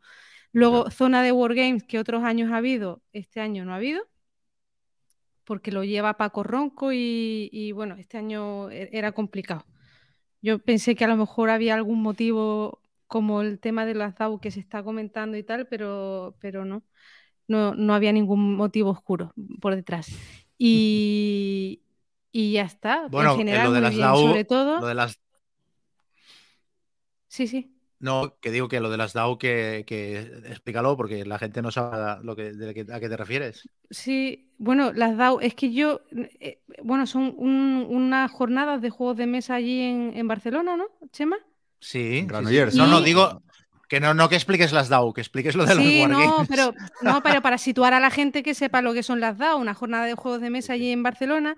Luego, 0.53 0.91
zona 0.91 1.23
de 1.23 1.31
Wargames, 1.33 1.83
que 1.85 1.99
otros 1.99 2.23
años 2.23 2.51
ha 2.51 2.57
habido, 2.57 3.01
este 3.13 3.41
año 3.41 3.65
no 3.65 3.73
ha 3.73 3.77
habido, 3.77 4.03
porque 5.43 5.71
lo 5.71 5.83
lleva 5.83 6.15
Paco 6.17 6.43
Ronco 6.43 6.91
y, 6.93 7.49
y, 7.51 7.71
bueno, 7.71 7.95
este 7.95 8.17
año 8.17 8.69
e- 8.71 8.89
era 8.93 9.11
complicado. 9.11 9.65
Yo 10.41 10.59
pensé 10.59 10.95
que 10.95 11.05
a 11.05 11.07
lo 11.09 11.17
mejor 11.17 11.49
había 11.51 11.75
algún 11.75 12.01
motivo 12.03 12.81
como 13.07 13.41
el 13.41 13.59
tema 13.59 13.85
de 13.85 13.95
las 13.95 14.15
DAO 14.17 14.39
que 14.41 14.51
se 14.51 14.59
está 14.61 14.83
comentando 14.83 15.37
y 15.37 15.43
tal, 15.43 15.67
pero, 15.67 16.35
pero 16.41 16.65
no. 16.65 16.83
No, 17.47 17.75
no 17.75 17.93
había 17.95 18.13
ningún 18.13 18.55
motivo 18.57 18.91
oscuro 18.91 19.33
por 19.61 19.75
detrás. 19.75 20.07
Y, 20.59 21.81
y 22.35 22.53
ya 22.53 22.63
está. 22.63 23.07
Bueno, 23.07 23.31
en 23.31 23.35
eh, 23.35 23.37
general, 23.37 23.63
lo 23.63 23.71
de 23.71 23.81
muy 23.81 23.81
las 23.81 23.95
bien. 23.95 24.01
DAO, 24.01 24.15
Sobre 24.15 24.45
todo, 24.45 24.81
Lo 24.81 24.87
de 24.87 24.95
las, 24.95 25.19
sí, 27.27 27.47
sí. 27.47 27.71
no, 27.99 28.37
que 28.41 28.51
digo 28.51 28.67
que 28.67 28.79
lo 28.79 28.89
de 28.89 28.97
las 28.97 29.13
DAO, 29.13 29.37
que, 29.37 29.83
que 29.87 30.19
explícalo, 30.45 30.97
porque 30.97 31.25
la 31.25 31.39
gente 31.39 31.61
no 31.61 31.71
sabe 31.71 32.23
lo 32.23 32.35
que, 32.35 32.51
de 32.53 32.69
a 32.93 32.99
qué 32.99 33.09
te 33.09 33.17
refieres. 33.17 33.69
Sí, 33.89 34.51
bueno, 34.57 34.91
las 34.93 35.15
DAO, 35.17 35.41
es 35.41 35.53
que 35.55 35.71
yo, 35.73 36.01
eh, 36.39 36.61
bueno, 36.83 37.05
son 37.05 37.33
un- 37.37 37.85
unas 37.89 38.31
jornadas 38.31 38.81
de 38.81 38.89
juegos 38.89 39.17
de 39.17 39.27
mesa 39.27 39.55
allí 39.55 39.81
en, 39.81 40.13
en 40.17 40.27
Barcelona, 40.27 40.75
¿no, 40.77 40.87
Chema? 41.11 41.37
Sí. 41.79 42.17
En 42.19 42.27
sí, 42.31 42.45
sí. 42.45 42.59
Granollers, 42.59 42.75
No, 42.75 42.87
no, 42.87 43.01
digo 43.01 43.43
que 43.87 43.99
no, 43.99 44.13
no 44.13 44.29
que 44.29 44.35
expliques 44.35 44.71
las 44.73 44.89
DAO, 44.89 45.13
que 45.13 45.21
expliques 45.21 45.55
lo 45.55 45.65
de 45.65 45.75
los 45.75 45.85
Sí, 45.85 46.05
no, 46.07 46.45
Wargames. 46.45 46.49
pero, 46.49 46.75
no, 46.99 47.23
pero 47.23 47.41
para 47.41 47.57
situar 47.57 47.93
a 47.93 47.99
la 47.99 48.11
gente 48.11 48.43
que 48.43 48.53
sepa 48.53 48.81
lo 48.81 48.93
que 48.93 49.03
son 49.03 49.19
las 49.19 49.37
DAO, 49.37 49.57
una 49.57 49.73
jornada 49.73 50.05
de 50.05 50.13
juegos 50.15 50.41
de 50.41 50.49
mesa 50.49 50.73
allí 50.73 50.91
en 50.91 51.01
Barcelona 51.01 51.57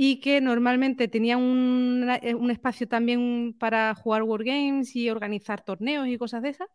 y 0.00 0.20
que 0.20 0.40
normalmente 0.40 1.08
tenían 1.08 1.40
un, 1.40 2.08
eh, 2.22 2.32
un 2.36 2.52
espacio 2.52 2.86
también 2.86 3.52
para 3.58 3.96
jugar 3.96 4.22
Wargames 4.22 4.94
y 4.94 5.10
organizar 5.10 5.60
torneos 5.64 6.06
y 6.06 6.16
cosas 6.16 6.42
de 6.42 6.50
esas. 6.50 6.68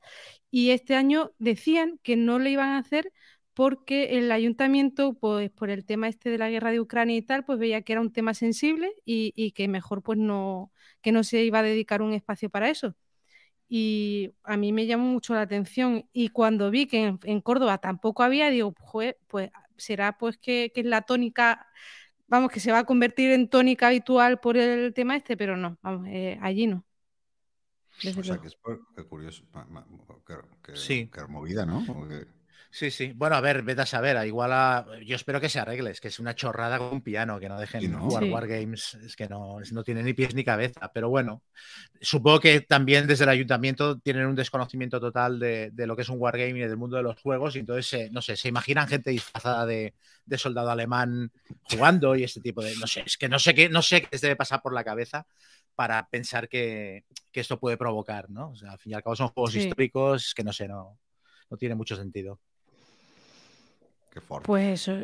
Y 0.52 0.72
este 0.72 0.96
año 0.96 1.32
decían 1.40 2.00
que 2.04 2.18
no 2.18 2.38
lo 2.38 2.50
iban 2.50 2.72
a 2.72 2.80
hacer 2.80 3.14
porque 3.54 4.18
el 4.18 4.30
ayuntamiento, 4.34 5.14
pues 5.14 5.50
por 5.52 5.70
el 5.70 5.86
tema 5.86 6.10
este 6.10 6.32
de 6.32 6.38
la 6.38 6.50
guerra 6.50 6.72
de 6.72 6.82
Ucrania 6.82 7.16
y 7.16 7.22
tal, 7.22 7.46
pues 7.46 7.60
veía 7.60 7.82
que 7.84 7.94
era 7.94 8.02
un 8.02 8.12
tema 8.12 8.34
sensible 8.34 8.92
y, 9.06 9.32
y 9.38 9.52
que 9.52 9.70
mejor 9.70 10.04
pues 10.04 10.20
no, 10.20 10.74
que 11.02 11.14
no 11.14 11.24
se 11.24 11.44
iba 11.46 11.60
a 11.60 11.64
dedicar 11.64 12.02
un 12.02 12.12
espacio 12.14 12.50
para 12.50 12.70
eso. 12.70 12.94
Y 13.70 14.34
a 14.44 14.58
mí 14.58 14.72
me 14.74 14.86
llamó 14.86 15.06
mucho 15.06 15.34
la 15.34 15.42
atención. 15.42 16.08
Y 16.14 16.30
cuando 16.30 16.70
vi 16.72 16.88
que 16.88 17.18
en, 17.24 17.42
Córdoba 17.42 17.78
tampoco 17.80 18.24
había, 18.24 18.50
digo, 18.50 18.74
"Joder, 18.80 19.18
pues 19.28 19.50
será 19.78 20.18
pues 20.18 20.38
que, 20.38 20.72
que 20.74 20.82
es 20.82 20.88
la 20.88 21.02
tónica, 21.04 21.68
vamos, 22.34 22.52
que 22.52 22.60
se 22.60 22.72
va 22.72 22.80
a 22.80 22.84
convertir 22.86 23.32
en 23.32 23.48
tónica 23.48 23.88
habitual 23.88 24.40
por 24.40 24.58
el 24.58 24.92
tema 24.94 25.16
este, 25.16 25.38
pero 25.38 25.56
no, 25.56 25.78
vamos, 25.84 26.08
eh, 26.08 26.40
allí 26.42 26.66
no. 26.66 26.84
Desde 28.02 28.22
O 28.22 28.24
sea, 28.24 28.40
que 28.40 28.48
es 28.48 28.56
por- 28.56 28.82
qué 28.96 29.04
curioso. 29.04 29.44
Qué, 30.26 30.36
qué- 30.64 30.76
Sí. 30.76 31.10
qué 31.14 31.28
movida, 31.28 31.64
¿no? 31.66 31.86
Como 31.86 32.08
que- 32.08 32.26
Sí, 32.76 32.90
sí. 32.90 33.14
Bueno, 33.16 33.36
a 33.36 33.42
ver, 33.42 33.62
vete 33.62 33.84
a 33.84 33.86
saber. 33.86 34.18
a 34.18 34.26
Igual 34.26 34.52
a... 34.52 34.84
Yo 35.06 35.16
espero 35.16 35.40
que 35.40 35.48
se 35.48 35.60
arregle. 35.60 35.92
Es 35.92 36.02
que 36.02 36.08
es 36.08 36.18
una 36.20 36.34
chorrada 36.34 36.80
con 36.80 36.88
un 36.92 37.02
piano, 37.04 37.40
que 37.40 37.48
no 37.48 37.60
dejen 37.60 37.82
Sí, 37.82 37.88
¿no? 37.88 38.00
jugar 38.00 38.24
Sí. 38.24 38.32
Wargames. 38.32 38.96
Es 38.96 39.16
que 39.16 39.30
no, 39.30 39.60
no 39.72 39.84
tiene 39.84 40.02
ni 40.02 40.14
pies 40.14 40.34
ni 40.34 40.44
cabeza. 40.44 40.92
Pero 40.92 41.08
bueno, 41.08 41.44
supongo 42.02 42.40
que 42.40 42.62
también 42.62 43.06
desde 43.06 43.26
el 43.26 43.30
ayuntamiento 43.30 44.00
tienen 44.00 44.26
un 44.26 44.34
desconocimiento 44.36 45.00
total 45.00 45.38
de, 45.38 45.70
de 45.72 45.86
lo 45.86 45.96
que 45.96 46.02
es 46.02 46.10
un 46.10 46.20
Wargame 46.20 46.58
y 46.58 46.62
del 46.68 46.76
mundo 46.78 46.98
de 46.98 47.04
los 47.04 47.22
juegos. 47.22 47.56
Y 47.56 47.60
entonces, 47.60 48.12
no 48.12 48.24
sé, 48.24 48.36
se 48.36 48.48
imaginan 48.48 48.88
gente 48.88 49.12
disfrazada 49.12 49.68
de, 49.68 49.94
de 50.26 50.38
soldado 50.40 50.72
alemán 50.72 51.32
jugando 51.70 52.16
y 52.16 52.24
este 52.24 52.42
tipo 52.42 52.64
de. 52.64 52.76
No 52.78 52.88
sé, 52.88 53.04
es 53.06 53.18
que 53.20 53.30
no 53.30 53.38
sé 53.38 53.54
qué, 53.54 53.70
no 53.70 53.84
sé 53.84 54.02
qué 54.02 54.08
les 54.14 54.22
debe 54.22 54.36
pasar 54.36 54.64
por 54.64 54.74
la 54.74 54.84
cabeza 54.84 55.28
para 55.76 56.10
pensar 56.10 56.50
que, 56.50 57.04
que 57.32 57.40
esto 57.42 57.60
puede 57.60 57.78
provocar, 57.78 58.32
¿no? 58.32 58.50
O 58.50 58.56
sea, 58.56 58.72
al 58.72 58.80
fin 58.80 58.94
y 58.94 58.96
al 58.96 59.04
cabo 59.04 59.16
son 59.16 59.28
juegos 59.28 59.52
Sí. 59.52 59.60
históricos 59.60 60.34
que 60.36 60.44
no 60.44 60.52
sé, 60.54 60.68
no, 60.68 60.98
no 61.52 61.58
tiene 61.58 61.76
mucho 61.76 61.96
sentido. 61.96 62.40
Qué. 64.14 64.22
Pues 64.41 64.82
eso. 64.88 64.99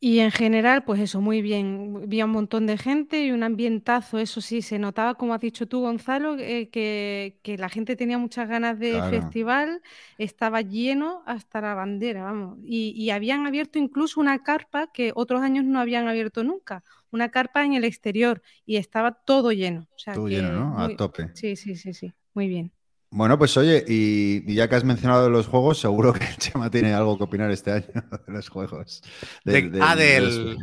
Y 0.00 0.18
en 0.20 0.30
general, 0.32 0.84
pues 0.84 1.00
eso, 1.00 1.20
muy 1.22 1.40
bien. 1.42 2.00
Había 2.04 2.26
un 2.26 2.32
montón 2.32 2.66
de 2.66 2.76
gente 2.78 3.24
y 3.24 3.30
un 3.32 3.42
ambientazo, 3.42 4.18
eso 4.18 4.40
sí, 4.42 4.60
se 4.62 4.78
notaba, 4.78 5.14
como 5.14 5.32
has 5.34 5.40
dicho 5.40 5.66
tú, 5.66 5.80
Gonzalo, 5.80 6.36
eh, 6.38 6.68
que, 6.70 7.40
que 7.42 7.56
la 7.58 7.70
gente 7.70 7.96
tenía 7.96 8.18
muchas 8.18 8.46
ganas 8.48 8.78
de 8.78 9.02
Claro. 9.02 9.02
festival, 9.02 9.80
estaba 10.18 10.60
lleno 10.60 11.22
hasta 11.26 11.62
la 11.62 11.74
bandera, 11.74 12.24
vamos. 12.24 12.58
Y, 12.64 12.90
y 12.96 13.10
habían 13.10 13.46
abierto 13.46 13.78
incluso 13.78 14.20
una 14.20 14.42
carpa 14.42 14.92
que 14.92 15.12
otros 15.14 15.40
años 15.42 15.64
no 15.64 15.80
habían 15.80 16.06
abierto 16.08 16.44
nunca, 16.44 16.84
una 17.10 17.30
carpa 17.30 17.64
en 17.64 17.72
el 17.74 17.84
exterior 17.84 18.42
y 18.66 18.76
estaba 18.76 19.12
todo 19.24 19.52
lleno. 19.52 19.82
O 19.96 19.98
sea 19.98 20.18
Todo 20.18 20.28
que 20.28 20.34
lleno, 20.34 20.50
¿no? 20.52 20.80
A 20.82 20.88
tope. 20.88 21.30
Sí, 21.32 21.56
sí, 21.56 21.76
sí, 21.76 21.94
sí, 21.94 22.12
muy 22.34 22.48
bien. 22.48 22.73
Bueno, 23.16 23.38
pues 23.38 23.56
oye, 23.56 23.84
y, 23.86 24.42
y 24.50 24.54
ya 24.56 24.68
que 24.68 24.74
has 24.74 24.82
mencionado 24.82 25.30
los 25.30 25.46
juegos, 25.46 25.78
seguro 25.78 26.12
que 26.12 26.26
Chema 26.38 26.68
tiene 26.68 26.92
algo 26.92 27.16
que 27.16 27.22
opinar 27.22 27.48
este 27.52 27.70
año 27.70 27.86
de 28.26 28.32
los 28.32 28.48
juegos. 28.48 29.02
De- 29.44 29.70
ah, 29.80 29.94
de 29.94 30.04
del- 30.04 30.24
los- 30.24 30.58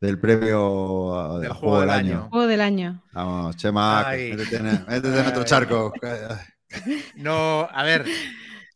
del 0.00 0.20
premio 0.20 1.32
Del 1.34 1.42
del 1.42 1.52
juego 1.54 1.80
del 1.80 1.90
año. 1.90 2.28
Juego 2.30 2.46
del 2.46 2.60
año. 2.60 3.02
Vamos, 3.12 3.56
Chema, 3.56 4.06
métete 4.12 4.56
en, 4.58 4.64
métete 4.86 5.20
en 5.20 5.26
otro 5.26 5.40
Ay. 5.40 5.44
charco. 5.46 5.92
No, 7.16 7.66
a 7.72 7.82
ver, 7.82 8.04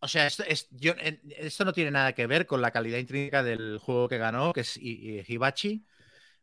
o 0.00 0.08
sea, 0.08 0.26
esto, 0.26 0.42
es, 0.48 0.66
yo, 0.70 0.94
esto 1.36 1.64
no 1.64 1.72
tiene 1.72 1.90
nada 1.90 2.14
que 2.14 2.26
ver 2.26 2.46
con 2.46 2.60
la 2.60 2.70
calidad 2.70 2.98
intrínseca 2.98 3.42
del 3.42 3.78
juego 3.78 4.08
que 4.08 4.16
ganó, 4.18 4.52
que 4.54 4.62
es 4.62 4.76
Hibachi, 4.78 5.84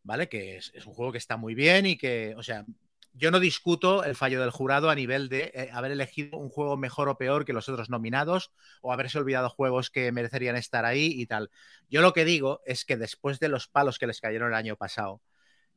¿vale? 0.03 0.29
Que 0.29 0.57
es, 0.57 0.71
es, 0.75 0.85
un 0.85 0.93
juego 0.93 1.11
que 1.11 1.17
está 1.17 1.37
muy 1.37 1.55
bien 1.55 1.87
y 1.87 1.97
que, 1.97 2.35
o 2.37 2.43
sea, 2.43 2.65
yo 3.13 3.31
no 3.31 3.39
discuto 3.39 4.03
el 4.03 4.15
fallo 4.15 4.41
del 4.41 4.51
jurado 4.51 4.89
a 4.89 4.95
nivel 4.95 5.29
de 5.29 5.51
eh, 5.53 5.69
haber 5.73 5.91
elegido 5.91 6.37
un 6.37 6.49
juego 6.49 6.77
mejor 6.77 7.09
o 7.09 7.17
peor 7.17 7.45
que 7.45 7.53
los 7.53 7.67
otros 7.69 7.89
nominados 7.89 8.51
o 8.81 8.93
haberse 8.93 9.17
olvidado 9.17 9.49
juegos 9.49 9.89
que 9.89 10.11
merecerían 10.11 10.55
estar 10.55 10.85
ahí 10.85 11.13
y 11.15 11.25
tal. 11.25 11.49
Yo 11.89 12.01
lo 12.01 12.13
que 12.13 12.25
digo 12.25 12.61
es 12.65 12.85
que 12.85 12.97
después 12.97 13.39
de 13.39 13.49
los 13.49 13.67
palos 13.67 13.99
que 13.99 14.07
les 14.07 14.21
cayeron 14.21 14.49
el 14.49 14.55
año 14.55 14.75
pasado, 14.75 15.21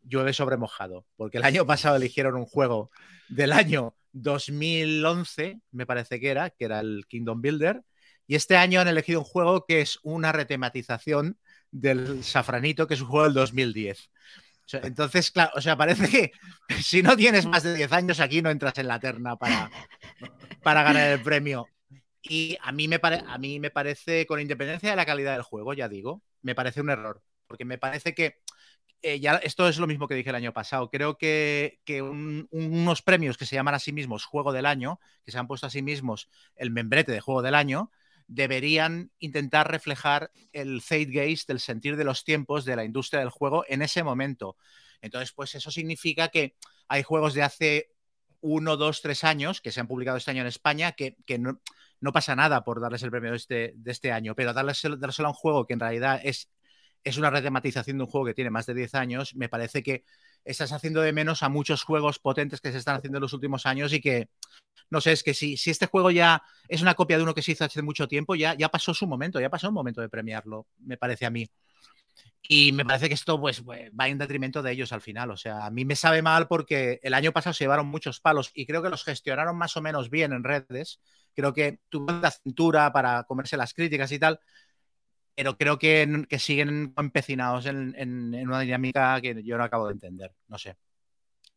llueve 0.02 0.32
sobre 0.32 0.56
mojado, 0.56 1.06
porque 1.16 1.38
el 1.38 1.44
año 1.44 1.66
pasado 1.66 1.96
eligieron 1.96 2.36
un 2.36 2.46
juego 2.46 2.90
del 3.28 3.52
año 3.52 3.94
2011, 4.12 5.60
me 5.70 5.86
parece 5.86 6.20
que 6.20 6.30
era, 6.30 6.50
que 6.50 6.64
era 6.64 6.80
el 6.80 7.06
Kingdom 7.08 7.40
Builder, 7.40 7.82
y 8.26 8.34
este 8.34 8.56
año 8.56 8.80
han 8.80 8.88
elegido 8.88 9.20
un 9.20 9.24
juego 9.24 9.64
que 9.66 9.80
es 9.80 9.98
una 10.02 10.32
retematización 10.32 11.38
del 11.70 12.22
Safranito, 12.22 12.86
que 12.86 12.94
es 12.94 13.00
un 13.00 13.08
juego 13.08 13.24
del 13.24 13.34
2010. 13.34 14.10
Entonces, 14.72 15.30
claro, 15.30 15.52
o 15.54 15.60
sea, 15.60 15.76
parece 15.76 16.08
que 16.08 16.32
si 16.82 17.02
no 17.02 17.16
tienes 17.16 17.46
más 17.46 17.62
de 17.62 17.74
10 17.74 17.92
años 17.92 18.20
aquí 18.20 18.42
no 18.42 18.50
entras 18.50 18.78
en 18.78 18.88
la 18.88 19.00
terna 19.00 19.36
para, 19.36 19.70
para 20.62 20.82
ganar 20.82 21.10
el 21.10 21.22
premio. 21.22 21.66
Y 22.22 22.56
a 22.62 22.70
mí, 22.72 22.86
me 22.86 23.00
a 23.02 23.38
mí 23.38 23.58
me 23.58 23.70
parece, 23.70 24.26
con 24.26 24.40
independencia 24.40 24.90
de 24.90 24.96
la 24.96 25.06
calidad 25.06 25.32
del 25.32 25.42
juego, 25.42 25.74
ya 25.74 25.88
digo, 25.88 26.22
me 26.40 26.54
parece 26.54 26.80
un 26.80 26.90
error. 26.90 27.22
Porque 27.46 27.64
me 27.64 27.78
parece 27.78 28.14
que 28.14 28.38
eh, 29.02 29.18
ya 29.18 29.34
esto 29.36 29.68
es 29.68 29.78
lo 29.78 29.88
mismo 29.88 30.06
que 30.06 30.14
dije 30.14 30.30
el 30.30 30.36
año 30.36 30.52
pasado. 30.52 30.88
Creo 30.88 31.18
que, 31.18 31.80
que 31.84 32.00
unos 32.00 33.02
premios 33.02 33.36
que 33.36 33.46
se 33.46 33.56
llaman 33.56 33.74
a 33.74 33.80
sí 33.80 33.92
mismos 33.92 34.24
Juego 34.24 34.52
del 34.52 34.66
Año, 34.66 35.00
que 35.24 35.32
se 35.32 35.38
han 35.38 35.48
puesto 35.48 35.66
a 35.66 35.70
sí 35.70 35.82
mismos 35.82 36.30
el 36.54 36.70
membrete 36.70 37.10
de 37.10 37.20
Juego 37.20 37.42
del 37.42 37.56
Año, 37.56 37.90
deberían 38.34 39.10
intentar 39.18 39.70
reflejar 39.70 40.30
el 40.52 40.80
zeitgeist, 40.80 41.48
del 41.48 41.60
sentir 41.60 41.96
de 41.96 42.04
los 42.04 42.24
tiempos 42.24 42.64
de 42.64 42.76
la 42.76 42.84
industria 42.84 43.20
del 43.20 43.28
juego 43.28 43.64
en 43.68 43.82
ese 43.82 44.02
momento. 44.02 44.56
Entonces, 45.02 45.32
pues 45.32 45.54
eso 45.54 45.70
significa 45.70 46.28
que 46.28 46.56
hay 46.88 47.02
juegos 47.02 47.34
de 47.34 47.42
hace 47.42 47.90
uno, 48.40 48.76
dos, 48.76 49.02
tres 49.02 49.22
años 49.24 49.60
que 49.60 49.70
se 49.70 49.80
han 49.80 49.86
publicado 49.86 50.16
este 50.16 50.30
año 50.30 50.40
en 50.40 50.46
España 50.46 50.92
que, 50.92 51.16
no, 51.38 52.12
pasa 52.12 52.34
nada 52.34 52.64
por 52.64 52.80
darles 52.80 53.02
el 53.02 53.10
premio 53.10 53.30
de 53.32 53.36
este, 53.36 53.72
de 53.76 53.92
este 53.92 54.12
año, 54.12 54.34
pero 54.34 54.54
darles, 54.54 54.80
dárselo 54.98 55.28
a 55.28 55.32
un 55.32 55.36
juego 55.36 55.66
que 55.66 55.74
en 55.74 55.80
realidad 55.80 56.20
es, 56.24 56.50
es 57.04 57.18
una 57.18 57.30
retematización 57.30 57.98
de 57.98 58.04
un 58.04 58.10
juego 58.10 58.26
que 58.26 58.34
tiene 58.34 58.50
más 58.50 58.64
de 58.66 58.74
10 58.74 58.94
años, 58.94 59.34
me 59.34 59.48
parece 59.48 59.82
que 59.82 60.04
estás 60.44 60.72
haciendo 60.72 61.00
de 61.00 61.12
menos 61.12 61.42
a 61.42 61.48
muchos 61.48 61.84
juegos 61.84 62.18
potentes 62.18 62.60
que 62.60 62.72
se 62.72 62.78
están 62.78 62.96
haciendo 62.96 63.18
en 63.18 63.22
los 63.22 63.32
últimos 63.32 63.66
años 63.66 63.92
y 63.92 64.00
que, 64.00 64.28
no 64.90 65.00
sé, 65.00 65.12
es 65.12 65.22
que 65.22 65.34
si, 65.34 65.56
si 65.56 65.70
este 65.70 65.86
juego 65.86 66.10
ya 66.10 66.42
es 66.68 66.82
una 66.82 66.94
copia 66.94 67.16
de 67.16 67.22
uno 67.22 67.34
que 67.34 67.42
se 67.42 67.52
hizo 67.52 67.64
hace 67.64 67.82
mucho 67.82 68.08
tiempo, 68.08 68.34
ya, 68.34 68.54
ya 68.54 68.68
pasó 68.68 68.94
su 68.94 69.06
momento, 69.06 69.40
ya 69.40 69.50
pasó 69.50 69.68
un 69.68 69.74
momento 69.74 70.00
de 70.00 70.08
premiarlo, 70.08 70.66
me 70.78 70.96
parece 70.96 71.26
a 71.26 71.30
mí. 71.30 71.48
Y 72.42 72.72
me 72.72 72.84
parece 72.84 73.08
que 73.08 73.14
esto 73.14 73.40
pues, 73.40 73.62
va 73.64 74.08
en 74.08 74.18
detrimento 74.18 74.62
de 74.62 74.72
ellos 74.72 74.92
al 74.92 75.00
final. 75.00 75.30
O 75.30 75.36
sea, 75.36 75.64
a 75.64 75.70
mí 75.70 75.84
me 75.84 75.96
sabe 75.96 76.22
mal 76.22 76.48
porque 76.48 76.98
el 77.02 77.14
año 77.14 77.32
pasado 77.32 77.54
se 77.54 77.64
llevaron 77.64 77.86
muchos 77.86 78.20
palos 78.20 78.50
y 78.52 78.66
creo 78.66 78.82
que 78.82 78.90
los 78.90 79.04
gestionaron 79.04 79.56
más 79.56 79.76
o 79.76 79.80
menos 79.80 80.10
bien 80.10 80.32
en 80.32 80.42
redes. 80.42 81.00
Creo 81.34 81.54
que 81.54 81.78
tuvieron 81.88 82.20
la 82.20 82.30
cintura 82.30 82.92
para 82.92 83.22
comerse 83.24 83.56
las 83.56 83.72
críticas 83.72 84.10
y 84.12 84.18
tal 84.18 84.40
pero 85.34 85.56
creo 85.56 85.78
que, 85.78 86.26
siguen 86.38 86.92
empecinados 86.96 87.66
en, 87.66 88.34
una 88.34 88.60
dinámica 88.60 89.20
que 89.20 89.42
yo 89.42 89.56
no 89.58 89.64
acabo 89.64 89.86
de 89.86 89.94
entender. 89.94 90.34
No 90.48 90.58
sé. 90.58 90.76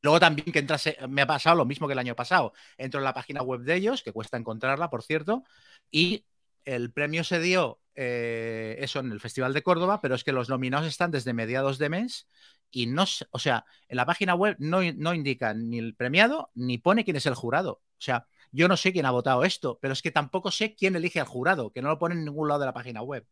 Luego 0.02 0.20
también 0.20 0.52
que 0.52 0.60
entrase, 0.60 0.98
me 1.10 1.24
ha 1.24 1.28
pasado 1.28 1.56
lo 1.56 1.66
mismo 1.66 1.88
que 1.88 1.94
el 1.94 2.00
año 2.00 2.16
pasado. 2.16 2.54
Entro 2.78 3.00
en 3.00 3.06
la 3.06 3.14
página 3.14 3.42
web 3.42 3.62
de 3.62 3.76
ellos, 3.76 4.04
que 4.04 4.12
cuesta 4.12 4.38
encontrarla, 4.38 4.90
por 4.90 5.04
cierto, 5.04 5.44
y 5.92 6.26
el 6.64 6.92
premio 6.92 7.24
se 7.24 7.40
dio 7.40 7.80
eh, 7.96 8.78
eso 8.80 9.00
en 9.00 9.12
el 9.12 9.20
Festival 9.20 9.54
de 9.54 9.64
Córdoba, 9.64 10.02
pero 10.02 10.16
es 10.16 10.24
que 10.24 10.32
los 10.32 10.50
nominados 10.50 10.88
están 10.88 11.12
desde 11.12 11.34
mediados 11.34 11.78
de 11.78 11.90
mes 11.90 12.28
y 12.72 12.88
no, 12.88 13.06
o 13.32 13.40
sea, 13.40 13.66
en 13.88 13.98
la 13.98 14.06
página 14.06 14.36
web 14.36 14.58
no, 14.60 14.82
no 14.94 15.14
indica 15.14 15.54
ni 15.54 15.80
el 15.80 15.96
premiado 15.96 16.52
ni 16.56 16.78
pone 16.78 17.06
quién 17.06 17.18
es 17.18 17.26
el 17.26 17.36
jurado. 17.36 17.82
O 17.98 18.02
sea, 18.02 18.28
yo 18.52 18.68
no 18.68 18.78
sé 18.78 18.92
quién 18.94 19.06
ha 19.06 19.12
votado 19.12 19.44
esto, 19.44 19.80
pero 19.82 19.94
es 19.94 20.02
que 20.02 20.12
tampoco 20.12 20.52
sé 20.52 20.76
quién 20.76 20.96
elige 20.96 21.20
al 21.20 21.28
jurado, 21.28 21.72
que 21.72 21.82
no 21.82 21.90
lo 21.90 22.00
pone 22.00 22.16
en 22.16 22.26
ningún 22.26 22.48
lado 22.48 22.60
de 22.60 22.66
la 22.66 22.74
página 22.74 23.02
web. 23.02 23.26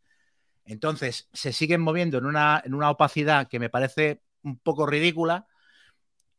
Entonces, 0.65 1.29
se 1.33 1.53
siguen 1.53 1.81
moviendo 1.81 2.17
en 2.17 2.25
una, 2.25 2.61
en 2.63 2.73
una 2.73 2.89
opacidad 2.89 3.47
que 3.47 3.59
me 3.59 3.69
parece 3.69 4.21
un 4.43 4.57
poco 4.59 4.85
ridícula 4.85 5.47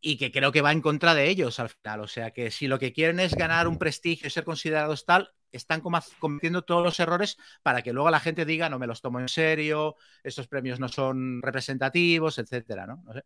y 0.01 0.17
que 0.19 0.31
creo 0.31 0.53
que 0.53 0.61
va 0.61 0.73
en 0.73 0.83
contra 0.83 1.15
de 1.15 1.29
ellos 1.29 1.59
al 1.61 1.71
final. 1.71 2.01
O 2.01 2.09
sea, 2.09 2.31
que 2.31 2.51
si 2.51 2.67
lo 2.67 2.79
que 2.79 2.93
quieren 2.93 3.21
es 3.21 3.35
ganar 3.35 3.69
un 3.69 3.79
prestigio 3.79 4.27
y 4.27 4.31
ser 4.31 4.45
considerados 4.45 5.07
tal, 5.07 5.33
están 5.51 5.81
cometiendo 6.19 6.63
todos 6.63 6.83
los 6.83 6.99
errores 7.01 7.39
para 7.63 7.83
que 7.83 7.93
luego 7.93 8.11
la 8.11 8.21
gente 8.21 8.45
diga, 8.45 8.69
no 8.69 8.79
me 8.79 8.87
los 8.87 9.01
tomo 9.01 9.21
en 9.21 9.29
serio, 9.29 9.97
estos 10.23 10.49
premios 10.49 10.81
no 10.81 10.89
son 10.89 11.41
representativos, 11.43 12.39
etcétera, 12.39 12.87
¿no? 12.87 13.03
sé. 13.13 13.25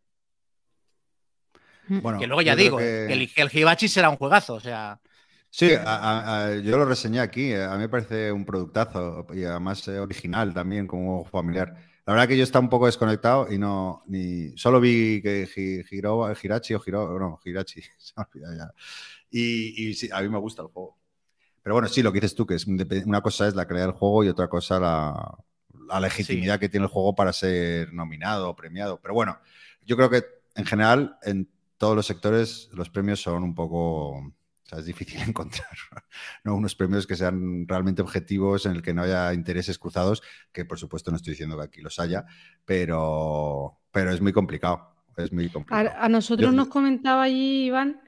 Bueno, 1.89 2.19
que 2.19 2.27
luego 2.27 2.43
ya 2.43 2.55
digo, 2.55 2.77
que... 2.77 3.11
el, 3.11 3.29
el 3.35 3.49
Hibachi 3.51 3.87
será 3.87 4.09
un 4.09 4.17
juegazo, 4.17 4.55
o 4.55 4.59
sea. 4.59 4.99
Sí, 5.51 5.69
yo 5.69 6.77
lo 6.77 6.85
reseñé 6.85 7.19
aquí. 7.19 7.53
A 7.53 7.71
mí 7.73 7.79
me 7.79 7.89
parece 7.89 8.31
un 8.31 8.45
productazo 8.45 9.25
y 9.33 9.43
además 9.43 9.87
eh, 9.87 9.99
original 9.99 10.53
también 10.53 10.87
como 10.87 11.25
familiar. 11.25 11.75
La 12.05 12.13
verdad 12.13 12.27
que 12.27 12.37
yo 12.37 12.43
estaba 12.43 12.63
un 12.63 12.69
poco 12.69 12.85
desconectado 12.85 13.51
y 13.51 13.57
no 13.57 14.03
ni 14.07 14.57
solo 14.57 14.79
vi 14.79 15.21
que 15.21 15.47
giró 15.87 16.27
Hirachi 16.31 16.73
o 16.73 16.79
giró 16.79 17.19
no 17.19 17.39
me 17.45 18.57
ya. 18.57 18.73
Y, 19.31 19.93
sí, 19.93 20.09
a 20.11 20.21
mí 20.21 20.29
me 20.29 20.39
gusta 20.39 20.61
el 20.63 20.69
juego. 20.69 20.97
Pero 21.61 21.75
bueno, 21.75 21.87
sí, 21.87 22.01
lo 22.01 22.11
que 22.11 22.19
dices 22.19 22.35
tú, 22.35 22.45
que 22.45 22.55
es 22.55 22.65
una 22.65 23.21
cosa 23.21 23.47
es 23.47 23.55
la 23.55 23.67
calidad 23.67 23.87
del 23.87 23.95
juego 23.95 24.23
y 24.23 24.29
otra 24.29 24.47
cosa 24.47 24.79
la, 24.79 25.99
legitimidad 25.99 26.59
que 26.59 26.69
tiene 26.69 26.85
el 26.85 26.91
juego 26.91 27.15
para 27.15 27.33
ser 27.33 27.93
nominado 27.93 28.49
o 28.49 28.55
premiado. 28.55 28.99
Pero 29.01 29.13
bueno, 29.13 29.39
yo 29.85 29.95
creo 29.95 30.09
que 30.09 30.23
en 30.55 30.65
general 30.65 31.17
en 31.23 31.49
todos 31.77 31.95
los 31.95 32.05
sectores 32.05 32.69
los 32.73 32.89
premios 32.89 33.21
son 33.21 33.43
un 33.43 33.55
poco 33.55 34.33
es 34.77 34.85
difícil 34.85 35.19
encontrar 35.27 35.69
¿no? 36.43 36.55
unos 36.55 36.75
premios 36.75 37.07
que 37.07 37.15
sean 37.15 37.67
realmente 37.67 38.01
objetivos, 38.01 38.65
en 38.65 38.73
el 38.73 38.81
que 38.81 38.93
no 38.93 39.03
haya 39.03 39.33
intereses 39.33 39.79
cruzados, 39.79 40.21
que 40.51 40.65
por 40.65 40.79
supuesto 40.79 41.11
no 41.11 41.17
estoy 41.17 41.31
diciendo 41.31 41.57
que 41.57 41.63
aquí 41.63 41.81
los 41.81 41.99
haya, 41.99 42.25
pero, 42.65 43.79
pero 43.91 44.11
es 44.11 44.21
muy 44.21 44.33
complicado. 44.33 44.95
Es 45.17 45.33
muy 45.33 45.49
complicado. 45.49 45.89
A, 45.97 46.07
nosotros 46.07 46.53
nos 46.53 46.69
comentaba 46.69 47.23
allí 47.23 47.65
Iván 47.65 48.01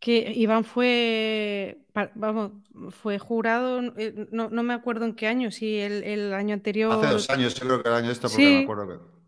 que 0.00 0.32
Iván 0.34 0.64
fue, 0.64 1.78
vamos, 2.14 2.52
fue 2.90 3.18
jurado, 3.18 3.80
eh, 3.96 4.28
no, 4.30 4.48
me 4.50 4.74
acuerdo 4.74 5.04
en 5.04 5.14
qué 5.14 5.26
año, 5.26 5.50
si 5.50 5.78
el, 5.78 6.32
año 6.34 6.54
anterior. 6.54 6.92
Hace 6.92 7.12
dos 7.12 7.30
años, 7.30 7.54
yo 7.54 7.66
creo 7.66 7.82
que 7.82 7.88
el 7.88 7.94
año 7.94 8.10
este, 8.10 8.28
porque 8.28 8.42
me 8.42 8.62
acuerdo 8.62 8.88
que. 8.88 9.18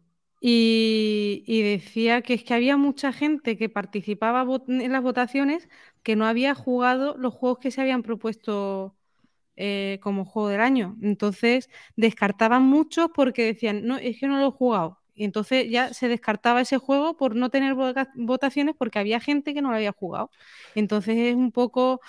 Y, 0.42 1.62
decía 1.62 2.22
que 2.22 2.34
es 2.34 2.44
que 2.44 2.54
había 2.54 2.76
mucha 2.76 3.12
gente 3.12 3.58
que 3.58 3.68
participaba 3.68 4.46
en 4.68 4.92
las 4.92 5.02
votaciones 5.02 5.68
que 6.02 6.16
no 6.16 6.26
había 6.26 6.54
jugado 6.54 7.16
los 7.16 7.34
juegos 7.34 7.58
que 7.58 7.70
se 7.70 7.80
habían 7.80 8.02
propuesto 8.02 8.96
eh, 9.56 9.98
como 10.02 10.24
juego 10.24 10.48
del 10.48 10.60
año. 10.60 10.96
Entonces 11.02 11.68
descartaban 11.96 12.62
muchos 12.62 13.10
porque 13.14 13.44
decían, 13.44 13.86
no, 13.86 13.98
es 13.98 14.18
que 14.18 14.26
no 14.26 14.38
lo 14.38 14.48
he 14.48 14.50
jugado. 14.50 15.00
Y 15.14 15.24
entonces 15.24 15.68
ya 15.68 15.92
se 15.92 16.08
descartaba 16.08 16.62
ese 16.62 16.78
juego 16.78 17.16
por 17.16 17.36
no 17.36 17.50
tener 17.50 17.74
votaciones 18.14 18.74
porque 18.78 18.98
había 18.98 19.20
gente 19.20 19.52
que 19.52 19.60
no 19.60 19.68
lo 19.68 19.76
había 19.76 19.92
jugado. 19.92 20.30
Entonces 20.74 21.18
es 21.18 21.34
un 21.34 21.52
poco, 21.52 22.00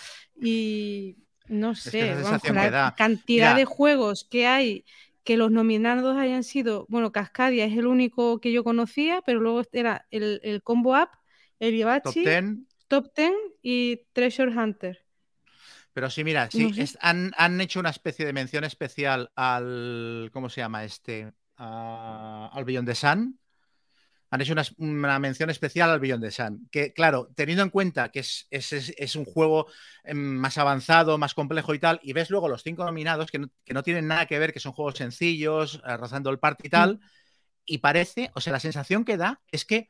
y 0.41 1.17
no 1.49 1.75
sé, 1.75 2.15
la 2.53 2.95
cantidad 2.97 3.53
de 3.55 3.65
juegos 3.65 4.23
que 4.23 4.47
hay 4.47 4.85
que 5.23 5.35
los 5.35 5.51
nominados 5.51 6.17
hayan 6.17 6.43
sido, 6.43 6.85
bueno, 6.87 7.11
Cascadia 7.11 7.65
es 7.65 7.77
el 7.77 7.85
único 7.85 8.39
que 8.39 8.51
yo 8.51 8.63
conocía, 8.63 9.21
pero 9.25 9.39
luego 9.39 9.61
era 9.73 10.07
el, 10.09 10.61
Combo 10.63 10.95
App, 10.95 11.13
el 11.59 11.75
Ibachi, 11.75 12.01
Top 12.01 12.13
Ten, 12.23 12.67
y 13.61 14.07
Treasure 14.13 14.51
Hunter. 14.51 15.05
Pero 15.93 16.09
sí, 16.09 16.23
mira, 16.23 16.49
sí, 16.49 16.71
han, 17.01 17.61
hecho 17.61 17.79
una 17.79 17.89
especie 17.89 18.25
de 18.25 18.33
mención 18.33 18.63
especial 18.63 19.31
al, 19.35 20.29
¿cómo 20.31 20.49
se 20.49 20.61
llama 20.61 20.85
este? 20.85 21.33
al 21.57 22.65
Beyond 22.65 22.87
the 22.87 22.95
Sun, 22.95 23.39
han 24.31 24.41
hecho 24.41 24.55
una, 24.77 25.19
mención 25.19 25.49
especial 25.49 25.89
al 25.89 25.99
Beyond 25.99 26.23
the 26.23 26.31
Sun. 26.31 26.69
Que, 26.71 26.93
claro, 26.93 27.29
teniendo 27.35 27.63
en 27.63 27.69
cuenta 27.69 28.09
que 28.09 28.21
es, 28.21 28.47
es, 28.49 29.15
un 29.17 29.25
juego 29.25 29.67
em, 30.05 30.17
más 30.17 30.57
avanzado, 30.57 31.17
más 31.17 31.33
complejo 31.33 31.73
y 31.73 31.79
tal, 31.79 31.99
y 32.01 32.13
ves 32.13 32.29
luego 32.29 32.47
los 32.47 32.63
cinco 32.63 32.85
nominados 32.85 33.29
que 33.29 33.39
no, 33.39 33.83
tienen 33.83 34.07
nada 34.07 34.25
que 34.27 34.39
ver, 34.39 34.53
que 34.53 34.61
son 34.61 34.71
juegos 34.71 34.95
sencillos, 34.95 35.81
rozando 35.83 36.29
el 36.29 36.39
party 36.39 36.67
y 36.67 36.69
tal, 36.69 36.95
mm. 36.95 36.99
y 37.65 37.77
parece, 37.79 38.31
o 38.33 38.39
sea, 38.39 38.53
la 38.53 38.61
sensación 38.61 39.03
que 39.03 39.17
da 39.17 39.41
es 39.51 39.65
que 39.65 39.89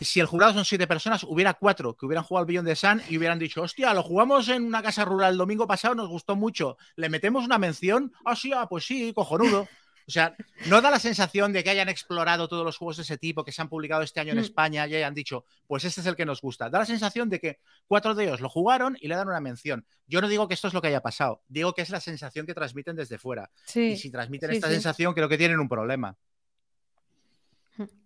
si 0.00 0.20
el 0.20 0.26
jurado 0.26 0.52
son 0.52 0.64
siete 0.64 0.86
personas, 0.86 1.24
hubiera 1.24 1.54
cuatro 1.54 1.96
que 1.96 2.06
hubieran 2.06 2.24
jugado 2.24 2.42
al 2.42 2.46
Beyond 2.46 2.68
the 2.68 2.76
Sun 2.76 3.02
y 3.08 3.18
hubieran 3.18 3.38
dicho, 3.38 3.62
hostia, 3.62 3.94
lo 3.94 4.02
jugamos 4.02 4.48
en 4.48 4.64
una 4.64 4.82
casa 4.82 5.04
rural 5.04 5.32
el 5.32 5.38
domingo 5.38 5.66
pasado, 5.66 5.94
nos 5.94 6.08
gustó 6.08 6.36
mucho, 6.36 6.76
le 6.96 7.08
metemos 7.08 7.44
una 7.44 7.58
mención, 7.58 8.12
ah, 8.24 8.36
sí, 8.36 8.52
ah, 8.52 8.66
pues 8.68 8.84
sí, 8.86 9.12
cojonudo. 9.14 9.68
O 10.06 10.10
sea, 10.10 10.34
no 10.68 10.80
da 10.80 10.90
la 10.90 10.98
sensación 10.98 11.52
de 11.52 11.62
que 11.62 11.68
hayan 11.68 11.90
explorado 11.90 12.48
todos 12.48 12.64
los 12.64 12.78
juegos 12.78 12.96
de 12.96 13.02
ese 13.02 13.18
tipo 13.18 13.44
que 13.44 13.52
se 13.52 13.60
han 13.60 13.68
publicado 13.68 14.00
este 14.00 14.20
año 14.20 14.32
en 14.32 14.38
Mm. 14.38 14.40
España 14.40 14.86
y 14.86 14.94
hayan 14.94 15.12
dicho, 15.12 15.44
pues 15.66 15.84
este 15.84 16.00
es 16.00 16.06
el 16.06 16.16
que 16.16 16.24
nos 16.24 16.40
gusta. 16.40 16.70
Da 16.70 16.78
la 16.78 16.86
sensación 16.86 17.28
de 17.28 17.38
que 17.38 17.58
cuatro 17.86 18.14
de 18.14 18.24
ellos 18.24 18.40
lo 18.40 18.48
jugaron 18.48 18.96
y 19.02 19.08
le 19.08 19.16
dan 19.16 19.28
una 19.28 19.40
mención. 19.40 19.84
Yo 20.06 20.22
no 20.22 20.28
digo 20.28 20.48
que 20.48 20.54
esto 20.54 20.66
es 20.66 20.72
lo 20.72 20.80
que 20.80 20.88
haya 20.88 21.02
pasado, 21.02 21.42
digo 21.46 21.74
que 21.74 21.82
es 21.82 21.90
la 21.90 22.00
sensación 22.00 22.46
que 22.46 22.54
transmiten 22.54 22.96
desde 22.96 23.18
fuera. 23.18 23.50
Sí, 23.66 23.82
Y 23.92 23.96
si 23.98 24.10
transmiten 24.10 24.48
sí, 24.48 24.56
esta 24.56 24.68
sí. 24.68 24.72
sensación, 24.74 25.12
creo 25.12 25.28
que 25.28 25.36
tienen 25.36 25.60
un 25.60 25.68
problema. 25.68 26.16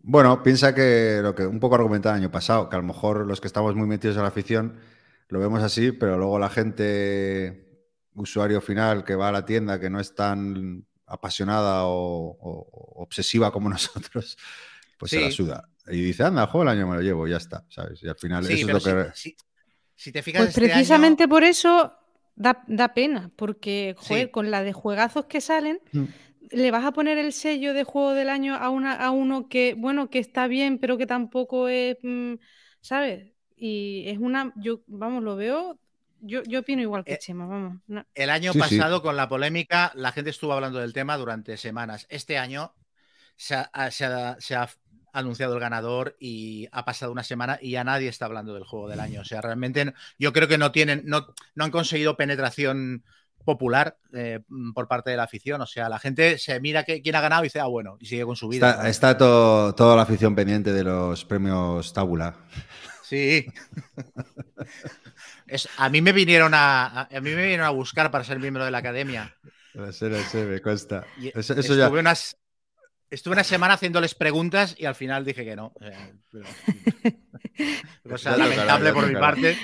Bueno, 0.02 0.42
piensa 0.42 0.74
que 0.74 1.20
lo 1.22 1.34
que 1.34 1.46
un 1.46 1.60
poco 1.60 1.76
argumentaba 1.76 2.16
el 2.16 2.22
año 2.22 2.30
pasado, 2.30 2.68
que 2.68 2.76
a 2.76 2.80
lo 2.80 2.84
mejor 2.84 3.26
los 3.26 3.40
que 3.40 3.46
estamos 3.46 3.74
muy 3.74 3.86
metidos 3.86 4.16
en 4.16 4.22
la 4.22 4.28
afición 4.28 4.76
lo 5.28 5.38
vemos 5.40 5.62
así, 5.62 5.92
pero 5.92 6.18
luego 6.18 6.38
la 6.38 6.50
gente, 6.50 7.68
usuario 8.14 8.60
final 8.60 9.04
que 9.04 9.14
va 9.14 9.28
a 9.28 9.32
la 9.32 9.46
tienda, 9.46 9.80
que 9.80 9.88
no 9.90 9.98
es 10.00 10.14
tan 10.14 10.84
apasionada 11.06 11.84
o, 11.86 12.36
obsesiva 12.96 13.50
como 13.52 13.68
nosotros, 13.70 14.36
pues 14.98 15.10
se 15.10 15.20
la 15.20 15.30
Sí. 15.30 15.36
suda. 15.36 15.68
Y 15.88 16.00
dice, 16.02 16.22
anda, 16.24 16.46
juego 16.46 16.62
el 16.62 16.68
año 16.78 16.86
me 16.86 16.96
lo 16.96 17.02
llevo, 17.02 17.26
ya 17.26 17.38
está, 17.38 17.64
¿sabes? 17.68 18.02
Y 18.02 18.08
al 18.08 18.16
final 18.16 18.44
Sí, 18.44 18.52
eso 18.54 18.76
es 18.76 18.84
lo 18.86 19.04
que... 19.04 19.10
si, 19.96 20.12
te 20.12 20.22
fijas, 20.22 20.42
Pues 20.42 20.48
este 20.50 20.60
año- 20.64 20.72
precisamente 20.74 21.26
por 21.28 21.42
eso 21.44 21.92
da, 22.36 22.62
da 22.68 22.94
pena, 22.94 23.30
porque 23.36 23.94
joder, 23.98 24.26
Sí. 24.26 24.30
con 24.30 24.50
la 24.50 24.62
de 24.62 24.72
juegazos 24.72 25.24
que 25.26 25.40
salen, 25.40 25.80
Mm. 25.92 26.04
Le 26.50 26.70
vas 26.70 26.84
a 26.84 26.92
poner 26.92 27.18
el 27.18 27.32
sello 27.32 27.74
de 27.74 27.84
juego 27.84 28.12
del 28.12 28.28
año 28.28 28.54
a, 28.56 28.70
una, 28.70 28.92
a 28.94 29.10
uno 29.10 29.48
que, 29.48 29.74
bueno, 29.74 30.10
que 30.10 30.18
está 30.18 30.46
bien, 30.48 30.78
pero 30.78 30.98
que 30.98 31.06
tampoco 31.06 31.68
es, 31.68 31.96
mm, 32.02 32.34
¿sabes? 32.80 33.32
Y 33.56 34.04
es 34.06 34.18
una, 34.18 34.52
yo, 34.56 34.82
vamos, 34.86 35.22
lo 35.22 35.36
veo, 35.36 35.78
yo, 36.20 36.42
yo 36.44 36.60
opino 36.60 36.82
igual 36.82 37.04
que 37.04 37.14
Eh, 37.14 37.18
Chema, 37.18 37.46
vamos. 37.46 37.80
no- 37.86 38.04
El 38.14 38.30
año 38.30 38.52
Sí, 38.52 38.58
sí. 38.60 38.60
pasado, 38.60 39.02
con 39.02 39.16
la 39.16 39.28
polémica, 39.28 39.92
la 39.94 40.12
gente 40.12 40.30
estuvo 40.30 40.52
hablando 40.52 40.78
del 40.78 40.92
tema 40.92 41.16
durante 41.16 41.56
semanas. 41.56 42.06
Este 42.10 42.38
año 42.38 42.74
se 43.36 43.54
ha, 43.56 43.90
se 43.90 44.04
ha- 44.06 44.36
se 44.40 44.54
ha 44.56 44.68
anunciado 45.12 45.54
el 45.54 45.60
ganador 45.60 46.16
y 46.20 46.68
ha 46.72 46.84
pasado 46.84 47.12
una 47.12 47.22
semana 47.24 47.58
y 47.60 47.72
ya 47.72 47.84
nadie 47.84 48.08
está 48.08 48.24
hablando 48.26 48.54
del 48.54 48.64
juego 48.64 48.88
del 48.88 49.00
año. 49.00 49.20
O 49.20 49.24
sea, 49.24 49.40
realmente 49.40 49.92
yo 50.18 50.32
creo 50.32 50.48
que 50.48 50.58
no 50.58 50.72
tienen, 50.72 51.02
no, 51.04 51.26
no 51.54 51.64
han 51.64 51.70
conseguido 51.70 52.16
penetración 52.16 53.04
popular 53.44 53.96
eh, 54.12 54.40
por 54.74 54.88
parte 54.88 55.10
de 55.10 55.16
la 55.16 55.24
afición. 55.24 55.60
O 55.60 55.66
sea, 55.66 55.88
la 55.88 55.98
gente 55.98 56.38
se 56.38 56.58
mira 56.60 56.84
que, 56.84 57.02
quién 57.02 57.14
ha 57.16 57.20
ganado 57.20 57.42
y 57.42 57.46
dice, 57.46 57.60
ah, 57.60 57.66
bueno, 57.66 57.96
y 58.00 58.06
sigue 58.06 58.24
con 58.24 58.36
su 58.36 58.48
vida. 58.48 58.70
Está, 58.70 58.82
¿no? 58.82 58.88
está 58.88 59.18
to- 59.18 59.74
toda 59.74 59.96
la 59.96 60.02
afición 60.02 60.34
pendiente 60.34 60.72
de 60.72 60.84
los 60.84 61.24
premios 61.24 61.92
Tábula. 61.92 62.36
Sí. 63.02 63.46
Es- 65.46 65.68
a 65.76 65.88
mí 65.88 66.00
me 66.00 66.12
vinieron 66.12 66.54
a, 66.54 67.02
a, 67.02 67.20
mí 67.20 67.30
me 67.30 67.42
vinieron 67.42 67.66
a 67.66 67.70
buscar 67.70 68.10
para 68.10 68.24
ser 68.24 68.38
miembro 68.38 68.64
de 68.64 68.70
la 68.70 68.78
academia. 68.78 69.36
Lo 69.74 69.92
sé, 69.92 70.08
me. 70.44 71.04
Y 71.18 71.28
Eso, 71.28 71.54
eso 71.54 71.74
ya... 71.74 71.84
estuve, 71.84 72.00
unas, 72.00 72.36
estuve 73.10 73.32
una 73.34 73.44
semana 73.44 73.74
haciéndoles 73.74 74.14
preguntas 74.14 74.74
y 74.78 74.84
al 74.86 74.94
final 74.94 75.24
dije 75.24 75.44
que 75.44 75.56
no. 75.56 75.72
O 75.74 75.80
sea, 75.80 76.10
pero- 76.30 76.44
lamentable 78.38 78.92
por 78.92 79.06
mi 79.08 79.14
parte. 79.14 79.56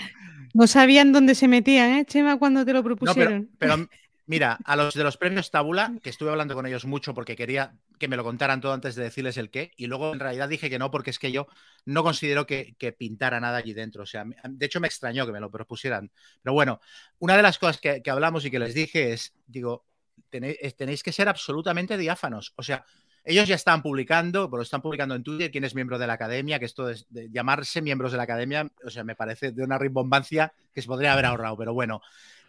No 0.59 0.67
sabían 0.67 1.13
dónde 1.13 1.37
se 1.37 1.47
metían, 1.47 1.99
¿eh, 1.99 2.05
Chema, 2.05 2.37
cuando 2.37 2.65
te 2.65 2.73
lo 2.73 2.81
No, 2.81 2.83
pero, 2.83 2.97
propusieron? 2.97 3.49
pero 3.59 3.77
mira, 4.27 4.59
a 4.65 4.75
los 4.75 4.93
de 4.93 5.05
los 5.05 5.17
premios 5.17 5.53
Tabula, 5.53 5.95
que 6.03 6.11
estuve 6.11 6.31
hablando 6.31 6.57
con 6.57 6.67
ellos 6.67 6.85
mucho 6.85 7.15
porque 7.15 7.37
quería 7.37 7.77
que 8.01 8.09
me 8.09 8.17
lo 8.17 8.25
contaran 8.25 8.61
todo 8.61 8.73
antes 8.73 8.97
de 8.97 9.05
decirles 9.05 9.37
el 9.37 9.51
qué, 9.51 9.71
y 9.77 9.87
luego 9.87 10.13
en 10.13 10.19
realidad 10.19 10.49
dije 10.49 10.69
que 10.69 10.81
no 10.81 10.91
porque 10.91 11.11
es 11.11 11.21
que 11.21 11.31
yo 11.31 11.47
no 11.85 12.03
considero 12.03 12.45
que, 12.45 12.75
que 12.77 12.93
pintara 12.93 13.39
nada 13.39 13.59
allí 13.59 13.73
dentro. 13.73 14.03
O 14.03 14.07
sea, 14.07 14.25
de 14.49 14.67
hecho 14.67 14.81
me 14.81 14.89
extrañó 14.89 15.27
que 15.27 15.33
me 15.33 15.41
lo 15.41 15.49
propusieran. 15.51 16.11
Pero 16.43 16.55
bueno, 16.55 16.81
una 17.21 17.37
de 17.37 17.43
las 17.43 17.59
cosas 17.59 17.79
que, 17.81 18.03
que 18.03 18.11
hablamos 18.11 18.45
y 18.45 18.51
que 18.51 18.59
les 18.59 18.75
dije 18.75 19.13
es, 19.13 19.35
digo, 19.47 19.85
tenéis, 20.29 20.59
tenéis 20.77 21.05
que 21.05 21.13
ser 21.13 21.29
absolutamente 21.29 21.97
diáfanos. 21.97 22.53
O 22.57 22.65
sea, 22.65 22.85
ellos 23.29 23.47
ya 23.49 23.55
están 23.55 23.83
publicando, 23.83 24.51
pero 24.51 24.63
están 24.63 24.83
publicando 24.83 25.15
en 25.15 25.23
Twitter 25.23 25.51
quién 25.51 25.65
es 25.65 25.75
miembro 25.75 25.99
de 25.99 26.07
la 26.07 26.15
academia, 26.15 26.59
que 26.59 26.65
esto 26.65 26.89
es 26.89 27.07
de 27.11 27.29
llamarse 27.31 27.83
miembros 27.83 28.11
de 28.13 28.17
la 28.19 28.25
academia, 28.25 28.71
o 28.85 28.91
sea, 28.91 29.05
me 29.05 29.15
parece 29.15 29.53
de 29.53 29.63
una 29.63 29.79
rimbombancia 29.79 30.53
que 30.75 30.83
se 30.83 30.89
podría 30.89 31.13
haber 31.13 31.27
ahorrado, 31.27 31.57
pero 31.57 31.75
bueno. 31.75 32.01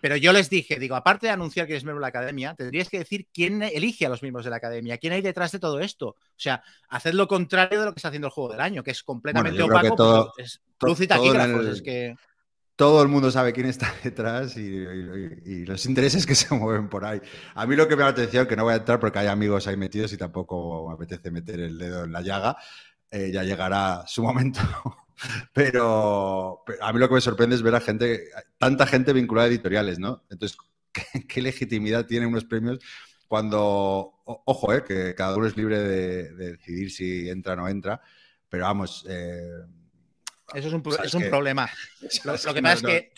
Pero 0.02 0.16
yo 0.16 0.32
les 0.32 0.50
dije, 0.50 0.80
digo, 0.80 0.96
aparte 0.96 1.28
de 1.28 1.34
anunciar 1.34 1.68
que 1.68 1.74
eres 1.74 1.84
miembro 1.84 2.00
de 2.00 2.04
la 2.06 2.20
academia, 2.20 2.56
tendríais 2.56 2.88
que 2.88 3.00
decir 3.00 3.28
quién 3.34 3.62
elige 3.62 4.06
a 4.06 4.10
los 4.10 4.22
miembros 4.22 4.46
de 4.46 4.50
la 4.52 4.56
academia, 4.56 4.98
quién 4.98 5.12
hay 5.12 5.22
detrás 5.22 5.52
de 5.52 5.60
todo 5.60 5.82
esto. 5.82 6.08
O 6.10 6.16
sea, 6.38 6.64
haced 6.88 7.12
lo 7.14 7.28
contrario 7.28 7.82
de 7.82 7.86
lo 7.88 7.94
que 7.94 8.00
está 8.00 8.08
haciendo 8.08 8.28
el 8.28 8.32
juego 8.32 8.52
del 8.54 8.62
año, 8.62 8.82
que 8.82 8.92
es 8.92 9.04
completamente 9.04 9.58
opaco, 9.76 9.96
todo- 9.98 10.32
pues, 10.38 10.48
es 10.48 10.62
to- 10.78 10.88
luz 10.88 11.02
y 11.02 11.08
todo 11.08 11.34
el- 11.34 11.68
es 11.74 11.82
que... 11.82 12.16
todo 12.80 13.04
el 13.04 13.10
mundo 13.10 13.30
sabe 13.30 13.52
quién 13.52 13.68
está 13.68 13.94
detrás 14.06 14.56
y, 14.56 15.66
los 15.66 15.86
intereses 15.86 16.26
que 16.26 16.34
se 16.34 16.56
mueven 16.56 16.88
por 16.88 17.04
ahí. 17.04 17.20
A 17.54 17.68
mí 17.68 17.76
lo 17.76 17.90
que 17.90 17.98
me 17.98 18.04
da 18.04 18.06
la 18.06 18.12
atención, 18.12 18.48
que 18.48 18.56
no 18.56 18.64
voy 18.64 18.74
a 18.74 18.78
entrar 18.78 19.02
porque 19.02 19.20
hay 19.20 19.28
amigos 19.28 19.68
ahí 19.68 19.76
metidos 19.76 20.14
y 20.14 20.18
tampoco 20.18 20.88
me 20.88 20.94
apetece 20.94 21.30
meter 21.30 21.60
el 21.60 21.78
dedo 21.78 22.06
en 22.06 22.14
la 22.14 22.22
llaga, 22.22 22.56
eh, 23.12 23.32
ya 23.34 23.44
llegará 23.44 24.06
su 24.08 24.24
momento. 24.24 24.62
Pero, 25.52 26.64
a 26.80 26.94
mí 26.94 27.00
lo 27.00 27.10
que 27.10 27.16
me 27.16 27.22
sorprende 27.22 27.58
es 27.58 27.62
ver 27.62 27.76
a 27.76 27.82
gente, 27.82 28.30
tanta 28.58 28.88
gente 28.88 29.12
vinculada 29.12 29.48
a 29.48 29.50
editoriales, 29.50 30.00
¿no? 30.00 30.24
Entonces, 30.30 30.58
¿qué, 31.28 31.42
legitimidad 31.42 32.06
tienen 32.06 32.30
unos 32.30 32.46
premios 32.46 32.80
cuando, 33.28 34.22
ojo, 34.24 34.74
eh, 34.74 34.86
que 34.86 35.14
cada 35.16 35.36
uno 35.36 35.48
es 35.48 35.58
libre 35.58 35.80
de, 35.80 36.32
de 36.34 36.52
decidir 36.54 36.92
si 36.92 37.30
entra 37.30 37.54
o 37.54 37.58
no 37.58 37.68
entra, 37.68 38.02
pero 38.48 38.64
vamos... 38.64 39.06
eh, 39.10 39.66
Eso 40.54 40.68
es 40.68 40.74
un, 40.74 40.84
¿sabes 40.92 41.08
es 41.08 41.14
un 41.14 41.30
problema. 41.30 41.70
Lo, 42.24 42.54
que 42.54 42.62
no- 42.62 42.70
pasa 42.70 42.74
es 42.74 42.82
que 42.82 43.14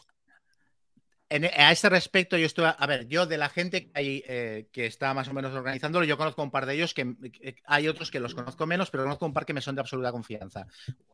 en- 1.30 1.46
a 1.46 1.72
este 1.72 1.88
respecto 1.88 2.38
yo 2.38 2.46
estoy, 2.46 2.66
a 2.78 2.88
ver, 2.88 3.08
yo 3.08 3.26
de 3.26 3.38
la 3.38 3.48
gente 3.48 3.86
que, 3.86 3.92
hay, 3.94 4.24
eh, 4.28 4.68
que 4.74 4.86
está 4.86 5.14
más 5.14 5.30
o 5.30 5.34
menos 5.34 5.54
organizándolo, 5.54 6.06
yo 6.06 6.18
conozco 6.18 6.44
un 6.44 6.52
par 6.52 6.66
de 6.66 6.74
ellos 6.74 6.94
que 6.94 7.16
que 7.32 7.56
hay 7.66 7.88
otros 7.88 8.12
que 8.12 8.20
los 8.20 8.36
conozco 8.36 8.68
menos, 8.68 8.92
pero 8.92 9.04
conozco 9.04 9.26
un 9.26 9.34
par 9.34 9.46
que 9.46 9.54
me 9.54 9.62
son 9.62 9.76
de 9.76 9.82
absoluta 9.82 10.12
confianza. 10.12 10.68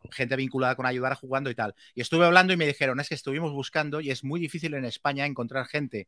Gente 0.10 0.36
vinculada 0.36 0.76
con 0.76 0.88
ayudar 0.88 1.12
a 1.12 1.16
jugando 1.16 1.52
y 1.52 1.56
tal. 1.56 1.76
Y 1.94 2.02
estuve 2.02 2.26
hablando 2.26 2.52
y 2.52 2.58
me 2.58 2.66
dijeron, 2.66 3.00
es 3.00 3.10
que 3.10 3.16
estuvimos 3.16 3.52
buscando 3.52 4.02
y 4.02 4.10
es 4.10 4.24
muy 4.24 4.40
difícil 4.40 4.74
en 4.74 4.86
España 4.86 5.26
encontrar 5.26 5.68
gente 5.68 6.08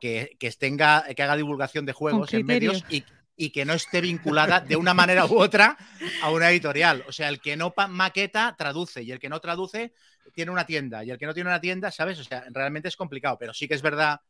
que, 0.00 0.36
que 0.40 0.50
tenga, 0.52 1.04
que 1.14 1.22
haga 1.22 1.36
divulgación 1.36 1.86
de 1.86 1.92
juegos 1.92 2.32
en 2.34 2.46
medios 2.46 2.84
y, 2.88 3.04
y 3.40 3.50
que 3.50 3.64
no 3.64 3.72
esté 3.72 4.00
vinculada 4.00 4.60
de 4.60 4.74
una 4.74 4.92
manera 4.92 5.24
u 5.24 5.38
otra 5.38 5.78
a 6.22 6.30
una 6.30 6.50
editorial. 6.50 7.04
O 7.06 7.12
sea, 7.12 7.28
el 7.28 7.40
que 7.40 7.56
no 7.56 7.72
maqueta 7.88 8.56
traduce 8.58 9.02
y 9.02 9.12
el 9.12 9.20
que 9.20 9.28
no 9.28 9.40
traduce 9.40 9.94
tiene 10.34 10.50
una 10.50 10.66
tienda 10.66 11.04
y 11.04 11.10
el 11.12 11.18
que 11.18 11.24
no 11.24 11.32
tiene 11.32 11.48
una 11.48 11.60
tienda, 11.60 11.92
¿sabes? 11.92 12.18
O 12.18 12.24
sea, 12.24 12.44
realmente 12.50 12.88
es 12.88 12.96
complicado, 12.96 13.38
pero 13.38 13.54
sí 13.54 13.68
que 13.68 13.74
es 13.74 13.82
verdad 13.82 14.20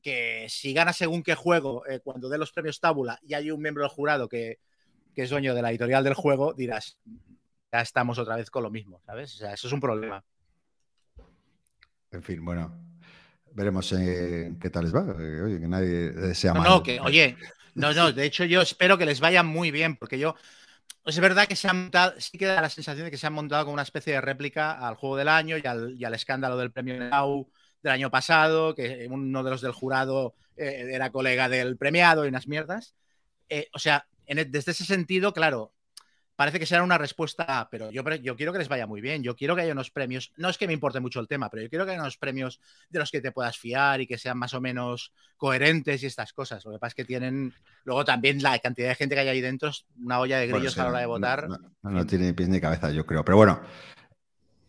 que 0.00 0.46
si 0.48 0.72
gana 0.72 0.94
según 0.94 1.22
qué 1.22 1.34
juego, 1.34 1.86
eh, 1.86 2.00
cuando 2.00 2.30
dé 2.30 2.38
los 2.38 2.50
premios 2.50 2.80
Tábula 2.80 3.20
y 3.22 3.34
hay 3.34 3.50
un 3.50 3.60
miembro 3.60 3.82
del 3.82 3.90
jurado 3.90 4.26
que, 4.26 4.58
que 5.14 5.22
es 5.24 5.30
dueño 5.30 5.54
de 5.54 5.60
la 5.60 5.68
editorial 5.70 6.02
del 6.02 6.14
juego, 6.14 6.54
dirás, 6.54 6.96
ya 7.70 7.82
estamos 7.82 8.18
otra 8.18 8.36
vez 8.36 8.50
con 8.50 8.62
lo 8.62 8.70
mismo, 8.70 9.02
¿sabes? 9.04 9.34
O 9.34 9.36
sea, 9.36 9.52
eso 9.52 9.66
es 9.66 9.72
un 9.74 9.80
problema. 9.80 10.24
En 12.10 12.22
fin, 12.22 12.42
bueno, 12.42 12.74
veremos 13.52 13.92
eh, 13.92 14.54
qué 14.58 14.70
tal 14.70 14.84
les 14.84 14.94
va. 14.94 15.02
Eh, 15.18 15.42
Oye, 15.42 15.60
que 15.60 15.68
nadie 15.68 16.10
desea 16.10 16.54
No, 16.54 16.60
mal. 16.60 16.68
no, 16.70 16.82
que, 16.82 16.98
oye, 17.00 17.36
no, 17.74 17.92
no, 17.94 18.12
de 18.12 18.24
hecho 18.24 18.44
yo 18.44 18.60
espero 18.62 18.98
que 18.98 19.06
les 19.06 19.20
vaya 19.20 19.42
muy 19.42 19.70
bien, 19.70 19.96
porque 19.96 20.18
yo, 20.18 20.34
es 21.06 21.18
verdad 21.20 21.48
que 21.48 21.56
se 21.56 21.68
han 21.68 21.82
montado, 21.84 22.20
sí 22.20 22.38
que 22.38 22.46
da 22.46 22.62
la 22.62 22.70
sensación 22.70 23.06
de 23.06 23.10
que 23.10 23.18
se 23.18 23.26
han 23.26 23.32
montado 23.34 23.64
como 23.64 23.74
una 23.74 23.82
especie 23.82 24.14
de 24.14 24.20
réplica 24.20 24.72
al 24.72 24.96
juego 24.96 25.16
del 25.16 25.28
año 25.28 25.58
y 25.58 25.66
al, 25.66 25.96
y 25.98 26.04
al 26.04 26.14
escándalo 26.14 26.56
del 26.58 26.72
premio 26.72 26.98
Nau 26.98 27.50
del 27.82 27.92
año 27.92 28.10
pasado, 28.10 28.74
que 28.74 29.06
uno 29.10 29.42
de 29.44 29.50
los 29.50 29.62
del 29.62 29.72
jurado 29.72 30.34
eh, 30.56 30.88
era 30.92 31.10
colega 31.12 31.48
del 31.48 31.76
premiado 31.78 32.24
y 32.24 32.28
unas 32.28 32.48
mierdas. 32.48 32.94
Eh, 33.48 33.68
o 33.74 33.78
sea, 33.78 34.06
e- 34.26 34.44
desde 34.46 34.72
ese 34.72 34.84
sentido, 34.84 35.32
claro, 35.32 35.74
parece 36.40 36.58
que 36.58 36.64
será 36.64 36.82
una 36.82 36.96
respuesta, 36.96 37.68
pero 37.70 37.90
yo, 37.90 38.02
yo 38.14 38.34
quiero 38.34 38.50
que 38.50 38.58
les 38.60 38.68
vaya 38.70 38.86
muy 38.86 39.02
bien. 39.02 39.22
Yo 39.22 39.36
quiero 39.36 39.54
que 39.54 39.60
haya 39.60 39.72
unos 39.74 39.90
premios, 39.90 40.32
no 40.38 40.48
es 40.48 40.56
que 40.56 40.66
me 40.66 40.72
importe 40.72 40.98
mucho 40.98 41.20
el 41.20 41.28
tema, 41.28 41.50
pero 41.50 41.62
yo 41.62 41.68
quiero 41.68 41.84
que 41.84 41.90
haya 41.90 42.00
unos 42.00 42.16
premios 42.16 42.60
de 42.88 42.98
los 42.98 43.10
que 43.10 43.20
te 43.20 43.30
puedas 43.30 43.58
fiar 43.58 44.00
y 44.00 44.06
que 44.06 44.16
sean 44.16 44.38
más 44.38 44.54
o 44.54 44.60
menos 44.62 45.12
coherentes 45.36 46.02
y 46.02 46.06
estas 46.06 46.32
cosas. 46.32 46.64
Lo 46.64 46.72
que 46.72 46.78
pasa 46.78 46.88
es 46.92 46.94
que 46.94 47.04
tienen 47.04 47.52
luego 47.84 48.06
también 48.06 48.42
la 48.42 48.58
cantidad 48.58 48.88
de 48.88 48.94
gente 48.94 49.14
que 49.16 49.20
hay 49.20 49.28
ahí 49.28 49.42
dentro, 49.42 49.70
una 50.02 50.18
olla 50.18 50.38
de 50.38 50.46
Bueno, 50.46 50.56
grillos 50.56 50.72
sí, 50.72 50.80
a 50.80 50.84
la 50.84 50.88
hora 50.88 51.00
de 51.00 51.06
votar. 51.06 51.46
No, 51.46 51.58
no- 51.82 51.90
no 51.90 52.06
tiene 52.06 52.28
ni 52.28 52.32
pies 52.32 52.48
ni 52.48 52.58
cabeza, 52.58 52.90
yo 52.90 53.04
creo. 53.04 53.22
Pero 53.22 53.36
bueno, 53.36 53.60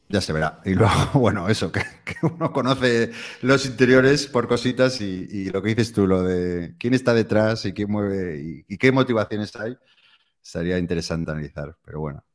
ya 0.09 0.19
se 0.19 0.34
verá. 0.34 0.59
Y 0.65 0.74
luego, 0.74 0.91
bueno, 1.13 1.47
eso, 1.47 1.72
que, 1.72 1.84
que 2.03 2.15
uno 2.24 2.51
conoce 2.51 3.11
los 3.43 3.65
interiores 3.65 4.28
por 4.28 4.49
cositas 4.49 4.99
y, 4.99 5.26
y 5.30 5.45
lo 5.45 5.61
que 5.61 5.69
dices 5.69 5.93
tú, 5.93 6.05
lo 6.05 6.22
de 6.24 6.76
quién 6.78 6.93
está 6.93 7.13
detrás 7.13 7.63
y 7.65 7.72
quién 7.72 7.89
mueve 7.89 8.41
y, 8.43 8.65
y 8.74 8.78
qué 8.78 8.91
motivaciones 8.91 9.55
hay, 9.55 9.78
sería 10.42 10.78
interesante 10.78 11.32
analizar. 11.32 11.78
Pero 11.84 12.00
bueno. 12.00 12.26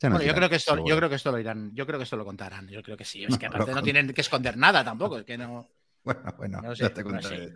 Bueno, 0.00 0.20
yo 0.22 0.34
creo 0.34 0.48
que 0.50 0.56
esto, 0.56 0.84
yo 0.84 0.96
creo 0.96 1.08
que 1.08 1.14
esto 1.14 1.30
lo 1.30 1.38
irán, 1.38 1.70
yo 1.74 1.86
creo 1.86 1.98
que 1.98 2.04
esto 2.04 2.16
lo 2.16 2.24
contarán. 2.24 2.66
Yo 2.68 2.82
creo 2.82 2.96
que 2.96 3.04
sí. 3.04 3.22
Es 3.22 3.30
No, 3.30 3.38
que 3.38 3.46
aparte 3.46 3.72
no 3.72 3.82
tienen 3.82 4.12
que 4.12 4.20
esconder 4.20 4.56
nada 4.56 4.84
tampoco. 4.84 5.18
Es 5.18 5.24
que 5.24 5.38
no. 5.38 5.68
Bueno, 6.04 6.34
bueno, 6.36 6.60
No 6.60 6.74
sé, 6.74 6.82
ya, 6.82 6.92
te 6.92 7.04
no 7.04 7.10
contaré, 7.10 7.52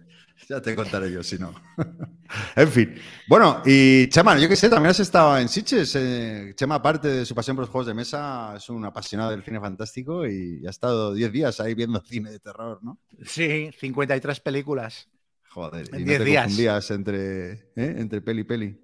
ya 0.48 0.62
te 0.62 0.76
contaré 0.76 1.10
yo 1.10 1.20
si 1.24 1.36
no. 1.36 1.52
en 2.54 2.68
fin. 2.70 2.94
Bueno, 3.28 3.60
y 3.66 4.08
Chema, 4.08 4.38
yo 4.38 4.48
que 4.48 4.54
sé, 4.54 4.70
también 4.70 4.90
has 4.92 5.00
estado 5.00 5.36
en 5.36 5.48
Sitges. 5.48 5.96
eh, 5.96 6.52
Chema, 6.54 6.76
aparte 6.76 7.08
de 7.08 7.26
su 7.26 7.34
pasión 7.34 7.56
por 7.56 7.64
los 7.64 7.70
juegos 7.70 7.88
de 7.88 7.94
mesa, 7.94 8.54
es 8.56 8.68
un 8.70 8.84
apasionado 8.84 9.32
del 9.32 9.42
cine 9.42 9.58
fantástico 9.58 10.24
y 10.28 10.64
ha 10.64 10.70
estado 10.70 11.12
10 11.12 11.32
días 11.32 11.58
ahí 11.58 11.74
viendo 11.74 12.00
cine 12.06 12.30
de 12.30 12.38
terror, 12.38 12.78
¿no? 12.84 13.00
Sí, 13.24 13.68
53 13.80 14.38
películas. 14.38 15.08
Joder, 15.48 15.88
En 15.92 16.02
y 16.02 16.04
no 16.04 16.06
10 16.06 16.18
te 16.18 16.24
días. 16.54 16.90
entre, 16.92 17.52
¿eh? 17.52 17.64
entre 17.74 18.20
peli 18.20 18.42
y 18.42 18.44
peli. 18.44 18.80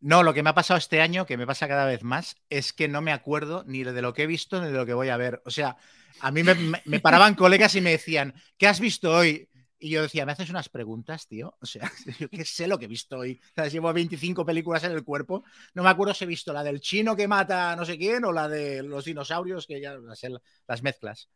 No, 0.00 0.22
lo 0.22 0.32
que 0.32 0.42
me 0.42 0.50
ha 0.50 0.54
pasado 0.54 0.78
este 0.78 1.00
año, 1.00 1.26
que 1.26 1.36
me 1.36 1.46
pasa 1.46 1.66
cada 1.66 1.84
vez 1.84 2.04
más, 2.04 2.36
es 2.50 2.72
que 2.72 2.86
no 2.86 3.00
me 3.00 3.12
acuerdo 3.12 3.64
ni 3.66 3.82
de 3.82 4.00
lo 4.00 4.14
que 4.14 4.22
he 4.22 4.26
visto 4.26 4.60
ni 4.60 4.68
de 4.68 4.76
lo 4.76 4.86
que 4.86 4.94
voy 4.94 5.08
a 5.08 5.16
ver. 5.16 5.42
O 5.44 5.50
sea, 5.50 5.76
a 6.20 6.30
mí 6.30 6.42
me, 6.42 7.00
paraban 7.00 7.34
colegas 7.34 7.74
y 7.74 7.80
me 7.80 7.90
decían, 7.90 8.34
¿qué 8.56 8.68
has 8.68 8.78
visto 8.78 9.12
hoy? 9.12 9.48
Y 9.80 9.90
yo 9.90 10.02
decía, 10.02 10.24
¿me 10.24 10.32
haces 10.32 10.50
unas 10.50 10.68
preguntas, 10.68 11.26
tío? 11.26 11.56
O 11.60 11.66
sea, 11.66 11.90
yo 12.18 12.28
qué 12.28 12.44
sé 12.44 12.68
lo 12.68 12.78
que 12.78 12.84
he 12.84 12.88
visto 12.88 13.18
hoy. 13.18 13.40
¿Sabes? 13.56 13.72
Llevo 13.72 13.92
25 13.92 14.44
películas 14.46 14.84
en 14.84 14.92
el 14.92 15.02
cuerpo. 15.04 15.44
No 15.74 15.82
me 15.82 15.90
acuerdo 15.90 16.14
si 16.14 16.24
he 16.24 16.28
visto 16.28 16.52
la 16.52 16.62
del 16.62 16.80
chino 16.80 17.16
que 17.16 17.26
mata 17.26 17.72
a 17.72 17.76
no 17.76 17.84
sé 17.84 17.98
quién 17.98 18.24
o 18.24 18.32
la 18.32 18.48
de 18.48 18.82
los 18.84 19.04
dinosaurios, 19.04 19.66
que 19.66 19.80
ya 19.80 19.96
sé, 20.14 20.30
las 20.66 20.82
mezclas. 20.82 21.28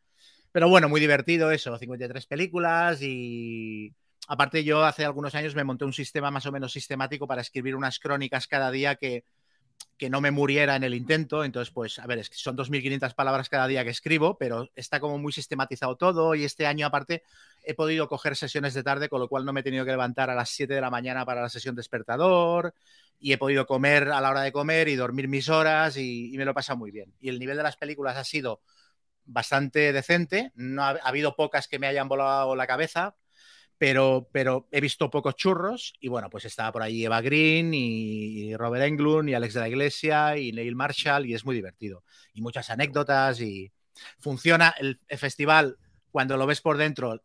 Pero 0.53 0.69
bueno, 0.69 0.87
muy 0.87 1.01
divertido 1.01 1.51
eso, 1.51 1.77
53 1.77 2.27
películas 2.27 3.01
y 3.01 3.93
aparte 4.27 4.63
yo 4.63 4.83
hace 4.83 5.05
algunos 5.05 5.35
años 5.35 5.55
me 5.55 5.63
monté 5.63 5.85
un 5.85 5.93
sistema 5.93 6.31
más 6.31 6.45
o 6.45 6.51
menos 6.51 6.73
sistemático 6.73 7.27
para 7.27 7.41
escribir 7.41 7.75
unas 7.75 7.99
crónicas 7.99 8.47
cada 8.47 8.71
día 8.71 8.95
que, 8.95 9.25
que 9.97 10.09
no 10.09 10.21
me 10.21 10.31
muriera 10.31 10.75
en 10.75 10.83
el 10.83 10.93
intento. 10.93 11.43
Entonces, 11.43 11.73
pues, 11.73 11.99
a 11.99 12.07
ver, 12.07 12.19
es 12.19 12.29
que 12.29 12.37
son 12.37 12.55
2.500 12.57 13.13
palabras 13.13 13.49
cada 13.49 13.67
día 13.67 13.83
que 13.83 13.89
escribo, 13.89 14.37
pero 14.37 14.69
está 14.75 14.99
como 14.99 15.17
muy 15.17 15.31
sistematizado 15.31 15.95
todo 15.95 16.35
y 16.35 16.43
este 16.43 16.65
año 16.65 16.87
aparte 16.87 17.23
he 17.63 17.73
podido 17.73 18.07
coger 18.07 18.35
sesiones 18.35 18.73
de 18.73 18.83
tarde, 18.83 19.09
con 19.09 19.19
lo 19.19 19.27
cual 19.27 19.45
no 19.45 19.53
me 19.53 19.61
he 19.61 19.63
tenido 19.63 19.85
que 19.85 19.91
levantar 19.91 20.29
a 20.29 20.35
las 20.35 20.49
7 20.49 20.73
de 20.73 20.81
la 20.81 20.89
mañana 20.89 21.25
para 21.25 21.41
la 21.41 21.49
sesión 21.49 21.75
despertador 21.75 22.73
y 23.19 23.31
he 23.31 23.37
podido 23.37 23.65
comer 23.65 24.09
a 24.09 24.19
la 24.19 24.29
hora 24.29 24.41
de 24.41 24.51
comer 24.51 24.89
y 24.89 24.95
dormir 24.95 25.27
mis 25.27 25.47
horas 25.47 25.95
y, 25.97 26.33
me 26.37 26.45
lo 26.45 26.51
he 26.51 26.53
pasado 26.53 26.77
muy 26.77 26.91
bien. 26.91 27.13
Y 27.21 27.29
el 27.29 27.39
nivel 27.39 27.57
de 27.57 27.63
las 27.63 27.77
películas 27.77 28.17
ha 28.17 28.23
sido 28.23 28.61
bastante 29.25 29.93
decente. 29.93 30.51
No 30.55 30.83
ha 30.83 30.89
habido 30.89 31.35
pocas 31.35 31.67
que 31.67 31.79
me 31.79 31.87
hayan 31.87 32.09
volado 32.09 32.55
la 32.55 32.67
cabeza, 32.67 33.15
pero, 33.77 34.29
pero 34.31 34.67
he 34.71 34.81
visto 34.81 35.09
pocos 35.09 35.35
churros 35.35 35.93
y 35.99 36.07
bueno, 36.07 36.29
pues 36.29 36.45
estaba 36.45 36.71
por 36.71 36.81
ahí 36.81 37.05
Eva 37.05 37.21
Green 37.21 37.73
y, 37.73 38.55
Robert 38.55 38.85
Englund 38.85 39.29
y 39.29 39.33
Alex 39.33 39.55
de 39.55 39.59
la 39.59 39.67
Iglesia 39.67 40.37
y 40.37 40.51
Neil 40.51 40.75
Marshall 40.75 41.25
y 41.25 41.33
es 41.33 41.45
muy 41.45 41.55
divertido. 41.55 42.03
Y 42.33 42.41
muchas 42.41 42.69
anécdotas 42.69 43.41
y 43.41 43.71
funciona 44.19 44.73
el, 44.79 44.99
festival 45.17 45.77
cuando 46.11 46.37
lo 46.37 46.45
ves 46.45 46.61
por 46.61 46.77
dentro. 46.77 47.23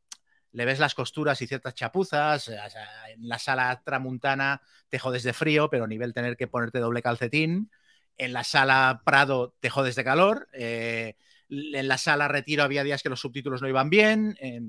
Le 0.53 0.64
ves 0.64 0.78
las 0.78 0.94
costuras 0.94 1.40
y 1.42 1.46
ciertas 1.46 1.74
chapuzas. 1.74 2.44
sea, 2.44 2.66
en 3.11 3.28
la 3.28 3.38
sala 3.38 3.82
tramuntana 3.84 4.62
te 4.88 4.99
jodes 4.99 5.22
de 5.22 5.34
frío, 5.34 5.68
pero 5.70 5.84
a 5.84 5.88
nivel 5.88 6.14
tener 6.14 6.36
que 6.36 6.49
ponerte 6.49 6.80
doble 6.80 7.03
calcetín. 7.03 7.70
En 8.16 8.32
la 8.32 8.42
sala 8.42 9.03
Prado 9.05 9.55
te 9.61 9.70
jodes 9.70 9.94
de 9.94 10.05
calor. 10.05 10.49
Eh, 10.53 11.14
en 11.51 11.88
la 11.88 11.99
sala 11.99 12.28
Retiro 12.28 12.62
había 12.62 12.82
días 12.82 13.03
que 13.03 13.11
los 13.11 13.20
subtítulos 13.20 13.62
no 13.62 13.68
iban 13.68 13.90
bien. 13.90 14.36
Eh, 14.40 14.61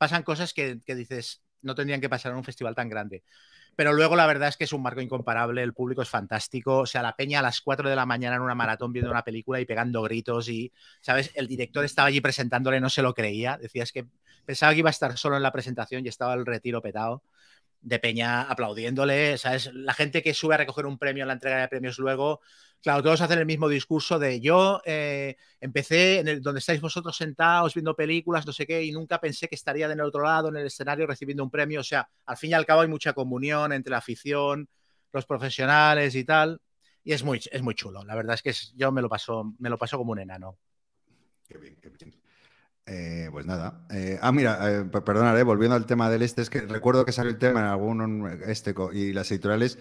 pasan 0.00 0.22
cosas 0.22 0.54
que, 0.54 0.80
que, 0.86 0.94
dices 0.94 1.42
no 1.60 1.74
tendrían 1.74 2.00
que 2.00 2.08
pasar 2.08 2.32
en 2.32 2.38
un 2.38 2.44
festival 2.44 2.74
tan 2.74 2.88
grande. 2.88 3.22
Pero 3.76 3.92
luego 3.92 4.16
la 4.16 4.26
verdad 4.26 4.48
es 4.48 4.56
que 4.56 4.64
es 4.64 4.72
un 4.72 4.80
marco 4.80 5.02
incomparable, 5.02 5.62
el 5.62 5.74
público 5.74 6.00
es 6.00 6.08
fantástico, 6.08 6.78
o 6.78 6.86
sea, 6.86 7.02
la 7.02 7.16
peña 7.16 7.40
a 7.40 7.42
las 7.42 7.60
4 7.60 7.90
de 7.90 7.96
la 7.96 8.06
mañana 8.06 8.36
en 8.36 8.42
una 8.42 8.54
maratón 8.54 8.94
viendo 8.94 9.10
una 9.10 9.24
película 9.24 9.60
y 9.60 9.66
pegando 9.66 10.00
gritos 10.00 10.48
y, 10.48 10.72
¿sabes? 11.02 11.32
El 11.34 11.46
director 11.48 11.84
estaba 11.84 12.08
allí 12.08 12.22
presentándole, 12.22 12.80
no 12.80 12.88
se 12.88 13.02
lo 13.02 13.12
creía, 13.12 13.58
decía 13.58 13.82
es 13.82 13.92
que 13.92 14.06
pensaba 14.46 14.72
que 14.72 14.78
iba 14.78 14.88
a 14.88 14.90
estar 14.90 15.18
solo 15.18 15.36
en 15.36 15.42
la 15.42 15.52
presentación 15.52 16.04
y 16.06 16.08
estaba 16.08 16.32
el 16.32 16.46
retiro 16.46 16.80
petado 16.80 17.22
de 17.82 17.98
peña 17.98 18.42
aplaudiéndole, 18.42 19.38
¿sabes? 19.38 19.70
La 19.72 19.94
gente 19.94 20.22
que 20.22 20.34
sube 20.34 20.54
a 20.54 20.58
recoger 20.58 20.86
un 20.86 20.98
premio 20.98 21.24
en 21.24 21.28
la 21.28 21.34
entrega 21.34 21.60
de 21.60 21.68
premios 21.68 21.98
luego, 21.98 22.40
claro, 22.82 23.02
todos 23.02 23.20
hacen 23.20 23.38
el 23.38 23.46
mismo 23.46 23.68
discurso 23.68 24.18
de 24.18 24.40
yo 24.40 24.82
eh, 24.84 25.36
empecé 25.60 26.20
en 26.20 26.28
el 26.28 26.42
donde 26.42 26.60
estáis 26.60 26.80
vosotros 26.80 27.16
sentados 27.16 27.74
viendo 27.74 27.96
películas, 27.96 28.46
no 28.46 28.52
sé 28.52 28.66
qué, 28.66 28.82
y 28.84 28.92
nunca 28.92 29.20
pensé 29.20 29.48
que 29.48 29.54
estaría 29.54 29.88
del 29.88 30.00
otro 30.00 30.22
lado 30.22 30.48
en 30.48 30.56
el 30.56 30.66
escenario 30.66 31.06
recibiendo 31.06 31.42
un 31.42 31.50
premio. 31.50 31.80
O 31.80 31.84
sea, 31.84 32.08
al 32.26 32.36
fin 32.36 32.50
y 32.50 32.54
al 32.54 32.66
cabo 32.66 32.82
hay 32.82 32.88
mucha 32.88 33.12
comunión 33.12 33.72
entre 33.72 33.90
la 33.90 33.98
afición, 33.98 34.68
los 35.12 35.26
profesionales 35.26 36.14
y 36.14 36.24
tal. 36.24 36.60
Y 37.02 37.12
es 37.12 37.22
muy, 37.24 37.40
es 37.50 37.62
muy 37.62 37.74
chulo. 37.74 38.04
La 38.04 38.14
verdad 38.14 38.34
es 38.34 38.42
que 38.42 38.50
es, 38.50 38.74
yo 38.76 38.92
me 38.92 39.00
lo 39.00 39.08
paso, 39.08 39.54
me 39.58 39.70
lo 39.70 39.78
paso 39.78 39.96
como 39.96 40.12
un 40.12 40.18
enano. 40.18 40.58
Qué 41.48 41.56
bien, 41.56 41.76
qué 41.80 41.88
bien. 41.88 42.19
Eh, 42.92 43.28
pues 43.30 43.46
nada. 43.46 43.86
Eh, 43.90 44.18
ah, 44.20 44.32
mira, 44.32 44.58
eh, 44.68 44.84
perdonad, 44.84 45.38
eh, 45.38 45.44
volviendo 45.44 45.76
al 45.76 45.86
tema 45.86 46.10
del 46.10 46.22
este, 46.22 46.42
es 46.42 46.50
que 46.50 46.62
recuerdo 46.62 47.04
que 47.04 47.12
salió 47.12 47.30
el 47.30 47.38
tema 47.38 47.60
en 47.60 47.66
algún 47.66 48.40
este 48.48 48.74
y 48.92 49.12
las 49.12 49.30
editoriales, 49.30 49.78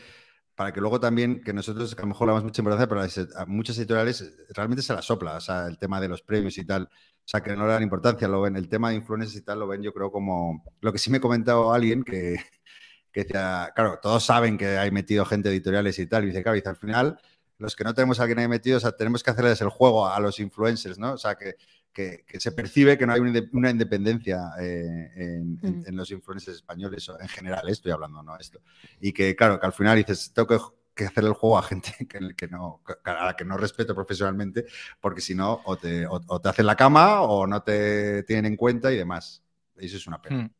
para 0.53 0.71
que 0.73 0.79
luego 0.79 0.99
también, 0.99 1.41
que 1.43 1.51
nosotros 1.51 1.95
que 1.95 2.01
a 2.01 2.05
lo 2.05 2.09
mejor 2.09 2.27
le 2.27 2.33
damos 2.33 2.43
mucha 2.43 2.61
importancia, 2.61 2.87
pero 2.87 3.01
a 3.35 3.45
muchas 3.47 3.79
editoriales 3.79 4.31
realmente 4.49 4.83
se 4.83 4.93
la 4.93 5.01
sopla, 5.01 5.37
o 5.37 5.41
sea, 5.41 5.65
el 5.65 5.79
tema 5.79 5.99
de 5.99 6.07
los 6.07 6.21
premios 6.21 6.55
y 6.59 6.65
tal, 6.65 6.83
o 6.83 6.89
sea, 7.25 7.41
que 7.41 7.55
no 7.55 7.65
le 7.65 7.73
dan 7.73 7.81
importancia, 7.81 8.27
lo 8.27 8.41
ven, 8.41 8.55
el 8.55 8.69
tema 8.69 8.89
de 8.91 8.97
influencers 8.97 9.35
y 9.35 9.41
tal, 9.41 9.59
lo 9.59 9.67
ven 9.67 9.81
yo 9.81 9.91
creo 9.91 10.11
como, 10.11 10.63
lo 10.79 10.93
que 10.93 10.99
sí 10.99 11.09
me 11.09 11.17
ha 11.17 11.21
comentado 11.21 11.73
alguien 11.73 12.03
que, 12.03 12.35
que 13.11 13.21
decía, 13.23 13.71
claro, 13.75 13.99
todos 13.99 14.23
saben 14.23 14.55
que 14.55 14.77
hay 14.77 14.91
metido 14.91 15.25
gente 15.25 15.49
editoriales 15.49 15.97
y 15.97 16.05
tal, 16.05 16.25
y 16.25 16.27
dice, 16.27 16.43
claro, 16.43 16.55
dice, 16.57 16.69
al 16.69 16.77
final, 16.77 17.19
los 17.57 17.75
que 17.75 17.83
no 17.83 17.93
tenemos 17.95 18.19
a 18.19 18.23
alguien 18.23 18.39
ahí 18.39 18.47
metido, 18.47 18.77
o 18.77 18.79
sea, 18.79 18.91
tenemos 18.91 19.23
que 19.23 19.31
hacerles 19.31 19.61
el 19.61 19.69
juego 19.69 20.07
a 20.07 20.19
los 20.19 20.39
influencers, 20.39 20.99
¿no? 20.99 21.13
O 21.13 21.17
sea, 21.17 21.35
que, 21.35 21.55
que, 21.99 22.23
que, 22.25 22.39
se 22.39 22.53
percibe 22.53 22.97
que 22.97 23.05
no 23.05 23.11
hay 23.11 23.19
una 23.19 23.69
independencia 23.69 24.51
eh, 24.57 25.11
en, 25.15 25.59
en, 25.61 25.83
en, 25.85 25.95
los 25.97 26.09
influencers 26.11 26.55
españoles, 26.55 27.11
en 27.19 27.27
general, 27.27 27.67
eh, 27.67 27.73
estoy 27.73 27.91
hablando, 27.91 28.23
no 28.23 28.37
esto. 28.37 28.61
Y 29.01 29.11
que, 29.11 29.35
claro, 29.35 29.59
que 29.59 29.65
al 29.65 29.73
final 29.73 29.97
dices, 29.97 30.31
tengo 30.33 30.47
que, 30.47 30.57
que 30.95 31.05
hacer 31.05 31.25
el 31.25 31.33
juego 31.33 31.57
a 31.57 31.63
gente 31.63 31.93
que, 32.09 32.35
que, 32.37 32.47
no, 32.47 32.81
a 33.03 33.25
la 33.25 33.35
que 33.35 33.43
no 33.43 33.57
respeto 33.57 33.93
profesionalmente, 33.93 34.65
porque 35.01 35.19
si 35.19 35.35
no, 35.35 35.61
o 35.65 35.75
te, 35.75 36.07
o, 36.07 36.21
o 36.25 36.39
te 36.39 36.47
hacen 36.47 36.67
la 36.67 36.77
cama 36.77 37.21
o 37.21 37.45
no 37.45 37.61
te 37.63 38.23
tienen 38.23 38.45
en 38.45 38.55
cuenta 38.55 38.93
y 38.93 38.97
demás. 38.97 39.43
Y 39.77 39.87
eso 39.87 39.97
es 39.97 40.07
una 40.07 40.21
pena. 40.21 40.43
Mm. 40.43 40.51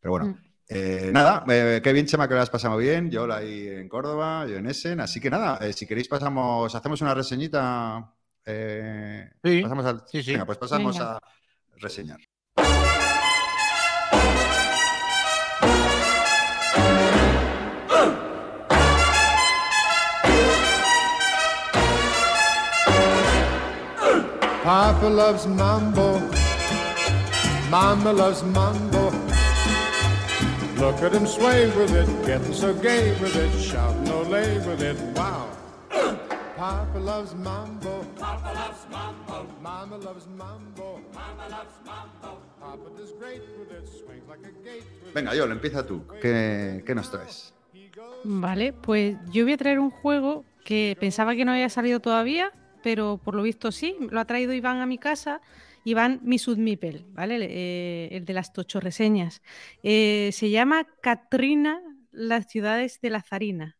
Pero 0.00 0.12
bueno. 0.12 0.26
Mm. 0.26 0.48
Eh, 0.70 1.10
nada, 1.14 1.44
eh, 1.48 1.80
qué 1.82 1.94
bien, 1.94 2.04
Chema, 2.04 2.28
que 2.28 2.34
lo 2.34 2.42
has 2.42 2.50
pasado 2.50 2.76
bien. 2.76 3.10
Yo 3.10 3.26
la 3.26 3.38
ahí 3.38 3.68
en 3.68 3.88
Córdoba, 3.88 4.46
yo 4.46 4.58
en 4.58 4.66
Essen. 4.66 5.00
Así 5.00 5.18
que 5.18 5.30
nada, 5.30 5.56
eh, 5.66 5.72
si 5.72 5.86
queréis, 5.86 6.08
pasamos, 6.08 6.74
hacemos 6.74 7.00
una 7.00 7.14
reseñita. 7.14 8.14
Eh, 8.50 9.28
sí. 9.44 9.62
Pasamos 9.62 9.84
al, 9.84 10.02
sí, 10.06 10.22
sí. 10.22 10.32
Venga, 10.32 10.46
pues 10.46 10.56
pasamos 10.56 10.96
venga. 10.96 11.16
a 11.16 11.20
reseñar. 11.76 12.18
Papa 24.64 25.08
loves 25.08 25.46
mambo. 25.46 26.18
Mama 27.70 28.12
loves 28.12 28.42
mambo. 28.44 29.10
Look 30.78 31.02
at 31.02 31.12
him 31.12 31.26
sway 31.26 31.66
with 31.76 31.92
it, 31.92 32.08
getting 32.24 32.54
so 32.54 32.72
gay 32.72 33.10
with 33.20 33.36
it, 33.36 33.52
shouting 33.60 34.30
lay 34.30 34.58
with 34.58 34.80
it. 34.80 34.96
Wow. 35.14 35.48
Papa 36.58 36.98
loves 36.98 37.34
mambo. 37.36 38.04
Papa 38.18 38.52
loves 38.52 38.84
mambo. 38.90 39.46
Mama 39.62 39.96
loves 39.98 40.26
mambo. 40.26 41.00
Mama 41.14 41.48
loves 41.48 41.78
mambo. 41.86 42.40
Papa 42.58 42.90
does 42.98 43.12
great 43.20 43.42
with 43.56 43.70
it, 43.70 43.86
swings 43.86 44.26
like 44.28 44.44
a 44.44 44.50
gate 44.64 44.82
Venga, 45.14 45.36
Yol, 45.36 45.52
empieza 45.52 45.86
tú. 45.86 46.04
¿Qué, 46.20 46.82
¿Qué, 46.84 46.96
nos 46.96 47.12
traes? 47.12 47.54
Vale, 48.24 48.72
pues 48.72 49.16
yo 49.30 49.44
voy 49.44 49.52
a 49.52 49.56
traer 49.56 49.78
un 49.78 49.90
juego 49.90 50.44
que 50.64 50.96
pensaba 50.98 51.36
que 51.36 51.44
no 51.44 51.52
había 51.52 51.68
salido 51.68 52.00
todavía, 52.00 52.50
pero 52.82 53.20
por 53.22 53.36
lo 53.36 53.44
visto 53.44 53.70
sí. 53.70 53.94
Lo 54.10 54.18
ha 54.18 54.24
traído 54.24 54.52
Iván 54.52 54.80
a 54.80 54.86
mi 54.86 54.98
casa. 54.98 55.40
Iván 55.84 56.18
Misudmipel, 56.24 57.06
¿vale? 57.12 57.38
Eh, 57.40 58.08
el 58.16 58.24
de 58.24 58.32
las 58.32 58.52
tocho 58.52 58.80
reseñas. 58.80 59.42
Eh, 59.84 60.30
se 60.32 60.50
llama 60.50 60.88
Katrina, 61.02 61.80
las 62.10 62.48
ciudades 62.48 63.00
de 63.00 63.10
la 63.10 63.22
Zarina. 63.22 63.77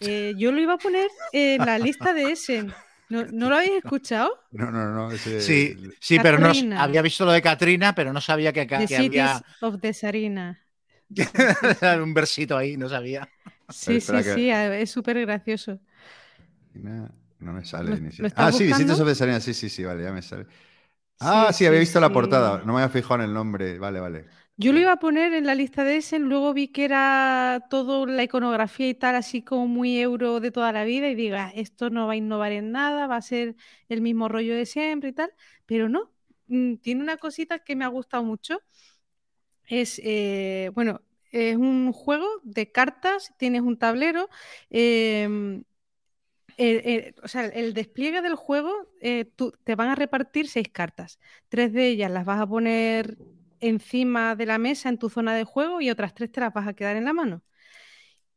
Eh, 0.00 0.34
yo 0.36 0.52
lo 0.52 0.60
iba 0.60 0.74
a 0.74 0.78
poner 0.78 1.08
en 1.32 1.64
la 1.64 1.78
lista 1.78 2.12
de 2.12 2.32
Essen. 2.32 2.72
¿No, 3.08 3.24
¿no 3.24 3.48
lo 3.48 3.56
habéis 3.56 3.72
escuchado? 3.72 4.30
No, 4.52 4.70
no, 4.70 4.92
no. 4.92 5.10
Ese... 5.10 5.40
Sí, 5.40 5.76
sí 5.98 6.18
pero 6.20 6.38
no 6.38 6.52
había 6.78 7.02
visto 7.02 7.24
lo 7.24 7.32
de 7.32 7.40
Katrina, 7.40 7.94
pero 7.94 8.12
no 8.12 8.20
sabía 8.20 8.52
que, 8.52 8.66
que 8.66 8.86
the 8.86 8.96
había. 8.96 9.42
of 9.60 9.80
the 9.80 9.94
Sarina. 9.94 10.58
un 12.02 12.12
versito 12.12 12.56
ahí, 12.56 12.76
no 12.76 12.88
sabía. 12.88 13.28
Sí, 13.70 14.00
sí, 14.00 14.12
que... 14.12 14.34
sí, 14.34 14.50
es 14.50 14.90
súper 14.90 15.20
gracioso. 15.20 15.78
No 16.74 17.52
me 17.52 17.64
sale. 17.64 17.90
¿Lo, 17.90 17.96
ni 17.96 18.10
¿lo 18.10 18.28
ah, 18.36 18.52
sí? 18.52 18.64
Distintos 18.64 19.00
of 19.00 19.08
the 19.08 19.14
Sarina, 19.14 19.40
sí, 19.40 19.54
sí, 19.54 19.68
sí, 19.68 19.84
vale, 19.84 20.02
ya 20.02 20.12
me 20.12 20.22
sale. 20.22 20.46
Ah, 21.20 21.48
sí, 21.50 21.58
sí 21.58 21.66
había 21.66 21.80
visto 21.80 21.98
sí. 21.98 22.02
la 22.02 22.12
portada, 22.12 22.62
no 22.64 22.74
me 22.74 22.82
había 22.82 22.90
fijado 22.90 23.16
en 23.16 23.22
el 23.22 23.34
nombre, 23.34 23.78
vale, 23.78 24.00
vale. 24.00 24.26
Yo 24.60 24.72
lo 24.72 24.80
iba 24.80 24.92
a 24.92 24.96
poner 24.98 25.34
en 25.34 25.46
la 25.46 25.54
lista 25.54 25.84
de 25.84 25.98
Essen, 25.98 26.22
luego 26.24 26.52
vi 26.52 26.66
que 26.68 26.84
era 26.84 27.66
todo 27.70 28.06
la 28.06 28.24
iconografía 28.24 28.88
y 28.88 28.94
tal, 28.94 29.14
así 29.14 29.42
como 29.42 29.68
muy 29.68 29.98
euro 30.00 30.40
de 30.40 30.50
toda 30.50 30.72
la 30.72 30.82
vida, 30.84 31.08
y 31.08 31.14
diga, 31.14 31.50
esto 31.54 31.90
no 31.90 32.06
va 32.08 32.14
a 32.14 32.16
innovar 32.16 32.50
en 32.52 32.72
nada, 32.72 33.06
va 33.06 33.16
a 33.16 33.22
ser 33.22 33.54
el 33.88 34.00
mismo 34.00 34.28
rollo 34.28 34.54
de 34.56 34.66
siempre 34.66 35.10
y 35.10 35.12
tal, 35.12 35.32
pero 35.66 35.88
no, 35.88 36.12
mm, 36.48 36.74
tiene 36.78 37.02
una 37.02 37.18
cosita 37.18 37.60
que 37.60 37.76
me 37.76 37.84
ha 37.84 37.88
gustado 37.88 38.24
mucho. 38.24 38.60
Es, 39.66 40.00
eh, 40.04 40.70
bueno, 40.74 41.02
es 41.30 41.56
un 41.56 41.92
juego 41.92 42.26
de 42.42 42.72
cartas, 42.72 43.34
tienes 43.38 43.62
un 43.62 43.78
tablero. 43.78 44.28
Eh, 44.70 45.62
el, 46.56 46.82
el, 46.84 47.14
o 47.22 47.28
sea, 47.28 47.46
el 47.46 47.74
despliegue 47.74 48.22
del 48.22 48.34
juego, 48.34 48.72
eh, 49.00 49.24
tú, 49.36 49.52
te 49.64 49.74
van 49.76 49.90
a 49.90 49.94
repartir 49.94 50.48
seis 50.48 50.68
cartas. 50.72 51.18
Tres 51.48 51.72
de 51.72 51.88
ellas 51.88 52.10
las 52.10 52.24
vas 52.24 52.40
a 52.40 52.46
poner 52.46 53.18
encima 53.60 54.34
de 54.36 54.46
la 54.46 54.58
mesa 54.58 54.88
en 54.88 54.98
tu 54.98 55.10
zona 55.10 55.34
de 55.34 55.44
juego 55.44 55.80
y 55.80 55.90
otras 55.90 56.14
tres 56.14 56.32
te 56.32 56.40
las 56.40 56.52
vas 56.52 56.68
a 56.68 56.74
quedar 56.74 56.96
en 56.96 57.04
la 57.04 57.12
mano. 57.12 57.42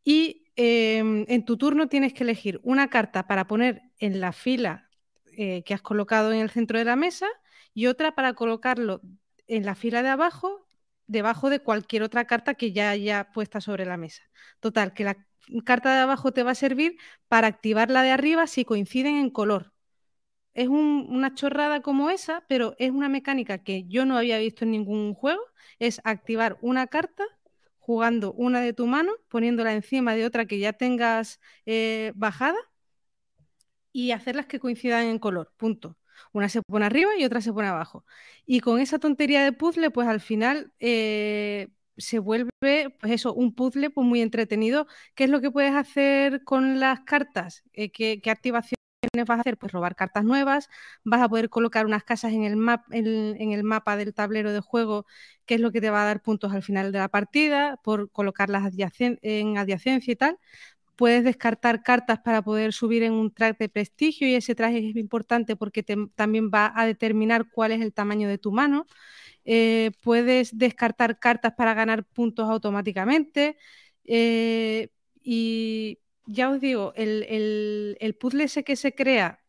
Y 0.04 0.52
em, 0.56 1.26
en 1.28 1.46
tu 1.46 1.58
turno 1.58 1.88
tienes 1.88 2.14
que 2.14 2.24
elegir 2.24 2.60
una 2.64 2.90
carta 2.90 3.28
para 3.28 3.48
poner 3.48 3.84
en 4.00 4.20
la 4.20 4.32
fila 4.34 4.90
eh, 5.38 5.64
que 5.64 5.74
has 5.74 5.82
colocado 5.82 6.32
en 6.34 6.40
el 6.40 6.50
centro 6.50 6.78
de 6.80 6.86
la 6.86 6.96
mesa 6.96 7.28
y 7.74 7.88
otra 7.88 8.16
para 8.16 8.34
colocarlo 8.34 9.02
en 9.48 9.66
la 9.66 9.76
fila 9.76 10.04
de 10.04 10.10
abajo, 10.10 10.68
debajo 11.08 11.50
de 11.50 11.60
cualquier 11.62 12.04
otra 12.04 12.26
carta 12.26 12.56
que 12.56 12.72
ya 12.74 12.90
haya 12.90 13.32
puesta 13.34 13.62
sobre 13.62 13.86
la 13.86 13.98
mesa. 13.98 14.24
Total, 14.60 14.94
que 14.94 15.04
la 15.04 15.18
carta 15.66 15.94
de 15.94 16.02
abajo 16.02 16.32
te 16.32 16.44
va 16.44 16.52
a 16.52 16.56
servir 16.56 16.98
para 17.28 17.48
activar 17.48 17.92
la 17.92 18.04
de 18.04 18.12
arriba 18.12 18.48
si 18.48 18.66
coinciden 18.66 19.18
en 19.18 19.30
color. 19.30 19.74
Es 20.54 20.68
una 20.68 21.34
chorrada 21.34 21.82
como 21.82 22.10
esa, 22.10 22.44
pero 22.48 22.76
es 22.78 22.92
una 22.92 23.10
mecánica 23.10 23.60
que 23.60 23.86
yo 23.88 24.06
no 24.06 24.18
había 24.18 24.38
visto 24.38 24.66
en 24.66 24.72
ningún 24.72 25.14
juego. 25.14 25.42
Es 25.80 26.02
activar 26.04 26.58
una 26.62 26.88
carta 26.88 27.24
jugando 27.80 28.34
una 28.34 28.62
de 28.62 28.74
tu 28.74 28.88
mano, 28.88 29.14
poniéndola 29.30 29.74
encima 29.74 30.16
de 30.16 30.26
otra 30.26 30.46
que 30.46 30.60
ya 30.60 30.74
tengas 30.74 31.40
eh, 31.66 32.12
bajada 32.16 32.58
y 33.92 34.12
hacerlas 34.12 34.46
que 34.48 34.60
coincidan 34.60 35.06
en 35.08 35.20
color. 35.20 35.54
Punto. 35.58 35.98
Una 36.34 36.50
se 36.50 36.62
pone 36.62 36.86
arriba 36.86 37.12
y 37.18 37.26
otra 37.26 37.42
se 37.42 37.54
pone 37.54 37.68
abajo. 37.68 38.06
Y 38.46 38.60
con 38.62 38.80
esa 38.80 39.00
tontería 39.00 39.44
de 39.44 39.54
puzzle, 39.54 39.92
pues 39.92 40.08
al 40.08 40.22
final 40.22 40.72
eh, 40.80 41.70
se 41.98 42.20
vuelve, 42.20 42.52
pues 43.00 43.12
eso, 43.14 43.34
un 43.34 43.54
puzzle 43.56 43.90
pues 43.90 44.06
muy 44.08 44.22
entretenido. 44.22 44.88
¿Qué 45.16 45.26
es 45.26 45.30
lo 45.30 45.42
que 45.42 45.52
puedes 45.52 45.74
hacer 45.74 46.44
con 46.44 46.80
las 46.80 47.02
cartas? 47.02 47.64
Eh, 47.74 47.92
¿qué, 47.92 48.22
activaciones 48.30 48.81
vas 49.28 49.38
a 49.38 49.42
hacer? 49.42 49.58
Pues 49.58 49.72
robar 49.72 49.96
cartas 49.96 50.24
nuevas, 50.24 50.70
vas 51.04 51.22
a 51.22 51.30
poder 51.30 51.50
colocar 51.50 51.86
unas 51.86 52.04
casas 52.04 52.34
en 52.34 52.44
el, 52.44 52.56
mapa 53.64 53.98
del 53.98 54.14
tablero 54.14 54.54
de 54.54 54.60
juego, 54.60 55.06
que 55.46 55.56
es 55.56 55.62
lo 55.62 55.72
que 55.72 55.82
te 55.82 55.90
va 55.90 56.04
a 56.04 56.06
dar 56.06 56.22
puntos 56.22 56.54
al 56.54 56.64
final 56.64 56.92
de 56.92 57.00
la 57.00 57.10
partida, 57.10 57.78
por 57.84 58.12
colocarlas 58.12 58.72
en 59.22 59.58
adyacencia 59.58 60.12
y 60.12 60.16
tal 60.16 60.38
puedes 60.98 61.24
descartar 61.24 61.82
cartas 61.82 62.20
para 62.20 62.44
poder 62.44 62.74
subir 62.74 63.02
en 63.02 63.14
un 63.14 63.34
track 63.34 63.58
de 63.58 63.70
prestigio 63.70 64.28
y 64.28 64.36
ese 64.36 64.54
track 64.54 64.74
es 64.76 64.96
importante 64.96 65.56
porque 65.56 65.82
también 66.14 66.52
va 66.54 66.72
a 66.76 66.86
determinar 66.86 67.48
cuál 67.50 67.72
es 67.72 67.82
el 67.82 67.92
tamaño 67.92 68.28
de 68.28 68.38
tu 68.38 68.52
mano. 68.52 68.86
Eh, 69.46 69.92
puedes 70.04 70.56
descartar 70.56 71.18
cartas 71.18 71.54
para 71.58 71.74
ganar 71.74 72.06
puntos 72.06 72.48
automáticamente. 72.48 73.58
Eh, 74.04 74.90
y 75.24 76.00
ya 76.32 76.50
os 76.50 76.60
digo, 76.62 76.94
el, 76.96 77.98
el, 78.00 78.16
puzzle 78.16 78.46
ese 78.46 78.64
que 78.64 78.76
se 78.76 78.94
crea 78.96 79.40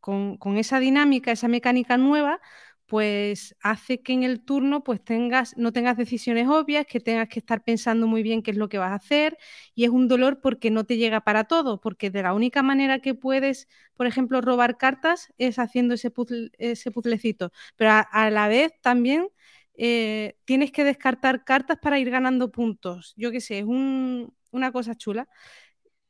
con, 0.00 0.36
con, 0.38 0.58
esa 0.58 0.80
dinámica, 0.80 1.32
esa 1.32 1.48
mecánica 1.48 1.96
nueva, 1.96 2.40
pues 2.86 3.56
hace 3.62 4.02
que 4.02 4.12
en 4.12 4.22
el 4.22 4.44
turno 4.44 4.84
pues 4.84 5.02
tengas, 5.02 5.56
no 5.56 5.72
tengas 5.72 5.96
decisiones 5.96 6.48
obvias, 6.48 6.86
que 6.86 7.00
tengas 7.00 7.28
que 7.28 7.38
estar 7.38 7.64
pensando 7.64 8.06
muy 8.06 8.22
bien 8.22 8.42
qué 8.42 8.50
es 8.50 8.56
lo 8.56 8.68
que 8.68 8.78
vas 8.78 8.92
a 8.92 8.96
hacer 8.96 9.38
y 9.74 9.84
es 9.84 9.90
un 9.90 10.06
dolor 10.08 10.40
porque 10.40 10.70
no 10.70 10.84
te 10.84 10.96
llega 10.96 11.22
para 11.22 11.44
todo, 11.44 11.80
porque 11.80 12.10
de 12.10 12.22
la 12.22 12.34
única 12.34 12.62
manera 12.62 13.00
que 13.00 13.14
puedes, 13.14 13.68
por 13.96 14.06
ejemplo, 14.06 14.40
robar 14.40 14.76
cartas 14.76 15.32
es 15.38 15.58
haciendo 15.58 15.94
ese, 15.94 16.12
ese 16.58 16.90
puzzlecito, 16.90 17.52
pero 17.76 17.90
a, 18.10 18.30
la 18.30 18.48
vez 18.48 18.72
también 18.82 19.28
eh, 19.76 20.36
tienes 20.44 20.70
que 20.70 20.84
descartar 20.84 21.44
cartas 21.44 21.78
para 21.80 21.98
ir 21.98 22.10
ganando 22.10 22.50
puntos. 22.50 23.14
Yo 23.16 23.30
qué 23.30 23.40
sé, 23.40 23.58
es 23.60 23.64
una 23.64 24.72
cosa 24.72 24.94
chula. 24.94 25.28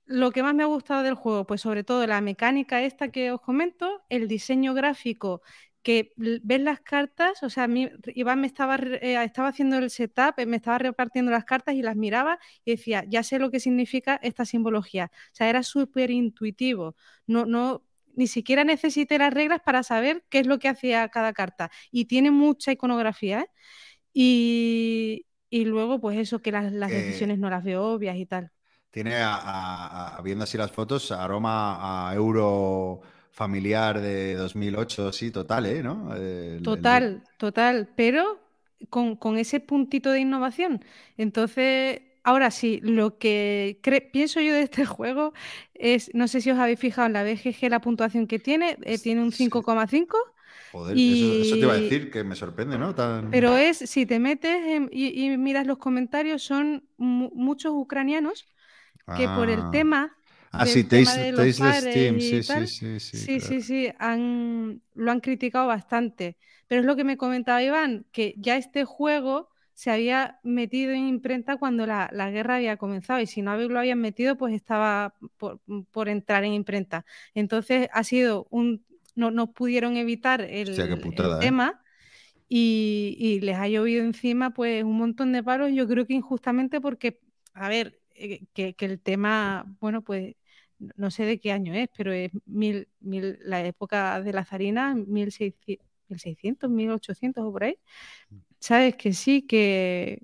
Lo 0.06 0.32
que 0.32 0.42
más 0.42 0.54
me 0.54 0.62
ha 0.62 0.66
gustado 0.66 1.02
del 1.02 1.14
juego, 1.14 1.46
pues 1.46 1.60
sobre 1.62 1.84
todo 1.84 2.06
la 2.06 2.20
mecánica 2.20 2.82
esta 2.82 3.08
que 3.10 3.30
os 3.32 3.40
comento, 3.40 4.02
el 4.08 4.28
diseño 4.28 4.74
gráfico 4.74 5.42
que 5.84 6.12
ves 6.16 6.60
las 6.62 6.80
cartas, 6.80 7.42
o 7.42 7.50
sea, 7.50 7.68
Iván 8.14 8.40
me 8.40 8.46
estaba, 8.46 8.76
eh, 8.76 9.22
estaba 9.22 9.48
haciendo 9.48 9.76
el 9.76 9.90
setup, 9.90 10.34
me 10.46 10.56
estaba 10.56 10.78
repartiendo 10.78 11.30
las 11.30 11.44
cartas 11.44 11.74
y 11.74 11.82
las 11.82 11.94
miraba 11.94 12.38
y 12.64 12.72
decía, 12.72 13.04
ya 13.06 13.22
sé 13.22 13.38
lo 13.38 13.50
que 13.50 13.60
significa 13.60 14.18
esta 14.22 14.46
simbología. 14.46 15.10
O 15.14 15.34
sea, 15.34 15.50
era 15.50 15.62
súper 15.62 16.10
intuitivo. 16.10 16.96
No, 17.26 17.44
no, 17.44 17.84
ni 18.14 18.26
siquiera 18.26 18.64
necesité 18.64 19.18
las 19.18 19.34
reglas 19.34 19.60
para 19.64 19.82
saber 19.82 20.24
qué 20.30 20.40
es 20.40 20.46
lo 20.46 20.58
que 20.58 20.68
hacía 20.68 21.06
cada 21.10 21.34
carta. 21.34 21.70
Y 21.90 22.06
tiene 22.06 22.30
mucha 22.30 22.72
iconografía. 22.72 23.42
¿eh? 23.42 23.48
Y, 24.14 25.26
luego, 25.66 26.00
pues 26.00 26.18
eso, 26.18 26.40
que 26.40 26.52
las, 26.52 26.72
decisiones 26.72 27.38
no 27.38 27.50
las 27.50 27.62
veo 27.64 27.84
obvias 27.84 28.16
y 28.16 28.26
tal. 28.26 28.53
Tiene, 28.94 29.16
viendo 30.22 30.44
así 30.44 30.56
las 30.56 30.70
fotos, 30.70 31.10
aroma 31.10 32.08
a 32.08 32.14
euro 32.14 33.00
familiar 33.32 34.00
de 34.00 34.36
2008, 34.36 35.12
sí, 35.12 35.32
total, 35.32 35.66
¿eh? 35.66 35.82
¿No? 35.82 36.14
total, 36.62 37.24
total, 37.36 37.88
pero 37.96 38.38
con, 38.88 39.36
ese 39.36 39.58
puntito 39.58 40.12
de 40.12 40.20
innovación. 40.20 40.84
Entonces, 41.16 42.02
ahora 42.22 42.52
sí, 42.52 42.78
lo 42.84 43.18
que 43.18 43.80
pienso 44.12 44.40
yo 44.40 44.52
de 44.52 44.62
este 44.62 44.84
juego 44.86 45.32
es, 45.74 46.14
no 46.14 46.28
sé 46.28 46.40
si 46.40 46.52
os 46.52 46.58
habéis 46.60 46.78
fijado 46.78 47.08
en 47.08 47.14
la 47.14 47.24
BGG 47.24 47.68
la 47.70 47.80
puntuación 47.80 48.28
que 48.28 48.38
tiene, 48.38 48.78
eh, 48.84 48.98
tiene 48.98 49.22
un 49.22 49.32
5,5. 49.32 50.06
Joder, 50.70 50.96
eso, 50.96 51.54
te 51.54 51.58
iba 51.58 51.72
a 51.72 51.78
decir, 51.78 52.12
que 52.12 52.22
me 52.22 52.36
sorprende, 52.36 52.78
¿no? 52.78 52.94
Pero 53.32 53.56
es, 53.56 53.78
si 53.78 54.06
te 54.06 54.20
metes 54.20 54.56
y, 54.92 55.36
miras 55.36 55.66
los 55.66 55.78
comentarios, 55.78 56.44
son 56.44 56.84
muchos 56.96 57.72
ucranianos 57.74 58.54
que 59.16 59.28
por 59.28 59.48
el 59.50 59.60
ah. 59.60 59.70
tema 59.70 60.16
Ah, 60.56 60.66
sí, 60.66 60.84
Tasteless 60.84 61.58
Team, 61.92 62.20
sí, 62.20 62.42
sí, 62.42 62.66
sí, 62.66 63.00
sí. 63.00 63.40
Sí, 63.40 63.62
sí, 63.62 63.88
han, 63.98 64.80
lo 64.94 65.10
han 65.10 65.20
criticado 65.20 65.66
bastante. 65.66 66.36
Pero 66.68 66.80
es 66.80 66.86
lo 66.86 66.96
que 66.96 67.04
me 67.04 67.16
comentaba 67.16 67.62
Iván, 67.62 68.06
que 68.12 68.34
ya 68.38 68.56
este 68.56 68.84
juego 68.84 69.50
se 69.72 69.90
había 69.90 70.38
metido 70.44 70.92
en 70.92 71.08
imprenta 71.08 71.56
cuando 71.56 71.86
la, 71.86 72.08
guerra 72.30 72.56
había 72.56 72.76
comenzado 72.76 73.20
y 73.20 73.26
si 73.26 73.42
no 73.42 73.56
lo 73.56 73.78
habían 73.78 74.00
metido, 74.00 74.36
pues 74.36 74.54
estaba 74.54 75.14
por, 75.36 76.08
entrar 76.08 76.44
en 76.44 76.52
imprenta. 76.52 77.04
Entonces 77.34 77.88
ha 77.92 78.04
sido 78.04 78.46
un... 78.50 78.84
No, 79.16 79.30
no 79.30 79.52
pudieron 79.52 79.96
evitar 79.96 80.40
el, 80.40 80.78
¿eh? 80.78 81.38
tema. 81.40 81.80
Y, 82.48 83.40
les 83.42 83.56
ha 83.56 83.68
llovido 83.68 84.04
encima 84.04 84.50
pues 84.50 84.82
un 84.84 84.96
montón 84.98 85.32
de 85.32 85.42
palos, 85.42 85.70
yo 85.72 85.86
creo 85.86 86.06
que 86.06 86.14
injustamente 86.14 86.80
porque, 86.80 87.20
a 87.52 87.68
ver, 87.68 88.00
que, 88.14 88.74
que, 88.74 88.84
el 88.84 89.00
tema, 89.00 89.76
bueno, 89.80 90.02
pues 90.02 90.36
no 90.96 91.10
sé 91.10 91.24
de 91.24 91.40
qué 91.40 91.52
año 91.52 91.74
es, 91.74 91.88
pero 91.96 92.12
es 92.12 92.30
mil, 92.46 92.88
mil, 93.00 93.38
la 93.42 93.64
época 93.64 94.20
de 94.22 94.32
la 94.32 94.44
zarina, 94.44 94.94
1600, 94.94 96.70
1800 96.70 97.44
o 97.44 97.52
por 97.52 97.64
ahí. 97.64 97.78
Mm. 98.30 98.36
Sabes 98.58 98.96
que 98.96 99.12
sí, 99.12 99.42
que 99.42 100.22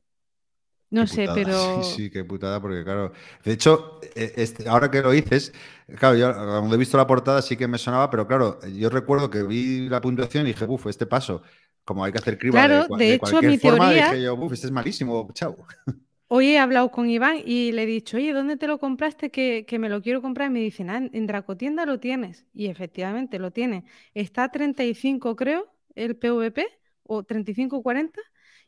no 0.91 1.07
sé, 1.07 1.27
pero. 1.35 1.83
Sí, 1.83 1.95
sí, 1.97 2.11
qué 2.11 2.25
putada, 2.25 2.61
porque 2.61 2.85
claro. 2.85 3.13
De 3.45 3.53
hecho, 3.53 4.01
e, 4.15 4.35
este, 4.37 4.69
ahora 4.69 4.91
que 4.91 5.01
lo 5.01 5.11
dices, 5.11 5.53
claro, 5.99 6.17
yo 6.17 6.33
cuando 6.33 6.75
he 6.75 6.79
visto 6.79 6.97
la 6.97 7.07
portada 7.07 7.41
sí 7.43 7.57
que 7.57 7.69
me 7.69 7.79
sonaba, 7.79 8.11
pero 8.11 8.27
claro, 8.27 8.59
yo 8.67 8.91
recuerdo 8.91 9.31
que 9.31 9.43
vi 9.43 9.89
la 9.89 10.01
puntuación 10.01 10.45
y 10.47 10.53
dije, 10.53 10.67
uff, 10.67 10.87
este 10.87 11.07
paso, 11.07 11.43
como 11.85 12.05
hay 12.05 12.13
que 12.13 12.19
hacer 12.19 12.39
criba 12.39 12.65
claro, 12.65 12.97
de, 12.97 13.15
hecho, 13.15 13.41
mi 13.41 13.59
forma, 13.59 13.93
dije 13.93 14.23
yo, 14.23 14.35
uff, 14.35 14.53
este 14.53 14.67
es 14.67 14.73
malísimo, 14.73 15.29
chao. 15.33 15.57
Hoy 16.33 16.51
he 16.51 16.61
hablado 16.61 16.93
con 16.93 17.11
Iván 17.11 17.39
y 17.45 17.73
le 17.73 17.83
he 17.83 17.87
dicho, 17.87 18.17
oye, 18.17 18.33
¿dónde 18.33 18.57
te 18.57 18.69
lo 18.69 18.79
compraste? 18.79 19.33
Que, 19.33 19.67
me 19.81 19.89
lo 19.89 20.01
quiero 20.01 20.23
comprar. 20.23 20.49
Y 20.49 20.53
me 20.53 20.61
dicen, 20.61 20.89
ah, 20.89 20.99
en 21.13 21.27
Dracotienda 21.27 21.85
lo 21.87 21.99
tienes. 21.99 22.47
Y 22.55 22.69
efectivamente 22.69 23.41
lo 23.41 23.51
tiene. 23.51 23.85
Está 24.15 24.45
a 24.45 24.53
35, 24.53 25.35
creo, 25.35 25.75
el 25.97 26.15
PVP, 26.15 26.69
o 27.03 27.25
35-40. 27.25 28.21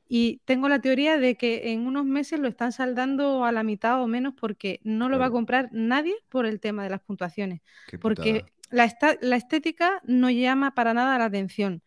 Y 0.08 0.40
tengo 0.44 0.68
la 0.68 0.80
teoría 0.80 1.18
de 1.18 1.36
que 1.36 1.70
en 1.70 1.86
unos 1.86 2.04
meses 2.04 2.40
lo 2.40 2.48
están 2.48 2.72
saldando 2.72 3.44
a 3.44 3.52
la 3.52 3.62
mitad 3.62 4.02
o 4.02 4.08
menos 4.08 4.34
porque 4.34 4.80
no 4.82 5.08
lo 5.08 5.20
va 5.20 5.26
a 5.26 5.30
comprar 5.30 5.68
nadie 5.70 6.16
por 6.30 6.46
el 6.46 6.58
tema 6.58 6.82
de 6.82 6.90
las 6.90 7.00
puntuaciones. 7.00 7.60
porque 8.00 8.44
la, 8.72 8.86
estética 9.36 10.02
no 10.02 10.30
llama 10.30 10.74
para 10.74 10.94
nada 10.94 11.16
la 11.16 11.26
atención. 11.26 11.80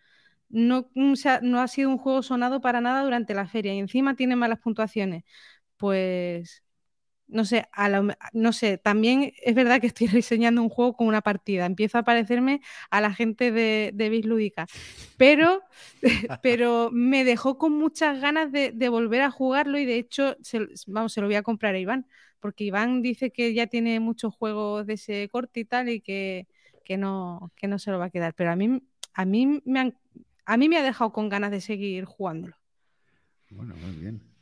No, 0.47 0.89
no 0.93 1.59
ha 1.59 1.67
sido 1.67 1.89
un 1.89 1.97
juego 1.97 2.21
sonado 2.21 2.61
para 2.61 2.79
nada 2.79 3.03
durante 3.03 3.33
la 3.33 3.47
feria 3.47 3.73
y 3.73 3.79
encima 3.79 4.15
tiene 4.15 4.37
malas 4.37 4.59
puntuaciones 4.59 5.25
pues 5.77 6.65
no 7.27 7.43
sé, 7.43 7.67
no 8.33 8.53
sé, 8.53 8.77
también 8.77 9.33
es 9.41 9.55
verdad 9.55 9.81
que 9.81 9.87
estoy 9.87 10.07
diseñando 10.07 10.61
un 10.61 10.69
juego 10.69 10.95
con 10.95 11.07
una 11.07 11.21
partida, 11.21 11.65
empiezo 11.65 11.97
a 11.97 12.03
parecerme 12.03 12.61
a 12.89 13.01
la 13.01 13.13
gente 13.13 13.51
de, 13.51 13.91
de 13.93 14.53
pero, 15.17 15.61
pero 16.43 16.89
me 16.91 17.23
dejó 17.23 17.57
con 17.57 17.73
muchas 17.73 18.21
ganas 18.21 18.51
de, 18.51 18.89
volver 18.89 19.21
a 19.21 19.31
jugarlo 19.31 19.77
y 19.79 19.85
de 19.85 19.97
hecho, 19.97 20.37
vamos, 20.87 21.13
se 21.13 21.21
lo 21.21 21.27
voy 21.27 21.35
a 21.35 21.43
comprar 21.43 21.75
a 21.75 21.79
Iván, 21.79 22.07
porque 22.39 22.63
Iván 22.63 23.01
dice 23.01 23.31
que 23.31 23.53
ya 23.53 23.67
tiene 23.67 23.99
muchos 23.99 24.33
juegos 24.33 24.85
de 24.85 24.93
ese 24.93 25.27
corte 25.29 25.61
y 25.61 25.65
tal 25.65 25.89
y 25.89 26.01
que, 26.01 26.47
no, 26.97 27.51
que 27.55 27.67
no 27.67 27.79
se 27.79 27.91
lo 27.91 27.97
va 27.97 28.05
a 28.05 28.09
quedar, 28.11 28.35
pero 28.35 28.51
a 28.51 28.55
mí, 28.55 28.83
a 29.13 29.25
mí, 29.25 29.61
me, 29.65 29.93
a 30.45 30.57
mí 30.57 30.69
me 30.69 30.77
ha 30.77 30.83
dejado 30.83 31.11
con 31.11 31.29
ganas 31.29 31.51
de 31.51 31.61
seguir 31.61 32.05
jugándolo. 32.05 32.55
Bueno, 33.49 33.75
muy 33.75 33.95
bien. 33.95 34.34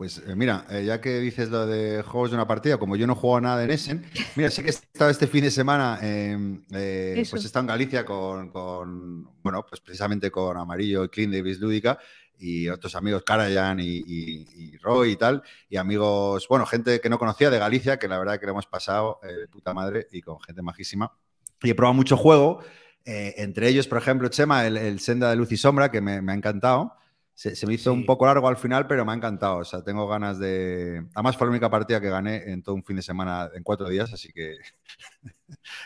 Pues 0.00 0.16
eh, 0.26 0.34
mira, 0.34 0.64
eh, 0.70 0.82
ya 0.86 0.98
que 0.98 1.20
dices 1.20 1.50
lo 1.50 1.66
de 1.66 2.02
juegos 2.02 2.30
de 2.30 2.36
una 2.36 2.46
partida, 2.46 2.78
como 2.78 2.96
yo 2.96 3.06
no 3.06 3.14
juego 3.14 3.38
nada 3.38 3.62
en 3.62 3.70
Essen, 3.70 4.02
mira, 4.34 4.48
sé 4.50 4.62
que 4.62 4.68
he 4.68 4.70
estado 4.70 5.10
este 5.10 5.26
fin 5.26 5.44
de 5.44 5.50
semana, 5.50 5.98
eh, 6.00 6.56
pues 7.28 7.44
he 7.44 7.46
estado 7.48 7.64
en 7.64 7.66
Galicia 7.66 8.02
con, 8.06 8.50
bueno, 9.42 9.66
pues 9.68 9.82
precisamente 9.82 10.30
con 10.30 10.56
Amarillo 10.56 11.04
y 11.04 11.10
Clean 11.10 11.30
Davis 11.30 11.60
Lúdica, 11.60 11.98
y 12.38 12.66
otros 12.70 12.94
amigos, 12.94 13.24
Karajan 13.24 13.78
y, 13.80 13.98
y- 13.98 14.46
y 14.56 14.76
Roy 14.78 15.10
y 15.10 15.16
tal, 15.16 15.42
y 15.68 15.76
amigos, 15.76 16.46
bueno, 16.48 16.64
gente 16.64 16.98
que 16.98 17.10
no 17.10 17.18
conocía 17.18 17.50
de 17.50 17.58
Galicia, 17.58 17.98
que 17.98 18.08
la 18.08 18.18
verdad 18.18 18.40
que 18.40 18.46
lo 18.46 18.52
hemos 18.52 18.66
pasado 18.66 19.20
eh, 19.22 19.26
de 19.34 19.48
puta 19.48 19.74
madre 19.74 20.06
y 20.12 20.22
con 20.22 20.40
gente 20.40 20.62
majísima. 20.62 21.12
Y 21.62 21.68
he 21.68 21.74
probado 21.74 21.92
mucho 21.92 22.16
juego, 22.16 22.60
entre 23.04 23.68
ellos, 23.68 23.86
por 23.86 23.98
ejemplo, 23.98 24.28
Chema, 24.28 24.66
el, 24.66 24.78
el 24.78 24.98
Senda 25.00 25.28
de 25.28 25.36
Luz 25.36 25.52
y 25.52 25.58
Sombra, 25.58 25.90
que 25.90 26.00
me, 26.00 26.22
me 26.22 26.32
ha 26.32 26.36
encantado. 26.36 26.94
Se, 27.40 27.56
se 27.56 27.66
me 27.66 27.72
hizo 27.72 27.90
Sí. 27.90 27.96
un 27.98 28.04
poco 28.04 28.26
largo 28.26 28.46
al 28.48 28.58
final, 28.58 28.86
pero 28.86 29.02
me 29.06 29.12
ha 29.12 29.14
encantado. 29.14 29.56
O 29.56 29.64
sea, 29.64 29.82
tengo 29.82 30.06
ganas 30.06 30.38
de. 30.38 31.06
Además, 31.14 31.38
fue 31.38 31.46
la 31.46 31.52
única 31.52 31.70
partida 31.70 31.98
que 31.98 32.10
gané 32.10 32.50
en 32.52 32.62
todo 32.62 32.74
un 32.74 32.82
fin 32.84 32.96
de 32.96 33.02
semana, 33.02 33.48
en 33.54 33.62
cuatro 33.62 33.88
días, 33.88 34.12
así 34.12 34.30
que 34.30 34.56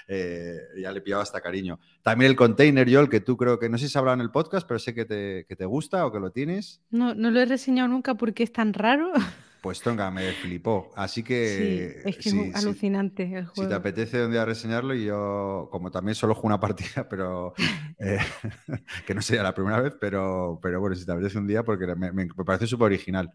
eh, 0.09 0.59
ya 0.81 0.91
le 0.91 0.99
he 0.99 1.01
pillado 1.01 1.23
hasta 1.23 1.41
cariño. 1.41 1.79
También 2.03 2.33
el 2.33 2.37
container, 2.37 2.93
Joel, 2.93 3.09
que 3.09 3.21
tú 3.21 3.37
creo 3.37 3.61
que 3.61 3.69
no 3.69 3.79
sé 3.79 3.87
si 3.87 3.93
se 3.93 3.99
habla 4.01 4.15
en 4.15 4.21
el 4.21 4.33
podcast, 4.33 4.67
pero 4.67 4.81
sé 4.81 4.95
que 4.95 5.05
te, 5.05 5.47
que 5.49 5.55
te 5.55 5.65
gusta 5.65 6.05
o 6.07 6.11
que 6.11 6.19
lo 6.19 6.33
tienes. 6.33 6.83
No, 6.91 7.15
no 7.15 7.31
lo 7.31 7.41
he 7.41 7.47
reseñado 7.47 7.89
nunca 7.89 8.15
porque 8.17 8.43
es 8.43 8.53
tan 8.53 8.73
raro. 8.73 9.13
Pues 9.65 9.81
tonga, 9.83 10.11
me 10.11 10.35
flipó. 10.35 10.93
Así 10.97 11.23
que. 11.23 11.39
sí, 11.43 12.01
es 12.03 12.19
que 12.19 12.31
sí, 12.31 12.51
es 12.51 12.57
sí. 12.57 12.57
alucinante 12.57 13.23
el 13.37 13.47
Si 13.53 13.67
juego. 13.67 13.69
te 13.69 13.75
apetece 13.75 14.25
un 14.25 14.33
día 14.33 14.45
reseñarlo, 14.45 14.95
y 14.95 15.05
yo, 15.07 15.69
como 15.73 15.91
también 15.91 16.15
solo 16.17 16.35
juego 16.35 16.49
una 16.49 16.61
partida, 16.61 17.09
pero 17.09 17.55
eh, 17.99 18.19
que 19.07 19.15
no 19.15 19.23
sería 19.23 19.43
la 19.45 19.55
primera 19.55 19.81
vez, 19.81 19.95
pero, 20.01 20.59
pero 20.63 20.81
bueno, 20.81 20.97
si 20.97 21.07
te 21.07 21.13
apetece 21.13 21.39
un 21.39 21.47
día, 21.47 21.65
porque 21.65 21.87
me, 21.97 22.13
me, 22.13 22.27
me 22.27 22.45
parece 22.45 22.67
súper 22.67 22.87
original. 22.87 23.33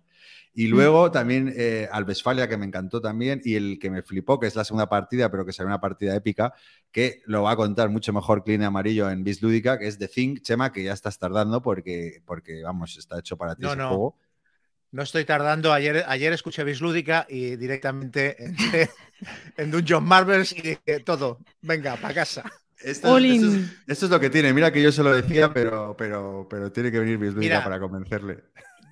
Y 0.53 0.67
Mm. 0.71 0.89
luego 0.89 1.11
también 1.11 1.53
eh, 1.57 1.87
al 1.91 2.05
Westfalia, 2.05 2.47
que 2.49 2.57
me 2.57 2.65
encantó 2.65 3.01
también, 3.01 3.41
y 3.45 3.55
el 3.55 3.79
que 3.79 3.89
me 3.91 4.03
flipó, 4.03 4.39
que 4.39 4.47
es 4.47 4.55
la 4.55 4.65
segunda 4.65 4.89
partida, 4.89 5.31
pero 5.31 5.45
que 5.45 5.53
será 5.53 5.67
una 5.67 5.81
partida 5.81 6.15
épica, 6.15 6.53
que 6.91 7.21
lo 7.27 7.43
va 7.43 7.51
a 7.51 7.55
contar 7.55 7.89
mucho 7.89 8.13
mejor 8.13 8.43
Clean 8.43 8.63
Amarillo 8.63 9.09
en 9.09 9.23
Bis 9.23 9.41
Lúdica, 9.41 9.79
que 9.79 9.87
es 9.87 9.97
The 9.99 10.07
Thing, 10.09 10.37
Chema, 10.41 10.71
que 10.71 10.83
ya 10.83 10.93
estás 10.93 11.19
tardando 11.19 11.61
porque, 11.61 12.21
porque 12.25 12.63
vamos, 12.63 12.97
está 12.97 13.19
hecho 13.19 13.37
para 13.37 13.55
ti 13.55 13.65
No, 13.65 13.67
ese 13.67 13.79
no. 13.81 13.87
juego. 13.87 14.17
No 14.91 15.03
estoy 15.03 15.25
tardando. 15.25 15.71
Ayer, 15.71 16.03
ayer 16.07 16.33
escuché 16.33 16.63
Bislúdica 16.63 17.25
y 17.29 17.55
directamente 17.57 18.43
entré 18.43 18.89
en 19.57 19.71
Dungeon 19.71 20.03
Marvels 20.03 20.51
y 20.53 20.61
dije 20.61 20.99
todo, 21.05 21.39
venga, 21.61 21.95
para 21.97 22.13
casa. 22.13 22.43
Esto, 22.79 23.11
All 23.13 23.25
es- 23.25 23.33
esto 23.35 23.47
es, 23.47 23.53
in. 23.55 23.77
esto 23.87 24.05
es 24.05 24.11
lo 24.11 24.19
que 24.19 24.29
tiene. 24.29 24.53
Mira 24.53 24.71
que 24.71 24.81
yo 24.81 24.91
se 24.91 25.03
lo 25.03 25.13
decía, 25.13 25.53
pero, 25.53 25.95
pero, 25.97 26.47
pero 26.49 26.71
tiene 26.71 26.91
que 26.91 26.99
venir 26.99 27.17
Bis 27.17 27.33
Lúdica 27.33 27.55
Mira. 27.55 27.63
para 27.63 27.79
convencerle. 27.79 28.43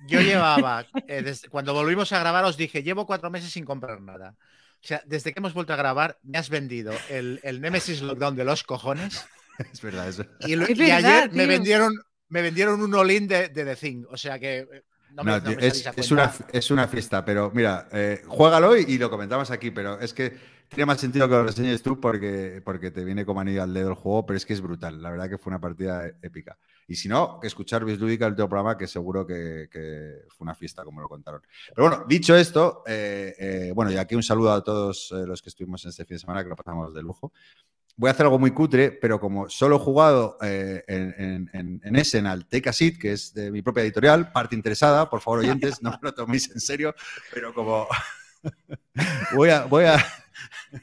Yo 0.06 0.20
llevaba, 0.20 0.86
eh, 1.08 1.22
desde- 1.22 1.48
cuando 1.48 1.74
volvimos 1.74 2.12
a 2.12 2.20
grabar 2.20 2.44
os 2.44 2.56
dije, 2.56 2.82
llevo 2.82 3.06
cuatro 3.06 3.30
meses 3.30 3.50
sin 3.50 3.64
comprar 3.64 4.00
nada. 4.00 4.36
O 4.80 4.86
sea, 4.86 5.02
desde 5.06 5.32
que 5.32 5.40
hemos 5.40 5.54
vuelto 5.54 5.72
a 5.72 5.76
grabar, 5.76 6.18
me 6.22 6.38
has 6.38 6.50
vendido 6.50 6.92
el, 7.10 7.40
el 7.42 7.60
Nemesis 7.60 8.00
Lockdown 8.00 8.36
de 8.36 8.44
los 8.44 8.62
cojones 8.62 9.26
Es 9.72 9.82
verdad, 9.82 10.06
eso. 10.08 10.24
y, 10.40 10.54
lo- 10.54 10.66
Es 10.66 10.70
y 10.70 10.74
verdad, 10.74 10.96
ayer 11.22 11.32
me 11.32 11.46
vendieron, 11.46 11.92
me 12.28 12.42
vendieron 12.42 12.80
un 12.80 12.94
all-in 12.94 13.26
de, 13.26 13.48
de 13.48 13.64
The 13.64 13.74
Thing. 13.76 14.04
O 14.10 14.16
sea 14.16 14.38
que 14.38 14.58
eh, 14.58 14.82
no 15.18 15.24
me, 15.24 15.30
No, 15.32 15.36
no 15.38 15.42
tío, 15.44 15.56
me 15.56 15.66
es, 15.66 16.10
una, 16.10 16.32
es 16.52 16.70
una 16.70 16.88
fiesta, 16.88 17.24
pero 17.24 17.50
mira, 17.54 17.88
eh, 17.92 18.22
juégalo 18.26 18.76
y, 18.76 18.84
y 18.88 18.98
lo 18.98 19.10
comentamos 19.10 19.50
aquí, 19.50 19.70
pero 19.70 19.98
es 20.00 20.14
que 20.14 20.36
tiene 20.68 20.86
más 20.86 21.00
sentido 21.00 21.26
que 21.28 21.34
lo 21.34 21.44
reseñes 21.44 21.82
tú 21.82 21.98
porque, 21.98 22.60
porque 22.64 22.90
te 22.90 23.04
viene 23.04 23.24
como 23.24 23.40
anillo 23.40 23.62
al 23.62 23.72
dedo 23.72 23.88
el 23.90 23.94
juego, 23.94 24.26
pero 24.26 24.36
es 24.36 24.44
que 24.44 24.52
es 24.52 24.60
brutal. 24.60 25.02
La 25.02 25.10
verdad 25.10 25.28
que 25.28 25.38
fue 25.38 25.50
una 25.50 25.60
partida 25.60 26.06
e- 26.06 26.14
épica. 26.22 26.58
Y 26.86 26.94
si 26.94 27.08
no, 27.08 27.38
que 27.40 27.46
escuchar 27.46 27.84
Bislúdica, 27.84 28.26
el 28.26 28.32
último 28.32 28.48
programa, 28.48 28.76
que 28.78 28.86
seguro 28.86 29.26
que, 29.26 29.68
que 29.70 30.22
fue 30.28 30.44
una 30.44 30.54
fiesta, 30.54 30.84
como 30.84 31.00
lo 31.00 31.08
contaron. 31.08 31.42
Pero 31.74 31.88
bueno, 31.88 32.04
dicho 32.08 32.36
esto, 32.36 32.82
eh, 32.86 33.34
eh, 33.38 33.72
bueno, 33.74 33.90
y 33.90 33.96
aquí 33.96 34.14
un 34.14 34.22
saludo 34.22 34.52
a 34.52 34.62
todos 34.62 35.10
eh, 35.12 35.26
los 35.26 35.42
que 35.42 35.48
estuvimos 35.50 35.84
en 35.84 35.90
este 35.90 36.04
fin 36.04 36.16
de 36.16 36.20
semana, 36.20 36.42
que 36.42 36.48
lo 36.50 36.56
pasamos 36.56 36.94
de 36.94 37.02
lujo. 37.02 37.32
Voy 38.00 38.08
a 38.08 38.12
hacer 38.12 38.26
algo 38.26 38.38
muy 38.38 38.52
cutre, 38.52 38.92
pero 38.92 39.18
como 39.18 39.48
solo 39.50 39.74
he 39.76 39.78
jugado 39.80 40.38
eh, 40.40 40.84
en, 40.86 41.14
en, 41.18 41.50
en, 41.52 41.80
en 41.82 41.96
Essen 41.96 42.26
al 42.28 42.46
Take 42.46 42.68
a 42.68 42.72
Seat, 42.72 42.96
que 42.96 43.10
es 43.12 43.34
de 43.34 43.50
mi 43.50 43.60
propia 43.60 43.82
editorial, 43.82 44.30
parte 44.30 44.54
interesada, 44.54 45.10
por 45.10 45.20
favor, 45.20 45.40
oyentes, 45.40 45.82
no 45.82 45.90
me 45.90 45.98
lo 46.02 46.14
toméis 46.14 46.48
en 46.52 46.60
serio, 46.60 46.94
pero 47.34 47.52
como 47.52 47.88
voy 49.34 49.50
a, 49.50 49.64
voy 49.64 49.84
a, 49.86 49.96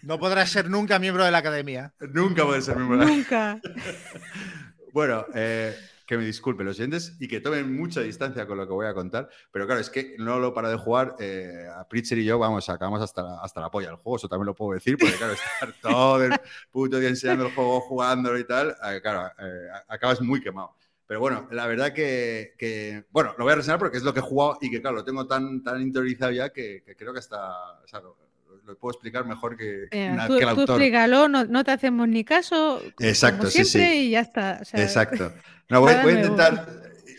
No 0.02 0.20
podrás 0.20 0.50
ser 0.50 0.70
nunca 0.70 1.00
miembro 1.00 1.24
de 1.24 1.32
la 1.32 1.38
academia. 1.38 1.94
nunca 2.14 2.44
voy 2.44 2.58
a 2.58 2.62
ser 2.62 2.76
miembro 2.76 2.98
de 3.00 3.06
la- 3.06 3.12
Nunca. 3.12 3.62
Bueno, 4.92 5.26
eh, 5.34 5.76
que 6.06 6.18
me 6.18 6.26
disculpen 6.26 6.66
los 6.66 6.78
oyentes 6.80 7.18
y 7.20 7.28
que 7.28 7.40
tomen 7.42 7.76
mucha 7.76 8.02
distancia 8.02 8.46
con 8.48 8.58
lo 8.58 8.68
que 8.68 8.74
voy 8.74 8.86
a 8.88 8.94
contar, 8.94 9.30
pero 9.52 9.66
claro, 9.66 9.82
es 9.82 9.90
que 9.90 10.16
no 10.20 10.40
lo 10.40 10.54
para 10.54 10.70
de 10.70 10.78
jugar. 10.78 11.16
eh, 11.20 11.68
a 11.76 11.88
Pritcher 11.88 12.18
y 12.20 12.26
yo, 12.26 12.38
vamos, 12.40 12.66
sacamos 12.66 13.02
hasta 13.02 13.24
la, 13.24 13.40
hasta 13.42 13.62
la 13.62 13.70
polla 13.72 13.90
el 13.90 13.96
juego, 13.98 14.18
eso 14.18 14.28
también 14.30 14.46
lo 14.48 14.56
puedo 14.56 14.74
decir, 14.74 14.98
porque 15.00 15.18
claro, 15.18 15.34
estar 15.34 15.74
todo 15.82 16.24
el 16.24 16.40
puto 16.72 17.00
día 17.00 17.10
enseñando 17.10 17.46
el 17.46 17.52
juego, 17.52 17.82
jugándolo 17.82 18.38
y 18.40 18.46
tal, 18.46 18.70
eh, 18.84 19.00
claro, 19.02 19.28
eh, 19.40 19.68
acabas 19.88 20.22
muy 20.22 20.42
quemado. 20.42 20.76
Pero 21.08 21.20
bueno, 21.20 21.48
la 21.52 21.68
verdad 21.68 21.94
que, 21.94 22.56
que- 22.58 23.06
bueno, 23.12 23.34
lo 23.38 23.44
voy 23.44 23.54
a 23.54 23.58
reseñar 23.58 23.78
porque 23.80 23.98
es 23.98 24.04
lo 24.04 24.14
que 24.14 24.20
he 24.20 24.24
jugado 24.24 24.58
y 24.62 24.72
que, 24.72 24.82
claro, 24.82 24.98
lo 24.98 25.04
tengo 25.06 25.28
tan, 25.28 25.62
tan 25.64 25.82
interiorizado 25.82 26.32
ya 26.32 26.50
que, 26.52 26.84
creo 26.98 27.14
que 27.14 27.20
hasta, 27.20 27.80
lo 28.66 28.78
puedo 28.78 28.92
explicar 28.94 29.26
mejor 29.26 29.56
que, 29.58 29.88
Eh, 29.92 30.12
na- 30.12 30.28
tú, 30.28 30.38
que 30.38 30.44
el 30.44 30.54
tú 30.54 30.62
autor. 30.62 30.82
explícalo, 30.82 31.28
no, 31.28 31.46
no 31.46 31.64
te 31.64 31.72
hacemos 31.72 32.08
ni 32.08 32.24
caso. 32.24 32.82
Exacto, 33.00 33.40
como 33.40 33.50
sí, 33.52 33.64
siempre, 33.66 33.94
sí. 33.94 34.00
y 34.00 34.10
ya 34.12 34.22
está. 34.22 34.60
o 34.62 34.66
sea, 34.66 34.82
Exacto. 34.82 35.32
No, 35.68 35.82
voy, 35.82 35.94
a 35.94 36.12
intentar 36.12 36.68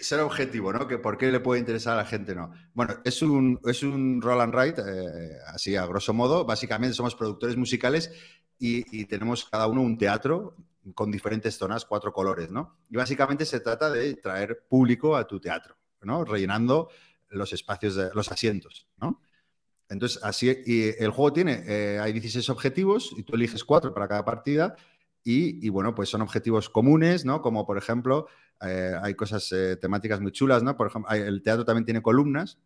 ser 0.00 0.20
objetivo, 0.20 0.72
¿no? 0.72 0.86
Que 0.86 0.98
por 0.98 1.18
qué 1.18 1.32
le 1.32 1.40
puede 1.40 1.58
interesar 1.58 1.94
a 1.94 1.96
la 1.96 2.04
gente, 2.04 2.32
no. 2.32 2.52
Bueno, 2.74 2.94
es 3.04 3.20
un, 3.22 3.58
es 3.64 3.82
un 3.82 4.22
roll 4.22 4.40
and 4.40 4.54
write, 4.54 4.80
eh, 4.86 5.30
así 5.48 5.74
a 5.74 5.84
grosso 5.84 6.14
modo. 6.14 6.44
Básicamente 6.44 6.94
somos 6.94 7.16
productores 7.16 7.56
musicales 7.56 8.12
y, 8.56 8.84
y 9.00 9.06
tenemos 9.06 9.46
cada 9.46 9.66
uno 9.66 9.82
un 9.82 9.98
teatro 9.98 10.54
con 10.94 11.10
diferentes 11.10 11.58
zonas, 11.58 11.84
cuatro 11.84 12.12
colores, 12.12 12.52
¿no? 12.52 12.78
Y 12.88 12.96
básicamente 12.96 13.44
se 13.44 13.58
trata 13.58 13.90
de 13.90 14.14
traer 14.14 14.64
público 14.68 15.16
a 15.16 15.26
tu 15.26 15.40
teatro, 15.40 15.76
¿no? 16.02 16.24
Rellenando 16.24 16.88
los 17.30 17.52
espacios, 17.52 17.96
de, 17.96 18.10
los 18.14 18.30
asientos, 18.30 18.86
¿no? 18.98 19.20
Entonces, 19.88 20.20
así, 20.22 20.48
y 20.66 20.88
el 21.02 21.10
juego 21.10 21.32
tiene, 21.32 21.62
eh, 21.66 21.98
hay 22.00 22.12
16 22.12 22.50
objetivos 22.50 23.12
y 23.16 23.22
tú 23.22 23.34
eliges 23.36 23.64
cuatro 23.64 23.94
para 23.94 24.08
cada 24.08 24.24
partida 24.24 24.76
y, 25.24 25.64
y, 25.64 25.68
bueno, 25.70 25.94
pues 25.94 26.08
son 26.08 26.22
objetivos 26.22 26.68
comunes, 26.70 27.24
¿no? 27.24 27.40
Como 27.42 27.66
por 27.66 27.78
ejemplo, 27.78 28.26
eh, 28.62 28.94
hay 29.02 29.14
cosas 29.14 29.50
eh, 29.52 29.76
temáticas 29.76 30.20
muy 30.20 30.32
chulas, 30.32 30.62
¿no? 30.62 30.76
Por 30.76 30.88
ejemplo, 30.88 31.12
el 31.12 31.42
teatro 31.42 31.64
también 31.64 31.84
tiene 31.84 32.02
columnas. 32.02 32.58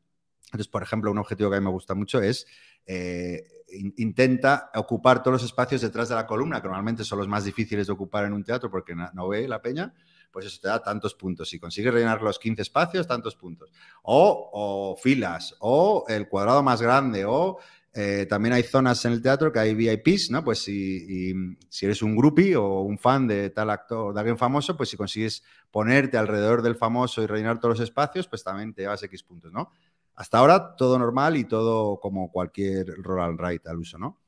Entonces, 0.46 0.68
por 0.68 0.82
ejemplo, 0.82 1.10
un 1.10 1.18
objetivo 1.18 1.50
que 1.50 1.56
a 1.56 1.60
mí 1.60 1.64
me 1.64 1.70
gusta 1.72 1.94
mucho 1.94 2.20
es 2.20 2.46
eh, 2.86 3.44
in- 3.68 3.94
intenta 3.98 4.70
ocupar 4.74 5.22
todos 5.22 5.34
los 5.34 5.44
espacios 5.44 5.80
detrás 5.80 6.08
de 6.08 6.16
la 6.16 6.26
columna, 6.26 6.60
que 6.60 6.68
normalmente 6.68 7.04
son 7.04 7.18
los 7.18 7.28
más 7.28 7.44
difíciles 7.44 7.86
de 7.86 7.92
ocupar 7.92 8.24
en 8.24 8.32
un 8.32 8.42
teatro 8.44 8.70
porque 8.70 8.94
no 8.94 9.28
ve 9.28 9.46
la 9.46 9.62
peña, 9.62 9.94
pues 10.30 10.46
eso 10.46 10.60
te 10.60 10.68
da 10.68 10.82
tantos 10.82 11.14
puntos. 11.14 11.48
Si 11.48 11.58
consigues 11.58 11.92
rellenar 11.92 12.22
los 12.22 12.38
15 12.38 12.62
espacios, 12.62 13.06
tantos 13.06 13.34
puntos. 13.36 13.70
O, 14.02 14.96
filas, 15.00 15.54
o 15.60 16.04
el 16.08 16.28
cuadrado 16.28 16.62
más 16.62 16.80
grande, 16.80 17.24
o 17.24 17.58
eh, 17.92 18.26
también 18.28 18.52
hay 18.52 18.62
zonas 18.62 19.04
en 19.04 19.12
el 19.12 19.22
teatro 19.22 19.52
que 19.52 19.58
hay 19.58 19.74
VIPs, 19.74 20.30
¿no? 20.30 20.44
Pues 20.44 20.60
si 20.60 21.34
eres 21.82 22.02
un 22.02 22.16
groupie 22.16 22.56
o 22.56 22.82
un 22.82 22.98
fan 22.98 23.26
de 23.26 23.50
tal 23.50 23.70
actor, 23.70 24.14
de 24.14 24.20
alguien 24.20 24.38
famoso, 24.38 24.76
pues 24.76 24.88
si 24.88 24.96
consigues 24.96 25.42
ponerte 25.70 26.16
alrededor 26.16 26.62
del 26.62 26.76
famoso 26.76 27.22
y 27.22 27.26
rellenar 27.26 27.58
todos 27.58 27.78
los 27.78 27.88
espacios, 27.88 28.28
pues 28.28 28.44
también 28.44 28.72
te 28.72 28.82
llevas 28.82 29.02
X 29.02 29.22
puntos, 29.22 29.52
¿no? 29.52 29.70
Hasta 30.14 30.38
ahora 30.38 30.76
todo 30.76 30.98
normal 30.98 31.36
y 31.36 31.44
todo 31.44 31.98
como 31.98 32.30
cualquier 32.30 32.86
roll 33.02 33.22
and 33.22 33.40
write 33.40 33.68
al 33.68 33.78
uso, 33.78 33.98
¿no? 33.98 34.18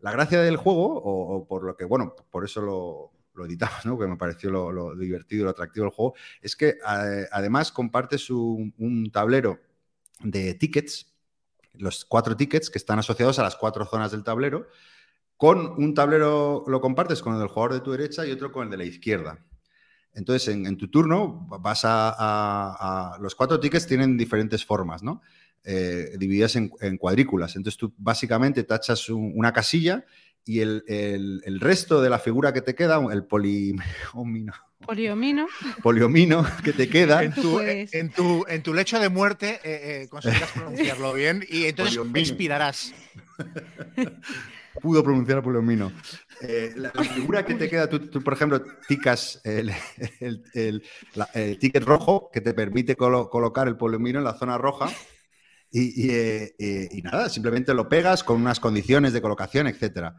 La 0.00 0.10
gracia 0.10 0.40
del 0.40 0.56
juego, 0.56 0.98
o, 0.98 1.36
o 1.36 1.46
por 1.46 1.64
lo 1.64 1.76
que, 1.76 1.84
bueno, 1.84 2.14
por 2.30 2.44
eso 2.44 2.60
lo, 2.60 3.13
lo 3.34 3.46
editamos, 3.46 3.84
¿no? 3.84 3.98
Que 3.98 4.06
me 4.06 4.16
pareció 4.16 4.50
lo, 4.50 4.94
divertido 4.96 5.44
lo 5.44 5.50
atractivo 5.50 5.84
del 5.84 5.92
juego, 5.92 6.14
es 6.40 6.56
que 6.56 6.78
además 6.84 7.72
compartes 7.72 8.30
un, 8.30 8.74
un 8.78 9.10
tablero 9.10 9.60
de 10.20 10.54
tickets, 10.54 11.12
los 11.74 12.04
cuatro 12.04 12.36
tickets 12.36 12.70
que 12.70 12.78
están 12.78 12.98
asociados 12.98 13.38
a 13.38 13.42
las 13.42 13.56
cuatro 13.56 13.84
zonas 13.84 14.12
del 14.12 14.22
tablero, 14.22 14.68
con 15.36 15.82
un 15.82 15.94
tablero 15.94 16.64
lo 16.66 16.80
compartes 16.80 17.20
con 17.20 17.34
el 17.34 17.40
del 17.40 17.48
jugador 17.48 17.74
de 17.74 17.80
tu 17.80 17.90
derecha 17.90 18.26
y 18.26 18.30
otro 18.30 18.52
con 18.52 18.64
el 18.64 18.70
de 18.70 18.76
la 18.76 18.84
izquierda. 18.84 19.44
Entonces, 20.14 20.48
en, 20.48 20.76
tu 20.76 20.88
turno 20.88 21.46
vas 21.60 21.80
a, 21.84 23.16
Los 23.20 23.34
cuatro 23.34 23.58
tickets 23.58 23.86
tienen 23.86 24.16
diferentes 24.16 24.64
formas, 24.64 25.02
¿no? 25.02 25.22
Eh, 25.64 26.14
divididas 26.18 26.54
en, 26.56 26.68
cuadrículas. 26.98 27.56
Entonces, 27.56 27.76
tú 27.78 27.92
básicamente 27.96 28.62
tachas 28.62 29.08
un, 29.08 29.32
una 29.34 29.52
casilla 29.52 30.04
y 30.44 30.60
el, 30.60 30.84
el, 30.86 31.42
el, 31.44 31.60
resto 31.60 32.02
de 32.02 32.10
la 32.10 32.18
figura 32.18 32.52
que 32.52 32.60
te 32.60 32.74
queda, 32.74 33.00
el 33.10 33.24
poliomino, 33.24 33.82
Poliomino. 34.86 35.46
Poliomino 35.82 36.46
que 36.62 36.72
te 36.72 36.88
queda. 36.88 37.22
En 37.22 37.32
tu, 37.32 37.58
en 37.60 38.10
tu, 38.10 38.44
en 38.48 38.62
tu 38.62 38.74
lecho 38.74 38.98
de 39.00 39.08
muerte 39.08 39.60
eh, 39.64 40.02
eh, 40.02 40.08
conseguirás 40.08 40.50
pronunciarlo 40.52 41.14
bien 41.14 41.44
y 41.48 41.64
entonces 41.64 41.96
Poliomino. 41.96 42.18
inspirarás. 42.18 42.94
Pudo 44.82 45.02
pronunciar 45.02 45.42
poliomino. 45.42 45.92
Eh, 46.42 46.72
la, 46.76 46.90
la, 46.94 47.04
figura 47.04 47.44
que 47.44 47.54
te 47.54 47.70
queda, 47.70 47.88
tú, 47.88 48.00
tú 48.00 48.20
por 48.22 48.32
ejemplo, 48.32 48.62
ticas 48.88 49.40
el, 49.44 49.70
el, 50.20 50.42
el, 50.52 50.82
la, 51.14 51.28
el, 51.32 51.58
ticket 51.58 51.84
rojo 51.84 52.28
que 52.32 52.40
te 52.40 52.54
permite 52.54 52.96
colo, 52.96 53.30
colocar 53.30 53.68
el 53.68 53.76
poliomino 53.76 54.18
en 54.18 54.24
la 54.24 54.34
zona 54.34 54.58
roja. 54.58 54.90
Y, 55.70 56.06
y, 56.06 56.10
eh, 56.10 56.88
y, 56.92 57.02
nada, 57.02 57.28
simplemente 57.28 57.74
lo 57.74 57.88
pegas 57.88 58.22
con 58.22 58.40
unas 58.40 58.60
condiciones 58.60 59.12
de 59.12 59.22
colocación, 59.22 59.66
etcétera. 59.66 60.14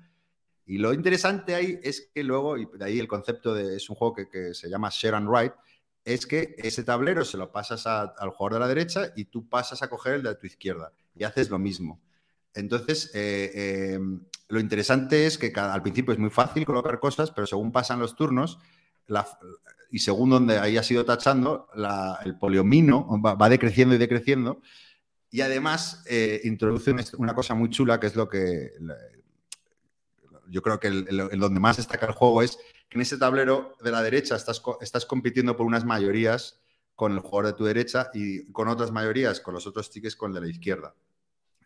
Y 0.66 0.80
lo 0.80 0.94
interesante 0.94 1.54
ahí 1.54 1.80
es 1.84 2.10
que 2.14 2.24
luego, 2.24 2.58
y 2.58 2.66
de 2.66 2.86
ahí 2.86 3.00
el 3.00 3.08
concepto 3.08 3.54
de, 3.54 3.76
es 3.76 3.90
un 3.90 3.96
juego 3.96 4.16
que, 4.16 4.54
se 4.54 4.70
llama 4.70 4.90
Share 4.92 5.16
and 5.16 5.30
Write, 5.30 5.56
es 6.04 6.26
que 6.26 6.56
ese 6.58 6.84
tablero 6.84 7.26
se 7.26 7.38
lo 7.38 7.52
pasas 7.52 7.86
al 7.88 8.30
jugador 8.30 8.54
de 8.54 8.60
la 8.60 8.68
derecha 8.68 9.12
y 9.16 9.26
tú 9.26 9.48
pasas 9.48 9.82
a 9.82 9.90
coger 9.90 10.16
el 10.16 10.24
de 10.24 10.36
tu 10.36 10.46
izquierda 10.48 10.92
y 11.16 11.24
haces 11.24 11.50
lo 11.50 11.60
mismo. 11.60 12.00
Entonces, 12.54 13.12
eh, 13.14 13.52
eh, 13.54 14.00
lo 14.50 14.60
interesante 14.60 15.26
es 15.26 15.38
que 15.38 15.52
al 15.56 15.82
principio 15.82 16.14
es 16.14 16.20
muy 16.20 16.30
fácil 16.30 16.66
colocar 16.66 17.00
cosas, 17.00 17.32
pero 17.32 17.48
según 17.48 17.72
pasan 17.72 18.00
los 18.00 18.16
turnos 18.16 18.60
y 19.92 20.00
según 20.00 20.30
donde 20.30 20.58
hayas 20.60 20.90
ido 20.90 21.06
tachando, 21.06 21.68
el 22.24 22.38
poliomino 22.38 23.08
va, 23.22 23.50
decreciendo 23.50 23.96
y 23.96 23.98
decreciendo. 23.98 24.62
Y 25.32 25.42
además 25.42 26.04
eh, 26.08 26.42
introduce 26.44 26.92
un- 26.92 27.04
una 27.18 27.34
cosa 27.34 27.56
muy 27.56 27.70
chula 27.70 28.00
que 28.00 28.08
es 28.08 28.16
lo 28.16 28.30
que 28.30 28.72
yo 30.49 30.61
creo 30.61 30.80
que 30.80 30.88
el, 30.88 31.05
donde 31.39 31.59
más 31.59 31.77
destaca 31.77 32.05
el 32.05 32.13
juego 32.13 32.41
es 32.41 32.57
que 32.89 32.97
en 32.97 33.01
ese 33.01 33.17
tablero 33.17 33.76
de 33.84 33.91
la 33.91 34.01
derecha 34.01 34.35
estás, 34.35 34.61
estás 34.81 35.05
compitiendo 35.05 35.55
por 35.55 35.65
unas 35.65 35.85
mayorías 35.85 36.61
con 36.95 37.11
el 37.11 37.19
jugador 37.19 37.47
de 37.47 37.57
tu 37.57 37.65
derecha 37.65 38.09
y 38.13 38.51
con 38.51 38.67
otras 38.67 38.91
mayorías, 38.91 39.41
con 39.41 39.53
los 39.53 39.67
otros 39.67 39.89
tickets 39.91 40.15
con 40.15 40.31
el 40.31 40.35
de 40.35 40.41
la 40.41 40.47
izquierda. 40.47 40.95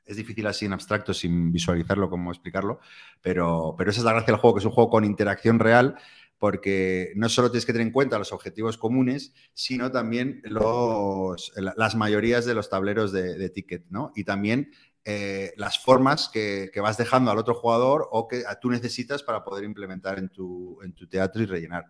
Es 0.06 0.18
difícil 0.18 0.48
así 0.48 0.66
en 0.66 0.74
abstracto, 0.74 1.14
sin 1.14 1.52
visualizarlo, 1.52 2.10
cómo 2.10 2.32
explicarlo, 2.32 2.80
pero, 3.22 3.76
pero 3.78 3.92
esa 3.92 4.00
es 4.00 4.06
la 4.06 4.14
gracia 4.14 4.34
del 4.34 4.42
juego, 4.42 4.56
que 4.56 4.60
es 4.60 4.66
un 4.66 4.72
juego 4.72 4.90
con 4.90 5.06
interacción 5.06 5.60
real, 5.60 5.98
porque 6.40 7.12
no 7.16 7.30
solo 7.30 7.52
tienes 7.52 7.66
que 7.66 7.74
tener 7.74 7.86
en 7.88 7.94
cuenta 7.94 8.18
los 8.18 8.32
objetivos 8.32 8.78
comunes, 8.78 9.34
sino 9.54 9.92
también 9.92 10.42
los, 10.46 11.52
la- 11.58 11.74
las 11.78 11.96
mayorías 11.96 12.46
de 12.46 12.56
los 12.56 12.70
tableros 12.70 13.12
de, 13.12 13.38
de 13.38 13.50
ticket, 13.50 13.86
¿no? 13.90 14.12
Y 14.16 14.24
también 14.24 14.72
eh, 15.06 15.54
las 15.58 15.80
formas 15.80 16.30
que, 16.30 16.72
vas 16.82 16.98
dejando 16.98 17.32
al 17.32 17.38
otro 17.38 17.54
jugador 17.54 18.08
o 18.12 18.28
que 18.28 18.44
tú 18.62 18.70
necesitas 18.70 19.24
para 19.24 19.44
poder 19.44 19.64
implementar 19.64 20.20
en 20.20 20.30
tu, 20.30 20.78
teatro 21.10 21.42
y 21.42 21.46
rellenar. 21.46 21.86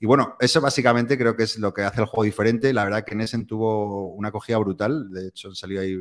Y 0.00 0.06
bueno, 0.06 0.36
eso 0.40 0.60
básicamente 0.60 1.16
creo 1.16 1.36
que 1.36 1.44
es 1.44 1.58
lo 1.58 1.72
que 1.72 1.82
hace 1.82 2.00
el 2.00 2.06
juego 2.06 2.24
diferente. 2.24 2.72
La 2.72 2.84
verdad 2.84 3.04
que 3.04 3.14
Nessen 3.14 3.46
tuvo 3.46 4.12
una 4.14 4.28
acogida 4.28 4.58
brutal. 4.58 5.10
De 5.10 5.28
hecho, 5.28 5.48
han 5.48 5.54
salido 5.54 5.82
ahí 5.82 5.96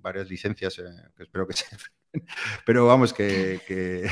varias 0.00 0.28
licencias 0.28 0.78
eh, 0.78 0.84
que 1.16 1.24
espero 1.24 1.46
que 1.46 1.52
se... 1.56 1.66
Pero 2.64 2.86
vamos, 2.86 3.12
que, 3.12 4.08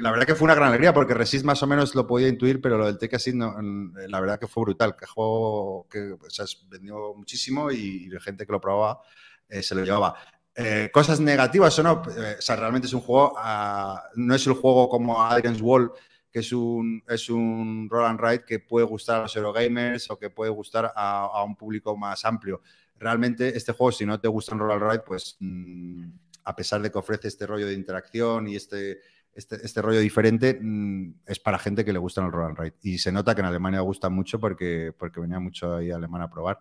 la 0.00 0.10
verdad 0.10 0.26
que 0.26 0.34
fue 0.34 0.44
una 0.44 0.54
gran 0.54 0.68
alegría 0.68 0.92
porque 0.92 1.14
Resist 1.14 1.46
más 1.46 1.62
o 1.62 1.66
menos 1.66 1.94
lo 1.94 2.06
podía 2.06 2.28
intuir, 2.28 2.60
pero 2.60 2.76
lo 2.76 2.86
del 2.86 2.98
Take 2.98 3.16
Assist 3.16 3.36
no, 3.36 3.56
mm, 3.58 3.94
la 4.08 4.20
verdad 4.20 4.38
que 4.38 4.46
fue 4.48 4.64
brutal. 4.64 4.94
Que 4.96 5.06
juego 5.06 5.88
que 5.90 6.12
o 6.12 6.30
sea, 6.30 6.46
se 6.46 6.58
vendió 6.68 7.14
muchísimo 7.14 7.70
y, 7.70 8.06
y 8.06 8.20
gente 8.20 8.44
que 8.44 8.52
lo 8.52 8.60
probaba 8.60 9.00
eh, 9.48 9.62
se 9.62 9.74
lo 9.74 9.84
llevaba. 9.84 10.14
Eh, 10.54 10.90
cosas 10.92 11.20
negativas 11.20 11.78
o 11.78 11.82
no, 11.82 12.02
eh, 12.16 12.36
o 12.38 12.42
sea, 12.42 12.56
realmente 12.56 12.86
es 12.86 12.94
un 12.94 13.02
juego, 13.02 13.34
ah, 13.36 14.04
no 14.14 14.34
es 14.34 14.46
el 14.46 14.54
juego 14.54 14.88
como 14.88 15.22
Adrian's 15.22 15.60
Wall, 15.60 15.92
que 16.30 16.38
es 16.38 16.52
un, 16.52 17.02
es 17.08 17.28
un 17.28 17.88
roll 17.90 18.06
and 18.06 18.20
ride 18.20 18.44
que 18.44 18.60
puede 18.60 18.86
gustar 18.86 19.18
a 19.18 19.22
los 19.22 19.36
Eurogamers 19.36 20.10
o 20.10 20.18
que 20.18 20.30
puede 20.30 20.50
gustar 20.50 20.92
a, 20.96 21.24
a 21.24 21.44
un 21.44 21.56
público 21.56 21.96
más 21.96 22.24
amplio. 22.24 22.62
Realmente 22.98 23.54
este 23.56 23.72
juego, 23.72 23.92
si 23.92 24.06
no 24.06 24.18
te 24.18 24.28
gusta 24.28 24.54
un 24.54 24.60
roll 24.60 24.72
and 24.72 24.90
ride, 24.90 25.02
pues 25.06 25.36
mm, 25.40 26.04
a 26.44 26.56
pesar 26.56 26.80
de 26.80 26.90
que 26.90 26.98
ofrece 26.98 27.28
este 27.28 27.46
rollo 27.46 27.66
de 27.66 27.74
interacción 27.74 28.48
y 28.48 28.56
este, 28.56 29.00
este, 29.34 29.56
este 29.62 29.82
rollo 29.82 30.00
diferente, 30.00 30.58
mm, 30.58 31.16
es 31.26 31.38
para 31.38 31.58
gente 31.58 31.84
que 31.84 31.92
le 31.92 31.98
gustan 31.98 32.24
el 32.24 32.32
roll 32.32 32.46
and 32.46 32.58
ride. 32.58 32.76
Y 32.82 32.96
se 32.96 33.12
nota 33.12 33.34
que 33.34 33.42
en 33.42 33.46
Alemania 33.46 33.80
gusta 33.80 34.08
mucho 34.08 34.40
porque, 34.40 34.94
porque 34.96 35.20
venía 35.20 35.38
mucho 35.38 35.76
ahí 35.76 35.90
a 35.90 35.96
Alemania 35.96 36.24
a 36.24 36.30
probar. 36.30 36.60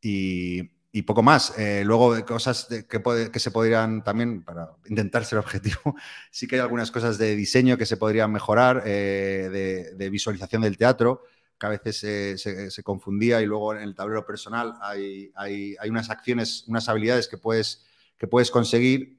Y, 0.00 0.77
y 0.92 1.02
poco 1.02 1.22
más. 1.22 1.56
Eh, 1.58 1.82
luego, 1.84 2.14
de 2.14 2.24
cosas 2.24 2.66
que, 2.88 3.30
que 3.30 3.38
se 3.40 3.50
podrían 3.50 4.02
también, 4.02 4.42
para 4.42 4.70
intentar 4.86 5.24
ser 5.24 5.38
objetivo, 5.38 5.94
sí 6.30 6.46
que 6.46 6.56
hay 6.56 6.60
algunas 6.62 6.90
cosas 6.90 7.18
de 7.18 7.36
diseño 7.36 7.76
que 7.76 7.86
se 7.86 7.96
podrían 7.96 8.32
mejorar, 8.32 8.82
eh, 8.86 9.94
de, 9.96 10.10
visualización 10.10 10.62
del 10.62 10.76
teatro, 10.78 11.22
que 11.58 11.66
a 11.66 11.70
veces 11.70 11.98
se, 11.98 12.38
se- 12.38 12.70
se 12.70 12.82
confundía 12.82 13.40
y 13.42 13.46
luego 13.46 13.74
en 13.74 13.82
el 13.82 13.94
tablero 13.94 14.24
personal 14.24 14.74
hay, 14.80 15.32
hay, 15.34 15.76
hay 15.80 15.90
unas 15.90 16.08
acciones, 16.10 16.64
unas 16.68 16.88
habilidades 16.88 17.28
que 17.28 17.36
puedes, 17.38 17.84
que 18.16 18.26
puedes 18.26 18.50
conseguir 18.50 19.18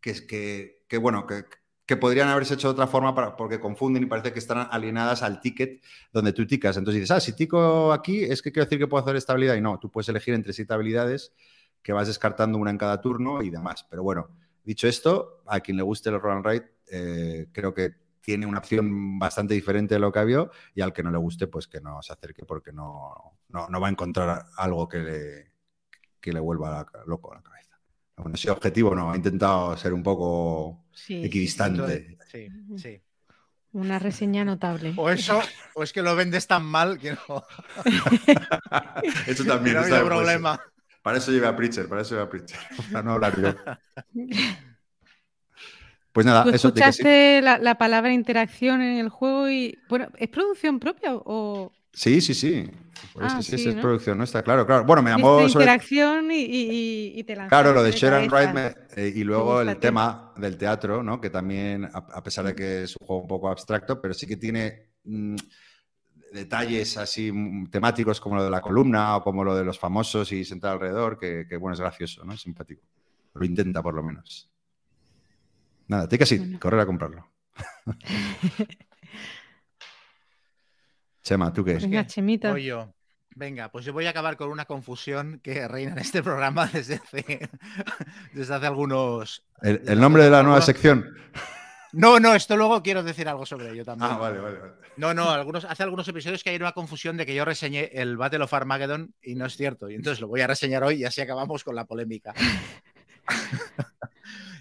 que, 0.00 0.26
que, 0.26 0.84
que, 0.88 0.98
bueno, 0.98 1.26
que, 1.26 1.44
que 1.90 1.96
podrían 1.96 2.28
haberse 2.28 2.54
hecho 2.54 2.68
de 2.68 2.74
otra 2.74 2.86
forma 2.86 3.34
porque 3.36 3.58
confunden 3.58 4.04
y 4.04 4.06
parece 4.06 4.32
que 4.32 4.38
están 4.38 4.68
alienadas 4.70 5.24
al 5.24 5.40
ticket 5.40 5.82
donde 6.12 6.32
tú 6.32 6.46
ticas. 6.46 6.76
Entonces 6.76 7.00
dices, 7.00 7.10
ah, 7.10 7.18
si 7.18 7.32
tico 7.32 7.92
aquí 7.92 8.22
es 8.22 8.42
que 8.42 8.52
quiero 8.52 8.66
decir 8.66 8.78
que 8.78 8.86
puedo 8.86 9.02
hacer 9.02 9.16
esta 9.16 9.32
habilidad 9.32 9.56
y 9.56 9.60
no, 9.60 9.76
tú 9.80 9.90
puedes 9.90 10.08
elegir 10.08 10.34
entre 10.34 10.52
siete 10.52 10.72
habilidades 10.72 11.32
que 11.82 11.92
vas 11.92 12.06
descartando 12.06 12.58
una 12.58 12.70
en 12.70 12.78
cada 12.78 13.00
turno 13.00 13.42
y 13.42 13.50
demás. 13.50 13.84
Pero 13.90 14.04
bueno, 14.04 14.28
dicho 14.62 14.86
esto, 14.86 15.42
a 15.48 15.58
quien 15.58 15.78
le 15.78 15.82
guste 15.82 16.10
el 16.10 16.20
roll 16.20 16.46
and 16.46 16.64
eh, 16.92 17.48
creo 17.50 17.74
que 17.74 17.90
tiene 18.20 18.46
una 18.46 18.60
opción 18.60 19.18
bastante 19.18 19.54
diferente 19.54 19.96
de 19.96 19.98
lo 19.98 20.12
que 20.12 20.20
había 20.20 20.48
y 20.76 20.82
al 20.82 20.92
que 20.92 21.02
no 21.02 21.10
le 21.10 21.18
guste, 21.18 21.48
pues 21.48 21.66
que 21.66 21.80
no 21.80 22.00
se 22.02 22.12
acerque 22.12 22.44
porque 22.44 22.70
no, 22.70 23.36
no, 23.48 23.68
no 23.68 23.80
va 23.80 23.88
a 23.88 23.90
encontrar 23.90 24.44
algo 24.56 24.88
que 24.88 24.98
le, 24.98 25.52
que 26.20 26.32
le 26.32 26.38
vuelva 26.38 26.86
loco 27.06 27.32
a 27.32 27.34
la 27.34 27.42
cabeza. 27.42 27.69
Bueno, 28.20 28.34
ese 28.34 28.50
objetivo 28.50 28.94
no, 28.94 29.12
he 29.12 29.16
intentado 29.16 29.76
ser 29.76 29.92
un 29.92 30.02
poco 30.02 30.84
Sí, 30.92 31.24
equidistante. 31.24 32.18
Sí, 32.30 32.48
sí. 32.76 33.00
Una 33.72 33.98
reseña 33.98 34.44
notable. 34.44 34.94
O 34.96 35.08
eso, 35.10 35.40
o 35.74 35.82
es 35.82 35.92
que 35.92 36.02
lo 36.02 36.16
vendes 36.16 36.46
tan 36.46 36.64
mal 36.64 36.98
que 36.98 37.12
no. 37.12 37.44
Eso 39.26 39.44
también 39.44 39.76
no 39.76 39.82
ha 39.82 39.88
pues, 39.88 40.02
problema. 40.02 40.60
Para 41.02 41.16
eso 41.16 41.30
llevé 41.32 41.46
a 41.46 41.56
Preacher, 41.56 41.88
para 41.88 42.02
eso 42.02 42.10
llevé 42.10 42.26
a 42.26 42.28
Preacher. 42.28 42.58
Para 42.92 43.02
no 43.02 43.12
hablar 43.12 43.40
yo. 43.40 43.54
Pues 46.12 46.26
nada, 46.26 46.44
¿Tú 46.44 46.50
eso 46.50 46.70
de 46.72 46.74
que 46.74 46.80
sí. 46.80 46.90
escuchaste 46.90 47.40
la, 47.40 47.58
la 47.58 47.78
palabra 47.78 48.12
interacción 48.12 48.82
en 48.82 48.98
el 48.98 49.08
juego 49.08 49.48
y. 49.48 49.78
Bueno, 49.88 50.08
¿es 50.18 50.28
producción 50.28 50.78
propia 50.78 51.14
o.? 51.14 51.72
Sí, 51.92 52.20
sí, 52.20 52.34
sí. 52.34 52.68
Pues 53.12 53.32
Ah, 53.32 53.42
sí, 53.42 53.52
sí, 53.52 53.58
sí, 53.58 53.68
es 53.70 53.74
¿no? 53.76 53.80
producción 53.82 54.18
nuestra, 54.18 54.42
claro, 54.42 54.66
claro. 54.66 54.84
Bueno, 54.84 55.02
me 55.02 55.10
llamó 55.10 55.48
sobre 55.48 55.64
interacción 55.64 56.30
y, 56.30 56.36
y- 56.36 56.46
y- 56.46 57.12
y 57.20 57.24
te 57.24 57.34
lanzaste 57.36 57.48
Claro, 57.62 57.74
lo 57.74 57.82
de 57.82 57.90
cabeza. 57.90 58.52
me- 58.96 59.02
eh, 59.02 59.12
y 59.14 59.24
luego 59.24 59.60
el 59.60 59.78
tema 59.78 60.32
del 60.36 60.56
teatro, 60.56 61.02
¿no? 61.02 61.20
Que 61.20 61.30
también, 61.30 61.84
a, 61.86 61.88
a 61.98 62.22
pesar 62.22 62.44
de 62.46 62.54
que 62.54 62.82
es 62.84 62.96
un 63.00 63.06
juego 63.06 63.22
un 63.22 63.28
poco 63.28 63.48
abstracto, 63.50 64.00
pero 64.00 64.14
sí 64.14 64.26
que 64.26 64.36
tiene 64.36 64.90
mm, 65.04 65.36
detalles 66.32 66.96
así 66.96 67.32
mm, 67.32 67.70
temáticos 67.70 68.20
como 68.20 68.36
lo 68.36 68.44
de 68.44 68.50
la 68.50 68.60
columna 68.60 69.16
o 69.16 69.22
como 69.22 69.42
lo 69.44 69.56
de 69.56 69.64
los 69.64 69.78
famosos 69.78 70.30
y 70.32 70.44
sentar 70.44 70.72
alrededor, 70.74 71.18
que, 71.18 71.46
que, 71.48 71.56
bueno, 71.56 71.74
es 71.74 71.80
gracioso, 71.80 72.24
¿no? 72.24 72.32
Es 72.34 72.40
simpático. 72.42 72.82
Lo 73.34 73.44
intenta 73.44 73.82
por 73.82 73.94
lo 73.94 74.02
menos. 74.02 74.48
Nada, 75.88 76.08
te 76.08 76.18
que 76.18 76.26
sí, 76.26 76.38
Bueno. 76.38 76.58
correr 76.60 76.80
a 76.80 76.86
comprarlo. 76.86 77.26
Chema, 81.30 81.52
¿tú 81.52 81.64
qué 81.64 81.74
es? 81.74 81.82
Venga. 81.82 82.04
Chemita. 82.08 82.50
Voy 82.50 82.64
yo. 82.64 82.92
Venga, 83.36 83.70
pues 83.70 83.84
yo 83.84 83.92
voy 83.92 84.04
a 84.06 84.10
acabar 84.10 84.36
con 84.36 84.50
una 84.50 84.64
confusión 84.64 85.38
que 85.44 85.68
reina 85.68 85.92
en 85.92 85.98
este 85.98 86.24
programa 86.24 86.66
desde 86.72 86.96
hace, 86.96 87.48
desde 88.32 88.52
hace 88.52 88.66
algunos. 88.66 89.44
El, 89.62 89.80
el 89.86 90.00
nombre 90.00 90.24
de 90.24 90.30
la 90.30 90.42
nueva 90.42 90.60
sección. 90.60 91.06
No, 91.92 92.18
no, 92.18 92.34
esto 92.34 92.56
luego 92.56 92.82
quiero 92.82 93.04
decir 93.04 93.28
algo 93.28 93.46
sobre 93.46 93.70
ello 93.70 93.84
también. 93.84 94.10
Ah, 94.10 94.18
vale, 94.18 94.40
vale, 94.40 94.58
vale. 94.58 94.72
No, 94.96 95.14
no, 95.14 95.30
algunos, 95.30 95.64
hace 95.64 95.84
algunos 95.84 96.08
episodios 96.08 96.42
que 96.42 96.50
hay 96.50 96.56
una 96.56 96.72
confusión 96.72 97.16
de 97.16 97.24
que 97.24 97.34
yo 97.36 97.44
reseñé 97.44 97.90
el 97.92 98.16
Battle 98.16 98.42
of 98.42 98.52
Armageddon 98.52 99.14
y 99.22 99.36
no 99.36 99.46
es 99.46 99.56
cierto. 99.56 99.88
Y 99.88 99.94
entonces 99.94 100.20
lo 100.20 100.26
voy 100.26 100.40
a 100.40 100.48
reseñar 100.48 100.82
hoy 100.82 100.96
y 100.96 101.04
así 101.04 101.20
acabamos 101.20 101.62
con 101.62 101.76
la 101.76 101.84
polémica. 101.84 102.34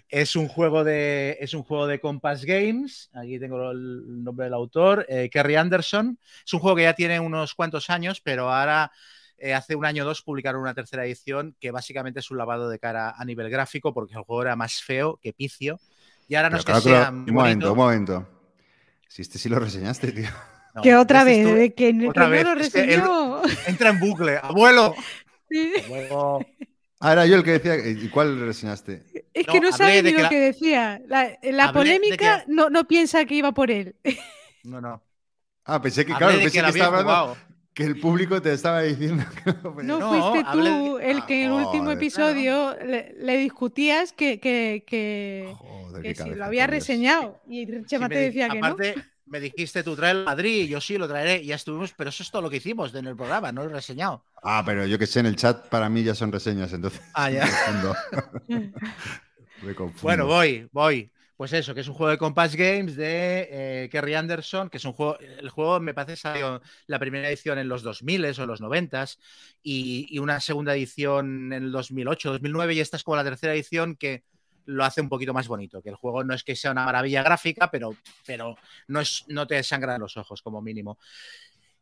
es 0.09 0.35
un 0.35 0.47
juego 0.47 0.83
de 0.83 1.37
es 1.39 1.53
un 1.53 1.63
juego 1.63 1.87
de 1.87 1.99
Compass 1.99 2.43
Games. 2.45 3.09
Aquí 3.13 3.39
tengo 3.39 3.71
el 3.71 4.23
nombre 4.23 4.45
del 4.45 4.53
autor, 4.55 5.05
eh, 5.07 5.29
Kerry 5.31 5.55
Anderson. 5.55 6.17
Es 6.45 6.53
un 6.53 6.59
juego 6.59 6.75
que 6.75 6.83
ya 6.83 6.93
tiene 6.93 7.19
unos 7.19 7.53
cuantos 7.55 7.89
años, 7.89 8.19
pero 8.21 8.51
ahora 8.51 8.91
eh, 9.37 9.53
hace 9.53 9.75
un 9.75 9.85
año 9.85 10.03
o 10.03 10.07
dos 10.07 10.21
publicaron 10.21 10.61
una 10.61 10.73
tercera 10.73 11.05
edición 11.05 11.55
que 11.59 11.71
básicamente 11.71 12.19
es 12.19 12.29
un 12.31 12.37
lavado 12.37 12.69
de 12.69 12.79
cara 12.79 13.13
a 13.17 13.23
nivel 13.23 13.49
gráfico 13.49 13.93
porque 13.93 14.15
el 14.15 14.21
juego 14.23 14.41
era 14.41 14.55
más 14.55 14.81
feo 14.81 15.17
que 15.21 15.31
picio. 15.31 15.79
Y 16.27 16.35
ahora 16.35 16.49
no 16.49 16.57
Pero 16.57 16.59
es 16.59 16.65
que 16.65 16.71
claro 16.71 16.83
que 16.83 16.89
lo- 16.89 16.95
sea 16.97 17.09
un 17.11 17.33
momento, 17.33 17.71
un 17.71 17.77
momento. 17.77 18.29
Si 19.07 19.21
este 19.21 19.37
sí 19.39 19.47
lo 19.49 19.59
reseñaste, 19.59 20.11
tío. 20.11 20.29
No, 20.75 20.81
que 20.83 20.95
otra 20.95 21.21
este 21.21 21.45
vez, 21.45 21.55
de 21.55 21.73
que, 21.73 22.07
otra 22.07 22.25
que 22.25 22.31
vez, 22.31 22.43
no 22.43 22.53
lo 22.55 22.61
es 22.61 22.71
que 22.71 22.81
reseñó. 22.85 23.41
Entra 23.65 23.89
en 23.89 23.99
bucle. 23.99 24.37
¡Abuelo! 24.41 24.93
Sí. 25.51 25.73
Abuelo. 25.85 26.45
Ah, 26.99 27.13
era 27.13 27.25
yo 27.25 27.35
el 27.37 27.43
que 27.43 27.51
decía. 27.59 27.77
¿Y 27.77 28.09
cuál 28.09 28.39
reseñaste? 28.39 29.03
Es 29.33 29.47
No, 29.47 29.53
que 29.53 29.59
no 29.61 29.71
sabe 29.71 29.95
de 29.95 30.03
ni 30.03 30.09
que 30.11 30.17
lo 30.17 30.23
la- 30.23 30.29
que 30.29 30.39
decía. 30.39 31.01
La, 31.07 31.23
de 31.41 31.73
polémica 31.73 32.43
que- 32.45 32.51
no, 32.51 32.69
no 32.69 32.87
piensa 32.87 33.23
que 33.25 33.35
iba 33.35 33.53
por 33.53 33.71
él. 33.71 33.95
No, 34.63 34.81
no. 34.81 35.01
Ah, 35.65 35.81
pensé 35.81 36.05
que, 36.05 36.11
Hablé 36.13 36.25
claro, 36.25 36.39
pensé 36.41 36.61
que 36.61 36.67
estaba 36.69 36.87
hablando 36.99 37.03
jugado. 37.33 37.37
que 37.73 37.83
el 37.83 37.99
público 37.99 38.41
te 38.41 38.51
estaba 38.51 38.81
diciendo 38.81 39.23
que 39.43 39.53
no, 39.53 39.73
pues, 39.73 39.85
No, 39.85 39.99
No, 39.99 40.09
fuiste 40.31 40.49
tú 40.51 40.63
de- 40.97 41.11
el 41.11 41.25
que 41.25 41.43
en 41.45 41.51
el 41.51 41.57
Ah, 41.59 41.65
último 41.67 41.91
episodio 41.91 42.75
le, 42.85 43.13
le 43.17 43.37
discutías 43.37 44.11
que, 44.11 44.39
que, 44.39 44.83
que, 44.85 45.53
Joder, 45.57 46.01
que 46.01 46.13
qué 46.15 46.23
si 46.23 46.29
lo 46.31 46.43
había 46.45 46.67
reseñado. 46.67 47.39
Y 47.47 47.65
Chema 47.85 48.09
te 48.09 48.15
di- 48.19 48.25
decía 48.25 48.49
que 48.49 48.59
no. 48.59 48.75
Me 49.29 49.39
dijiste 49.39 49.83
tú 49.83 49.95
trae 49.95 50.11
el 50.11 50.25
Madrid 50.25 50.67
yo 50.67 50.81
sí 50.81 50.97
lo 50.97 51.07
traeré 51.07 51.45
ya 51.45 51.55
estuvimos, 51.55 51.93
pero 51.95 52.09
eso 52.09 52.23
es 52.23 52.31
todo 52.31 52.41
lo 52.41 52.49
que 52.49 52.57
hicimos 52.57 52.93
en 52.95 53.07
el 53.07 53.15
programa, 53.15 53.51
no 53.51 53.63
lo 53.63 53.69
he 53.69 53.73
reseñado. 53.73 54.23
Ah, 54.43 54.63
pero 54.65 54.85
yo 54.85 54.97
que 54.97 55.07
sé, 55.07 55.19
en 55.19 55.27
el 55.27 55.35
chat 55.35 55.67
para 55.67 55.89
mí 55.89 56.03
ya 56.03 56.15
son 56.15 56.31
reseñas, 56.31 56.73
entonces. 56.73 57.01
Ah, 57.13 57.29
ya. 57.29 57.47
me. 58.47 58.71
Me. 59.61 59.73
Bueno, 60.01 60.25
voy, 60.25 60.67
voy. 60.71 61.11
Pues 61.39 61.53
eso, 61.53 61.73
que 61.73 61.79
es 61.79 61.87
un 61.87 61.93
juego 61.93 62.11
de 62.11 62.17
Compass 62.17 62.53
Games 62.53 62.97
de 62.97 63.47
eh, 63.49 63.89
Kerry 63.89 64.13
Anderson, 64.13 64.69
que 64.69 64.75
es 64.75 64.83
un 64.83 64.91
juego, 64.91 65.17
el 65.19 65.49
juego 65.49 65.79
me 65.79 65.93
parece 65.93 66.17
salió 66.17 66.61
la 66.85 66.99
primera 66.99 67.29
edición 67.29 67.57
en 67.59 67.69
los 67.69 67.81
2000 67.81 68.25
o 68.41 68.45
los 68.45 68.59
90 68.59 69.05
y, 69.63 70.05
y 70.09 70.19
una 70.19 70.41
segunda 70.41 70.75
edición 70.75 71.53
en 71.53 71.63
el 71.63 71.71
2008, 71.71 72.33
2009 72.33 72.73
y 72.73 72.79
esta 72.81 72.97
es 72.97 73.03
como 73.05 73.15
la 73.15 73.23
tercera 73.23 73.53
edición 73.53 73.95
que 73.95 74.25
lo 74.69 74.85
hace 74.85 75.01
un 75.01 75.09
poquito 75.09 75.33
más 75.33 75.47
bonito, 75.47 75.81
que 75.81 75.89
el 75.89 75.95
juego 75.95 76.23
no 76.23 76.33
es 76.33 76.43
que 76.43 76.55
sea 76.55 76.71
una 76.71 76.85
maravilla 76.85 77.23
gráfica, 77.23 77.71
pero, 77.71 77.95
pero 78.25 78.55
no, 78.87 79.01
es, 79.01 79.25
no 79.27 79.47
te 79.47 79.61
sangran 79.63 80.01
los 80.01 80.15
ojos 80.17 80.41
como 80.41 80.61
mínimo. 80.61 80.99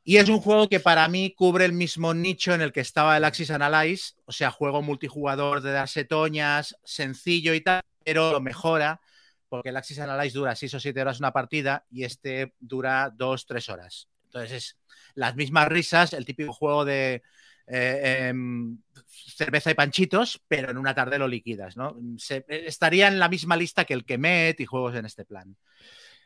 Y 0.03 0.17
es 0.17 0.29
un 0.29 0.39
juego 0.39 0.69
que 0.69 0.79
para 0.79 1.07
mí 1.09 1.33
cubre 1.35 1.65
el 1.65 1.73
mismo 1.73 2.13
nicho 2.13 2.53
en 2.53 2.61
el 2.61 2.71
que 2.71 2.79
estaba 2.79 3.17
el 3.17 3.25
Axis 3.25 3.51
Analyze, 3.51 4.13
o 4.25 4.31
sea, 4.31 4.51
juego 4.51 4.81
multijugador 4.81 5.61
de 5.61 5.73
darse 5.73 6.05
toñas, 6.05 6.77
sencillo 6.83 7.53
y 7.53 7.61
tal, 7.61 7.81
pero 8.05 8.31
lo 8.31 8.39
mejora 8.39 9.01
porque 9.49 9.69
el 9.69 9.77
Axis 9.77 9.99
Analyze 9.99 10.37
dura 10.37 10.55
6 10.55 10.73
o 10.75 10.79
7 10.79 11.01
horas 11.01 11.19
una 11.19 11.31
partida 11.31 11.85
y 11.89 12.03
este 12.03 12.53
dura 12.59 13.11
2, 13.13 13.45
3 13.45 13.69
horas. 13.69 14.07
Entonces 14.25 14.51
es 14.51 14.77
las 15.15 15.35
mismas 15.35 15.67
risas, 15.67 16.13
el 16.13 16.25
típico 16.25 16.53
juego 16.53 16.85
de 16.85 17.23
eh, 17.67 18.27
em, 18.29 18.79
cerveza 19.07 19.71
y 19.71 19.73
panchitos, 19.75 20.41
pero 20.47 20.71
en 20.71 20.77
una 20.77 20.95
tarde 20.95 21.19
lo 21.19 21.27
liquidas, 21.27 21.77
¿no? 21.77 21.97
Se, 22.17 22.45
estaría 22.47 23.07
en 23.07 23.19
la 23.19 23.29
misma 23.29 23.55
lista 23.55 23.85
que 23.85 23.93
el 23.93 24.05
Kemet 24.05 24.59
y 24.59 24.65
juegos 24.65 24.95
en 24.95 25.05
este 25.05 25.25
plan. 25.25 25.55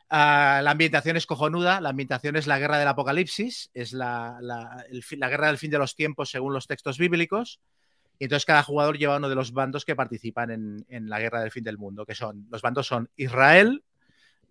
Uh, 0.09 0.61
la 0.61 0.71
ambientación 0.71 1.17
es 1.17 1.25
cojonuda, 1.25 1.79
la 1.79 1.89
ambientación 1.89 2.35
es 2.35 2.45
la 2.45 2.59
guerra 2.59 2.77
del 2.77 2.87
apocalipsis, 2.89 3.71
es 3.73 3.93
la 3.93 4.37
guerra 5.29 5.47
del 5.47 5.57
fin 5.57 5.71
de 5.71 5.77
los 5.77 5.95
tiempos 5.95 6.29
según 6.29 6.53
los 6.53 6.67
textos 6.67 6.97
bíblicos. 6.97 7.61
Y 8.19 8.25
entonces 8.25 8.45
cada 8.45 8.61
jugador 8.61 8.99
lleva 8.99 9.17
uno 9.17 9.29
de 9.29 9.35
los 9.35 9.51
bandos 9.51 9.83
que 9.83 9.95
participan 9.95 10.51
en, 10.51 10.85
en, 10.89 11.09
la 11.09 11.19
guerra 11.19 11.41
del 11.41 11.49
fin 11.49 11.63
del 11.63 11.79
mundo, 11.79 12.05
que 12.05 12.13
son, 12.13 12.45
los 12.51 12.61
bandos 12.61 12.85
son 12.85 13.09
Israel, 13.15 13.83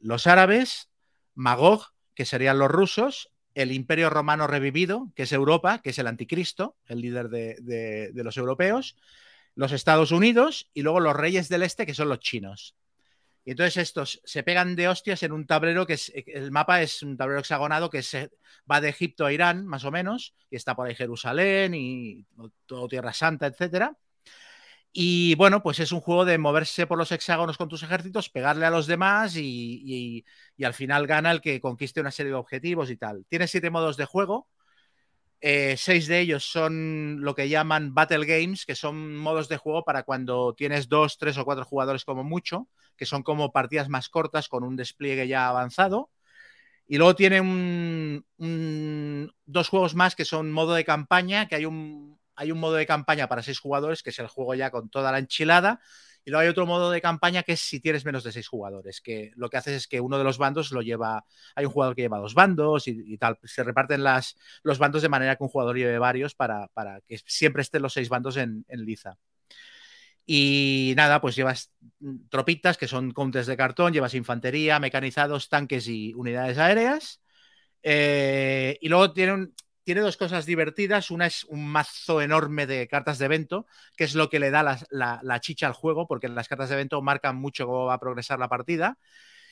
los 0.00 0.26
árabes, 0.26 0.90
Magog, 1.34 1.86
que 2.14 2.24
serían 2.24 2.58
los 2.58 2.68
rusos, 2.68 3.30
el 3.54 3.72
imperio 3.72 4.10
romano 4.10 4.46
revivido, 4.46 5.10
que 5.14 5.24
es 5.24 5.32
Europa, 5.32 5.80
que 5.82 5.90
es 5.90 5.98
el 5.98 6.06
anticristo, 6.06 6.76
el 6.86 7.00
líder 7.00 7.28
de, 7.28 7.56
de, 8.12 8.24
los 8.24 8.36
europeos, 8.36 8.96
los 9.54 9.72
Estados 9.72 10.12
Unidos 10.12 10.70
y 10.74 10.82
luego 10.82 11.00
los 11.00 11.16
reyes 11.16 11.48
del 11.48 11.62
este, 11.62 11.86
que 11.86 11.94
son 11.94 12.08
los 12.08 12.20
chinos. 12.20 12.76
Y 13.44 13.52
entonces 13.52 13.78
estos 13.78 14.20
se 14.24 14.42
pegan 14.42 14.76
de 14.76 14.88
hostias 14.88 15.22
en 15.22 15.32
un 15.32 15.46
tablero 15.46 15.86
que 15.86 15.94
es, 15.94 16.12
el 16.14 16.50
mapa 16.50 16.82
es 16.82 17.02
un 17.02 17.16
tablero 17.16 17.40
hexagonado 17.40 17.90
que 17.90 18.02
se 18.02 18.30
va 18.70 18.80
de 18.80 18.90
Egipto 18.90 19.26
a 19.26 19.32
Irán, 19.32 19.66
más 19.66 19.84
o 19.84 19.90
menos, 19.90 20.34
y 20.50 20.56
está 20.56 20.76
por 20.76 20.86
ahí 20.86 20.94
Jerusalén 20.94 21.74
y 21.74 22.26
todo 22.66 22.86
Tierra 22.86 23.12
Santa, 23.12 23.46
etcétera. 23.46 23.96
Y 24.92 25.36
bueno, 25.36 25.62
pues 25.62 25.78
es 25.78 25.92
un 25.92 26.00
juego 26.00 26.24
de 26.24 26.38
moverse 26.38 26.86
por 26.86 26.98
los 26.98 27.12
hexágonos 27.12 27.56
con 27.56 27.68
tus 27.68 27.82
ejércitos, 27.84 28.28
pegarle 28.28 28.66
a 28.66 28.70
los 28.70 28.86
demás 28.88 29.36
y, 29.36 30.24
al 30.62 30.74
final 30.74 31.06
gana 31.06 31.30
el 31.30 31.40
que 31.40 31.60
conquiste 31.60 32.00
una 32.00 32.10
serie 32.10 32.32
de 32.32 32.38
objetivos 32.38 32.90
y 32.90 32.96
tal. 32.96 33.24
Tiene 33.28 33.46
siete 33.46 33.70
modos 33.70 33.96
de 33.96 34.04
juego. 34.04 34.48
Eh, 35.42 35.76
seis 35.78 36.06
de 36.06 36.20
ellos 36.20 36.44
son 36.44 37.22
lo 37.22 37.34
que 37.34 37.48
llaman 37.48 37.94
Battle 37.94 38.26
Games, 38.26 38.66
que 38.66 38.74
son 38.74 39.16
modos 39.16 39.48
de 39.48 39.56
juego 39.56 39.84
para 39.84 40.02
cuando 40.02 40.54
tienes 40.54 40.88
dos, 40.88 41.16
tres 41.18 41.38
o 41.38 41.44
cuatro 41.46 41.64
jugadores 41.64 42.04
como 42.04 42.24
mucho, 42.24 42.68
que 42.96 43.06
son 43.06 43.22
como 43.22 43.52
partidas 43.52 43.88
más 43.88 44.08
cortas 44.10 44.48
con 44.48 44.64
un 44.64 44.76
despliegue 44.76 45.28
ya 45.28 45.48
avanzado. 45.48 46.10
Y 46.86 46.98
luego 46.98 47.14
tiene 47.14 47.40
dos 49.46 49.68
juegos 49.68 49.94
más 49.94 50.16
que 50.16 50.24
son 50.24 50.50
modo 50.52 50.74
de 50.74 50.84
campaña, 50.84 51.48
que 51.48 51.54
hay 51.56 51.64
un, 51.64 52.19
hay 52.40 52.52
un 52.52 52.58
modo 52.58 52.76
de 52.76 52.86
campaña 52.86 53.28
para 53.28 53.42
seis 53.42 53.58
jugadores, 53.58 54.02
que 54.02 54.08
es 54.08 54.18
el 54.18 54.26
juego 54.26 54.54
ya 54.54 54.70
con 54.70 54.88
toda 54.88 55.12
la 55.12 55.18
enchilada. 55.18 55.78
Y 56.24 56.30
luego 56.30 56.40
hay 56.40 56.48
otro 56.48 56.64
modo 56.64 56.90
de 56.90 57.02
campaña 57.02 57.42
que 57.42 57.52
es 57.52 57.60
si 57.60 57.80
tienes 57.80 58.06
menos 58.06 58.24
de 58.24 58.32
seis 58.32 58.48
jugadores, 58.48 59.02
que 59.02 59.30
lo 59.36 59.50
que 59.50 59.58
haces 59.58 59.74
es 59.74 59.86
que 59.86 60.00
uno 60.00 60.16
de 60.16 60.24
los 60.24 60.38
bandos 60.38 60.72
lo 60.72 60.80
lleva, 60.80 61.26
hay 61.54 61.66
un 61.66 61.70
jugador 61.70 61.94
que 61.94 62.00
lleva 62.00 62.16
dos 62.16 62.32
bandos 62.32 62.88
y, 62.88 63.18
tal, 63.18 63.38
se 63.44 63.62
reparten 63.62 64.02
las, 64.02 64.38
los 64.62 64.78
bandos 64.78 65.02
de 65.02 65.10
manera 65.10 65.36
que 65.36 65.44
un 65.44 65.50
jugador 65.50 65.76
lleve 65.76 65.98
varios 65.98 66.34
para, 66.34 66.68
para 66.68 67.02
que 67.02 67.18
siempre 67.26 67.60
estén 67.60 67.82
los 67.82 67.92
seis 67.92 68.08
bandos 68.08 68.38
en, 68.38 68.64
liza. 68.70 69.18
Y 70.24 70.94
nada, 70.96 71.20
pues 71.20 71.36
llevas 71.36 71.72
tropitas 72.30 72.78
que 72.78 72.88
son 72.88 73.10
contes 73.10 73.46
de 73.46 73.56
cartón, 73.58 73.92
llevas 73.92 74.14
infantería, 74.14 74.78
mecanizados, 74.80 75.50
tanques 75.50 75.88
y 75.88 76.14
unidades 76.14 76.56
aéreas. 76.56 77.20
Eh, 77.82 78.78
y 78.80 78.88
luego 78.88 79.12
tiene, 79.12 79.32
un, 79.34 79.54
tiene, 79.84 80.00
dos 80.00 80.16
cosas 80.16 80.46
divertidas. 80.46 81.10
Una 81.10 81.26
es 81.26 81.44
un 81.44 81.66
mazo 81.66 82.20
enorme 82.20 82.66
de 82.66 82.88
cartas 82.88 83.18
de 83.18 83.26
evento, 83.26 83.66
que 83.96 84.04
es 84.04 84.14
lo 84.14 84.28
que 84.28 84.38
le 84.38 84.50
da 84.50 84.78
la, 84.90 85.40
chicha 85.40 85.66
al 85.66 85.72
juego, 85.72 86.06
porque 86.06 86.28
las 86.28 86.48
cartas 86.48 86.68
de 86.68 86.76
evento 86.76 87.02
marcan 87.02 87.36
mucho 87.36 87.66
cómo 87.66 87.86
va 87.86 87.94
a 87.94 88.00
progresar 88.00 88.38
la 88.38 88.48
partida. 88.48 88.98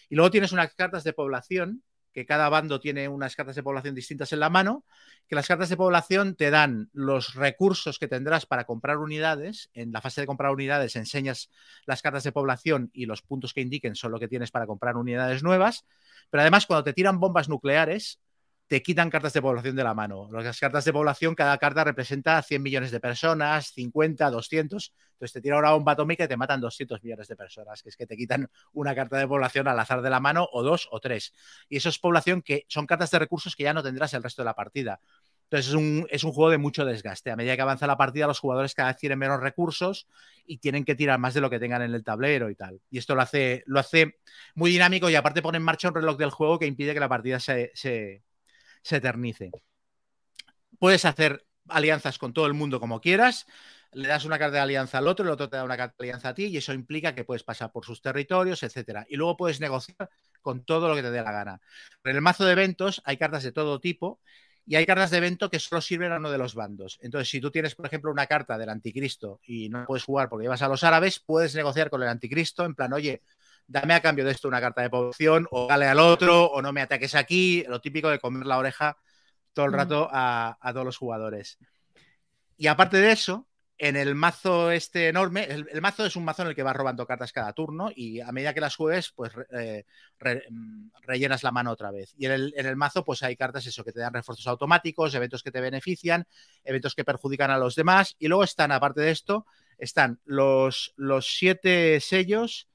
Y 0.09 0.17
luego 0.17 0.31
tienes 0.31 0.53
unas 0.53 0.75
cartas 0.75 1.05
de 1.05 1.13
población, 1.13 1.83
que 2.13 2.27
cada 2.27 2.49
bando 2.49 2.81
tiene 2.81 3.09
unas 3.09 3.37
cartas 3.37 3.55
de 3.55 3.63
población 3.63 3.95
distintas 3.95 4.33
en 4.33 4.41
la 4.41 4.51
mano, 4.51 4.85
que 5.29 5.37
las 5.37 5.47
cartas 5.47 5.69
de 5.69 5.77
población 5.77 6.35
te 6.35 6.51
dan 6.51 6.89
los 6.93 7.35
recursos 7.35 7.99
que 7.99 8.09
tendrás 8.09 8.47
para 8.47 8.65
comprar 8.65 8.99
unidades. 8.99 9.71
En 9.75 9.93
la 9.93 10.01
fase 10.01 10.23
de 10.23 10.27
comprar 10.27 10.51
unidades 10.51 10.97
enseñas 10.97 11.51
las 11.87 12.03
cartas 12.03 12.25
de 12.25 12.33
población 12.33 12.91
y 12.93 13.07
los 13.07 13.23
puntos 13.23 13.53
que 13.53 13.61
indiquen 13.61 13.95
son 13.95 14.11
lo 14.11 14.19
que 14.19 14.29
tienes 14.29 14.51
para 14.51 14.67
comprar 14.67 14.97
unidades 14.97 15.43
nuevas. 15.43 15.85
Pero 16.31 16.41
además, 16.41 16.67
cuando 16.67 16.85
te 16.85 16.93
tiran 16.93 17.21
bombas 17.21 17.49
nucleares, 17.49 18.21
te 18.69 18.82
quitan 18.82 19.09
cartas 19.09 19.32
de 19.32 19.40
población 19.40 19.74
de 19.77 19.82
la 19.82 19.95
mano. 19.95 20.28
Las 20.31 20.61
cartas 20.61 20.85
de 20.85 20.93
población, 20.93 21.35
cada 21.35 21.57
carta 21.57 21.85
representa 21.85 22.40
100 22.43 22.62
millones 22.62 22.90
de 22.90 23.01
personas, 23.01 23.73
50, 23.73 24.31
200. 24.31 24.95
Entonces 25.12 25.32
te 25.32 25.40
tira 25.40 25.59
una 25.59 25.70
bomba 25.70 25.93
atómica 25.93 26.24
y 26.24 26.28
te 26.28 26.36
matan 26.36 26.61
200 26.61 27.03
millones 27.03 27.28
de 27.28 27.35
personas, 27.35 27.82
que 27.82 27.89
es 27.89 27.97
que 27.97 28.07
te 28.07 28.15
quitan 28.15 28.51
una 28.74 28.95
carta 28.95 29.16
de 29.16 29.27
población 29.27 29.69
al 29.69 29.81
azar 29.81 30.03
de 30.03 30.11
la 30.11 30.20
mano, 30.20 30.47
o 30.53 30.62
dos 30.62 30.86
o 30.93 31.01
tres. 31.01 31.32
Y 31.70 31.78
eso 31.78 31.89
es 31.89 31.99
población 31.99 32.43
que 32.43 32.66
son 32.69 32.86
cartas 32.86 33.11
de 33.11 33.19
recursos 33.19 33.57
que 33.57 33.65
ya 33.65 33.73
no 33.73 33.82
tendrás 33.82 34.12
el 34.12 34.23
resto 34.23 34.43
de 34.43 34.47
la 34.47 34.55
partida. 34.55 35.01
Entonces 35.45 35.69
es 35.69 35.74
un, 35.74 36.07
es 36.11 36.24
un, 36.24 36.32
juego 36.32 36.51
de 36.51 36.59
mucho 36.59 36.85
desgaste. 36.85 37.31
A 37.31 37.36
medida 37.36 37.57
que 37.57 37.62
avanza 37.62 37.86
la 37.86 37.97
partida, 37.97 38.27
los 38.27 38.39
jugadores 38.39 38.74
cada 38.74 38.90
vez 38.90 38.99
tienen 38.99 39.19
menos 39.19 39.40
recursos 39.40 40.07
y 40.45 40.59
tienen 40.59 40.85
que 40.85 40.95
tirar 40.95 41.19
más 41.19 41.32
de 41.32 41.40
lo 41.40 41.49
que 41.49 41.59
tengan 41.59 41.81
en 41.81 41.95
el 41.95 42.05
tablero 42.05 42.51
y 42.51 42.55
tal. 42.55 42.82
Y 42.90 42.99
esto 42.99 43.15
lo 43.15 43.23
hace, 43.23 43.62
lo 43.65 43.81
hace 43.81 44.19
muy 44.55 44.70
dinámico 44.70 45.09
y 45.09 45.15
aparte 45.15 45.40
pone 45.40 45.57
en 45.57 45.65
marcha 45.65 45.89
un 45.89 45.95
reloj 45.95 46.19
del 46.19 46.28
juego 46.28 46.59
que 46.59 46.66
impide 46.66 46.93
que 46.93 47.01
la 47.01 47.09
partida 47.09 47.40
se, 47.40 47.73
se, 47.74 48.24
se 48.83 48.97
eternice. 48.97 49.51
Puedes 50.79 51.05
hacer 51.05 51.45
alianzas 51.69 52.19
con 52.19 52.33
todo 52.33 52.47
el 52.47 52.55
mundo 52.55 52.81
como 52.81 53.01
quieras, 53.01 53.47
le 53.93 54.09
das 54.09 54.25
una 54.25 54.39
carta 54.39 54.57
de 54.57 54.61
alianza 54.61 54.99
al 54.99 55.09
otro, 55.09 55.25
el 55.25 55.31
otro 55.31 55.49
te 55.49 55.57
da 55.57 55.65
una 55.65 55.77
carta 55.77 55.97
de 55.99 56.05
alianza 56.05 56.31
a 56.31 56.35
ti 56.35 56.47
y 56.47 56.57
eso 56.57 56.73
implica 56.73 57.15
que 57.15 57.25
puedes 57.25 57.43
pasar 57.43 57.73
por 57.73 57.85
sus 57.85 58.03
territorios, 58.03 58.63
etcétera. 58.63 59.07
Y 59.09 59.17
luego 59.17 59.37
puedes 59.37 59.61
negociar 59.61 60.11
con 60.43 60.65
todo 60.65 60.89
lo 60.89 60.95
que 60.95 61.03
te 61.03 61.11
dé 61.11 61.23
la 61.23 61.33
gana. 61.33 61.61
En 62.05 62.17
el 62.17 62.23
mazo 62.23 62.45
de 62.45 62.53
eventos 62.53 63.03
hay 63.05 63.17
cartas 63.17 63.43
de 63.43 63.53
todo 63.53 63.81
tipo 63.81 64.21
y 64.67 64.77
hay 64.77 64.85
cartas 64.85 65.11
de 65.11 65.17
evento 65.17 65.49
que 65.49 65.59
solo 65.59 65.81
sirven 65.81 66.13
a 66.13 66.19
uno 66.19 66.31
de 66.31 66.37
los 66.37 66.55
bandos. 66.55 66.99
Entonces, 67.01 67.31
si 67.31 67.41
tú 67.41 67.51
tienes, 67.51 67.75
por 67.75 67.87
ejemplo, 67.87 68.11
una 68.11 68.27
carta 68.27 68.59
del 68.59 68.69
anticristo 68.69 69.41
y 69.43 69.71
no 69.71 69.87
puedes 69.87 70.05
jugar 70.05 70.29
porque 70.29 70.45
llevas 70.45 70.61
a 70.61 70.69
los 70.69 70.85
árabes, 70.85 71.21
puedes 71.21 71.55
negociar 71.55 71.89
con 71.89 72.03
el 72.03 72.09
anticristo 72.09 72.67
en 72.67 72.75
plan, 72.75 72.93
oye, 72.93 73.23
dame 73.69 73.95
a 73.95 74.03
cambio 74.03 74.24
de 74.24 74.32
esto 74.32 74.49
una 74.49 74.61
carta 74.61 74.82
de 74.82 74.90
población, 74.90 75.47
o 75.51 75.69
dale 75.69 75.86
al 75.86 76.01
otro, 76.01 76.47
o 76.47 76.61
no 76.61 76.73
me 76.73 76.81
ataques 76.81 77.15
aquí, 77.15 77.65
lo 77.69 77.81
típico 77.81 78.09
de 78.09 78.19
comer 78.19 78.47
la 78.47 78.59
oreja 78.59 78.97
todo 79.53 79.66
el 79.66 79.73
rato 79.73 80.09
a, 80.11 80.59
a 80.61 80.73
todos 80.73 80.86
los 80.86 80.97
jugadores. 80.97 81.59
Y 82.57 82.66
aparte 82.66 82.97
de 82.97 83.12
eso, 83.12 83.49
en 83.78 83.97
el 83.97 84.15
mazo 84.16 84.73
este 84.73 85.09
enorme, 85.09 85.45
el, 85.45 85.69
el, 85.70 85.81
mazo 85.81 86.05
es 86.05 86.16
un 86.16 86.24
mazo 86.24 86.43
en 86.43 86.49
el 86.49 86.55
que 86.55 86.65
vas 86.65 86.74
robando 86.74 87.07
cartas 87.07 87.32
cada 87.32 87.53
turno 87.53 87.90
y 87.95 88.20
a 88.20 88.32
medida 88.32 88.53
que 88.53 88.61
las 88.61 88.74
juegues, 88.74 89.12
pues 89.15 89.32
eh, 89.53 89.85
re, 90.19 90.45
rellenas 91.03 91.45
la 91.45 91.53
mano 91.53 91.70
otra 91.70 91.93
vez. 91.93 92.12
Y 92.19 92.27
en 92.27 92.32
el, 92.32 92.55
en 92.57 92.66
el, 92.66 92.74
mazo, 92.74 93.05
pues 93.05 93.23
hay 93.23 93.36
cartas 93.36 93.66
eso 93.66 93.85
que 93.85 93.93
te 93.93 94.01
dan 94.01 94.12
refuerzos 94.12 94.49
automáticos, 94.49 95.15
eventos 95.15 95.45
que 95.45 95.53
te 95.53 95.61
benefician, 95.61 96.27
eventos 96.65 96.97
que 96.97 97.05
perjudican 97.05 97.53
a 97.53 97.59
los 97.59 97.77
demás. 97.77 98.16
Y 98.19 98.27
luego 98.27 98.43
están, 98.43 98.73
aparte 98.73 99.01
de 99.01 99.12
esto, 99.12 99.47
están 99.78 100.20
los, 100.24 100.93
los 100.97 101.36
siete 101.36 102.01
sellos, 102.01 102.69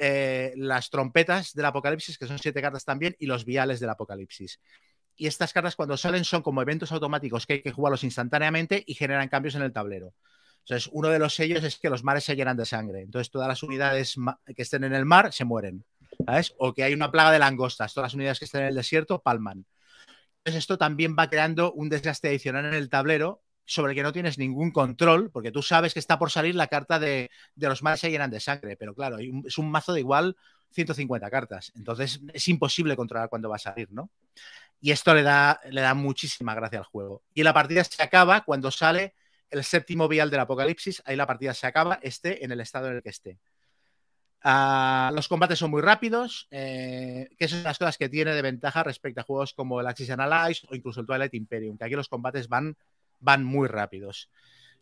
eh, 0.00 0.52
las 0.56 0.90
trompetas 0.90 1.52
del 1.52 1.66
apocalipsis, 1.66 2.18
que 2.18 2.26
son 2.26 2.38
siete 2.38 2.62
cartas 2.62 2.84
también, 2.84 3.16
y 3.18 3.26
los 3.26 3.44
viales 3.44 3.80
del 3.80 3.90
apocalipsis 3.90 4.60
y 5.16 5.26
estas 5.26 5.52
cartas 5.52 5.76
cuando 5.76 5.96
salen 5.96 6.24
son 6.24 6.42
como 6.42 6.62
eventos 6.62 6.92
automáticos 6.92 7.46
que 7.46 7.54
hay 7.54 7.62
que 7.62 7.72
jugarlos 7.72 8.04
instantáneamente 8.04 8.84
y 8.86 8.94
generan 8.94 9.28
cambios 9.28 9.54
en 9.54 9.62
el 9.62 9.72
tablero. 9.72 10.12
Entonces, 10.60 10.90
uno 10.92 11.08
de 11.08 11.18
los 11.18 11.34
sellos 11.34 11.64
es 11.64 11.78
que 11.78 11.88
los 11.88 12.04
mares 12.04 12.24
se 12.24 12.36
llenan 12.36 12.56
de 12.56 12.66
sangre. 12.66 13.00
Entonces, 13.00 13.30
todas 13.30 13.48
las 13.48 13.62
unidades 13.62 14.16
que 14.54 14.62
estén 14.62 14.84
en 14.84 14.94
el 14.94 15.04
mar 15.04 15.32
se 15.32 15.44
mueren. 15.44 15.84
O 16.58 16.74
que 16.74 16.82
hay 16.82 16.92
una 16.92 17.10
plaga 17.10 17.30
de 17.30 17.38
langostas. 17.38 17.94
Todas 17.94 18.08
las 18.08 18.14
unidades 18.14 18.38
que 18.40 18.46
estén 18.46 18.62
en 18.62 18.68
el 18.68 18.74
desierto 18.74 19.22
palman. 19.22 19.64
Entonces, 20.38 20.58
esto 20.58 20.76
también 20.76 21.14
va 21.16 21.30
creando 21.30 21.72
un 21.72 21.88
desgaste 21.88 22.28
adicional 22.28 22.66
en 22.66 22.74
el 22.74 22.90
tablero 22.90 23.42
sobre 23.66 23.92
el 23.92 23.96
que 23.96 24.02
no 24.02 24.12
tienes 24.12 24.38
ningún 24.38 24.70
control, 24.70 25.30
porque 25.30 25.52
tú 25.52 25.60
sabes 25.60 25.92
que 25.92 26.00
está 26.00 26.18
por 26.18 26.30
salir 26.30 26.54
la 26.54 26.68
carta 26.68 26.98
de, 26.98 27.30
de 27.54 27.68
los 27.68 27.82
mares 27.82 28.00
se 28.00 28.10
llenan 28.10 28.30
de 28.30 28.40
sangre. 28.40 28.76
Pero 28.76 28.94
claro, 28.94 29.18
es 29.18 29.58
un 29.58 29.70
mazo 29.70 29.92
de 29.92 30.00
igual 30.00 30.36
150 30.70 31.28
cartas. 31.30 31.72
Entonces, 31.76 32.20
es 32.32 32.48
imposible 32.48 32.96
controlar 32.96 33.28
cuándo 33.28 33.48
va 33.48 33.56
a 33.56 33.58
salir, 33.58 33.88
¿no? 33.90 34.10
y 34.80 34.90
esto 34.90 35.14
le 35.14 35.22
da, 35.22 35.60
le 35.70 35.80
da 35.80 35.94
muchísima 35.94 36.54
gracia 36.54 36.78
al 36.78 36.84
juego. 36.84 37.22
Y 37.34 37.42
la 37.42 37.54
partida 37.54 37.84
se 37.84 38.02
acaba 38.02 38.42
cuando 38.42 38.70
sale 38.70 39.14
el 39.50 39.64
séptimo 39.64 40.08
vial 40.08 40.30
del 40.30 40.40
apocalipsis, 40.40 41.02
ahí 41.06 41.16
la 41.16 41.26
partida 41.26 41.54
se 41.54 41.66
acaba, 41.66 41.98
esté 42.02 42.44
en 42.44 42.52
el 42.52 42.60
estado 42.60 42.88
en 42.88 42.96
el 42.96 43.02
que 43.02 43.10
esté. 43.10 43.38
Ah, 44.42 45.10
los 45.14 45.28
combates 45.28 45.58
son 45.58 45.70
muy 45.70 45.82
rápidos, 45.82 46.46
eh, 46.50 47.28
que 47.38 47.48
son 47.48 47.62
las 47.62 47.78
cosas 47.78 47.96
que 47.98 48.08
tiene 48.08 48.32
de 48.32 48.42
ventaja 48.42 48.82
respecto 48.82 49.20
a 49.20 49.24
juegos 49.24 49.54
como 49.54 49.80
el 49.80 49.86
Axis 49.86 50.10
Analyze 50.10 50.66
o 50.70 50.74
incluso 50.74 51.00
el 51.00 51.06
Twilight 51.06 51.34
Imperium, 51.34 51.76
que 51.76 51.84
aquí 51.84 51.94
los 51.94 52.08
combates 52.08 52.48
van, 52.48 52.76
van 53.26 53.44
muy 53.44 53.66
rápidos. 53.66 54.30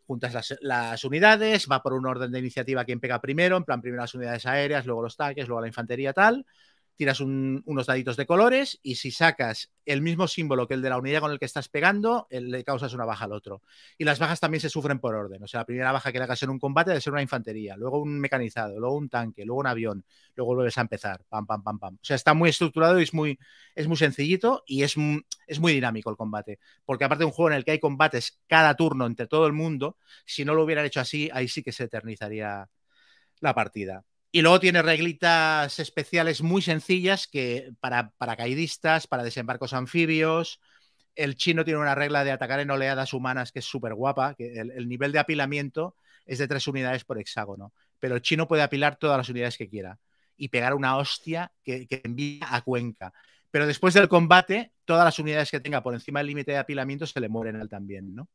Juntas 0.07 0.59
las, 0.61 1.05
unidades, 1.05 1.67
va 1.67 1.83
por 1.83 1.95
un 1.95 2.07
orden 2.07 2.31
de 2.31 2.39
iniciativa 2.39 2.85
quien 2.85 3.01
pega 3.01 3.23
primero, 3.23 3.57
en 3.57 3.65
plan 3.65 3.81
primero 3.81 4.03
las 4.03 4.15
unidades 4.15 4.45
aéreas, 4.45 4.85
luego 4.85 5.03
los 5.03 5.17
tanques, 5.17 5.49
luego 5.49 5.63
la 5.63 5.67
infantería 5.67 6.13
tal, 6.13 6.45
tiras 6.97 7.21
un- 7.21 7.63
unos 7.67 7.87
daditos 7.87 8.17
de 8.17 8.27
colores 8.27 8.79
y 8.83 8.97
si 8.97 9.11
sacas 9.11 9.71
el 9.85 10.01
mismo 10.03 10.29
símbolo 10.29 10.67
que 10.69 10.75
el 10.75 10.83
de 10.83 10.91
la 10.91 10.99
unidad 10.99 11.21
con 11.21 11.33
el 11.33 11.39
que 11.39 11.45
estás 11.45 11.69
pegando, 11.69 12.27
le 12.31 12.65
causas 12.65 12.93
una 12.95 13.05
baja 13.05 13.25
al 13.27 13.33
otro. 13.33 13.63
Y 13.99 14.05
las 14.05 14.19
bajas 14.19 14.41
también 14.41 14.61
se 14.61 14.69
sufren 14.71 14.99
por 15.01 15.15
orden. 15.15 15.43
O 15.43 15.47
sea, 15.47 15.61
la 15.61 15.67
primera 15.67 15.93
baja 15.93 16.13
que 16.13 16.19
le 16.19 16.25
hagas 16.25 16.43
en 16.43 16.51
un 16.51 16.59
combate 16.59 16.91
debe 16.91 17.01
ser 17.01 17.13
una 17.13 17.23
infantería, 17.23 17.77
luego 17.77 18.01
un 18.01 18.19
mecanizado, 18.21 18.79
luego 18.79 18.97
un 18.97 19.09
tanque, 19.09 19.45
luego 19.45 19.61
un 19.61 19.67
avión, 19.67 20.05
luego 20.37 20.55
vuelves 20.55 20.79
a 20.79 20.83
empezar. 20.83 21.25
Pam, 21.29 21.47
pam, 21.47 21.63
pam, 21.63 21.79
pam. 21.79 21.95
O 21.97 22.05
sea, 22.05 22.17
está 22.17 22.35
muy 22.35 22.51
estructurado 22.51 22.99
y 23.01 23.03
es 23.05 23.15
muy, 23.15 23.39
es 23.75 23.87
muy 23.89 23.97
sencillito 23.97 24.63
y 24.67 24.83
es, 24.83 24.97
mu- 24.97 25.21
es 25.47 25.61
muy 25.61 25.73
dinámico 25.73 26.11
el 26.11 26.17
combate. 26.17 26.59
Porque 26.85 27.05
aparte 27.05 27.23
de 27.23 27.27
un 27.27 27.33
juego 27.33 27.51
en 27.51 27.57
el 27.57 27.65
que 27.65 27.73
hay 27.73 27.81
combates 27.81 28.41
cada 28.49 28.75
turno 28.77 29.07
entre 29.07 29.27
todo 29.27 29.47
el 29.47 29.53
mundo, 29.53 29.97
si 30.27 30.45
no 30.45 30.55
lo 30.55 30.65
hubieran 30.65 30.85
hecho 30.87 31.01
así, 31.01 31.31
ahí 31.33 31.49
sí 31.49 31.63
que 31.63 31.73
se 31.73 31.85
eternizaría 31.85 32.69
la 33.41 33.55
partida. 33.55 34.05
Y 34.35 34.43
luego 34.43 34.59
tiene 34.59 34.83
reglitas 34.83 35.79
especiales 35.79 36.43
muy 36.43 36.61
sencillas 36.61 37.29
que 37.29 37.71
para 37.79 38.11
paracaidistas, 38.19 39.07
para 39.07 39.23
desembarcos 39.23 39.73
anfibios. 39.75 40.61
El 41.15 41.37
chino 41.37 41.65
tiene 41.65 41.79
una 41.79 41.95
regla 41.95 42.25
de 42.25 42.33
atacar 42.33 42.59
en 42.59 42.69
oleadas 42.69 43.15
humanas 43.15 43.53
que 43.53 43.61
es 43.61 43.65
súper 43.65 43.95
guapa, 43.95 44.35
que 44.35 44.59
el, 44.59 44.73
el 44.73 44.89
nivel 44.89 45.13
de 45.13 45.21
apilamiento 45.21 45.95
es 46.27 46.39
de 46.39 46.49
tres 46.49 46.67
unidades 46.67 47.05
por 47.05 47.21
hexágono, 47.21 47.73
pero 48.01 48.17
el 48.17 48.23
chino 48.23 48.49
puede 48.49 48.65
apilar 48.65 48.97
todas 48.97 49.19
las 49.19 49.29
unidades 49.29 49.57
que 49.57 49.69
quiera 49.69 50.01
y 50.37 50.49
pegar 50.49 50.75
una 50.75 50.97
hostia 50.97 51.53
que, 51.63 51.87
que 51.87 52.03
envía 52.03 52.49
a 52.51 52.61
Cuenca. 52.63 53.13
Pero 53.53 53.69
después 53.69 53.95
del 53.95 54.09
combate, 54.09 54.73
todas 54.85 55.05
las 55.05 55.17
unidades 55.21 55.53
que 55.53 55.61
tenga 55.61 55.81
por 55.81 55.95
encima 55.95 56.19
del 56.19 56.27
límite 56.27 56.51
de 56.51 56.59
apilamiento 56.59 57.07
se 57.07 57.21
le 57.21 57.29
mueren 57.29 57.55
a 57.55 57.63
él 57.63 57.69
también, 57.69 58.13
¿no? 58.13 58.29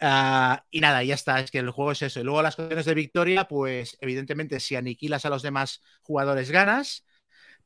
Ah, 0.00 0.64
y 0.70 0.80
nada, 0.80 1.02
ya 1.04 1.14
está, 1.14 1.40
es 1.40 1.50
que 1.50 1.58
el 1.58 1.70
juego 1.70 1.92
es 1.92 2.02
eso. 2.02 2.20
Y 2.20 2.24
luego 2.24 2.42
las 2.42 2.56
condiciones 2.56 2.84
de 2.86 2.94
victoria, 2.94 3.44
pues 3.46 3.96
evidentemente 4.00 4.60
si 4.60 4.76
aniquilas 4.76 5.24
a 5.24 5.30
los 5.30 5.42
demás 5.42 5.82
jugadores 6.02 6.50
ganas, 6.50 7.06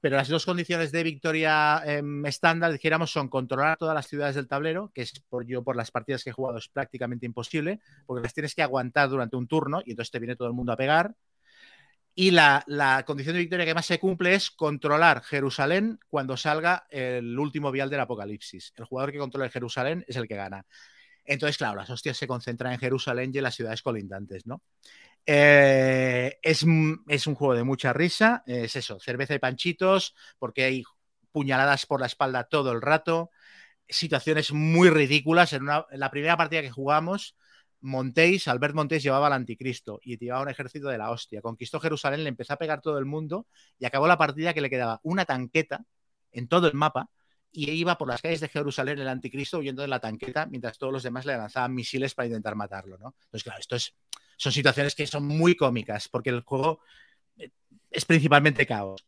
pero 0.01 0.17
las 0.17 0.29
dos 0.29 0.47
condiciones 0.47 0.93
de 0.93 1.03
victoria 1.05 1.83
em, 1.87 2.25
estándar, 2.27 2.73
dijéramos, 2.73 3.11
son 3.13 3.29
controlar 3.29 3.79
todas 3.79 3.95
las 3.95 4.07
ciudades 4.09 4.37
del 4.37 4.49
tablero, 4.49 4.93
que 4.95 5.03
es 5.03 5.21
por 5.29 5.47
yo 5.47 5.65
por 5.65 5.77
las 5.77 5.91
partidas 5.91 6.25
que 6.25 6.31
he 6.31 6.33
jugado 6.33 6.59
es 6.59 6.69
prácticamente 6.69 7.27
imposible, 7.27 7.81
porque 8.07 8.23
las 8.25 8.35
tienes 8.35 8.55
que 8.55 8.63
aguantar 8.63 9.09
durante 9.09 9.37
un 9.37 9.49
turno 9.49 9.83
y 9.85 9.93
entonces 9.93 10.13
te 10.13 10.19
viene 10.21 10.37
todo 10.37 10.49
el 10.49 10.55
mundo 10.55 10.73
a 10.73 10.77
pegar. 10.77 11.15
Y 12.15 12.33
la, 12.33 12.65
la 12.67 13.05
condición 13.05 13.35
de 13.35 13.41
victoria 13.41 13.65
que 13.65 13.75
más 13.75 13.87
se 13.87 14.01
cumple 14.01 14.35
es 14.35 14.51
controlar 14.51 15.23
Jerusalén 15.23 16.01
cuando 16.09 16.37
salga 16.37 16.85
el 16.91 17.39
último 17.39 17.71
vial 17.71 17.91
del 17.91 18.01
apocalipsis. 18.01 18.73
El 18.77 18.87
jugador 18.87 19.13
que 19.13 19.19
controle 19.19 19.49
Jerusalén 19.51 20.05
es 20.09 20.17
el 20.17 20.27
que 20.27 20.35
gana. 20.35 20.67
Entonces, 21.29 21.59
claro, 21.59 21.77
las 21.77 21.91
hostias 21.91 22.17
se 22.17 22.27
concentran 22.27 22.73
en 22.73 22.79
Jerusalén 22.79 23.31
y 23.35 23.39
en 23.39 23.45
las 23.45 23.55
ciudades 23.55 23.83
colindantes, 23.83 24.47
¿no? 24.47 24.63
Eh, 25.27 26.39
es, 26.43 26.63
un 26.63 27.05
juego 27.35 27.55
de 27.55 27.65
mucha 27.65 27.93
risa, 27.93 28.43
es 28.47 28.77
eso, 28.77 28.99
cerveza 28.99 29.35
y 29.35 29.39
panchitos, 29.39 30.15
porque 30.39 30.65
hay 30.65 30.83
puñaladas 31.31 31.85
por 31.85 32.01
la 32.01 32.07
espalda 32.07 32.45
todo 32.45 32.73
el 32.73 32.81
rato, 32.81 33.31
situaciones 33.87 34.53
muy 34.53 34.89
ridículas. 34.89 35.53
En 35.53 35.67
la 35.67 36.11
primera 36.11 36.39
partida 36.39 36.63
que 36.63 36.71
jugamos, 36.71 37.37
Montéis, 37.81 38.49
Albert 38.49 38.75
Montéis 38.75 39.03
llevaba 39.03 39.27
al 39.27 39.35
anticristo 39.35 40.01
y 40.03 40.17
llevaba 40.19 40.43
un 40.43 40.49
ejército 40.49 40.89
de 40.89 40.97
la 40.97 41.11
hostia. 41.11 41.43
Conquistó 41.43 41.79
Jerusalén, 41.79 42.25
le 42.25 42.31
empezó 42.31 42.55
a 42.55 42.57
pegar 42.57 42.81
todo 42.81 42.99
el 42.99 43.05
mundo 43.05 43.47
y 43.79 43.85
acabó 43.85 44.07
la 44.09 44.17
partida 44.17 44.55
que 44.55 44.63
le 44.63 44.71
quedaba 44.71 45.01
una 45.03 45.27
tanqueta 45.27 45.85
en 46.33 46.49
todo 46.49 46.69
el 46.69 46.75
mapa 46.75 47.11
y 47.53 47.71
iba 47.71 47.97
por 47.97 48.09
las 48.09 48.21
calles 48.21 48.41
de 48.41 48.49
Jerusalén 48.49 48.99
el 48.99 49.09
anticristo 49.09 49.59
huyendo 49.59 49.83
de 49.83 49.89
la 49.89 50.01
tanqueta 50.01 50.47
mientras 50.47 50.79
todos 50.79 50.93
los 50.93 51.03
demás 51.03 51.27
le 51.27 51.37
lanzaban 51.37 51.75
misiles 51.75 52.15
para 52.15 52.27
intentar 52.27 52.55
matarlo, 52.55 52.99
¿no? 52.99 53.15
Entonces, 53.25 53.45
claro, 53.45 53.61
esto 53.61 53.77
es, 53.77 53.95
son 54.37 54.53
situaciones 54.53 54.95
que 54.95 55.07
son 55.07 55.27
muy 55.27 55.57
cómicas 55.57 56.09
porque 56.09 56.31
el 56.31 56.43
juego 56.43 56.81
eh, 57.37 57.51
es 57.91 58.05
principalmente 58.05 58.67
caos. 58.67 59.05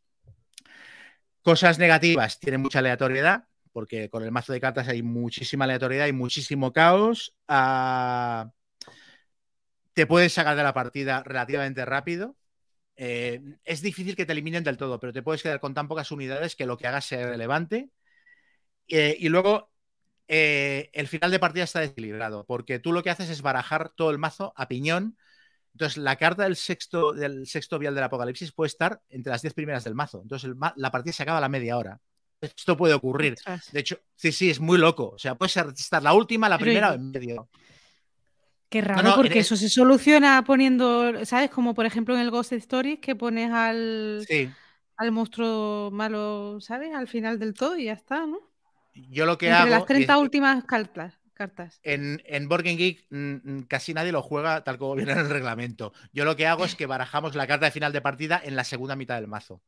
Cosas 1.42 1.78
negativas, 1.78 2.38
tiene 2.38 2.58
mucha 2.58 2.80
aleatoriedad, 2.80 3.44
porque 3.72 4.10
con 4.10 4.22
el 4.22 4.30
mazo 4.30 4.52
de 4.52 4.60
cartas 4.60 4.88
hay 4.88 5.02
muchísima 5.02 5.64
aleatoriedad 5.64 6.06
y 6.06 6.12
muchísimo 6.12 6.72
caos. 6.72 7.34
Ah, 7.48 8.50
te 9.94 10.06
puedes 10.06 10.32
sacar 10.32 10.56
de 10.56 10.62
la 10.62 10.74
partida 10.74 11.22
relativamente 11.22 11.84
rápido. 11.84 12.36
Eh, 12.96 13.40
es 13.64 13.80
difícil 13.80 14.16
que 14.16 14.26
te 14.26 14.32
eliminen 14.32 14.64
del 14.64 14.76
todo, 14.76 15.00
pero 15.00 15.12
te 15.12 15.22
puedes 15.22 15.42
quedar 15.42 15.60
con 15.60 15.72
tan 15.72 15.88
pocas 15.88 16.10
unidades 16.10 16.56
que 16.56 16.66
lo 16.66 16.76
que 16.76 16.86
hagas 16.86 17.06
sea 17.06 17.26
relevante. 17.26 17.90
Eh, 18.90 19.16
y 19.18 19.28
luego 19.28 19.70
eh, 20.28 20.90
el 20.92 21.08
final 21.08 21.30
de 21.30 21.38
partida 21.38 21.64
está 21.64 21.80
desequilibrado, 21.80 22.44
porque 22.46 22.78
tú 22.78 22.92
lo 22.92 23.02
que 23.02 23.10
haces 23.10 23.30
es 23.30 23.42
barajar 23.42 23.90
todo 23.90 24.10
el 24.10 24.18
mazo 24.18 24.52
a 24.56 24.68
piñón. 24.68 25.16
Entonces, 25.72 25.96
la 25.98 26.16
carta 26.16 26.42
del 26.44 26.56
sexto, 26.56 27.12
del 27.12 27.46
sexto 27.46 27.78
vial 27.78 27.94
del 27.94 28.04
apocalipsis 28.04 28.52
puede 28.52 28.66
estar 28.68 29.00
entre 29.08 29.30
las 29.30 29.42
10 29.42 29.54
primeras 29.54 29.84
del 29.84 29.94
mazo. 29.94 30.20
Entonces, 30.22 30.50
el 30.50 30.56
la 30.76 30.90
partida 30.90 31.12
se 31.12 31.22
acaba 31.22 31.38
a 31.38 31.40
la 31.40 31.48
media 31.48 31.76
hora. 31.78 32.00
Esto 32.40 32.76
puede 32.76 32.94
ocurrir. 32.94 33.36
De 33.72 33.80
hecho, 33.80 33.98
sí, 34.16 34.32
sí, 34.32 34.50
es 34.50 34.60
muy 34.60 34.78
loco. 34.78 35.10
O 35.10 35.18
sea, 35.18 35.34
puede 35.36 35.50
ser 35.50 35.66
estar 35.76 36.02
la 36.02 36.12
última, 36.14 36.48
la 36.48 36.58
primera 36.58 36.90
o 36.90 36.94
en 36.94 37.10
medio. 37.10 37.48
Qué 38.68 38.80
raro, 38.80 39.02
no, 39.02 39.14
porque 39.16 39.34
en- 39.34 39.38
eso 39.40 39.56
se 39.56 39.68
soluciona 39.68 40.42
poniendo, 40.44 41.24
¿sabes? 41.24 41.50
Como 41.50 41.74
por 41.74 41.86
ejemplo 41.86 42.14
en 42.14 42.20
el 42.20 42.30
Ghost 42.30 42.52
Stories 42.52 43.00
que 43.00 43.16
pones 43.16 43.50
al, 43.52 44.24
Sí. 44.28 44.48
al 44.96 45.12
monstruo 45.12 45.90
malo, 45.92 46.60
¿sabes? 46.60 46.94
Al 46.94 47.08
final 47.08 47.38
del 47.38 47.52
todo 47.54 47.76
y 47.76 47.84
ya 47.86 47.92
está, 47.94 48.26
¿no? 48.26 48.49
Yo 49.08 49.26
lo 49.26 49.38
que 49.38 49.46
Entre 49.48 49.60
hago. 49.62 49.70
las 49.70 49.82
y 49.82 49.86
30 49.86 50.12
es- 50.14 50.18
últimas 50.20 50.64
cartas. 50.64 51.14
cartas. 51.34 51.80
En, 51.82 52.22
en 52.26 52.48
Board 52.48 52.64
Game 52.64 52.76
Geek 52.76 53.06
mm, 53.10 53.34
mm, 53.42 53.62
casi 53.62 53.94
nadie 53.94 54.12
lo 54.12 54.22
juega 54.22 54.62
tal 54.62 54.76
como 54.78 54.94
viene 54.96 55.12
en 55.12 55.18
el 55.18 55.30
reglamento. 55.30 55.92
Yo 56.12 56.24
lo 56.24 56.36
que 56.36 56.46
hago 56.46 56.64
es 56.64 56.74
que 56.74 56.86
barajamos 56.86 57.34
la 57.34 57.46
carta 57.46 57.66
de 57.66 57.72
final 57.72 57.92
de 57.92 58.00
partida 58.02 58.40
en 58.44 58.56
la 58.56 58.64
segunda 58.64 58.96
mitad 58.96 59.14
del 59.16 59.26
mazo. 59.28 59.62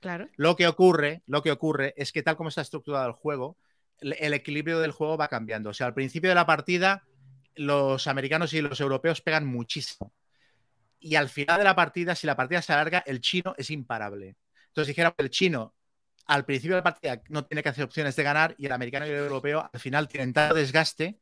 Claro. 0.00 0.28
Lo 0.36 0.56
que 0.56 0.66
ocurre, 0.66 1.22
lo 1.26 1.42
que 1.42 1.52
ocurre 1.52 1.94
es 1.96 2.10
que 2.10 2.22
tal 2.24 2.36
como 2.36 2.48
está 2.48 2.60
estructurado 2.62 3.06
el 3.06 3.12
juego, 3.12 3.56
el, 3.98 4.14
el 4.18 4.34
equilibrio 4.34 4.80
del 4.80 4.90
juego 4.90 5.16
va 5.16 5.28
cambiando. 5.28 5.70
O 5.70 5.74
sea, 5.74 5.86
al 5.86 5.94
principio 5.94 6.28
de 6.28 6.34
la 6.34 6.44
partida, 6.46 7.04
los 7.54 8.08
americanos 8.08 8.52
y 8.52 8.60
los 8.62 8.80
europeos 8.80 9.20
pegan 9.20 9.46
muchísimo. 9.46 10.12
Y 10.98 11.14
al 11.16 11.28
final 11.28 11.58
de 11.58 11.64
la 11.64 11.76
partida, 11.76 12.14
si 12.16 12.26
la 12.26 12.34
partida 12.36 12.62
se 12.62 12.72
alarga, 12.72 13.02
el 13.06 13.20
chino 13.20 13.54
es 13.56 13.70
imparable. 13.70 14.36
Entonces 14.68 14.88
dijera 14.88 15.12
que 15.12 15.22
el 15.22 15.30
chino 15.30 15.74
al 16.26 16.44
principio 16.44 16.76
de 16.76 16.80
la 16.80 16.84
partida 16.84 17.22
no 17.28 17.44
tiene 17.44 17.62
que 17.62 17.68
hacer 17.68 17.84
opciones 17.84 18.16
de 18.16 18.22
ganar 18.22 18.54
y 18.58 18.66
el 18.66 18.72
americano 18.72 19.06
y 19.06 19.10
el 19.10 19.16
europeo 19.16 19.68
al 19.72 19.80
final 19.80 20.08
tienen 20.08 20.32
tanto 20.32 20.54
desgaste 20.54 21.18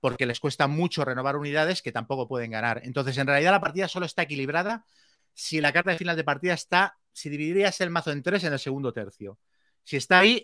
porque 0.00 0.26
les 0.26 0.40
cuesta 0.40 0.66
mucho 0.66 1.04
renovar 1.04 1.36
unidades 1.36 1.80
que 1.82 1.92
tampoco 1.92 2.28
pueden 2.28 2.50
ganar. 2.50 2.82
Entonces, 2.84 3.16
en 3.16 3.26
realidad 3.26 3.52
la 3.52 3.60
partida 3.60 3.88
solo 3.88 4.06
está 4.06 4.22
equilibrada 4.22 4.84
si 5.32 5.60
la 5.60 5.72
carta 5.72 5.90
de 5.90 5.98
final 5.98 6.16
de 6.16 6.24
partida 6.24 6.54
está, 6.54 6.98
si 7.12 7.28
dividirías 7.28 7.80
el 7.80 7.90
mazo 7.90 8.12
en 8.12 8.22
tres 8.22 8.44
en 8.44 8.52
el 8.52 8.58
segundo 8.58 8.92
tercio. 8.92 9.38
Si 9.82 9.96
está 9.96 10.18
ahí, 10.20 10.42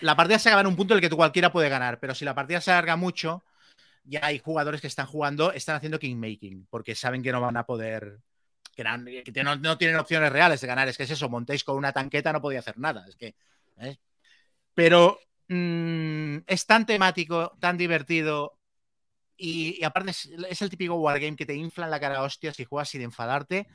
la 0.00 0.16
partida 0.16 0.38
se 0.38 0.48
acaba 0.48 0.60
en 0.60 0.66
un 0.66 0.76
punto 0.76 0.94
en 0.94 0.98
el 0.98 1.02
que 1.02 1.08
tú 1.08 1.16
cualquiera 1.16 1.52
puede 1.52 1.68
ganar, 1.68 1.98
pero 2.00 2.14
si 2.14 2.24
la 2.24 2.34
partida 2.34 2.60
se 2.60 2.70
alarga 2.70 2.96
mucho, 2.96 3.44
ya 4.04 4.20
hay 4.22 4.38
jugadores 4.38 4.80
que 4.80 4.86
están 4.86 5.06
jugando, 5.06 5.52
están 5.52 5.76
haciendo 5.76 5.98
kingmaking, 5.98 6.66
porque 6.70 6.94
saben 6.94 7.22
que 7.22 7.32
no 7.32 7.40
van 7.40 7.56
a 7.56 7.64
poder, 7.64 8.20
que 8.78 9.42
no, 9.42 9.58
que 9.58 9.58
no- 9.58 9.78
tienen 9.78 9.96
opciones 9.96 10.32
reales 10.32 10.60
de 10.60 10.66
ganar. 10.66 10.88
Es 10.88 10.96
que 10.96 11.02
es 11.02 11.10
eso, 11.10 11.28
montéis 11.28 11.64
con 11.64 11.76
una 11.76 11.92
tanqueta, 11.92 12.32
no 12.32 12.40
podía 12.40 12.60
hacer 12.60 12.78
nada. 12.78 13.04
Es 13.08 13.16
que, 13.16 13.34
¿eh? 13.78 13.98
Pero 14.74 15.18
mm, 15.48 16.38
es 16.46 16.66
tan 16.66 16.86
temático, 16.86 17.56
tan 17.60 17.76
divertido. 17.76 18.58
Y, 19.36 19.82
aparte 19.84 20.10
es, 20.10 20.26
es 20.48 20.62
el 20.62 20.70
típico 20.70 20.96
wargame 20.96 21.36
que 21.36 21.46
te 21.46 21.54
infla 21.54 21.86
en 21.86 21.90
la 21.92 22.00
cara 22.00 22.18
a 22.18 22.22
hostias 22.22 22.60
y 22.60 22.64
juegas 22.64 22.90
sin 22.90 23.02
enfadarte. 23.02 23.66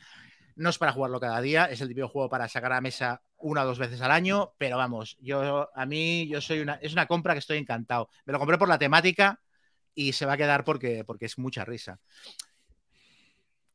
No 0.55 0.69
es 0.69 0.77
para 0.77 0.93
jugarlo 0.93 1.19
cada 1.19 1.41
día, 1.41 1.65
es 1.65 1.81
el 1.81 1.87
típico 1.89 2.07
juego 2.09 2.29
para 2.29 2.47
sacar 2.47 2.73
a 2.73 2.81
mesa 2.81 3.23
una 3.37 3.63
o 3.63 3.65
dos 3.65 3.79
veces 3.79 4.01
al 4.01 4.11
año, 4.11 4.53
pero 4.57 4.77
vamos, 4.77 5.17
yo 5.19 5.69
a 5.75 5.85
mí 5.85 6.27
yo 6.29 6.41
soy 6.41 6.59
una 6.59 6.75
es 6.75 6.93
una 6.93 7.07
compra 7.07 7.33
que 7.33 7.39
estoy 7.39 7.57
encantado. 7.57 8.09
Me 8.25 8.33
lo 8.33 8.39
compré 8.39 8.57
por 8.57 8.69
la 8.69 8.77
temática 8.77 9.41
y 9.95 10.13
se 10.13 10.25
va 10.25 10.33
a 10.33 10.37
quedar 10.37 10.63
porque, 10.63 11.03
porque 11.05 11.25
es 11.25 11.37
mucha 11.37 11.65
risa. 11.65 11.99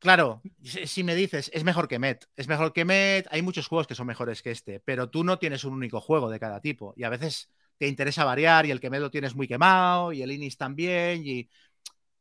Claro, 0.00 0.42
si 0.62 1.02
me 1.02 1.16
dices, 1.16 1.50
es 1.52 1.64
mejor 1.64 1.88
que 1.88 1.98
Met, 1.98 2.24
es 2.36 2.46
mejor 2.46 2.72
que 2.72 2.84
Met, 2.84 3.26
hay 3.30 3.42
muchos 3.42 3.66
juegos 3.66 3.88
que 3.88 3.96
son 3.96 4.06
mejores 4.06 4.42
que 4.42 4.52
este, 4.52 4.78
pero 4.80 5.10
tú 5.10 5.24
no 5.24 5.38
tienes 5.40 5.64
un 5.64 5.72
único 5.72 6.00
juego 6.00 6.30
de 6.30 6.38
cada 6.38 6.60
tipo 6.60 6.94
y 6.96 7.02
a 7.02 7.08
veces 7.08 7.50
te 7.78 7.88
interesa 7.88 8.24
variar 8.24 8.64
y 8.66 8.70
el 8.70 8.80
que 8.80 8.90
Met 8.90 9.00
lo 9.00 9.10
tienes 9.10 9.34
muy 9.34 9.48
quemado 9.48 10.12
y 10.12 10.22
el 10.22 10.30
Inis 10.30 10.56
también 10.56 11.26
y 11.26 11.48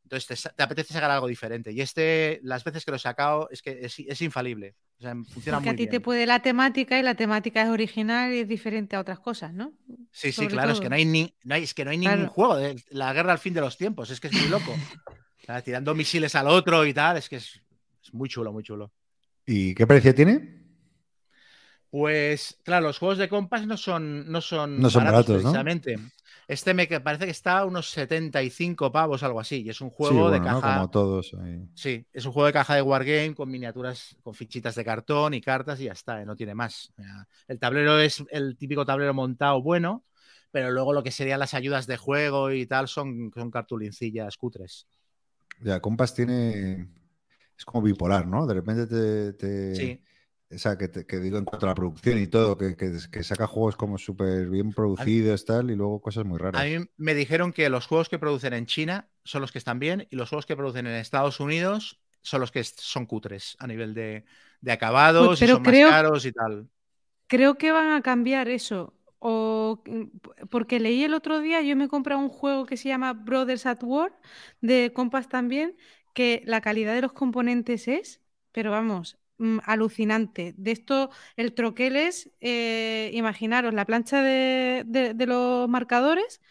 entonces 0.04 0.44
te, 0.44 0.49
te 0.56 0.64
apetece 0.64 0.94
sacar 0.94 1.12
algo 1.12 1.28
diferente 1.28 1.72
y 1.72 1.82
este, 1.82 2.40
las 2.44 2.64
veces 2.64 2.84
que 2.84 2.91
lo 2.91 2.98
he 2.98 2.99
sacado 2.99 3.48
es 3.52 3.62
que 3.62 3.80
es, 3.82 3.99
es 3.99 4.22
infalible, 4.22 4.76
o 4.99 5.04
sea, 5.04 5.16
funciona 5.30 5.60
Porque 5.60 5.70
a 5.70 5.74
muy 5.74 5.78
ti 5.78 5.86
te 5.88 5.91
bien. 5.91 6.02
puede 6.02 6.26
la 6.26 6.40
temática 6.41 6.98
y 6.99 7.04
la 7.04 7.16
temática 7.16 7.62
es 7.62 7.70
original 7.70 8.34
y 8.34 8.40
es 8.40 8.48
diferente 8.48 8.95
a 8.95 9.02
otras 9.02 9.20
cosas, 9.20 9.54
¿no? 9.54 9.74
Sí, 10.12 10.32
sí, 10.32 10.48
claro, 10.48 10.72
es 10.72 10.80
que 10.80 10.90
no 10.90 10.95
hay, 10.95 11.06
ni, 11.06 11.34
no 11.44 11.56
hay- 11.56 11.64
es 11.64 11.74
que 11.74 11.86
no 11.86 11.91
hay 11.91 11.98
ningún 11.98 12.18
Claro. 12.18 12.32
juego 12.34 12.56
de 12.56 12.76
la 12.90 13.14
guerra 13.14 13.34
al 13.34 13.38
fin 13.40 13.54
de 13.54 13.62
los 13.62 13.78
tiempos, 13.78 14.10
es 14.10 14.20
que 14.20 14.28
es 14.28 14.34
muy 14.34 14.49
loco. 14.49 14.80
Tirando 15.64 15.95
misiles 15.95 16.36
al 16.36 16.48
otro 16.48 16.86
y 16.86 16.94
tal, 16.94 17.18
es 17.18 17.30
que 17.30 17.38
es, 17.38 17.62
es 18.07 18.13
muy 18.13 18.29
chulo, 18.29 18.51
muy 18.53 18.63
chulo. 18.63 18.91
¿Y 19.45 19.73
qué 19.75 19.88
precio 19.88 20.13
tiene? 20.13 20.57
Pues, 21.89 22.59
claro, 22.63 22.88
los 22.88 22.99
juegos 22.99 23.17
de 23.17 23.29
compás 23.29 23.65
no 23.65 23.77
son, 23.77 24.29
no 24.29 24.41
son, 24.41 24.81
No 24.81 24.89
son 24.89 25.05
baratos, 25.05 25.29
¿no? 25.29 25.35
precisamente. 25.41 25.97
Este 26.47 26.73
me 26.73 26.85
parece 26.88 27.25
que 27.25 27.31
está 27.31 27.59
a 27.59 27.65
unos 27.65 27.89
75 27.89 28.91
pavos, 28.91 29.23
algo 29.23 29.39
así. 29.39 29.61
Y 29.63 29.69
es 29.69 29.79
un 29.81 29.89
Sí, 29.89 29.95
juego 29.95 30.29
de 30.29 30.39
bueno, 30.39 30.45
¿no? 30.49 30.61
caja. 30.61 30.75
Como 30.75 30.89
todos. 30.89 31.34
ahí. 31.41 31.61
Sí, 31.73 32.05
es 32.11 32.25
un 32.25 32.31
juego 32.34 32.47
de 32.47 32.53
caja 32.53 32.75
de 32.75 32.81
Wargame 32.81 33.35
con 33.35 33.49
miniaturas, 33.49 34.17
con 34.23 34.34
fichitas 34.34 34.75
de 34.75 34.84
cartón 34.84 35.34
y 35.34 35.41
cartas 35.41 35.79
y 35.79 35.85
ya 35.85 35.93
está, 35.93 36.21
eh, 36.21 36.25
no 36.25 36.35
tiene 36.35 36.55
más. 36.55 36.91
El 37.47 37.59
tablero 37.59 37.99
es 37.99 38.23
el 38.31 38.57
típico 38.57 38.85
tablero 38.85 39.13
montado 39.13 39.61
bueno, 39.61 40.03
pero 40.51 40.71
luego 40.71 40.91
lo 40.93 41.03
que 41.03 41.11
serían 41.11 41.39
las 41.39 41.53
ayudas 41.53 41.88
de 41.88 41.97
juego 41.97 42.51
y 42.51 42.65
tal 42.65 42.88
son, 42.88 43.31
son 43.34 43.51
cartulincillas 43.51 44.38
cutres. 44.38 44.88
Ya, 45.61 45.79
Compass 45.79 46.13
tiene. 46.13 46.88
Es 47.57 47.65
como 47.65 47.81
bipolar, 47.81 48.27
¿no? 48.27 48.45
De 48.45 48.53
repente 48.53 48.88
te. 48.88 49.34
te- 49.34 49.75
Sí. 49.75 50.01
O 50.49 50.57
sea, 50.57 50.77
que, 50.77 50.88
te- 50.88 51.05
que 51.05 51.17
digo 51.17 51.38
en 51.38 51.43
cuanto 51.43 51.65
a 51.65 51.69
la 51.69 51.75
producción 51.75 52.19
y 52.19 52.27
todo, 52.27 52.57
que, 52.57 52.77
que- 52.77 52.93
que 53.11 53.23
saca 53.23 53.47
juegos 53.47 53.75
como 53.75 53.97
súper 53.97 54.47
bien 54.49 54.71
producidos, 54.71 55.43
tal, 55.43 55.69
y 55.71 55.75
luego 55.75 56.01
cosas 56.01 56.23
muy 56.23 56.38
raras. 56.38 56.61
A 56.61 56.65
mí 56.65 56.88
me 56.95 57.13
dijeron 57.13 57.51
que 57.51 57.69
los 57.69 57.85
juegos 57.85 58.07
que 58.07 58.17
producen 58.17 58.53
en 58.53 58.65
China 58.65 59.09
son 59.25 59.41
los 59.41 59.51
que 59.51 59.57
están 59.57 59.77
bien 59.79 60.07
y 60.09 60.15
los 60.15 60.29
juegos 60.29 60.45
que 60.45 60.55
producen 60.55 60.88
en 60.88 60.93
Estados 60.93 61.41
Unidos 61.41 61.99
son 62.21 62.39
los 62.39 62.51
que 62.51 62.63
son 62.63 63.05
cutres 63.07 63.57
a 63.59 63.67
nivel 63.67 63.93
de, 63.93 64.23
de 64.61 64.71
acabados 64.71 65.27
Pues, 65.27 65.41
y 65.41 65.47
son 65.47 65.63
creo- 65.63 65.88
más 65.89 65.91
caros 65.91 66.25
y 66.25 66.31
tal. 66.31 66.69
Creo 67.27 67.57
que 67.57 67.71
van 67.71 67.91
a 67.91 68.01
cambiar 68.01 68.47
eso. 68.47 68.93
O, 69.19 69.81
mm, 69.85 70.03
porque 70.49 70.79
leí 70.79 71.03
el 71.03 71.13
otro 71.13 71.39
día, 71.39 71.61
yo 71.61 71.75
me 71.75 71.85
he 71.85 71.88
comprado 71.89 72.21
un 72.21 72.29
juego 72.29 72.65
que 72.65 72.77
se 72.77 72.88
llama 72.89 73.13
Brothers 73.13 73.65
at 73.65 73.84
War, 73.84 74.17
de 74.61 74.93
Compass 74.93 75.27
también, 75.27 75.75
que 76.18 76.41
la 76.45 76.61
calidad 76.61 76.95
de 76.95 77.02
los 77.03 77.14
componentes 77.14 77.88
es, 77.88 78.22
pero 78.52 78.72
vamos, 78.72 79.19
mm, 79.39 79.60
alucinante. 79.65 80.56
De 80.57 80.72
esto, 80.73 81.11
el 81.38 81.53
troquel 81.56 81.95
es, 81.98 82.31
eh, 82.41 83.11
imaginaros, 83.14 83.73
la 83.76 83.85
plancha 83.85 84.23
de, 84.23 84.84
de- 84.88 85.14
de 85.14 85.27
los 85.27 85.69
marcadores, 85.69 86.41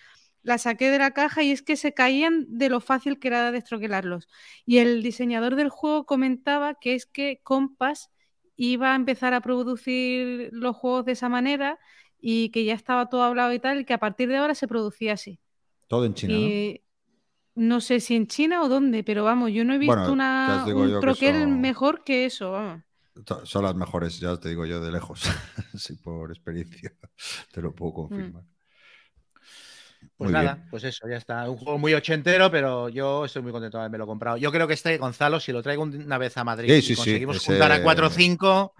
la 0.42 0.58
saqué 0.58 0.90
de 0.90 0.98
la 0.98 1.10
caja 1.12 1.42
y 1.42 1.50
es 1.52 1.62
que 1.62 1.76
se 1.76 1.92
caían 1.94 2.46
de 2.48 2.68
lo 2.68 2.80
fácil 2.80 3.18
que 3.18 3.28
era 3.28 3.50
destroquelarlos. 3.52 4.28
Y 4.64 4.78
el 4.78 5.02
diseñador 5.02 5.56
del 5.56 5.70
juego 5.70 6.06
comentaba 6.06 6.74
que 6.80 6.94
es 6.94 7.06
que 7.06 7.40
Compass 7.42 8.10
iba 8.56 8.92
a 8.92 8.96
empezar 8.96 9.34
a 9.34 9.40
producir 9.40 10.50
los 10.52 10.76
juegos 10.76 11.04
de 11.06 11.12
esa 11.12 11.28
manera 11.28 11.78
y 12.20 12.50
que 12.50 12.64
ya 12.64 12.74
estaba 12.74 13.08
todo 13.08 13.22
hablado 13.24 13.52
y 13.52 13.58
tal, 13.60 13.80
y 13.80 13.84
que 13.84 13.94
a 13.94 13.98
partir 13.98 14.28
de 14.28 14.36
ahora 14.36 14.54
se 14.54 14.68
producía 14.68 15.14
así. 15.14 15.40
Todo 15.88 16.04
en 16.04 16.14
China, 16.14 16.40
¿no? 16.40 16.54
y 16.54 16.80
no 16.80 16.85
sé 17.80 18.00
si 18.00 18.14
en 18.14 18.26
China 18.26 18.62
o 18.62 18.68
dónde, 18.68 19.02
pero 19.02 19.24
vamos, 19.24 19.50
yo 19.50 19.64
no 19.64 19.74
he 19.74 19.78
visto 19.78 19.94
Bueno, 19.96 20.12
una, 20.12 20.64
un 20.66 20.90
yo 20.90 21.00
que 21.00 21.00
troquel 21.00 21.34
eso- 21.36 21.48
mejor 21.48 22.04
que 22.04 22.26
eso, 22.26 22.52
vamos. 22.52 22.82
Son 23.44 23.64
las 23.64 23.74
mejores, 23.74 24.20
ya 24.20 24.36
te 24.36 24.50
digo 24.50 24.66
yo, 24.66 24.78
de 24.80 24.92
lejos. 24.92 25.22
sí, 25.74 25.94
por 25.94 26.30
experiencia. 26.30 26.92
Te 27.52 27.62
lo 27.62 27.74
puedo 27.74 27.94
confirmar. 27.94 28.44
Pues 30.18 30.30
Muy 30.30 30.32
nada, 30.32 30.54
bien. 30.54 30.66
pues 30.70 30.84
eso, 30.84 31.08
ya 31.08 31.16
está. 31.16 31.48
Un 31.50 31.56
juego 31.56 31.78
muy 31.78 31.94
ochentero, 31.94 32.50
pero 32.50 32.88
yo 32.90 33.24
estoy 33.24 33.42
muy 33.42 33.52
contento 33.52 33.78
de 33.78 33.82
haberme 33.82 33.98
lo 33.98 34.06
comprado. 34.06 34.36
Yo 34.36 34.52
creo 34.52 34.66
que 34.68 34.74
este, 34.74 34.98
Gonzalo, 34.98 35.40
si 35.40 35.52
lo 35.52 35.62
traigo 35.62 35.82
un- 35.82 35.94
una 35.96 36.18
vez 36.18 36.36
a 36.36 36.44
Madrid 36.44 36.68
Sí, 36.68 36.74
y 36.74 36.82
sí, 36.82 36.88
sí, 36.88 36.96
conseguimos 36.96 37.36
ese- 37.36 37.52
juntar 37.52 37.72
a 37.72 37.82
4 37.82 38.06
o 38.06 38.10
5, 38.10 38.74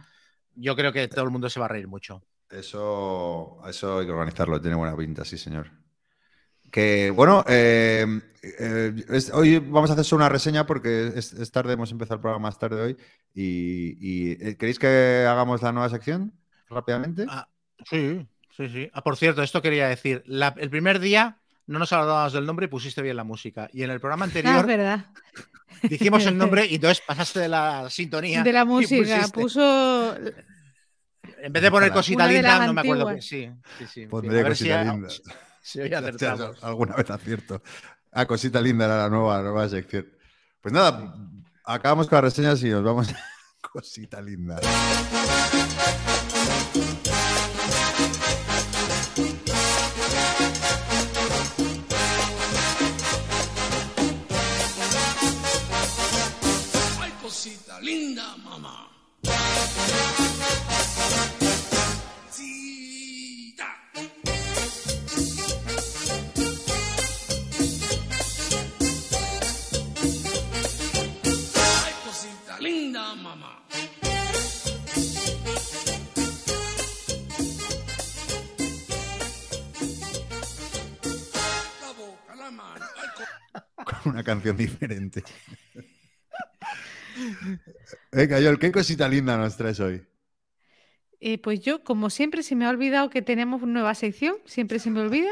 yo 0.54 0.76
creo 0.76 0.92
que 0.92 1.08
todo 1.08 1.24
el 1.24 1.30
mundo 1.30 1.48
se 1.48 1.60
va 1.60 1.66
a 1.66 1.68
reír 1.70 1.88
mucho. 1.88 2.22
Eso, 2.50 3.58
eso 3.68 3.98
hay 3.98 4.06
que 4.06 4.12
organizarlo, 4.12 4.60
tiene 4.60 4.76
buena 4.76 4.96
pinta, 4.96 5.24
sí, 5.24 5.36
señor. 5.36 5.70
Que 6.76 7.10
bueno, 7.10 7.42
eh, 7.48 8.04
eh, 8.42 8.94
es- 9.08 9.30
hoy 9.32 9.60
vamos 9.60 9.88
a 9.88 9.94
hacer 9.94 10.04
solo 10.04 10.18
una 10.24 10.28
reseña 10.28 10.66
porque 10.66 11.10
es, 11.16 11.32
es 11.32 11.50
tarde, 11.50 11.72
hemos 11.72 11.90
empezado 11.90 12.16
el 12.16 12.20
programa 12.20 12.48
más 12.48 12.58
tarde 12.58 12.82
hoy. 12.82 12.96
Y, 13.32 13.96
y, 13.98 14.32
eh, 14.32 14.56
¿queréis 14.58 14.78
que 14.78 15.24
hagamos 15.26 15.62
la 15.62 15.72
nueva 15.72 15.88
sección 15.88 16.34
rápidamente? 16.68 17.24
Ah, 17.30 17.48
sí, 17.88 18.28
sí, 18.54 18.68
sí. 18.68 18.90
Ah, 18.92 19.02
por 19.02 19.16
cierto, 19.16 19.42
esto 19.42 19.62
quería 19.62 19.88
decir. 19.88 20.22
la- 20.26 20.54
el 20.58 20.68
primer 20.68 21.00
día 21.00 21.38
no 21.66 21.78
nos 21.78 21.90
hablábamos 21.94 22.34
del 22.34 22.44
nombre 22.44 22.66
y 22.66 22.68
pusiste 22.68 23.00
bien 23.00 23.16
la 23.16 23.24
música. 23.24 23.70
Y 23.72 23.82
en 23.82 23.90
el 23.90 23.98
programa 23.98 24.26
Ah, 24.26 24.28
es 24.28 24.36
anterior 24.36 24.66
verdad. 24.66 25.06
dijimos 25.88 26.26
el 26.26 26.36
nombre 26.36 26.66
y 26.66 26.74
entonces 26.74 27.02
pasaste 27.06 27.40
de 27.40 27.48
la 27.48 27.88
sintonía. 27.88 28.42
De 28.42 28.52
la 28.52 28.66
música, 28.66 29.26
puso 29.32 30.14
En 30.14 31.52
vez 31.54 31.62
de 31.62 31.70
poner 31.70 31.90
cosita 31.90 32.26
linda, 32.26 32.66
no 32.66 32.74
me 32.74 32.82
acuerdo. 32.82 33.14
que-. 33.14 33.22
Sí, 33.22 33.48
sí, 33.78 33.86
sí. 33.86 34.06
Pondré 34.08 34.40
a 34.40 34.42
ver 34.42 34.54
si. 34.56 34.68
Si 35.66 35.80
hoy 35.80 35.93
acertamos. 35.93 36.62
alguna 36.62 36.94
vez 36.94 37.10
acierto. 37.10 37.60
Ah, 38.12 38.24
cosita 38.24 38.60
linda 38.60 38.84
era 38.84 38.98
la 38.98 39.09
nueva, 39.10 39.43
nueva 39.43 39.68
sección. 39.68 40.06
Pues 40.60 40.72
nada, 40.72 41.12
acabamos 41.64 42.06
con 42.06 42.16
las 42.16 42.24
reseñas 42.24 42.62
y 42.62 42.70
nos 42.70 42.84
vamos. 42.84 43.09
cosita 43.72 44.20
linda. 44.22 44.60
Ay, 57.01 57.12
cosita 57.20 57.80
linda, 57.80 58.36
mamá. 58.36 58.95
Diferente. 84.56 85.22
Venga, 88.12 88.58
¿qué 88.58 88.72
cosita 88.72 89.08
linda 89.08 89.36
nos 89.36 89.56
traes 89.56 89.80
hoy? 89.80 90.02
Eh, 91.20 91.38
pues 91.38 91.60
yo, 91.60 91.82
como 91.82 92.10
siempre, 92.10 92.42
se 92.42 92.54
me 92.54 92.66
ha 92.66 92.70
olvidado 92.70 93.10
que 93.10 93.22
tenemos 93.22 93.62
una 93.62 93.72
nueva 93.74 93.94
sección, 93.94 94.36
siempre 94.44 94.78
se 94.78 94.90
me 94.90 95.00
olvida. 95.00 95.30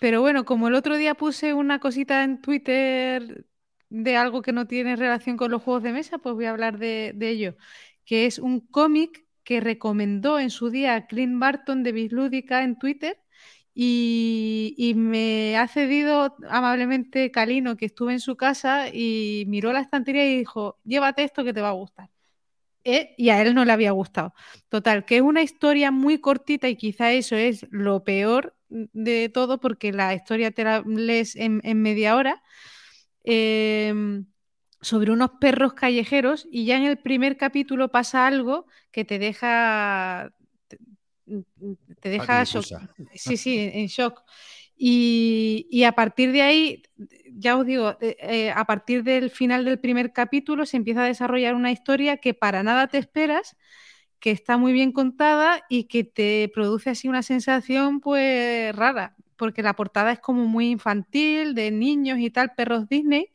Pero 0.00 0.20
bueno, 0.20 0.44
como 0.44 0.68
el 0.68 0.74
otro 0.74 0.96
día 0.96 1.14
puse 1.14 1.54
una 1.54 1.78
cosita 1.78 2.24
en 2.24 2.40
Twitter 2.42 3.46
de 3.88 4.16
algo 4.16 4.42
que 4.42 4.52
no 4.52 4.66
tiene 4.66 4.96
relación 4.96 5.36
con 5.36 5.50
los 5.50 5.62
juegos 5.62 5.84
de 5.84 5.92
mesa, 5.92 6.18
pues 6.18 6.34
voy 6.34 6.46
a 6.46 6.50
hablar 6.50 6.78
de, 6.78 7.12
de 7.14 7.28
ello, 7.28 7.56
que 8.04 8.26
es 8.26 8.38
un 8.38 8.60
cómic 8.60 9.24
que 9.44 9.60
recomendó 9.60 10.38
en 10.40 10.50
su 10.50 10.70
día 10.70 11.06
Clint 11.06 11.38
Barton 11.38 11.82
de 11.82 11.92
Bislúdica 11.92 12.64
en 12.64 12.78
Twitter 12.78 13.21
y, 13.74 14.92
me 14.96 15.56
ha 15.56 15.66
cedido 15.68 16.36
amablemente 16.48 17.30
Calino, 17.30 17.76
que 17.76 17.86
estuve 17.86 18.12
en 18.12 18.20
su 18.20 18.36
casa 18.36 18.88
y 18.88 19.44
miró 19.48 19.72
la 19.72 19.80
estantería 19.80 20.26
y 20.30 20.38
dijo, 20.38 20.78
llévate 20.84 21.24
esto 21.24 21.44
que 21.44 21.54
te 21.54 21.62
va 21.62 21.70
a 21.70 21.72
gustar. 21.72 22.10
Eh, 22.84 23.14
y 23.16 23.30
a 23.30 23.40
él 23.40 23.54
no 23.54 23.64
le 23.64 23.72
había 23.72 23.92
gustado. 23.92 24.34
Total, 24.68 25.04
que 25.04 25.16
es 25.16 25.22
una 25.22 25.42
historia 25.42 25.90
muy 25.90 26.18
cortita 26.18 26.68
y 26.68 26.76
quizá 26.76 27.12
eso 27.12 27.36
es 27.36 27.66
lo 27.70 28.04
peor 28.04 28.56
de 28.68 29.28
todo 29.28 29.60
porque 29.60 29.92
la 29.92 30.14
historia 30.14 30.50
te 30.50 30.64
la 30.64 30.82
lees 30.84 31.36
en, 31.36 31.60
en 31.64 31.80
media 31.82 32.16
hora 32.16 32.42
em, 33.24 34.26
sobre 34.80 35.12
unos 35.12 35.32
perros 35.40 35.74
callejeros 35.74 36.48
y 36.50 36.64
ya 36.66 36.76
en 36.76 36.84
el 36.84 36.98
primer 36.98 37.36
capítulo 37.36 37.90
pasa 37.90 38.26
algo 38.26 38.66
que 38.90 39.04
te 39.04 39.18
deja 39.18 40.32
te, 42.02 42.10
te 42.10 42.10
deja 42.10 42.44
shock. 42.44 42.66
Sí, 43.14 43.36
sí, 43.36 43.58
en 43.72 43.86
shock. 43.86 44.22
Y, 44.76 45.66
y 45.70 45.84
a 45.84 45.92
partir 45.92 46.32
de 46.32 46.42
ahí, 46.42 46.82
ya 47.32 47.56
os 47.56 47.66
digo, 47.66 47.96
eh, 48.00 48.16
eh, 48.20 48.52
a 48.54 48.64
partir 48.64 49.04
del 49.04 49.30
final 49.30 49.64
del 49.64 49.78
primer 49.80 50.12
capítulo 50.12 50.66
se 50.66 50.76
empieza 50.76 51.04
a 51.04 51.06
desarrollar 51.06 51.54
una 51.54 51.70
historia 51.72 52.16
que 52.16 52.34
para 52.34 52.62
nada 52.62 52.88
te 52.88 52.98
esperas, 52.98 53.56
que 54.20 54.30
está 54.30 54.56
muy 54.58 54.72
bien 54.72 54.92
contada 54.92 55.62
y 55.68 55.84
que 55.84 56.04
te 56.04 56.50
produce 56.54 56.90
así 56.90 57.08
una 57.08 57.22
sensación 57.22 58.00
pues 58.00 58.74
rara, 58.76 59.16
porque 59.36 59.62
la 59.62 59.74
portada 59.74 60.12
es 60.12 60.20
como 60.20 60.46
muy 60.46 60.70
infantil, 60.70 61.54
de 61.54 61.70
niños 61.70 62.18
y 62.18 62.30
tal, 62.30 62.54
perros 62.54 62.88
Disney, 62.88 63.28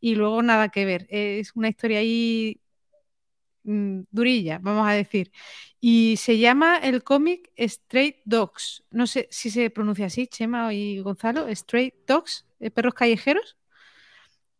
y 0.00 0.14
luego 0.14 0.42
nada 0.42 0.68
que 0.70 0.84
ver. 0.84 1.06
Es 1.10 1.52
una 1.56 1.68
historia 1.68 1.98
ahí 2.00 2.60
mm, 3.68 4.04
durilla, 4.10 4.58
vamos 4.62 4.88
a 4.88 4.92
decir. 4.92 5.30
Y 5.80 6.16
se 6.16 6.38
llama 6.38 6.78
el 6.78 7.04
cómic 7.04 7.50
Straight 7.56 8.16
Dogs. 8.24 8.84
No 8.90 9.06
sé 9.06 9.28
si 9.30 9.50
se 9.50 9.70
pronuncia 9.70 10.06
así, 10.06 10.26
Chema 10.26 10.72
y 10.74 11.00
Gonzalo. 11.00 11.46
Straight 11.48 11.94
Dogs, 12.06 12.46
eh, 12.60 12.70
perros 12.70 12.94
callejeros. 12.94 13.56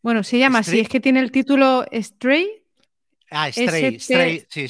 Bueno, 0.02 0.22
se 0.22 0.38
llama 0.38 0.60
así, 0.60 0.70
Straight- 0.78 0.82
es 0.84 0.88
que 0.88 1.00
tiene 1.00 1.20
el 1.20 1.32
título 1.32 1.84
Stray. 1.92 2.62
Ah, 3.30 3.50
Stray, 3.50 3.96
ST 3.96 4.00
Stray, 4.00 4.46
sí, 4.48 4.68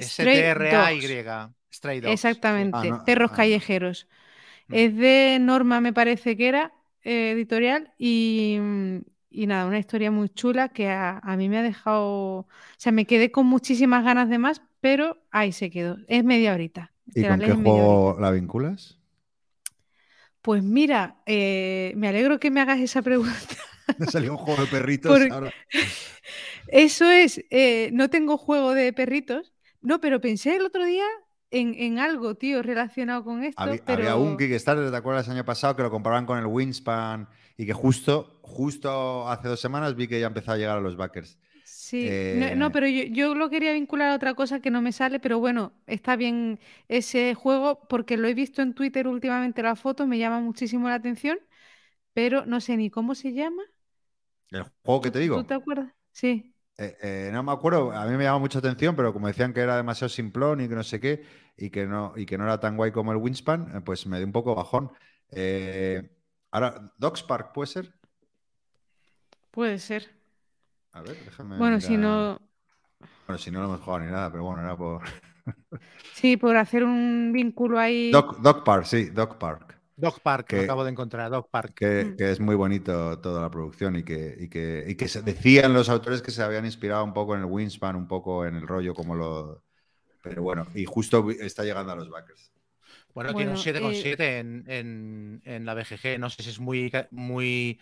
Stray 0.00 0.38
S-T-R-A-Y. 0.38 1.22
Dogs. 1.22 1.54
Stray. 1.72 2.00
Exactamente, 2.04 2.78
Ah, 2.78 2.84
no, 2.84 3.04
perros 3.04 3.30
ah. 3.32 3.36
callejeros. 3.36 4.06
Mm. 4.68 4.74
Es 4.74 4.96
de 4.96 5.38
Norma, 5.40 5.80
me 5.80 5.92
parece 5.92 6.36
que 6.36 6.48
era, 6.48 6.72
eh, 7.02 7.32
editorial, 7.32 7.92
y, 7.98 8.58
mm, 8.60 8.98
y 9.34 9.46
nada, 9.46 9.66
una 9.66 9.78
historia 9.78 10.10
muy 10.10 10.28
chula 10.28 10.68
que 10.68 10.88
a, 10.88 11.18
a 11.18 11.36
mí 11.36 11.48
me 11.48 11.58
ha 11.58 11.62
dejado, 11.62 12.38
o 12.38 12.46
sea, 12.76 12.92
me 12.92 13.06
quedé 13.06 13.30
con 13.30 13.46
muchísimas 13.46 14.04
ganas 14.04 14.28
de 14.28 14.38
más, 14.38 14.62
pero 14.80 15.18
ahí 15.30 15.52
se 15.52 15.70
quedó. 15.70 15.98
Es 16.08 16.24
media 16.24 16.54
horita. 16.54 16.92
¿Y 17.08 17.22
te 17.22 17.28
con 17.28 17.40
qué 17.40 17.52
juego 17.52 18.16
la 18.20 18.30
vinculas? 18.30 18.98
Pues 20.40 20.62
mira, 20.62 21.22
eh, 21.26 21.92
me 21.96 22.08
alegro 22.08 22.38
que 22.38 22.50
me 22.50 22.60
hagas 22.60 22.78
esa 22.80 23.02
pregunta. 23.02 23.32
Me 23.98 24.06
salió 24.06 24.32
un 24.32 24.38
juego 24.38 24.62
de 24.62 24.68
perritos 24.68 25.20
ahora. 25.30 25.52
Eso 26.68 27.10
es, 27.10 27.44
eh, 27.50 27.90
no 27.92 28.08
tengo 28.08 28.38
juego 28.38 28.72
de 28.72 28.92
perritos, 28.94 29.52
no, 29.82 30.00
pero 30.00 30.20
pensé 30.22 30.56
el 30.56 30.64
otro 30.64 30.86
día 30.86 31.04
en, 31.50 31.74
en 31.74 31.98
algo, 31.98 32.34
tío, 32.34 32.62
relacionado 32.62 33.24
con 33.24 33.44
esto, 33.44 33.62
Había, 33.62 33.84
pero 33.84 33.98
había 34.02 34.16
un 34.16 34.36
Kickstarter, 34.36 34.90
¿te 34.90 34.96
acuerdas 34.96 35.26
el 35.26 35.34
año 35.34 35.44
pasado? 35.44 35.76
Que 35.76 35.82
lo 35.82 35.90
comparaban 35.90 36.24
con 36.26 36.38
el 36.38 36.46
Wingspan 36.46 37.28
y 37.56 37.66
que 37.66 37.72
justo, 37.72 38.38
justo 38.42 39.28
hace 39.28 39.48
dos 39.48 39.60
semanas 39.60 39.94
vi 39.96 40.08
que 40.08 40.20
ya 40.20 40.26
empezó 40.28 40.52
a 40.52 40.56
llegar 40.56 40.78
a 40.78 40.80
los 40.80 40.96
backers. 40.96 41.38
sí, 41.62 42.24
eh, 42.28 42.30
no, 42.30 42.54
no, 42.54 42.72
pero 42.72 42.86
yo, 42.88 43.04
yo 43.04 43.34
lo 43.34 43.50
quería 43.50 43.72
vincular 43.72 44.10
a 44.10 44.14
otra 44.16 44.34
cosa 44.34 44.60
que 44.60 44.70
no 44.70 44.82
me 44.82 44.92
sale, 44.92 45.20
pero 45.20 45.38
bueno, 45.38 45.72
está 45.86 46.16
bien 46.16 46.58
ese 46.88 47.34
juego 47.34 47.86
porque 47.88 48.16
lo 48.16 48.28
he 48.28 48.34
visto 48.34 48.62
en 48.62 48.74
Twitter 48.74 49.08
últimamente 49.08 49.62
la 49.62 49.76
foto, 49.76 50.06
me 50.06 50.18
llama 50.18 50.40
muchísimo 50.40 50.88
la 50.88 50.94
atención, 50.96 51.38
pero 52.14 52.46
no 52.46 52.60
sé 52.62 52.76
ni 52.76 52.90
cómo 52.90 53.14
se 53.14 53.32
llama. 53.34 53.62
El 54.50 54.62
juego 54.82 55.02
que 55.02 55.10
te 55.10 55.18
digo, 55.18 55.44
¿Tú 55.44 55.44
te 55.44 55.52
acuerdas? 55.54 55.92
Sí. 56.12 56.54
eh, 56.78 56.96
eh, 57.02 57.30
no 57.32 57.42
me 57.42 57.52
acuerdo, 57.52 57.92
a 57.92 58.04
mí 58.06 58.16
me 58.16 58.24
llama 58.24 58.38
mucha 58.40 58.58
atención, 58.58 58.96
pero 58.96 59.12
como 59.12 59.28
decían 59.28 59.52
que 59.52 59.60
era 59.60 59.76
demasiado 59.76 60.08
simplón 60.08 60.60
y 60.60 60.68
que 60.68 60.74
no 60.74 60.82
sé 60.82 61.00
qué, 61.00 61.24
y 61.56 61.70
que 61.70 61.86
no, 61.86 62.12
y 62.16 62.26
que 62.26 62.36
no 62.38 62.44
era 62.44 62.58
tan 62.60 62.76
guay 62.76 62.90
como 62.92 63.12
el 63.12 63.18
Wingspan, 63.18 63.82
pues 63.84 64.06
me 64.06 64.16
dio 64.18 64.26
un 64.26 64.32
poco 64.32 64.54
bajón. 64.54 64.90
Eh, 65.30 66.10
ahora, 66.54 66.92
Dogs 66.96 67.22
Park, 67.22 67.52
¿puede 67.52 67.66
ser? 67.66 67.94
Puede 69.50 69.78
ser. 69.78 70.10
A 70.92 71.02
ver, 71.02 71.16
déjame. 71.24 71.58
Bueno, 71.58 71.80
si 71.80 71.96
no, 71.96 72.40
Bueno, 73.26 73.38
si 73.38 73.50
no 73.50 73.60
lo 73.60 73.66
hemos 73.66 73.80
jugado 73.80 74.04
ni 74.04 74.10
nada, 74.10 74.30
pero 74.30 74.44
bueno, 74.44 74.62
era 74.62 74.76
por. 74.76 75.02
sí, 76.14 76.36
por 76.36 76.56
hacer 76.56 76.84
un 76.84 77.30
vínculo 77.32 77.78
ahí. 77.78 78.10
Dog, 78.10 78.40
Dog 78.40 78.64
Park, 78.64 78.84
sí, 78.86 79.10
Dog 79.10 79.38
Park. 79.38 79.72
Dog 79.96 80.20
Park, 80.20 80.50
lo 80.52 80.58
Que- 80.58 80.64
acabo 80.64 80.82
de 80.84 80.90
encontrar, 80.90 81.30
Dog 81.30 81.48
Park. 81.50 81.74
Que, 81.74 82.04
Mm. 82.04 82.16
que 82.16 82.30
es 82.32 82.40
muy 82.40 82.56
bonito 82.56 83.18
toda 83.20 83.40
la 83.42 83.50
producción 83.50 83.94
y 83.96 84.02
que, 84.02 84.36
y 84.40 84.48
que, 84.48 84.84
y 84.88 84.96
que 84.96 85.06
se 85.08 85.22
decían 85.22 85.72
los 85.72 85.88
autores 85.88 86.20
que 86.20 86.32
se 86.32 86.42
habían 86.42 86.64
inspirado 86.64 87.04
un 87.04 87.12
poco 87.14 87.34
en 87.34 87.40
el 87.42 87.46
Wingspan, 87.46 87.94
un 87.94 88.08
poco 88.08 88.44
en 88.44 88.56
el 88.56 88.66
rollo 88.66 88.92
como 88.94 89.14
lo. 89.14 89.62
Pero 90.22 90.42
bueno, 90.42 90.66
y 90.74 90.84
justo 90.86 91.30
está 91.30 91.62
llegando 91.64 91.92
a 91.92 91.96
los 91.96 92.08
backers. 92.10 92.50
Bueno, 93.14 93.32
tiene 93.34 93.52
un 93.52 93.56
Bueno, 93.56 93.62
7,7 93.62 94.38
en, 94.40 94.64
en, 94.68 95.42
en 95.44 95.64
la 95.64 95.74
BGG. 95.74 96.18
No 96.18 96.30
sé 96.30 96.42
si 96.42 96.50
es 96.50 96.58
muy, 96.60 96.92
muy 97.10 97.80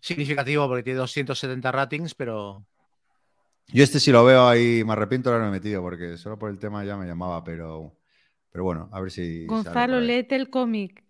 significativo 0.00 0.68
porque 0.68 0.82
tiene 0.84 0.98
270 0.98 1.72
ratings, 1.72 2.14
pero 2.14 2.64
Yo 3.68 3.82
este 3.82 3.98
si 4.00 4.12
lo 4.12 4.24
veo 4.24 4.46
ahí, 4.46 4.84
me 4.84 4.92
arrepiento 4.92 5.30
de 5.30 5.36
haberme 5.36 5.52
metido 5.52 5.82
porque 5.82 6.16
solo 6.16 6.38
por 6.38 6.50
el 6.50 6.58
tema 6.58 6.84
ya 6.84 6.96
me 6.96 7.06
llamaba, 7.06 7.42
pero, 7.42 7.96
pero 8.50 8.64
bueno, 8.64 8.88
a 8.92 9.00
ver 9.00 9.10
si. 9.10 9.44
Gonzalo, 9.46 10.00
léete 10.00 10.36
el 10.36 10.50
cómic. 10.50 11.04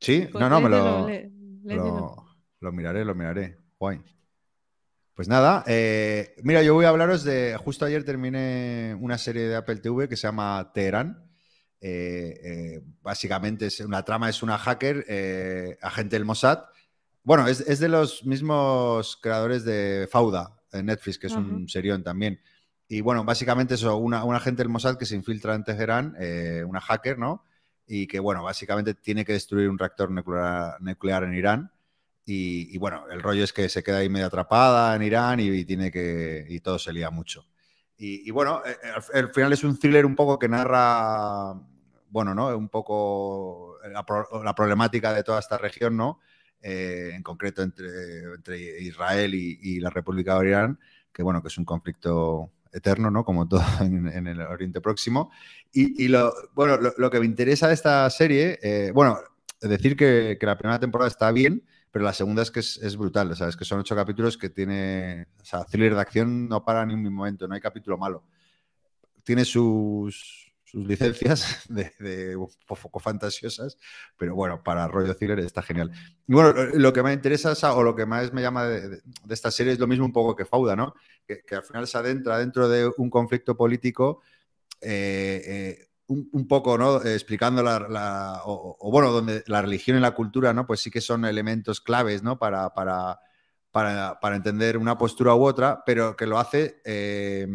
Sí, 0.00 0.28
Pues 0.30 0.40
no, 0.40 0.48
no, 0.48 0.60
me 0.60 0.68
léetelo. 0.68 1.06
lo, 1.64 2.26
lo 2.60 2.72
miraré, 2.72 3.04
lo 3.04 3.14
miraré. 3.14 3.58
Guay. 3.78 4.00
Pues 5.14 5.28
nada, 5.28 5.64
eh, 5.66 6.34
mira, 6.42 6.62
yo 6.62 6.74
voy 6.74 6.84
a 6.84 6.90
hablaros 6.90 7.24
de. 7.24 7.56
Justo 7.56 7.86
ayer 7.86 8.04
terminé 8.04 8.94
una 9.00 9.16
serie 9.16 9.48
de 9.48 9.56
Apple 9.56 9.76
TV 9.76 10.08
que 10.08 10.16
se 10.16 10.26
llama 10.28 10.70
Teherán. 10.74 11.25
Eh, 11.80 12.40
eh, 12.42 12.82
básicamente 13.02 13.66
es 13.66 13.80
una 13.80 14.02
trama, 14.02 14.28
es 14.28 14.42
una 14.42 14.58
hacker, 14.58 15.04
eh, 15.08 15.78
agente 15.82 16.16
del 16.16 16.24
Mossad. 16.24 16.64
Bueno, 17.22 17.46
es, 17.48 17.60
es 17.60 17.78
de 17.80 17.88
los 17.88 18.24
mismos 18.24 19.18
creadores 19.20 19.64
de 19.64 20.08
Fauda 20.10 20.60
en 20.72 20.86
Netflix, 20.86 21.18
que 21.18 21.26
es 21.26 21.34
un 21.34 21.68
serión 21.68 22.02
también. 22.02 22.40
Y 22.88 23.00
bueno, 23.00 23.24
básicamente 23.24 23.74
eso, 23.74 23.96
una, 23.96 24.24
una 24.24 24.36
agente 24.38 24.62
del 24.62 24.68
Mossad 24.68 24.96
que 24.96 25.06
se 25.06 25.16
infiltra 25.16 25.54
en 25.54 25.64
Teherán, 25.64 26.14
eh, 26.20 26.62
una 26.66 26.80
hacker, 26.80 27.18
¿no? 27.18 27.44
Y 27.86 28.06
que, 28.06 28.20
bueno, 28.20 28.42
básicamente 28.42 28.94
tiene 28.94 29.24
que 29.24 29.32
destruir 29.32 29.68
un 29.68 29.78
reactor 29.78 30.10
nuclear, 30.10 30.80
nuclear 30.80 31.24
en 31.24 31.34
Irán. 31.34 31.72
Y, 32.24 32.74
y, 32.74 32.78
bueno, 32.78 33.04
el 33.10 33.22
rollo 33.22 33.44
es 33.44 33.52
que 33.52 33.68
se 33.68 33.82
queda 33.82 33.98
ahí 33.98 34.08
medio 34.08 34.26
atrapada 34.26 34.94
en 34.96 35.02
Irán 35.02 35.40
y, 35.40 35.48
y 35.48 35.64
tiene 35.64 35.90
que. 35.90 36.46
y 36.48 36.60
todo 36.60 36.78
se 36.78 36.92
lía 36.92 37.10
mucho. 37.10 37.46
Y, 37.98 38.30
bueno, 38.30 38.62
eh, 38.66 38.76
eh, 38.82 38.88
al, 38.94 39.24
al 39.24 39.32
final 39.32 39.52
es 39.52 39.64
un 39.64 39.78
thriller 39.78 40.04
un 40.04 40.14
poco 40.14 40.38
que 40.38 40.48
narra, 40.48 41.54
bueno, 42.10 42.34
¿no? 42.34 42.54
Un 42.56 42.68
poco 42.68 43.78
la, 43.90 44.04
pro- 44.04 44.42
la 44.44 44.54
problemática 44.54 45.14
de 45.14 45.22
toda 45.22 45.40
esta 45.40 45.56
región, 45.56 45.96
¿no? 45.96 46.20
Eh, 46.60 47.12
en 47.14 47.22
concreto 47.22 47.62
entre, 47.62 48.80
Israel 48.80 49.34
y, 49.34 49.80
la 49.80 49.90
República 49.90 50.38
de 50.38 50.48
Irán, 50.48 50.78
que 51.12 51.22
bueno, 51.22 51.40
que 51.40 51.48
es 51.48 51.58
un 51.58 51.64
conflicto 51.64 52.50
eterno, 52.72 53.10
¿no? 53.10 53.24
Como 53.24 53.48
todo 53.48 53.62
en, 53.80 54.26
el 54.26 54.40
Oriente 54.42 54.80
Próximo. 54.80 55.30
Y, 55.72 56.08
lo, 56.08 56.32
bueno, 56.54 56.78
lo, 56.96 57.10
que 57.10 57.20
me 57.20 57.26
interesa 57.26 57.68
de 57.68 57.74
esta 57.74 58.08
serie, 58.10 58.58
eh, 58.62 58.90
bueno, 58.92 59.18
decir 59.60 59.96
que 59.96 60.38
la 60.40 60.58
primera 60.58 60.78
temporada 60.78 61.08
está 61.08 61.30
bien, 61.32 61.62
pero 61.96 62.04
la 62.04 62.12
segunda 62.12 62.42
es 62.42 62.50
que 62.50 62.60
es, 62.60 62.96
brutal, 62.98 63.30
o 63.30 63.34
sea, 63.34 63.48
es 63.48 63.56
que 63.56 63.64
son 63.64 63.80
ocho 63.80 63.96
capítulos 63.96 64.36
que 64.36 64.50
tiene, 64.50 65.28
o 65.40 65.44
sea, 65.46 65.64
thriller 65.64 65.94
de 65.94 66.00
acción 66.02 66.46
no 66.46 66.62
para 66.62 66.84
ni 66.84 66.92
un 66.92 67.10
momento, 67.10 67.48
no 67.48 67.54
hay 67.54 67.60
capítulo 67.62 67.96
malo. 67.96 68.22
Tiene 69.24 69.46
sus, 69.46 70.52
sus 70.62 70.86
licencias 70.86 71.64
de, 71.70 71.90
de 71.98 72.36
poco 72.66 73.00
fantasiosas, 73.00 73.78
pero 74.18 74.34
bueno, 74.34 74.62
para 74.62 74.86
rollo 74.86 75.16
thriller 75.16 75.38
está 75.38 75.62
genial. 75.62 75.90
Bueno, 76.26 76.52
lo, 76.74 76.92
que 76.92 77.02
me 77.02 77.14
interesa 77.14 77.54
o, 77.74 77.82
lo 77.82 77.96
que 77.96 78.04
más 78.04 78.30
me 78.30 78.42
llama 78.42 78.66
de, 78.66 79.00
esta 79.30 79.50
serie 79.50 79.72
es 79.72 79.78
lo 79.78 79.86
mismo 79.86 80.04
un 80.04 80.12
poco 80.12 80.36
que 80.36 80.44
Fauda, 80.44 80.76
¿no? 80.76 80.92
Que, 81.26 81.44
que 81.46 81.54
al 81.54 81.62
final 81.62 81.86
se 81.86 81.96
adentra 81.96 82.36
dentro 82.36 82.68
de 82.68 82.92
un 82.98 83.08
conflicto 83.08 83.56
político. 83.56 84.20
Eh, 84.82 85.40
eh, 85.46 85.88
un, 86.08 86.46
poco, 86.46 86.78
¿no? 86.78 87.02
Explicando 87.02 87.62
la, 87.62 88.42
o, 88.44 88.90
bueno, 88.90 89.10
donde 89.10 89.42
la 89.46 89.62
religión 89.62 89.96
y 89.96 90.00
la 90.00 90.12
cultura, 90.12 90.52
¿no? 90.52 90.66
Pues 90.66 90.80
sí 90.80 90.90
que 90.90 91.00
son 91.00 91.24
elementos 91.24 91.80
claves, 91.80 92.22
¿no? 92.22 92.38
Para, 92.38 92.72
para, 92.74 93.20
para, 93.70 94.20
para 94.20 94.36
entender 94.36 94.78
una 94.78 94.96
postura 94.96 95.34
u 95.34 95.44
otra, 95.44 95.82
pero 95.84 96.16
que 96.16 96.26
lo 96.26 96.38
hace 96.38 96.80
eh, 96.84 97.46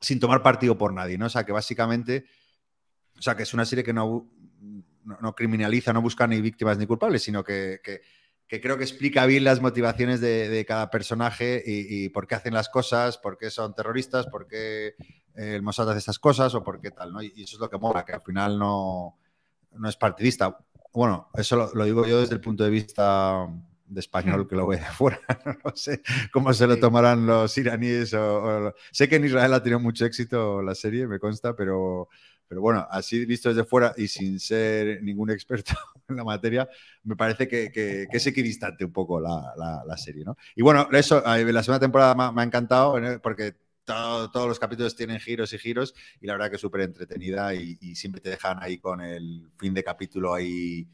sin 0.00 0.20
tomar 0.20 0.42
partido 0.42 0.76
por 0.76 0.92
nadie, 0.92 1.16
¿no? 1.16 1.26
O 1.26 1.30
sea, 1.30 1.44
que 1.44 1.52
básicamente, 1.52 2.26
o 3.18 3.22
sea, 3.22 3.36
que 3.36 3.44
es 3.44 3.54
una 3.54 3.64
serie 3.64 3.84
que 3.84 3.92
no, 3.92 4.30
no, 5.04 5.18
no 5.20 5.34
criminaliza, 5.34 5.92
no 5.92 6.02
busca 6.02 6.26
ni 6.26 6.40
víctimas 6.40 6.78
ni 6.78 6.86
culpables, 6.86 7.22
sino 7.22 7.44
que, 7.44 7.80
que, 7.82 8.00
que 8.48 8.60
creo 8.60 8.76
que 8.76 8.84
explica 8.84 9.26
bien 9.26 9.44
las 9.44 9.60
motivaciones 9.60 10.20
de, 10.20 10.48
de 10.48 10.64
cada 10.64 10.90
personaje 10.90 11.62
y, 11.64 12.04
y, 12.04 12.08
por 12.08 12.26
qué 12.26 12.34
hacen 12.34 12.54
las 12.54 12.68
cosas, 12.68 13.16
por 13.18 13.38
qué 13.38 13.50
son 13.50 13.74
terroristas, 13.74 14.26
por 14.26 14.48
qué 14.48 14.96
el 15.36 15.62
Mossad 15.62 15.90
hace 15.90 15.98
estas 15.98 16.18
cosas 16.18 16.54
o 16.54 16.62
por 16.62 16.80
qué 16.80 16.90
tal, 16.90 17.12
¿no? 17.12 17.22
Y 17.22 17.42
eso 17.42 17.56
es 17.56 17.60
lo 17.60 17.70
que 17.70 17.78
mola, 17.78 18.04
que 18.04 18.12
al 18.12 18.22
final 18.22 18.58
no, 18.58 19.18
no 19.72 19.88
es 19.88 19.96
partidista. 19.96 20.58
Bueno, 20.92 21.28
eso 21.34 21.56
lo, 21.56 21.74
lo, 21.74 21.84
digo 21.84 22.06
yo 22.06 22.20
desde 22.20 22.34
el 22.34 22.40
punto 22.40 22.64
de 22.64 22.70
vista 22.70 23.46
de 23.86 24.00
español 24.00 24.48
que 24.48 24.56
lo 24.56 24.66
ve 24.66 24.76
de 24.78 24.84
fuera. 24.84 25.20
No 25.64 25.72
sé 25.74 26.02
cómo 26.32 26.52
se 26.52 26.66
lo 26.66 26.78
tomarán 26.78 27.26
los 27.26 27.56
iraníes. 27.58 28.14
O, 28.14 28.68
o... 28.68 28.74
Sé 28.90 29.08
que 29.08 29.16
en 29.16 29.24
Israel 29.24 29.52
ha 29.54 29.62
tenido 29.62 29.80
mucho 29.80 30.04
éxito 30.04 30.62
la 30.62 30.74
serie, 30.74 31.06
me 31.06 31.18
consta, 31.18 31.54
pero, 31.54 32.08
pero 32.48 32.60
bueno, 32.60 32.86
así 32.90 33.24
visto 33.24 33.48
desde 33.48 33.64
fuera 33.64 33.94
y 33.96 34.08
sin 34.08 34.40
ser 34.40 35.02
ningún 35.02 35.30
experto 35.30 35.74
en 36.08 36.16
la 36.16 36.24
materia, 36.24 36.68
me 37.04 37.16
parece 37.16 37.46
que, 37.46 37.70
que, 37.70 38.06
que 38.10 38.16
es 38.16 38.26
equidistante 38.26 38.84
un 38.84 38.92
poco 38.92 39.20
la, 39.20 39.52
la, 39.56 39.82
la, 39.86 39.96
serie, 39.96 40.24
¿no? 40.24 40.36
Y 40.54 40.62
bueno, 40.62 40.88
eso, 40.92 41.22
la 41.24 41.62
segunda 41.62 41.80
temporada 41.80 42.14
me, 42.14 42.32
me 42.32 42.42
ha 42.42 42.44
encantado 42.44 42.96
porque 43.22 43.54
todo, 43.86 44.30
todos 44.30 44.48
los 44.48 44.58
capítulos 44.58 44.94
tienen 44.94 45.18
giros 45.18 45.52
y 45.54 45.58
giros 45.58 45.94
y 46.20 46.26
la 46.26 46.34
verdad 46.34 46.50
que 46.50 46.56
es 46.56 46.60
súper 46.60 46.82
entretenida 46.82 47.54
y, 47.54 47.76
siempre 47.94 48.20
te 48.20 48.30
dejan 48.30 48.58
ahí 48.60 48.78
con 48.78 49.00
el 49.00 49.48
fin 49.56 49.72
de 49.72 49.82
capítulo 49.82 50.34
ahí 50.34 50.86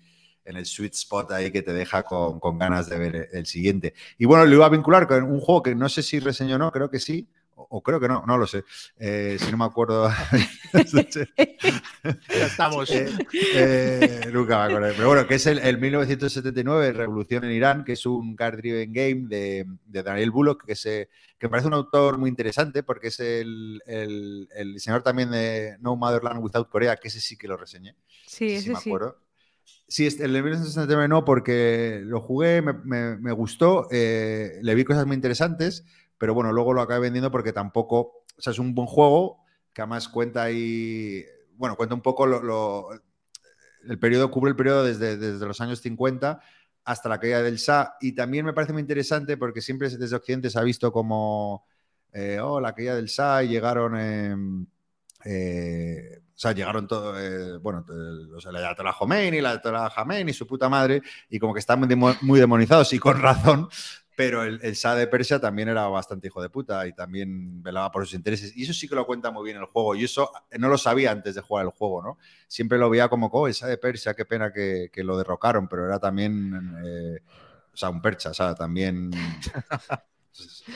en 0.45 0.57
el 0.57 0.67
sweet 0.67 0.95
spot 0.95 1.33
ahí 1.33 1.51
que 1.51 1.63
te 1.63 1.73
deja 1.73 2.05
con, 2.05 2.39
con 2.39 2.59
ganas 2.59 2.89
de 2.89 2.99
ver 2.99 3.29
el 3.33 3.47
siguiente. 3.47 3.95
Y 4.19 4.27
bueno, 4.27 4.45
lo 4.47 4.55
iba 4.55 4.67
a 4.67 4.69
vincular 4.69 5.09
con 5.09 5.25
un 5.25 5.41
juego 5.41 5.63
que 5.63 5.75
no 5.75 5.89
sé 5.89 6.03
si 6.03 6.21
reseñó 6.21 6.57
o 6.57 6.59
no, 6.59 6.71
creo 6.71 6.91
que 6.91 7.01
sí, 7.01 7.29
o, 7.57 7.67
o 7.71 7.83
creo 7.83 8.01
que 8.01 8.09
no, 8.09 8.25
no 8.27 8.39
lo 8.39 8.47
sé, 8.47 8.65
eh, 8.99 9.37
si 9.39 9.51
no 9.51 9.59
me 9.59 9.65
acuerdo. 9.65 10.09
ya 10.73 12.47
estamos. 12.47 12.91
Eh, 12.91 13.09
eh, 13.55 14.31
nunca 14.33 14.59
me 14.59 14.65
acuerdo. 14.65 14.95
Pero 14.97 15.09
bueno, 15.09 15.27
que 15.27 15.35
es 15.35 15.47
el, 15.47 15.59
el, 15.59 15.79
1979, 15.79 16.93
Revolución 16.93 17.45
en 17.45 17.53
Irán, 17.53 17.85
que 17.85 17.93
es 17.93 18.07
un 18.07 18.37
card-driven 18.37 18.93
game 18.93 19.29
de, 19.29 19.67
de, 19.87 20.03
Daniel 20.03 20.31
Bullock, 20.31 20.65
que, 20.65 20.75
se, 20.75 21.09
que 21.39 21.49
parece 21.49 21.69
un 21.69 21.75
autor 21.75 22.19
muy 22.19 22.31
interesante 22.31 22.83
porque 22.83 23.09
es 23.09 23.21
el, 23.21 23.83
el, 23.87 24.49
el, 24.55 24.75
diseñador 24.75 25.03
también 25.03 25.31
de 25.31 25.77
No 25.81 25.97
Motherland 25.97 26.43
Without 26.43 26.69
Korea, 26.69 26.97
que 26.97 27.09
ese 27.09 27.21
sí 27.21 27.37
que 27.37 27.49
lo 27.49 27.57
reseñé. 27.57 27.97
Sí, 28.27 28.53
ese, 28.53 28.65
sí 28.65 28.71
me 28.71 28.81
sí. 28.81 28.89
acuerdo. 28.91 29.19
Sí, 29.93 30.07
el 30.07 30.33
de 30.33 30.43
1969 30.43 31.07
no, 31.09 31.25
porque 31.25 32.01
lo 32.05 32.21
jugué, 32.21 32.63
me, 32.63 32.73
me, 32.73 33.17
me 33.19 33.33
gustó, 33.33 33.89
eh, 33.91 34.59
le 34.63 34.75
vi 34.75 34.85
cosas 34.85 35.05
muy 35.07 35.17
interesantes, 35.17 35.85
pero 36.19 36.35
bueno, 36.35 36.53
luego 36.53 36.73
lo 36.73 36.83
acabé 36.83 37.01
vendiendo 37.01 37.31
porque 37.31 37.53
tampoco, 37.53 38.25
o 38.37 38.41
sea, 38.41 38.53
es 38.53 38.59
un 38.59 38.75
buen 38.75 38.87
juego 38.87 39.43
que 39.73 39.83
además 39.83 40.09
cuenta 40.09 40.43
ahí, 40.43 41.25
bueno, 41.55 41.77
cuenta 41.77 41.95
un 41.95 42.03
poco 42.03 42.27
lo, 42.27 42.43
lo, 42.43 42.89
el 43.89 43.99
periodo, 43.99 44.31
cubre 44.31 44.51
el 44.51 44.57
periodo 44.57 44.85
desde, 44.85 45.17
desde 45.17 45.47
los 45.47 45.61
años 45.61 45.81
50 45.81 46.41
hasta 46.85 47.09
la 47.09 47.19
caída 47.19 47.43
del 47.43 47.57
Shah. 47.57 47.95
Y 48.01 48.13
también 48.13 48.45
me 48.45 48.53
parece 48.53 48.73
muy 48.73 48.81
interesante 48.81 49.37
porque 49.37 49.61
siempre 49.61 49.89
desde 49.89 50.17
Occidente 50.17 50.51
se 50.51 50.59
ha 50.59 50.63
visto 50.63 50.93
como, 50.93 51.67
eh, 52.13 52.39
oh, 52.41 52.61
la 52.61 52.75
caída 52.75 52.95
del 52.95 53.07
Shah 53.07 53.45
y 53.45 53.49
llegaron, 53.49 53.97
em, 53.99 54.67
eh, 55.25 56.21
o 56.35 56.39
sea, 56.39 56.53
llegaron 56.53 56.87
todo, 56.89 57.19
eh, 57.19 57.59
bueno, 57.59 57.85
o 58.35 58.41
sea, 58.41 58.51
la 58.53 58.59
Ayatollah 58.59 58.95
Khomeini, 58.99 59.41
la 59.41 59.51
Ayatollah 59.51 59.91
Khamenei, 59.95 60.35
su 60.35 60.47
puta 60.47 60.69
madre, 60.69 61.03
y 61.31 61.39
como 61.39 61.55
que 61.55 61.61
están 61.61 61.81
muy 62.23 62.41
demonizados 62.41 62.93
y 62.93 62.99
con 62.99 63.21
razón. 63.21 63.69
Pero 64.15 64.43
el, 64.43 64.61
el 64.63 64.75
Shah 64.75 64.95
de 64.95 65.07
Persia 65.07 65.41
también 65.41 65.69
era 65.69 65.87
bastante 65.89 66.27
hijo 66.27 66.43
de 66.43 66.51
puta 66.51 66.87
y 66.87 66.93
también 66.93 67.63
velaba 67.63 67.91
por 67.91 68.05
sus 68.05 68.15
intereses. 68.15 68.55
Y 68.57 68.65
eso 68.65 68.75
sí 68.75 68.87
que 68.87 68.95
lo 68.95 69.07
cuenta 69.07 69.31
muy 69.31 69.45
bien 69.45 69.57
el 69.57 69.65
juego. 69.65 69.95
Y 69.95 70.05
eso 70.05 70.31
no 70.59 70.69
lo 70.69 70.77
sabía 70.77 71.11
antes 71.11 71.35
de 71.35 71.41
jugar 71.41 71.65
el 71.65 71.73
juego, 71.73 72.03
¿no? 72.03 72.19
Siempre 72.47 72.79
lo 72.79 72.91
veía 72.91 73.09
como, 73.09 73.29
oh, 73.29 73.47
el 73.47 73.55
Shah 73.55 73.69
de 73.69 73.79
Persia, 73.79 74.15
qué 74.15 74.25
pena 74.25 74.53
que, 74.53 74.91
que 74.93 75.03
lo 75.03 75.17
derrocaron, 75.17 75.67
pero 75.67 75.87
era 75.87 75.99
también, 75.99 76.77
eh, 76.85 77.21
o 77.73 77.77
sea, 77.77 77.89
un 77.91 78.03
percha, 78.03 78.31
o 78.31 78.35
sea, 78.35 78.55
también... 78.55 79.11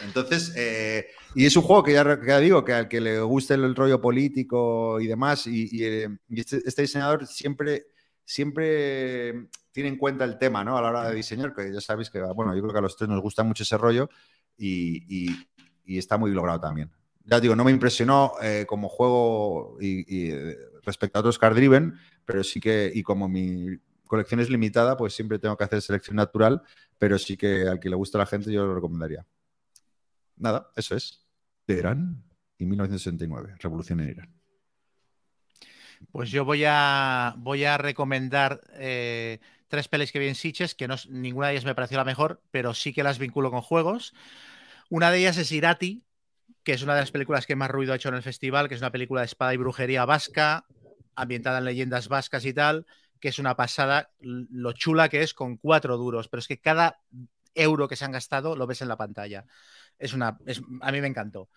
Entonces, 0.04 0.52
eh, 0.54 1.06
y 1.34 1.46
es 1.46 1.56
un 1.56 1.62
juego 1.62 1.82
que 1.82 1.94
ya, 1.94 2.20
que 2.20 2.26
ya 2.26 2.38
digo, 2.40 2.64
que 2.64 2.74
al 2.74 2.88
que 2.88 3.00
le 3.00 3.20
guste 3.20 3.54
el, 3.54 3.74
rollo 3.74 4.00
político 4.00 5.00
y 5.00 5.06
demás, 5.06 5.46
y, 5.46 5.68
y, 5.72 5.84
eh, 5.84 6.08
y 6.28 6.40
este, 6.40 6.60
este 6.64 6.82
diseñador 6.82 7.26
siempre, 7.26 7.86
siempre 8.24 9.48
tiene 9.76 9.90
en 9.90 9.98
cuenta 9.98 10.24
el 10.24 10.38
tema, 10.38 10.64
¿no? 10.64 10.78
A 10.78 10.80
la 10.80 10.88
hora 10.88 11.08
de 11.10 11.14
diseñar, 11.14 11.54
que 11.54 11.70
ya 11.70 11.82
sabéis 11.82 12.08
que, 12.08 12.18
bueno, 12.22 12.54
yo 12.56 12.62
creo 12.62 12.72
que 12.72 12.78
a 12.78 12.82
los 12.82 12.96
tres 12.96 13.10
nos 13.10 13.20
gusta 13.20 13.42
mucho 13.44 13.62
ese 13.62 13.76
rollo 13.76 14.08
y, 14.56 15.04
y- 15.28 15.46
y 15.84 15.98
está 15.98 16.16
muy 16.16 16.30
logrado 16.32 16.58
también. 16.58 16.90
Ya 17.26 17.38
digo, 17.40 17.54
no 17.54 17.62
me 17.62 17.72
impresionó 17.72 18.32
eh, 18.42 18.64
como 18.66 18.88
juego 18.88 19.76
y, 19.78 19.98
y, 20.08 20.30
eh, 20.30 20.56
respecto 20.82 21.18
a 21.18 21.20
otros 21.20 21.38
Card 21.38 21.56
Driven, 21.56 21.92
pero 22.24 22.42
sí 22.42 22.58
que, 22.58 22.90
y 22.94 23.02
como 23.02 23.28
mi 23.28 23.78
colección 24.06 24.40
es 24.40 24.48
limitada, 24.48 24.96
pues 24.96 25.12
siempre 25.14 25.38
tengo 25.38 25.58
que 25.58 25.64
hacer 25.64 25.82
selección 25.82 26.16
natural, 26.16 26.62
pero 26.98 27.18
sí 27.18 27.36
que 27.36 27.68
al 27.68 27.78
que 27.78 27.90
le 27.90 27.96
gusta 27.96 28.16
a 28.16 28.20
la 28.20 28.26
gente 28.26 28.50
yo 28.50 28.64
lo 28.64 28.74
recomendaría. 28.74 29.26
Nada, 30.36 30.70
eso 30.74 30.96
es. 30.96 31.26
De 31.66 31.74
Irán 31.74 32.24
y 32.56 32.64
1969, 32.64 33.56
revolución 33.60 34.00
en 34.00 34.08
Irán. 34.08 34.32
Pues 36.12 36.30
yo 36.30 36.44
voy 36.44 36.64
a, 36.66 37.34
voy 37.38 37.64
a 37.64 37.78
recomendar 37.78 38.60
eh, 38.74 39.40
tres 39.68 39.88
pelis 39.88 40.12
que 40.12 40.18
vi 40.18 40.28
en 40.28 40.34
Sitges, 40.34 40.74
que 40.74 40.88
no, 40.88 40.96
ninguna 41.08 41.48
de 41.48 41.54
ellas 41.54 41.64
me 41.64 41.74
pareció 41.74 41.96
la 41.96 42.04
mejor, 42.04 42.42
pero 42.50 42.74
sí 42.74 42.92
que 42.92 43.02
las 43.02 43.18
vinculo 43.18 43.50
con 43.50 43.62
juegos. 43.62 44.14
Una 44.88 45.10
de 45.10 45.18
ellas 45.18 45.36
es 45.36 45.50
Irati, 45.52 46.04
que 46.62 46.72
es 46.72 46.82
una 46.82 46.94
de 46.94 47.00
las 47.00 47.10
películas 47.10 47.46
que 47.46 47.56
más 47.56 47.70
ruido 47.70 47.92
ha 47.92 47.96
hecho 47.96 48.08
en 48.08 48.16
el 48.16 48.22
festival, 48.22 48.68
que 48.68 48.74
es 48.74 48.80
una 48.80 48.92
película 48.92 49.20
de 49.20 49.26
espada 49.26 49.54
y 49.54 49.56
brujería 49.56 50.04
vasca, 50.04 50.66
ambientada 51.14 51.58
en 51.58 51.64
leyendas 51.64 52.08
vascas 52.08 52.44
y 52.44 52.52
tal, 52.52 52.86
que 53.20 53.28
es 53.28 53.38
una 53.38 53.56
pasada, 53.56 54.10
lo 54.20 54.72
chula 54.72 55.08
que 55.08 55.22
es 55.22 55.34
con 55.34 55.56
cuatro 55.56 55.96
duros, 55.96 56.28
pero 56.28 56.40
es 56.40 56.48
que 56.48 56.60
cada 56.60 57.00
euro 57.54 57.88
que 57.88 57.96
se 57.96 58.04
han 58.04 58.12
gastado 58.12 58.56
lo 58.56 58.66
ves 58.66 58.82
en 58.82 58.88
la 58.88 58.96
pantalla. 58.96 59.46
Es 59.98 60.12
una, 60.12 60.38
es- 60.46 60.62
a 60.80 60.92
mí 60.92 61.00
me 61.00 61.08
encantó 61.08 61.48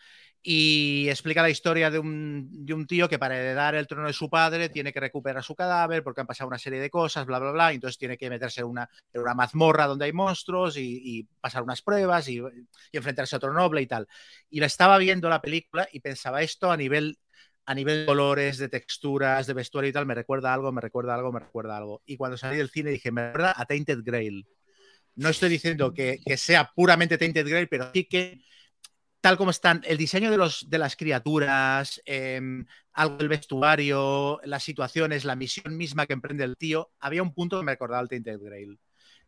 y 0.42 1.08
explica 1.10 1.42
la 1.42 1.50
historia 1.50 1.92
de 1.92 2.00
un, 2.00 2.48
de 2.66 2.74
un 2.74 2.88
tío 2.88 3.10
que 3.10 3.20
para 3.20 3.38
heredar 3.38 3.76
el 3.76 3.88
trono 3.88 4.08
de 4.08 4.14
su 4.14 4.30
padre 4.30 4.70
tiene 4.70 4.94
que 4.94 5.00
recuperar 5.02 5.44
su 5.44 5.54
cadáver 5.56 6.02
porque 6.02 6.22
han 6.22 6.28
pasado 6.28 6.48
una 6.48 6.58
serie 6.58 6.80
de 6.80 6.90
cosas, 6.90 7.26
bla, 7.26 7.40
bla, 7.40 7.52
bla, 7.52 7.72
y 7.74 7.76
entonces 7.76 7.98
tiene 7.98 8.18
que 8.18 8.30
meterse 8.30 8.62
en 8.62 8.68
una, 8.68 8.90
en 9.14 9.22
una 9.22 9.34
mazmorra 9.34 9.86
donde 9.88 10.06
hay 10.06 10.14
monstruos 10.14 10.78
y, 10.78 11.28
pasar 11.42 11.64
unas 11.64 11.82
pruebas 11.82 12.28
y, 12.30 12.38
y 12.38 12.98
enfrentarse 12.98 13.36
a 13.36 13.38
otro 13.38 13.54
noble 13.54 13.82
y 13.82 13.88
tal. 13.88 14.08
Y 14.50 14.60
la 14.60 14.68
estaba 14.68 14.98
viendo 14.98 15.30
la 15.30 15.42
película 15.42 15.88
y 15.92 16.00
pensaba 16.00 16.42
esto 16.42 16.72
a 16.72 16.78
nivel 16.78 17.20
a 17.66 17.76
nivel 17.76 18.00
de 18.00 18.06
colores, 18.08 18.58
de 18.58 18.68
texturas, 18.68 19.46
de 19.46 19.54
vestuario 19.54 19.90
y 19.90 19.94
tal, 19.94 20.08
me 20.08 20.16
recuerda 20.16 20.52
algo, 20.52 20.72
me 20.72 20.82
recuerda 20.82 21.14
algo, 21.14 21.32
me 21.32 21.40
recuerda 21.40 21.78
algo. 21.78 22.02
Y 22.04 22.18
cuando 22.18 22.36
salí 22.36 22.58
del 22.58 22.72
cine 22.72 22.90
dije, 22.90 23.12
me 23.12 23.28
recuerda 23.28 23.54
a 23.56 23.66
Tainted 23.66 24.00
Grail. 24.04 24.48
No 25.16 25.30
estoy 25.30 25.50
diciendo 25.50 25.94
que, 25.94 26.20
que 26.26 26.38
sea 26.38 26.72
puramente 26.76 27.18
Tainted 27.18 27.48
Grail, 27.48 27.68
pero 27.70 27.92
sí 27.94 28.06
que 28.06 28.42
tal 29.22 29.38
como 29.38 29.52
están, 29.52 29.82
el 29.86 29.98
diseño 29.98 30.32
de, 30.32 30.38
los, 30.38 30.70
de 30.70 30.78
las 30.78 30.96
criaturas, 30.96 32.02
eh, 32.06 32.42
algo 32.94 33.18
del 33.18 33.28
vestuario, 33.30 34.40
las 34.46 34.64
situaciones, 34.64 35.26
la 35.26 35.36
misión 35.36 35.76
misma 35.78 36.06
que 36.06 36.14
emprende 36.14 36.44
el 36.46 36.58
tío, 36.58 36.92
había 37.00 37.24
un 37.24 37.34
punto 37.34 37.60
que 37.60 37.66
me 37.66 37.74
recordaba 37.74 38.00
al 38.02 38.10
Tainted 38.10 38.40
Grail. 38.42 38.80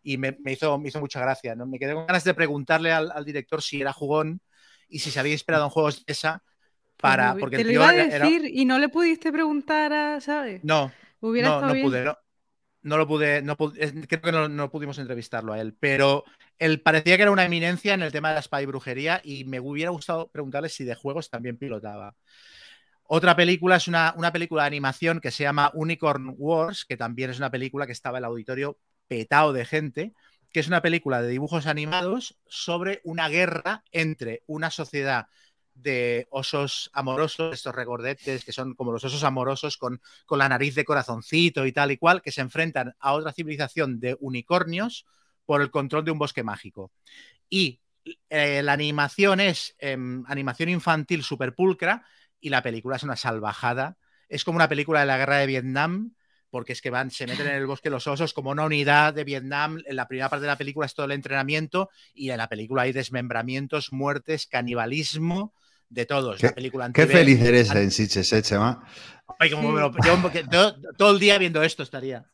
Y 0.03 0.17
me, 0.17 0.37
me 0.43 0.53
hizo, 0.53 0.79
me 0.79 0.89
hizo 0.89 0.99
mucha 0.99 1.19
gracia. 1.21 1.55
¿no? 1.55 1.65
Me 1.67 1.77
quedé 1.77 1.93
con 1.93 2.07
ganas 2.07 2.23
de 2.23 2.33
preguntarle 2.33 2.91
al, 2.91 3.11
al 3.11 3.25
director 3.25 3.61
si 3.61 3.81
era 3.81 3.93
jugón 3.93 4.41
y 4.89 4.99
si 4.99 5.11
se 5.11 5.19
había 5.19 5.33
inspirado 5.33 5.65
en 5.65 5.69
juegos 5.71 6.05
de 6.05 6.11
esa 6.13 6.43
para. 6.97 7.35
Porque 7.35 7.57
te 7.57 7.61
el 7.63 7.67
lo 7.67 7.71
tío 7.73 7.81
iba 7.83 7.89
a 7.89 7.93
era- 7.93 8.15
era- 8.15 8.25
decir 8.25 8.45
y 8.45 8.65
no 8.65 8.79
le 8.79 8.89
pudiste 8.89 9.31
preguntar 9.31 9.93
a, 9.93 10.21
¿sabes? 10.21 10.61
No, 10.63 10.91
Hubiera 11.19 11.49
no, 11.49 11.61
no 11.67 11.73
bien. 11.73 11.85
pude, 11.85 12.03
no, 12.05 12.17
no 12.83 12.97
lo 12.97 13.07
pude, 13.07 13.41
no 13.41 13.55
creo 13.57 14.21
que 14.21 14.31
no, 14.31 14.71
pudimos 14.71 14.97
entrevistarlo 14.97 15.53
a 15.53 15.59
él, 15.59 15.75
pero 15.79 16.23
él 16.57 16.81
parecía 16.81 17.15
que 17.15 17.23
era 17.23 17.31
una 17.31 17.45
eminencia 17.45 17.93
en 17.93 18.01
el 18.01 18.11
tema 18.11 18.29
de 18.29 18.35
la 18.35 18.39
espada 18.39 18.63
y 18.63 18.65
brujería 18.65 19.21
y 19.23 19.45
me 19.45 19.59
hubiera 19.59 19.91
gustado 19.91 20.29
preguntarle 20.29 20.69
si 20.69 20.83
de 20.83 20.95
juegos 20.95 21.29
también 21.29 21.57
pilotaba. 21.57 22.15
Otra 23.03 23.35
película 23.35 23.75
es 23.75 23.87
una, 23.87 24.13
una 24.17 24.31
película 24.31 24.63
de 24.63 24.67
animación 24.67 25.19
que 25.19 25.31
se 25.31 25.43
llama 25.43 25.71
Unicorn 25.73 26.33
Wars, 26.37 26.85
que 26.85 26.97
también 26.97 27.29
es 27.29 27.37
una 27.37 27.51
película 27.51 27.85
que 27.85 27.91
estaba 27.91 28.17
en 28.17 28.23
el 28.23 28.29
auditorio 28.29 28.79
petado 29.07 29.53
de 29.53 29.65
gente, 29.65 30.13
que 30.51 30.59
es 30.61 30.67
una 30.67 30.81
película 30.81 31.21
de 31.21 31.29
dibujos 31.29 31.67
animados 31.67 32.37
sobre 32.47 33.01
una 33.03 33.27
guerra 33.27 33.83
entre 33.91 34.43
una 34.47 34.69
sociedad 34.69 35.27
de 35.73 36.27
osos 36.29 36.89
amorosos, 36.93 37.53
estos 37.53 37.73
regordetes 37.73 38.45
que 38.45 38.51
son 38.51 38.75
como 38.75 38.91
los 38.91 39.03
osos 39.03 39.23
amorosos 39.23 39.77
con, 39.77 40.01
con 40.25 40.39
la 40.39 40.49
nariz 40.49 40.75
de 40.75 40.85
corazoncito 40.85 41.65
y 41.65 41.71
tal 41.71 41.91
y 41.91 41.97
cual, 41.97 42.21
que 42.21 42.31
se 42.31 42.41
enfrentan 42.41 42.95
a 42.99 43.13
otra 43.13 43.33
civilización 43.33 43.99
de 43.99 44.17
unicornios 44.19 45.05
por 45.45 45.61
el 45.61 45.71
control 45.71 46.05
de 46.05 46.11
un 46.11 46.19
bosque 46.19 46.43
mágico. 46.43 46.91
Y 47.49 47.81
eh, 48.29 48.61
la 48.63 48.73
animación 48.73 49.39
es 49.39 49.75
eh, 49.79 49.97
animación 50.27 50.69
infantil 50.69 51.23
super 51.23 51.53
pulcra 51.53 52.05
y 52.39 52.49
la 52.49 52.63
película 52.63 52.95
es 52.95 53.03
una 53.03 53.15
salvajada. 53.15 53.97
Es 54.29 54.43
como 54.43 54.55
una 54.55 54.69
película 54.69 55.01
de 55.01 55.05
la 55.05 55.17
guerra 55.17 55.37
de 55.37 55.47
Vietnam, 55.47 56.13
porque 56.51 56.73
es 56.73 56.81
que 56.81 56.91
van, 56.91 57.09
se 57.09 57.25
meten 57.25 57.47
en 57.47 57.55
el 57.55 57.65
bosque 57.65 57.89
los 57.89 58.05
osos 58.05 58.33
como 58.33 58.51
una 58.51 58.65
unidad 58.65 59.13
de 59.15 59.23
Vietnam. 59.23 59.81
En 59.85 59.95
la 59.95 60.07
primera 60.07 60.29
parte 60.29 60.41
de 60.41 60.47
la 60.47 60.57
película 60.57 60.85
es 60.85 60.93
todo 60.93 61.07
el 61.07 61.13
entrenamiento 61.13 61.89
y 62.13 62.29
en 62.29 62.37
la 62.37 62.47
película 62.49 62.83
hay 62.83 62.91
desmembramientos, 62.91 63.91
muertes, 63.91 64.45
canibalismo, 64.45 65.53
de 65.89 66.05
todo. 66.05 66.33
Es 66.35 66.43
una 66.43 66.51
película 66.53 66.91
Qué 66.93 67.07
feliz 67.07 67.41
eres 67.41 67.71
en 67.71 67.89
Sitges, 67.91 68.31
eh, 68.33 68.41
Chema. 68.43 68.85
Ay, 69.39 69.49
como 69.49 69.71
lo- 69.71 69.91
yo- 70.05 70.21
todo, 70.49 70.75
todo 70.97 71.11
el 71.11 71.19
día 71.19 71.37
viendo 71.37 71.63
esto 71.63 71.83
estaría. 71.83 72.25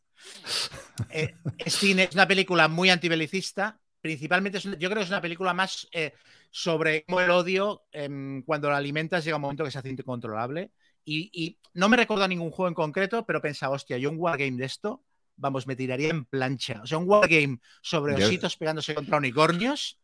Eh, 1.10 1.34
es 1.58 1.74
cine, 1.76 2.04
es 2.04 2.14
una 2.14 2.26
película 2.28 2.68
muy 2.68 2.90
antibelicista. 2.90 3.78
Principalmente, 4.00 4.58
es 4.58 4.64
una- 4.64 4.76
yo 4.78 4.88
creo 4.88 5.00
que 5.00 5.04
es 5.04 5.10
una 5.10 5.20
película 5.20 5.54
más 5.54 5.88
eh, 5.92 6.12
sobre 6.50 7.04
cómo 7.04 7.20
el 7.20 7.30
odio, 7.30 7.82
em, 7.92 8.42
cuando 8.42 8.68
lo 8.70 8.76
alimentas, 8.76 9.24
llega 9.24 9.36
un 9.36 9.42
momento 9.42 9.64
que 9.64 9.70
se 9.70 9.78
hace 9.78 9.90
incontrolable. 9.90 10.70
Y, 11.10 11.30
y 11.32 11.58
no 11.72 11.88
me 11.88 11.96
recuerdo 11.96 12.24
a 12.24 12.28
ningún 12.28 12.50
juego 12.50 12.68
en 12.68 12.74
concreto, 12.74 13.24
pero 13.24 13.40
pensaba, 13.40 13.74
hostia, 13.74 13.96
yo 13.96 14.10
un 14.10 14.18
wargame 14.18 14.58
de 14.58 14.66
esto, 14.66 15.02
vamos, 15.36 15.66
me 15.66 15.74
tiraría 15.74 16.10
en 16.10 16.26
plancha. 16.26 16.82
O 16.82 16.86
sea, 16.86 16.98
un 16.98 17.08
wargame 17.08 17.60
sobre 17.80 18.14
ositos 18.14 18.58
pegándose 18.58 18.94
contra 18.94 19.16
unicornios, 19.16 19.98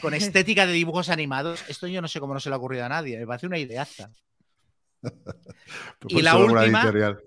con 0.00 0.14
estética 0.14 0.64
de 0.64 0.72
dibujos 0.74 1.08
animados. 1.08 1.68
Esto 1.68 1.88
yo 1.88 2.00
no 2.00 2.06
sé 2.06 2.20
cómo 2.20 2.34
no 2.34 2.40
se 2.40 2.50
le 2.50 2.54
ha 2.54 2.58
ocurrido 2.58 2.84
a 2.84 2.88
nadie. 2.88 3.18
Me 3.18 3.26
parece 3.26 3.46
una 3.46 3.58
ideaza. 3.58 4.10
Pues 5.98 6.22
la 6.22 6.32
solo 6.32 6.52
una 6.52 6.60
última- 6.62 6.82
editorial. 6.82 7.20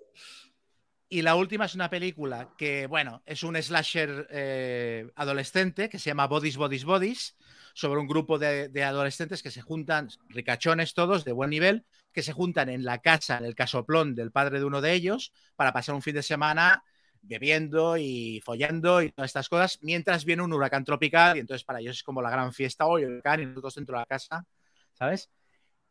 Y 1.10 1.22
la 1.24 1.36
última 1.36 1.66
es 1.66 1.76
una 1.76 1.90
película 1.90 2.54
que, 2.58 2.88
bueno, 2.88 3.22
es 3.26 3.44
un 3.44 3.62
slasher 3.62 4.28
eh, 4.30 5.12
adolescente 5.16 5.90
que 5.90 6.00
se 6.00 6.10
llama 6.10 6.28
Bodies, 6.28 6.56
Bodies, 6.56 6.86
Bodies, 6.86 7.36
sobre 7.74 8.00
un 8.00 8.08
grupo 8.08 8.38
de, 8.40 8.70
de 8.70 8.84
adolescentes 8.84 9.44
que 9.44 9.52
se 9.52 9.62
juntan, 9.62 10.10
ricachones 10.30 10.94
todos, 10.94 11.26
de 11.26 11.32
buen 11.32 11.50
nivel, 11.50 11.86
que 12.12 12.24
se 12.24 12.34
juntan 12.34 12.70
en 12.70 12.84
la 12.84 13.00
casa, 13.00 13.38
en 13.38 13.46
el 13.46 13.56
casoplón 13.56 14.16
del 14.16 14.32
padre 14.32 14.60
de 14.60 14.66
uno 14.66 14.82
de 14.82 14.94
ellos, 14.94 15.34
para 15.56 15.74
pasar 15.74 15.96
un 15.96 16.02
fin 16.02 16.16
de 16.16 16.24
semana 16.24 16.84
bebiendo 17.22 17.98
y 17.98 18.42
follando 18.44 19.02
y 19.02 19.12
todas 19.12 19.30
estas 19.30 19.50
cosas, 19.50 19.80
mientras 19.82 20.26
viene 20.26 20.44
un 20.44 20.54
huracán 20.54 20.84
tropical 20.84 21.38
y 21.38 21.42
entonces 21.42 21.64
para 21.64 21.80
ellos 21.80 21.98
es 21.98 22.04
como 22.04 22.22
la 22.22 22.30
gran 22.30 22.52
fiesta 22.54 22.86
hoy, 22.86 23.06
huracán 23.06 23.42
y 23.42 23.46
nosotros 23.46 23.76
dentro 23.76 23.96
de 23.96 24.02
la 24.02 24.06
casa, 24.06 24.46
¿sabes? 24.94 25.30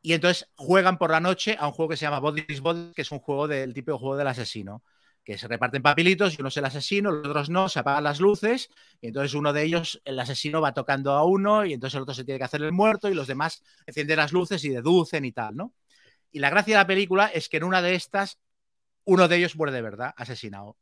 Y 0.03 0.15
entonces 0.15 0.49
juegan 0.57 0.99
por 0.99 1.11
la 1.11 1.21
noche 1.21 1.57
a 1.59 1.67
un 1.67 1.73
juego 1.73 1.91
que 1.91 1.97
se 1.97 2.03
llama 2.07 2.21
Bodies 2.21 2.61
Bodies, 2.61 2.95
que 2.95 3.03
es 3.03 3.13
un 3.13 3.21
juego 3.21 3.47
del 3.47 3.75
típico 3.75 3.99
juego 3.99 4.17
del 4.17 4.27
asesino, 4.27 4.83
que 5.25 5.39
se 5.39 5.49
reparten 5.49 5.83
papelitos 5.83 6.35
y 6.35 6.41
uno 6.41 6.49
es 6.49 6.57
el 6.57 6.65
asesino, 6.65 7.11
los 7.13 7.27
otros 7.27 7.51
no, 7.51 7.69
se 7.69 7.79
apagan 7.79 8.05
las 8.05 8.21
luces 8.21 8.71
y 9.01 9.09
entonces 9.09 9.35
uno 9.35 9.53
de 9.53 9.63
ellos, 9.63 10.01
el 10.05 10.19
asesino 10.19 10.61
va 10.61 10.73
tocando 10.73 11.13
a 11.13 11.25
uno 11.25 11.65
y 11.65 11.75
entonces 11.75 11.97
el 11.97 12.03
otro 12.03 12.15
se 12.15 12.25
tiene 12.25 12.39
que 12.39 12.45
hacer 12.45 12.63
el 12.63 12.73
muerto 12.73 13.09
y 13.09 13.15
los 13.15 13.27
demás 13.27 13.63
encienden 13.87 14.17
las 14.17 14.33
luces 14.33 14.65
y 14.65 14.71
deducen 14.71 15.25
y 15.25 15.33
tal, 15.33 15.57
¿no? 15.57 15.75
Y 16.33 16.39
la 16.39 16.51
gracia 16.51 16.75
de 16.75 16.81
la 16.83 16.87
película 16.87 17.27
es 17.27 17.49
que 17.49 17.59
en 17.59 17.65
una 17.65 17.83
de 17.83 17.95
estas 17.95 18.39
uno 19.05 19.29
de 19.29 19.37
ellos 19.37 19.57
muere 19.57 19.73
de 19.73 19.83
verdad, 19.83 20.15
asesinado. 20.17 20.77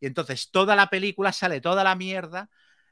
Y 0.00 0.06
entonces 0.06 0.50
toda 0.50 0.76
la 0.76 0.88
película 0.88 1.32
sale 1.32 1.60
toda 1.60 1.84
la 1.84 1.94
mierda, 1.94 2.48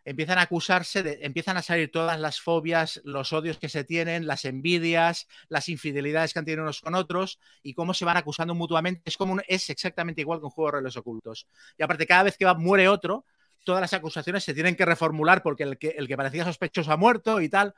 empiezan 0.06 0.38
a 0.38 0.42
acusarse, 0.42 1.02
de, 1.02 1.18
empiezan 1.22 1.56
a 1.58 1.62
salir 1.62 1.90
todas 1.90 2.18
las 2.18 2.40
fobias, 2.40 3.00
los 3.04 3.32
odios 3.34 3.58
que 3.58 3.68
se 3.68 3.84
tienen, 3.84 4.26
las 4.26 4.44
envidias, 4.46 5.26
las 5.48 5.68
infidelidades 5.68 6.32
que 6.32 6.38
han 6.38 6.44
tenido 6.46 6.62
unos 6.62 6.80
con 6.80 6.94
otros 6.94 7.38
y 7.62 7.74
cómo 7.74 7.92
se 7.94 8.04
van 8.06 8.16
acusando 8.16 8.54
mutuamente. 8.54 9.02
Es 9.04 9.16
como 9.18 9.34
un- 9.34 9.42
es 9.48 9.68
exactamente 9.70 10.22
igual 10.22 10.38
que 10.40 10.46
un 10.46 10.50
juego 10.50 10.68
de 10.70 10.72
roles 10.78 10.96
ocultos. 10.96 11.46
Y 11.78 11.82
aparte, 11.82 12.06
cada 12.06 12.22
vez 12.24 12.36
que 12.38 12.44
va, 12.46 12.54
muere 12.54 12.88
otro, 12.88 13.26
todas 13.64 13.80
las 13.80 13.92
acusaciones 13.92 14.44
se 14.44 14.54
tienen 14.54 14.76
que 14.76 14.84
reformular 14.86 15.42
porque 15.42 15.64
el 15.64 15.78
que, 15.78 15.88
el 15.90 16.06
que 16.08 16.16
parecía 16.16 16.44
sospechoso 16.44 16.92
ha 16.92 16.96
muerto 16.96 17.40
y 17.40 17.48
tal. 17.48 17.74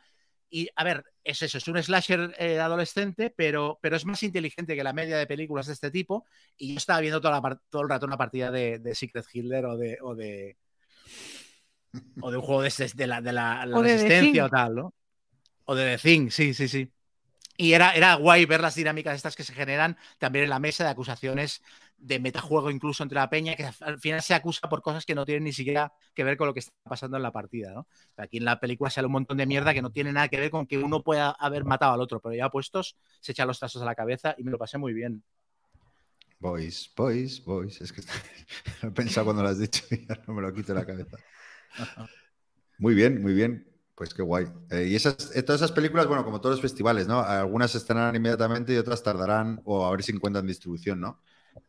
Y 0.51 0.69
a 0.77 0.85
ver, 0.85 1.05
es 1.25 1.43
eso, 1.43 1.59
es 1.59 1.69
un 1.69 1.83
slasher 1.83 2.35
eh, 2.39 2.59
adolescente, 2.59 3.31
pero, 3.37 3.79
pero 3.83 3.97
es 3.97 4.07
más 4.07 4.23
inteligente 4.23 4.75
que 4.77 4.83
la 4.85 4.95
media 4.95 5.19
de 5.19 5.27
películas 5.27 5.67
de 5.67 5.75
este 5.75 5.91
tipo. 5.91 6.25
Y 6.57 6.73
yo 6.73 6.79
estaba 6.79 7.01
viendo 7.01 7.21
toda 7.21 7.41
la 7.41 7.61
todo 7.71 7.83
el 7.83 7.89
rato 7.89 8.07
una 8.07 8.17
partida 8.17 8.51
de, 8.51 8.95
Secret 8.95 9.27
Hitler 9.33 9.67
de, 9.77 9.99
o 10.03 10.15
de. 10.15 10.57
O 12.21 12.31
de 12.31 12.37
un 12.37 12.43
juego 12.43 12.63
de, 12.63 12.93
de 12.95 13.07
la, 13.07 13.21
de 13.21 13.33
la, 13.33 13.67
la 13.67 13.77
O 13.77 13.83
de 13.83 13.89
The 13.89 13.95
resistencia 13.95 14.45
o 14.45 14.49
tal, 14.49 14.75
¿no? 14.75 14.95
O 15.65 15.75
de 15.75 15.97
The 15.97 15.99
Thing, 15.99 16.31
sí, 16.31 16.55
sí, 16.55 16.69
sí. 16.69 16.91
Y 17.57 17.73
era, 17.73 17.93
era 17.93 18.15
guay 18.15 18.45
ver 18.45 18.61
las 18.61 18.77
dinámicas 18.77 19.17
estas 19.17 19.35
que 19.35 19.43
se 19.43 19.53
generan 19.53 19.97
también 20.19 20.45
en 20.45 20.51
la 20.51 20.61
mesa 20.61 20.85
de 20.85 20.91
acusaciones 20.91 21.61
de 21.99 22.21
metajuego 22.21 22.71
incluso 22.71 23.03
entre 23.03 23.17
la 23.17 23.29
peña, 23.29 23.57
que 23.57 23.69
al 23.81 23.99
final 23.99 24.23
se 24.23 24.33
acusa 24.33 24.69
por 24.69 24.83
cosas 24.83 25.05
que 25.05 25.17
no 25.17 25.27
tienen 25.27 25.45
ni 25.45 25.53
siquiera 25.53 25.93
que 26.15 26.23
ver 26.23 26.37
con 26.37 26.47
lo 26.47 26.55
que 26.55 26.61
está 26.61 26.73
pasando 26.85 27.17
en 27.17 27.25
la 27.25 27.33
partida, 27.33 27.73
¿no? 27.73 27.89
Aquí 28.17 28.37
en 28.37 28.45
la 28.45 28.61
película 28.61 28.91
sale 28.91 29.07
un 29.07 29.13
montón 29.13 29.37
de 29.39 29.47
mierda 29.47 29.75
que 29.75 29.83
no 29.83 29.91
tiene 29.91 30.13
nada 30.13 30.29
que 30.29 30.39
ver 30.39 30.51
con 30.51 30.67
que 30.67 30.79
uno 30.79 31.03
pueda 31.03 31.31
haber 31.31 31.65
matado 31.65 31.93
al 31.93 32.01
otro, 32.01 32.21
pero 32.21 32.35
ya 32.37 32.49
puestos 32.49 32.97
se 33.21 33.33
echan 33.33 33.49
los 33.49 33.59
trazos 33.59 33.83
a 33.83 33.85
la 33.85 33.97
cabeza 33.97 34.37
y 34.39 34.45
me 34.45 34.53
lo 34.53 34.59
pasé 34.59 34.79
muy 34.79 34.93
bien. 34.93 35.25
Boys, 36.39 36.93
boys, 36.97 37.45
boys. 37.45 37.81
Es 37.81 37.93
que 37.93 38.03
lo 38.83 38.91
he 38.91 38.93
pensado 38.93 39.25
cuando 39.25 39.43
lo 39.43 39.49
has 39.49 39.59
dicho 39.59 39.83
y 39.91 40.07
ya 40.07 40.23
no 40.27 40.35
me 40.35 40.43
lo 40.43 40.55
quito 40.55 40.73
de 40.73 40.79
la 40.79 40.87
cabeza. 40.87 41.17
Muy 42.79 42.95
bien, 42.95 43.21
muy 43.23 43.35
bien. 43.35 43.67
Pues 43.95 44.15
qué 44.15 44.23
guay. 44.23 44.47
Eh, 44.71 44.87
y 44.89 44.95
esas, 44.95 45.35
eh, 45.35 45.43
todas 45.43 45.61
esas 45.61 45.73
películas, 45.73 46.07
bueno, 46.07 46.25
como 46.25 46.41
todos 46.41 46.55
los 46.55 46.63
festivales, 46.63 47.09
¿no? 47.09 47.19
Algunas 47.21 47.75
estrenarán 47.75 48.15
inmediatamente 48.15 48.73
y 48.73 48.77
otras 48.77 49.03
tardarán 49.03 49.61
o 49.65 49.85
a 49.85 49.91
ver 49.91 50.05
si 50.05 50.13
encuentran 50.13 50.47
distribución, 50.47 51.01
¿no? 51.01 51.21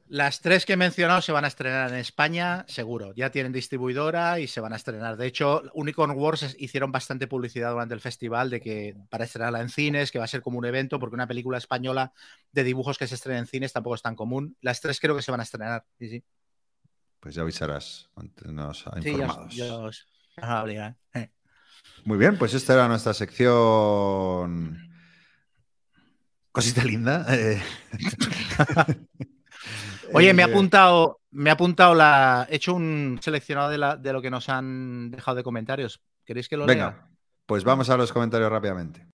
Las 0.07 0.41
tres 0.41 0.65
que 0.65 0.73
he 0.73 0.77
mencionado 0.77 1.21
se 1.21 1.31
van 1.31 1.45
a 1.45 1.47
estrenar 1.47 1.91
en 1.91 1.97
España, 1.97 2.65
seguro. 2.67 3.13
Ya 3.15 3.31
tienen 3.31 3.51
distribuidora 3.51 4.39
y 4.39 4.47
se 4.47 4.59
van 4.59 4.73
a 4.73 4.75
estrenar. 4.75 5.17
De 5.17 5.27
hecho, 5.27 5.63
Unicorn 5.73 6.11
Wars 6.17 6.55
hicieron 6.59 6.91
bastante 6.91 7.27
publicidad 7.27 7.71
durante 7.71 7.93
el 7.93 8.01
festival 8.01 8.49
de 8.49 8.59
que 8.61 8.95
para 9.09 9.25
estrenarla 9.25 9.61
en 9.61 9.69
cines, 9.69 10.11
que 10.11 10.19
va 10.19 10.25
a 10.25 10.27
ser 10.27 10.41
como 10.41 10.57
un 10.59 10.65
evento, 10.65 10.99
porque 10.99 11.15
una 11.15 11.27
película 11.27 11.59
española 11.59 12.11
de 12.51 12.63
dibujos 12.63 12.97
que 12.97 13.07
se 13.07 13.15
estrena 13.15 13.39
en 13.39 13.47
cines 13.47 13.73
tampoco 13.73 13.95
es 13.95 14.01
tan 14.01 14.15
común. 14.15 14.55
Las 14.61 14.81
tres 14.81 14.99
creo 14.99 15.15
que 15.15 15.21
se 15.21 15.31
van 15.31 15.41
a 15.41 15.43
estrenar. 15.43 15.85
Sí, 15.99 16.09
sí. 16.09 16.23
Pues 17.19 17.35
ya 17.35 17.41
avisarás, 17.41 18.09
mantenernos 18.15 18.77
Sí, 18.79 18.83
ya 18.85 18.91
os- 18.91 19.05
informados. 19.07 19.55
ya 19.55 19.75
os- 19.75 20.07
os 20.41 20.49
obligaré. 20.63 20.95
Eh. 21.13 21.29
Muy 22.05 22.17
bien, 22.17 22.37
pues 22.37 22.53
esta 22.53 22.73
era 22.73 22.87
nuestra 22.87 23.13
sección. 23.13 24.77
Cosita 26.51 26.83
linda. 26.83 27.25
eh. 27.29 27.61
Oye, 30.13 30.33
me 30.33 30.43
ha 30.43 30.47
Eh, 30.47 30.51
apuntado, 30.51 31.19
me 31.31 31.49
ha 31.49 31.53
apuntado 31.53 31.93
la. 31.93 32.47
He 32.49 32.55
hecho 32.55 32.73
un 32.73 33.19
seleccionado 33.21 33.69
de, 33.69 33.77
la- 33.77 33.95
de 33.97 34.13
lo 34.13 34.21
que 34.21 34.31
nos 34.31 34.49
han 34.49 35.11
dejado 35.11 35.35
de 35.37 35.43
comentarios. 35.43 36.01
¿Queréis 36.25 36.47
que 36.49 36.57
lo 36.57 36.65
lea? 36.65 36.73
Venga, 36.75 37.09
pues 37.45 37.63
vamos 37.63 37.89
a 37.89 37.97
los 37.97 38.11
comentarios 38.11 38.49
rápidamente. 38.51 39.07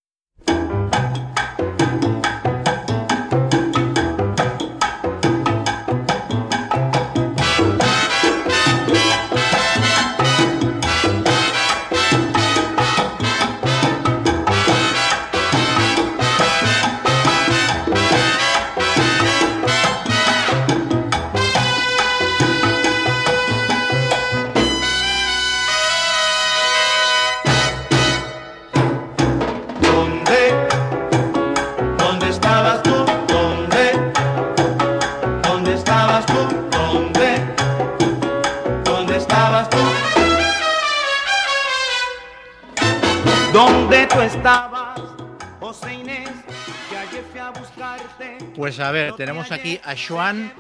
Estabas, 44.46 45.02
José 45.60 45.94
Inés? 45.96 46.30
Que 46.88 46.96
ayer 46.96 47.24
fui 47.32 47.40
a 47.40 47.50
buscarte. 47.50 48.38
Pues 48.56 48.80
a 48.80 48.92
ver, 48.92 49.16
tenemos 49.16 49.52
aquí 49.52 49.80
a 49.84 49.96
Joan 49.98 50.54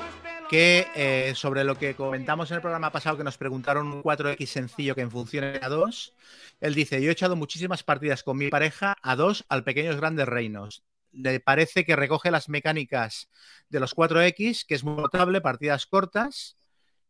que 0.49 0.87
eh, 0.95 1.33
sobre 1.35 1.63
lo 1.63 1.77
que 1.77 1.93
comentamos 1.93 2.49
en 2.49 2.55
el 2.55 2.61
programa 2.61 2.91
pasado 2.91 3.15
que 3.15 3.23
nos 3.23 3.37
preguntaron 3.37 3.85
un 3.85 4.01
4X 4.01 4.47
sencillo 4.47 4.95
que 4.95 5.01
en 5.01 5.11
funcione 5.11 5.59
a 5.61 5.69
2, 5.69 6.13
él 6.61 6.73
dice, 6.73 6.99
yo 6.99 7.09
he 7.09 7.11
echado 7.11 7.35
muchísimas 7.35 7.83
partidas 7.83 8.23
con 8.23 8.37
mi 8.37 8.49
pareja 8.49 8.95
a 9.03 9.15
2 9.15 9.45
al 9.49 9.63
Pequeños 9.63 9.97
Grandes 9.97 10.27
Reinos. 10.27 10.83
Le 11.11 11.39
parece 11.39 11.85
que 11.85 11.95
recoge 11.95 12.31
las 12.31 12.49
mecánicas 12.49 13.29
de 13.69 13.79
los 13.79 13.95
4X, 13.95 14.65
que 14.65 14.73
es 14.73 14.83
muy 14.83 14.95
notable, 14.95 15.41
partidas 15.41 15.85
cortas, 15.85 16.57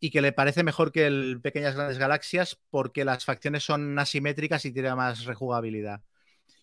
y 0.02 0.10
que 0.12 0.22
le 0.22 0.34
parece 0.34 0.64
mejor 0.64 0.92
que 0.92 1.08
el 1.08 1.40
Pequeñas 1.42 1.76
Grandes 1.76 2.00
Galaxias 2.00 2.60
porque 2.70 3.06
las 3.06 3.24
facciones 3.24 3.64
son 3.64 3.98
asimétricas 3.98 4.66
y 4.66 4.74
tiene 4.74 4.94
más 4.94 5.24
rejugabilidad. 5.24 6.02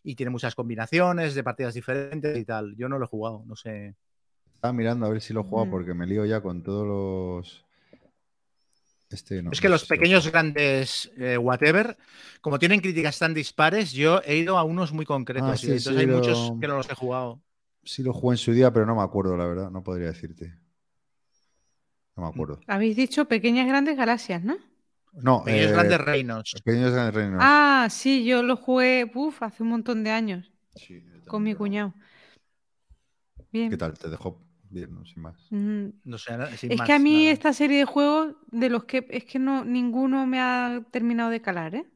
Y 0.04 0.14
tiene 0.16 0.30
muchas 0.30 0.54
combinaciones 0.54 1.34
de 1.34 1.44
partidas 1.44 1.74
diferentes 1.74 2.36
y 2.36 2.44
tal. 2.44 2.74
Yo 2.76 2.88
no 2.88 2.98
lo 2.98 3.04
he 3.04 3.08
jugado, 3.08 3.44
no 3.46 3.54
sé. 3.56 3.94
Estaba 4.54 4.72
mirando 4.72 5.06
a 5.06 5.10
ver 5.10 5.20
si 5.20 5.32
lo 5.32 5.44
juego 5.44 5.66
Mm. 5.66 5.70
porque 5.70 5.94
me 5.94 6.06
lío 6.06 6.24
ya 6.24 6.40
con 6.40 6.62
todos 6.62 6.86
los. 6.86 7.64
Este 9.10 9.42
no. 9.42 9.50
Es 9.52 9.60
que 9.60 9.68
no 9.68 9.72
los 9.74 9.82
lo- 9.82 9.88
pequeños 9.88 10.30
grandes 10.30 11.12
eh, 11.18 11.36
whatever, 11.36 11.96
como 12.40 12.58
tienen 12.58 12.80
críticas 12.80 13.18
tan 13.18 13.34
dispares, 13.34 13.92
yo 13.92 14.22
he 14.24 14.36
ido 14.36 14.56
a 14.58 14.64
unos 14.64 14.92
muy 14.92 15.04
concretos. 15.04 15.48
Ah, 15.50 15.66
y 15.66 15.70
entonces 15.70 15.84
sí, 15.94 15.96
hay 16.00 16.06
lo- 16.06 16.16
muchos 16.16 16.52
que 16.60 16.66
no 16.66 16.76
los 16.76 16.88
he 16.90 16.94
jugado. 16.94 17.42
Sí 17.84 18.02
lo 18.02 18.12
jugué 18.12 18.34
en 18.34 18.38
su 18.38 18.52
día, 18.52 18.72
pero 18.72 18.86
no 18.86 18.94
me 18.96 19.02
acuerdo, 19.02 19.36
la 19.36 19.44
verdad. 19.46 19.70
No 19.70 19.82
podría 19.82 20.06
decirte. 20.08 20.54
No 22.16 22.22
me 22.24 22.28
acuerdo. 22.28 22.60
Habéis 22.66 22.96
dicho 22.96 23.26
pequeñas 23.26 23.66
grandes 23.66 23.96
galaxias, 23.96 24.42
¿no? 24.44 24.56
No, 25.12 25.43
Pequeños 25.44 25.68
eh, 25.68 25.72
grandes 25.72 26.01
reinos. 26.01 26.52
Pequeños 26.64 26.93
grandes 26.93 27.14
reinos. 27.14 27.40
Ah, 27.40 27.89
sí, 27.90 28.24
yo 28.24 28.43
lo 28.43 28.56
jugué 28.56 29.10
uf, 29.14 29.43
hace 29.43 29.62
un 29.62 29.70
montón 29.70 30.05
de 30.05 30.10
años 30.10 30.51
Sí, 30.74 31.02
con 31.26 31.43
mi 31.43 31.55
cuñado. 31.55 31.94
Bien. 33.52 33.70
¿Qué 33.70 33.76
tal? 33.76 33.98
Te 33.98 34.09
dejó 34.09 34.40
bien, 34.70 34.94
¿no? 34.94 35.05
Sin 35.05 35.22
más. 35.22 35.36
Mm, 35.51 35.89
No 36.05 36.18
sé, 36.18 36.32
sin 36.56 36.70
Es 36.72 36.78
más, 36.78 36.86
que 36.86 36.93
a 36.93 36.98
mí 36.98 37.14
nada. 37.24 37.32
esta 37.32 37.52
serie 37.52 37.78
de 37.78 37.84
juegos, 37.84 38.34
de 38.51 38.70
los 38.70 38.84
que 38.84 39.06
es 39.10 39.24
que 39.24 39.39
no, 39.39 39.64
ninguno 39.64 40.26
me 40.26 40.40
ha 40.40 40.82
terminado 40.90 41.30
de 41.30 41.43
calar, 41.43 41.74
¿eh? 41.74 41.86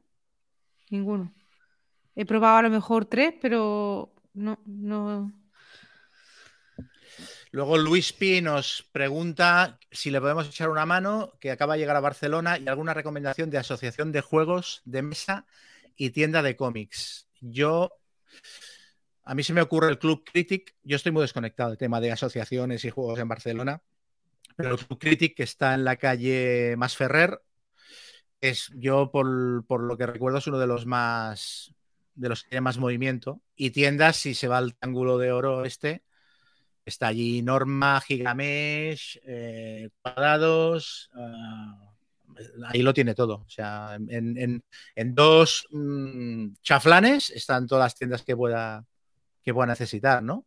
Ninguno. 0.90 1.32
He 2.16 2.26
probado 2.26 2.59
a 2.59 2.62
lo 2.62 2.70
mejor 2.70 3.06
tres, 3.06 3.34
pero 3.40 4.12
no, 4.34 4.59
no. 4.66 5.32
Luego 7.56 7.78
Luis 7.78 8.12
Pi 8.12 8.42
nos 8.42 8.86
pregunta 8.92 9.78
si 9.90 10.10
le 10.10 10.20
podemos 10.20 10.46
echar 10.46 10.68
una 10.68 10.84
mano, 10.84 11.32
que 11.40 11.50
acaba 11.50 11.72
de 11.72 11.80
llegar 11.80 11.96
a 11.96 12.00
Barcelona, 12.00 12.58
y 12.58 12.68
alguna 12.68 12.92
recomendación 12.92 13.48
de 13.48 13.56
asociación 13.56 14.12
de 14.12 14.20
juegos 14.20 14.82
de 14.84 15.00
mesa 15.00 15.46
y 15.96 16.10
tienda 16.10 16.42
de 16.42 16.54
cómics. 16.54 17.28
Yo, 17.40 17.92
a 19.24 19.34
mí 19.34 19.42
se 19.42 19.54
me 19.54 19.62
ocurre 19.62 19.88
el 19.88 19.98
Club 19.98 20.22
Critic, 20.30 20.74
yo 20.82 20.96
estoy 20.96 21.12
muy 21.12 21.22
desconectado 21.22 21.70
del 21.70 21.78
tema 21.78 21.98
de 21.98 22.12
asociaciones 22.12 22.84
y 22.84 22.90
juegos 22.90 23.18
en 23.20 23.28
Barcelona, 23.28 23.80
pero 24.54 24.72
el 24.72 24.76
Club 24.76 24.98
Critic 24.98 25.34
que 25.34 25.44
está 25.44 25.72
en 25.72 25.84
la 25.84 25.96
calle 25.96 26.74
Masferrer, 26.76 27.40
es 28.42 28.70
yo 28.74 29.10
por, 29.10 29.64
por 29.66 29.82
lo 29.82 29.96
que 29.96 30.04
recuerdo 30.04 30.36
es 30.40 30.46
uno 30.46 30.58
de 30.58 30.66
los 30.66 30.84
más 30.84 31.74
de 32.16 32.28
los 32.28 32.42
que 32.42 32.50
tiene 32.50 32.60
más 32.60 32.76
movimiento 32.76 33.40
y 33.56 33.70
tiendas 33.70 34.16
si 34.18 34.34
se 34.34 34.46
va 34.46 34.58
al 34.58 34.76
ángulo 34.82 35.16
de 35.16 35.32
oro 35.32 35.64
este 35.64 36.02
Está 36.86 37.08
allí 37.08 37.42
Norma, 37.42 38.00
Gigamesh, 38.00 39.18
eh, 39.26 39.90
cuadrados. 40.02 41.10
ah, 41.14 41.92
ahí 42.68 42.82
lo 42.82 42.94
tiene 42.94 43.14
todo. 43.14 43.36
O 43.46 43.48
sea, 43.48 43.96
en, 43.96 44.38
en- 44.38 44.64
en 44.94 45.14
dos 45.14 45.66
mm, 45.70 46.48
chaflanes 46.62 47.30
están 47.30 47.66
todas 47.66 47.84
las 47.86 47.94
tiendas 47.96 48.22
que 48.22 48.36
pueda, 48.36 48.84
que 49.42 49.54
pueda 49.54 49.68
necesitar, 49.68 50.22
¿no? 50.22 50.46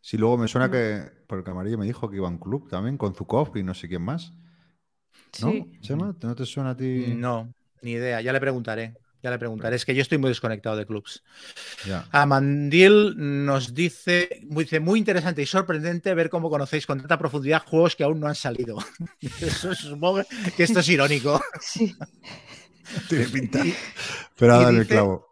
Sí, 0.00 0.16
luego 0.16 0.38
me 0.38 0.48
suena 0.48 0.70
que. 0.70 1.02
Porque 1.26 1.50
Amarillo 1.50 1.78
me 1.78 1.86
dijo 1.86 2.10
que 2.10 2.16
iba 2.16 2.26
a 2.26 2.30
un 2.30 2.38
club 2.38 2.68
también 2.68 2.96
con 2.96 3.14
Zukov 3.14 3.56
y 3.56 3.62
no 3.62 3.74
sé 3.74 3.88
quién 3.88 4.02
más. 4.02 4.32
¿No? 5.40 5.50
Sí. 5.50 5.94
¿no 6.22 6.34
te 6.34 6.46
suena 6.46 6.70
a 6.70 6.76
ti? 6.76 7.16
No, 7.16 7.52
ni 7.82 7.92
idea. 7.92 8.20
Ya 8.20 8.32
le 8.32 8.40
preguntaré. 8.40 8.94
Ya 9.22 9.30
le 9.30 9.38
preguntaré. 9.38 9.76
Es 9.76 9.84
que 9.84 9.94
yo 9.94 10.02
estoy 10.02 10.18
muy 10.18 10.28
desconectado 10.30 10.76
de 10.76 10.86
clubs. 10.86 11.22
Ya. 11.86 12.06
Amandil 12.10 13.14
nos 13.44 13.74
dice, 13.74 14.40
dice, 14.42 14.80
muy 14.80 14.98
interesante 14.98 15.42
y 15.42 15.46
sorprendente 15.46 16.14
ver 16.14 16.30
cómo 16.30 16.48
conocéis 16.48 16.86
con 16.86 16.98
tanta 16.98 17.18
profundidad 17.18 17.62
juegos 17.66 17.96
que 17.96 18.04
aún 18.04 18.18
no 18.20 18.26
han 18.28 18.34
salido. 18.34 18.78
Eso 19.40 19.74
supongo 19.74 20.22
que 20.56 20.62
esto 20.62 20.80
es 20.80 20.88
irónico. 20.88 21.40
Sí. 21.60 21.94
Tiene 23.08 23.26
pinta. 23.28 23.62
Pero 24.36 24.54
ha 24.54 24.58
dado 24.62 24.70
el 24.80 24.86
clavo. 24.86 25.26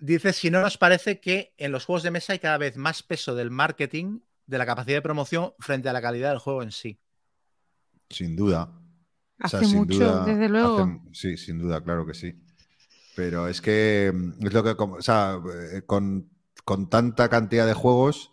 Dice, 0.00 0.32
si 0.32 0.50
no 0.50 0.60
nos 0.60 0.76
parece 0.76 1.20
que 1.20 1.54
en 1.58 1.70
los 1.70 1.84
juegos 1.84 2.02
de 2.02 2.10
mesa 2.10 2.32
hay 2.32 2.38
cada 2.40 2.58
vez 2.58 2.76
más 2.76 3.02
peso 3.02 3.34
del 3.34 3.50
marketing, 3.50 4.18
de 4.46 4.58
la 4.58 4.66
capacidad 4.66 4.96
de 4.96 5.02
promoción 5.02 5.52
frente 5.60 5.88
a 5.88 5.92
la 5.92 6.02
calidad 6.02 6.30
del 6.30 6.38
juego 6.40 6.62
en 6.62 6.72
sí. 6.72 6.98
Sin 8.10 8.34
duda. 8.36 8.64
O 9.42 9.48
sea, 9.48 9.60
Hace 9.60 9.68
sin 9.68 9.78
mucho, 9.78 9.94
duda, 9.98 10.24
desde 10.24 10.48
luego. 10.48 10.78
hace- 10.82 11.00
sí, 11.12 11.36
sin 11.36 11.58
duda, 11.58 11.82
claro 11.82 12.04
que 12.06 12.14
sí. 12.14 12.34
Pero 13.16 13.48
es 13.48 13.60
que 13.60 14.12
mm, 14.14 14.46
es 14.46 14.52
lo 14.52 14.62
que, 14.62 14.70
o 14.78 15.02
sea, 15.02 15.38
eh, 15.72 15.82
con, 15.86 16.30
con 16.64 16.88
tanta 16.88 17.28
cantidad 17.28 17.66
de 17.66 17.74
juegos, 17.74 18.30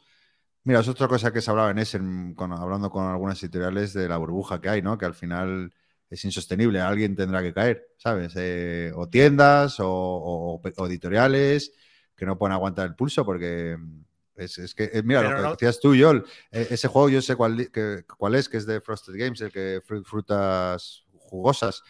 mira, 0.64 0.80
es 0.80 0.88
otra 0.88 1.08
cosa 1.08 1.32
que 1.32 1.42
se 1.42 1.52
hablaba 1.52 1.72
en 1.72 2.34
con- 2.36 2.54
hablando 2.54 2.90
con 2.90 3.06
algunas 3.06 3.42
editoriales 3.44 3.94
de 3.94 4.08
la 4.10 4.18
burbuja 4.18 4.62
que 4.62 4.70
hay, 4.70 4.82
¿no? 4.82 4.98
Que 4.98 5.06
al 5.06 5.14
final 5.14 5.74
es 6.10 6.26
insostenible, 6.26 6.82
alguien 6.82 7.16
tendrá 7.16 7.42
que 7.42 7.54
caer, 7.54 7.88
¿sabes? 7.98 8.34
Eh, 8.36 8.92
o 8.96 9.08
tiendas 9.08 9.80
o, 9.80 9.88
o- 9.90 10.62
o 10.78 10.88
editoriales 10.88 11.74
que 12.16 12.26
no 12.26 12.38
pueden 12.38 12.54
aguantar 12.54 12.88
el 12.88 12.96
pulso 12.96 13.26
porque 13.26 13.78
mm, 13.80 14.02
es, 14.36 14.58
es 14.58 14.76
que, 14.76 14.86
eh, 14.94 15.02
mira, 15.04 15.22
Pero 15.22 15.30
lo 15.32 15.36
que 15.38 15.42
no- 15.44 15.52
decías 15.52 15.80
tú, 15.80 15.96
Joel, 15.98 16.24
eh, 16.52 16.68
ese 16.72 16.88
juego 16.88 17.10
yo 17.10 17.22
sé 17.22 17.36
cuál, 17.36 17.70
que- 17.72 18.04
cuál 18.18 18.36
es, 18.36 18.50
que 18.50 18.58
es 18.58 18.66
de 18.66 18.82
Frosted 18.82 19.14
Games, 19.18 19.42
el 19.42 19.52
que 19.52 19.82
fru- 19.88 20.04
frutas 20.04 21.06
jugosas. 21.18 21.84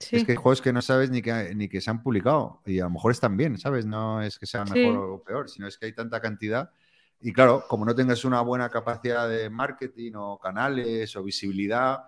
Sí. 0.00 0.16
Es 0.16 0.24
que 0.24 0.32
hay 0.32 0.36
juegos 0.36 0.62
que 0.62 0.72
no 0.72 0.80
sabes 0.80 1.10
ni 1.10 1.22
que, 1.22 1.54
ni 1.54 1.68
que 1.68 1.80
se 1.80 1.90
han 1.90 2.02
publicado 2.02 2.62
y 2.64 2.78
a 2.80 2.84
lo 2.84 2.90
mejor 2.90 3.10
están 3.12 3.36
bien, 3.36 3.58
¿sabes? 3.58 3.84
No 3.84 4.22
es 4.22 4.38
que 4.38 4.46
sea 4.46 4.64
Sí. 4.64 4.74
mejor 4.74 4.96
o 5.10 5.22
peor, 5.24 5.48
sino 5.48 5.66
es 5.66 5.76
que 5.76 5.86
hay 5.86 5.92
tanta 5.92 6.20
cantidad. 6.20 6.70
Y 7.20 7.32
claro, 7.32 7.64
como 7.68 7.84
no 7.84 7.94
tengas 7.94 8.24
una 8.24 8.40
buena 8.42 8.68
capacidad 8.70 9.28
de 9.28 9.50
marketing 9.50 10.12
o 10.14 10.38
canales 10.38 11.16
o 11.16 11.24
visibilidad, 11.24 12.04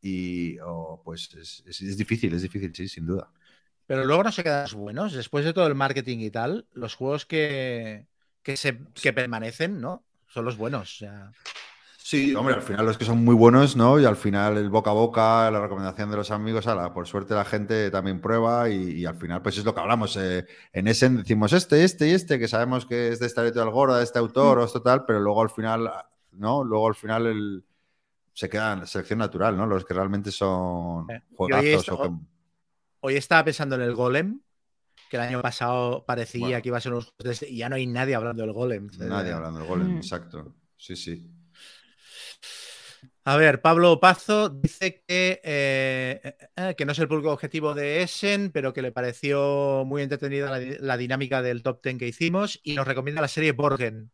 y 0.00 0.58
o, 0.60 1.00
pues 1.04 1.34
es, 1.34 1.64
es- 1.66 1.80
es 1.80 1.96
difícil, 1.96 2.32
es 2.34 2.42
difícil, 2.42 2.74
sí, 2.74 2.88
sin 2.88 3.06
duda. 3.06 3.30
Pero 3.86 4.04
luego 4.04 4.22
no 4.22 4.30
se 4.32 4.42
quedan 4.44 4.62
los 4.62 4.74
buenos. 4.74 5.12
Después 5.14 5.44
de 5.44 5.52
todo 5.54 5.66
el 5.66 5.74
marketing 5.74 6.18
y 6.18 6.30
tal, 6.30 6.66
los 6.74 6.94
juegos 6.94 7.24
que, 7.26 8.06
que, 8.42 8.56
se, 8.56 8.78
que 8.94 9.12
permanecen, 9.12 9.80
¿no? 9.80 10.04
Son 10.26 10.44
los 10.44 10.56
buenos. 10.58 10.94
o 10.94 10.98
sea, 10.98 11.32
Sí, 12.10 12.34
hombre, 12.34 12.54
al 12.54 12.62
final 12.62 12.86
los 12.86 12.96
que 12.96 13.04
son 13.04 13.22
muy 13.22 13.34
buenos, 13.34 13.76
¿no? 13.76 14.00
Y 14.00 14.06
al 14.06 14.16
final 14.16 14.56
el 14.56 14.70
boca 14.70 14.88
a 14.88 14.94
boca, 14.94 15.50
la 15.50 15.60
recomendación 15.60 16.10
de 16.10 16.16
los 16.16 16.30
amigos, 16.30 16.66
ala, 16.66 16.94
por 16.94 17.06
suerte 17.06 17.34
la 17.34 17.44
gente 17.44 17.90
también 17.90 18.18
prueba 18.22 18.70
y, 18.70 18.92
y 19.00 19.04
al 19.04 19.16
final 19.16 19.42
pues 19.42 19.58
es 19.58 19.64
lo 19.66 19.74
que 19.74 19.80
hablamos. 19.82 20.16
eh, 20.16 20.46
en 20.72 20.88
ese 20.88 21.10
decimos 21.10 21.52
este, 21.52 21.84
este 21.84 22.08
y 22.08 22.12
este, 22.12 22.38
que 22.38 22.48
sabemos 22.48 22.86
que 22.86 23.08
es 23.08 23.20
de 23.20 23.26
esta 23.26 23.42
editorial 23.42 23.70
gorda, 23.70 23.98
de 23.98 24.04
este 24.04 24.18
autor 24.18 24.58
o 24.58 24.64
esto 24.64 24.80
tal, 24.80 25.04
pero 25.04 25.20
luego 25.20 25.42
al 25.42 25.50
final, 25.50 25.90
¿no? 26.32 26.64
Luego 26.64 26.88
al 26.88 26.94
final 26.94 27.26
el, 27.26 27.64
se 28.32 28.48
queda 28.48 28.72
en 28.72 28.86
selección 28.86 29.18
natural, 29.18 29.54
¿no? 29.54 29.66
Los 29.66 29.84
que 29.84 29.92
realmente 29.92 30.30
son 30.32 31.10
Eh, 31.10 31.20
hoy 31.36 31.50
juegazos 31.52 31.66
esto- 31.80 31.94
o 31.96 32.02
que- 32.04 32.10
Hoy 33.00 33.16
estaba 33.16 33.44
pensando 33.44 33.74
en 33.74 33.82
el 33.82 33.94
Golem, 33.94 34.40
que 35.10 35.18
el 35.18 35.22
año 35.24 35.42
pasado 35.42 36.06
parecía 36.06 36.40
Bueno. 36.40 36.62
que 36.62 36.68
iba 36.68 36.78
a 36.78 36.80
ser 36.80 36.92
unos 36.92 37.04
juegos 37.04 37.24
de 37.24 37.32
este- 37.32 37.50
y 37.50 37.58
ya 37.58 37.68
no 37.68 37.76
hay 37.76 37.86
nadie 37.86 38.14
hablando 38.14 38.44
del 38.44 38.54
Golem. 38.54 38.88
nadie 38.98 39.30
hablando 39.32 39.58
del 39.58 39.68
golem, 39.68 39.92
Mm. 39.92 39.96
exacto. 39.98 40.54
Sí, 40.78 40.96
sí. 40.96 41.34
A 43.28 43.36
ver, 43.36 43.60
Pablo 43.60 44.00
Pazo 44.00 44.48
dice 44.48 45.02
que, 45.06 45.40
eh, 45.44 46.34
eh, 46.56 46.74
que 46.78 46.84
no 46.86 46.92
es 46.92 46.98
el 46.98 47.08
público 47.08 47.30
objetivo 47.30 47.74
de 47.74 48.00
Essen, 48.02 48.50
pero 48.52 48.72
que 48.72 48.80
le 48.80 48.90
pareció 48.90 49.84
muy 49.86 50.00
entretenida 50.00 50.48
la, 50.50 50.58
di- 50.58 50.76
la 50.80 50.96
dinámica 50.96 51.42
del 51.42 51.62
top 51.62 51.82
10 51.82 51.98
que 51.98 52.08
hicimos 52.08 52.58
y 52.62 52.74
nos 52.74 52.86
recomienda 52.88 53.20
la 53.20 53.28
serie 53.28 53.52
Borgen, 53.52 54.10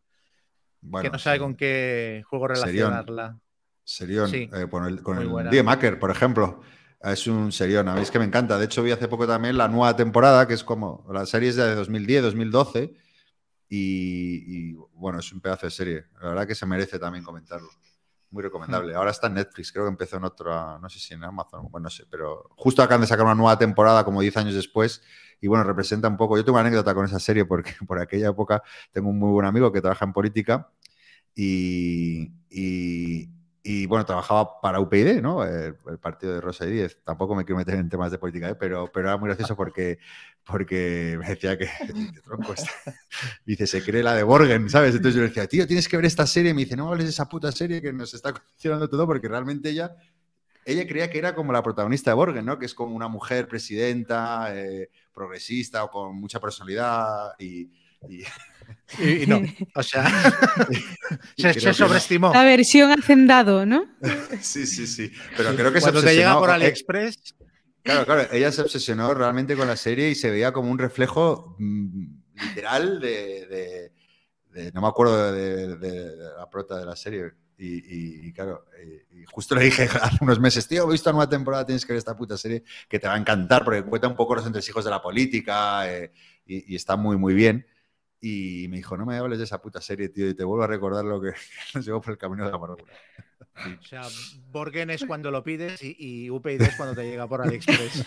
Bueno, 0.80 1.04
que 1.04 1.12
no 1.12 1.18
sabe 1.20 1.38
con 1.38 1.54
qué 1.54 2.22
juego 2.26 2.48
relacionarla. 2.48 3.38
Serión, 3.84 4.28
Sí. 4.28 4.50
eh, 4.52 4.66
con 4.68 4.84
el, 4.84 5.00
con 5.00 5.18
el. 5.18 5.50
Die 5.50 5.62
Maker, 5.62 6.00
por 6.00 6.10
ejemplo. 6.10 6.62
Es 7.00 7.28
un 7.28 7.52
serión, 7.52 7.88
a 7.88 7.94
mí 7.94 8.00
es 8.02 8.10
que 8.10 8.18
me 8.18 8.24
encanta. 8.24 8.58
De 8.58 8.64
hecho, 8.64 8.82
vi 8.82 8.90
hace 8.90 9.06
poco 9.06 9.28
también 9.28 9.56
la 9.56 9.68
nueva 9.68 9.94
temporada, 9.94 10.48
que 10.48 10.54
es 10.54 10.64
como 10.64 11.06
la 11.12 11.24
serie 11.26 11.50
es 11.50 11.56
de 11.56 11.72
2010, 11.76 12.22
2012. 12.22 12.94
Y, 13.68 14.70
y, 14.70 14.72
bueno, 14.94 15.20
es 15.20 15.30
un 15.32 15.40
pedazo 15.40 15.66
de 15.66 15.70
serie. 15.70 16.04
La 16.20 16.30
verdad 16.30 16.46
que 16.48 16.54
se 16.56 16.66
merece 16.66 16.98
también 16.98 17.22
comentarlo. 17.22 17.68
Muy 18.34 18.42
recomendable. 18.42 18.94
Ahora 18.96 19.12
está 19.12 19.28
en 19.28 19.34
Netflix, 19.34 19.70
creo 19.70 19.84
que 19.84 19.90
empezó 19.90 20.16
en 20.16 20.24
otra, 20.24 20.76
no 20.80 20.88
sé 20.88 20.98
si 20.98 21.14
en 21.14 21.22
Amazon, 21.22 21.68
bueno, 21.70 21.84
no 21.84 21.90
sé, 21.90 22.04
pero 22.10 22.50
justo 22.56 22.82
acaban 22.82 23.02
de 23.02 23.06
sacar 23.06 23.24
una 23.24 23.34
nueva 23.36 23.56
temporada 23.58 24.04
como 24.04 24.20
10 24.20 24.36
años 24.36 24.54
después. 24.54 25.02
Y 25.40 25.46
bueno, 25.46 25.62
representa 25.62 26.08
un 26.08 26.16
poco. 26.16 26.36
Yo 26.36 26.44
tengo 26.44 26.58
una 26.58 26.66
anécdota 26.66 26.94
con 26.94 27.04
esa 27.04 27.20
serie 27.20 27.44
porque 27.44 27.72
por 27.86 28.00
aquella 28.00 28.30
época 28.30 28.62
tengo 28.92 29.08
un 29.10 29.18
muy 29.20 29.30
buen 29.30 29.46
amigo 29.46 29.70
que 29.70 29.80
trabaja 29.80 30.04
en 30.04 30.12
política 30.12 30.68
y, 31.34 32.32
y- 32.50 33.30
y, 33.66 33.86
bueno, 33.86 34.04
trabajaba 34.04 34.60
para 34.60 34.78
UPyD, 34.78 35.22
¿no? 35.22 35.42
El, 35.42 35.74
el 35.88 35.98
partido 35.98 36.34
de 36.34 36.40
Rosa 36.42 36.66
y 36.66 36.70
Díez. 36.70 36.98
Tampoco 37.02 37.34
me 37.34 37.44
quiero 37.46 37.56
meter 37.56 37.76
en 37.76 37.88
temas 37.88 38.10
de 38.12 38.18
política, 38.18 38.50
¿eh? 38.50 38.54
pero, 38.54 38.92
pero 38.92 39.08
era 39.08 39.16
muy 39.16 39.28
gracioso 39.28 39.56
porque, 39.56 39.98
porque 40.44 41.16
me 41.18 41.26
decía 41.28 41.56
que, 41.56 41.64
"Qué 42.14 42.20
tronco 42.20 42.52
está". 42.52 42.70
dice, 43.46 43.66
se 43.66 43.82
cree 43.82 44.02
la 44.02 44.14
de 44.14 44.22
Borgen, 44.22 44.68
¿sabes? 44.68 44.94
Entonces 44.94 45.14
yo 45.16 45.22
le 45.22 45.28
decía, 45.28 45.46
tío, 45.48 45.66
tienes 45.66 45.88
que 45.88 45.96
ver 45.96 46.04
esta 46.06 46.26
serie. 46.26 46.52
Me 46.52 46.60
dice, 46.64 46.76
no 46.76 46.88
hables 46.88 47.06
de 47.06 47.10
esa 47.10 47.26
puta 47.28 47.50
serie 47.52 47.80
que 47.80 47.90
nos 47.92 48.12
está 48.12 48.32
condicionando 48.34 48.88
todo 48.88 49.06
porque 49.06 49.28
realmente 49.28 49.70
ella... 49.70 49.96
Ella 50.66 50.86
creía 50.86 51.10
que 51.10 51.18
era 51.18 51.34
como 51.34 51.52
la 51.52 51.62
protagonista 51.62 52.10
de 52.10 52.14
Borgen, 52.14 52.46
¿no? 52.46 52.58
Que 52.58 52.64
es 52.64 52.72
como 52.74 52.96
una 52.96 53.06
mujer 53.06 53.48
presidenta, 53.48 54.46
eh, 54.54 54.88
progresista 55.12 55.84
o 55.84 55.90
con 55.90 56.16
mucha 56.16 56.40
personalidad 56.40 57.32
y, 57.38 57.70
y- 58.08 58.24
Y, 58.98 59.22
y 59.22 59.26
no, 59.26 59.40
o 59.74 59.82
sea, 59.82 60.04
se, 61.36 61.54
se 61.54 61.72
sobreestimó. 61.74 62.32
La 62.32 62.44
versión 62.44 62.92
hacendado, 62.92 63.66
¿no? 63.66 63.86
Sí, 64.40 64.66
sí, 64.66 64.86
sí. 64.86 65.10
Pero 65.36 65.54
creo 65.56 65.72
que 65.72 65.80
se 65.80 65.84
Cuando 65.90 66.02
te 66.02 66.14
llega 66.14 66.36
obsesionó- 66.36 66.40
por 66.40 66.50
eh, 66.50 66.52
AliExpress, 66.52 67.34
Claro, 67.82 68.06
claro. 68.06 68.26
Ella 68.32 68.50
se 68.50 68.62
obsesionó 68.62 69.12
realmente 69.12 69.56
con 69.56 69.66
la 69.68 69.76
serie 69.76 70.08
y 70.10 70.14
se 70.14 70.30
veía 70.30 70.52
como 70.52 70.70
un 70.70 70.78
reflejo 70.78 71.54
mm, 71.58 72.06
literal 72.48 72.98
de, 73.00 73.46
de- 73.46 73.92
de- 74.62 74.72
No 74.72 74.80
me 74.80 74.88
acuerdo 74.88 75.32
de, 75.32 75.76
de- 75.76 75.76
de 76.16 76.16
la 76.38 76.48
prota 76.48 76.78
de 76.78 76.86
la 76.86 76.96
serie. 76.96 77.32
Y, 77.58 77.66
y- 77.76 78.26
y 78.28 78.32
claro, 78.32 78.64
y, 79.12 79.24
justo 79.26 79.54
le 79.54 79.64
dije 79.64 79.82
hace 80.00 80.18
unos 80.22 80.40
meses, 80.40 80.66
tío, 80.66 80.88
he 80.88 80.92
visto 80.92 81.10
nueva 81.12 81.28
temporada, 81.28 81.66
tienes 81.66 81.84
que 81.84 81.92
ver 81.92 81.98
esta 81.98 82.16
puta 82.16 82.38
serie 82.38 82.64
que 82.88 82.98
te 82.98 83.06
va 83.06 83.14
a 83.14 83.18
encantar 83.18 83.64
porque 83.64 83.82
cuenta 83.82 84.08
un 84.08 84.16
poco 84.16 84.34
los 84.34 84.46
entresijos 84.46 84.84
de 84.84 84.90
la 84.90 85.02
política 85.02 85.90
eh, 85.92 86.10
y, 86.46 86.72
y 86.72 86.76
está 86.76 86.96
muy, 86.96 87.16
muy 87.18 87.34
bien. 87.34 87.66
Y 88.26 88.68
me 88.68 88.78
dijo, 88.78 88.96
no 88.96 89.04
me 89.04 89.18
hables 89.18 89.36
de 89.36 89.44
esa 89.44 89.60
puta 89.60 89.82
serie, 89.82 90.08
tío, 90.08 90.26
y 90.26 90.34
te 90.34 90.44
vuelvo 90.44 90.64
a 90.64 90.66
recordar 90.66 91.04
lo 91.04 91.20
que 91.20 91.32
nos 91.74 91.84
llevó 91.84 92.00
por 92.00 92.12
el 92.12 92.18
camino 92.18 92.46
de 92.46 92.50
la 92.52 92.56
amargura. 92.56 92.94
o 93.78 93.82
sea, 93.82 94.08
Borgen 94.50 94.88
es 94.88 95.04
cuando 95.04 95.30
lo 95.30 95.44
pides 95.44 95.82
y, 95.82 95.94
y 95.98 96.28
es 96.28 96.76
cuando 96.76 96.94
te 96.94 97.04
llega 97.04 97.28
por 97.28 97.42
AliExpress. 97.42 98.06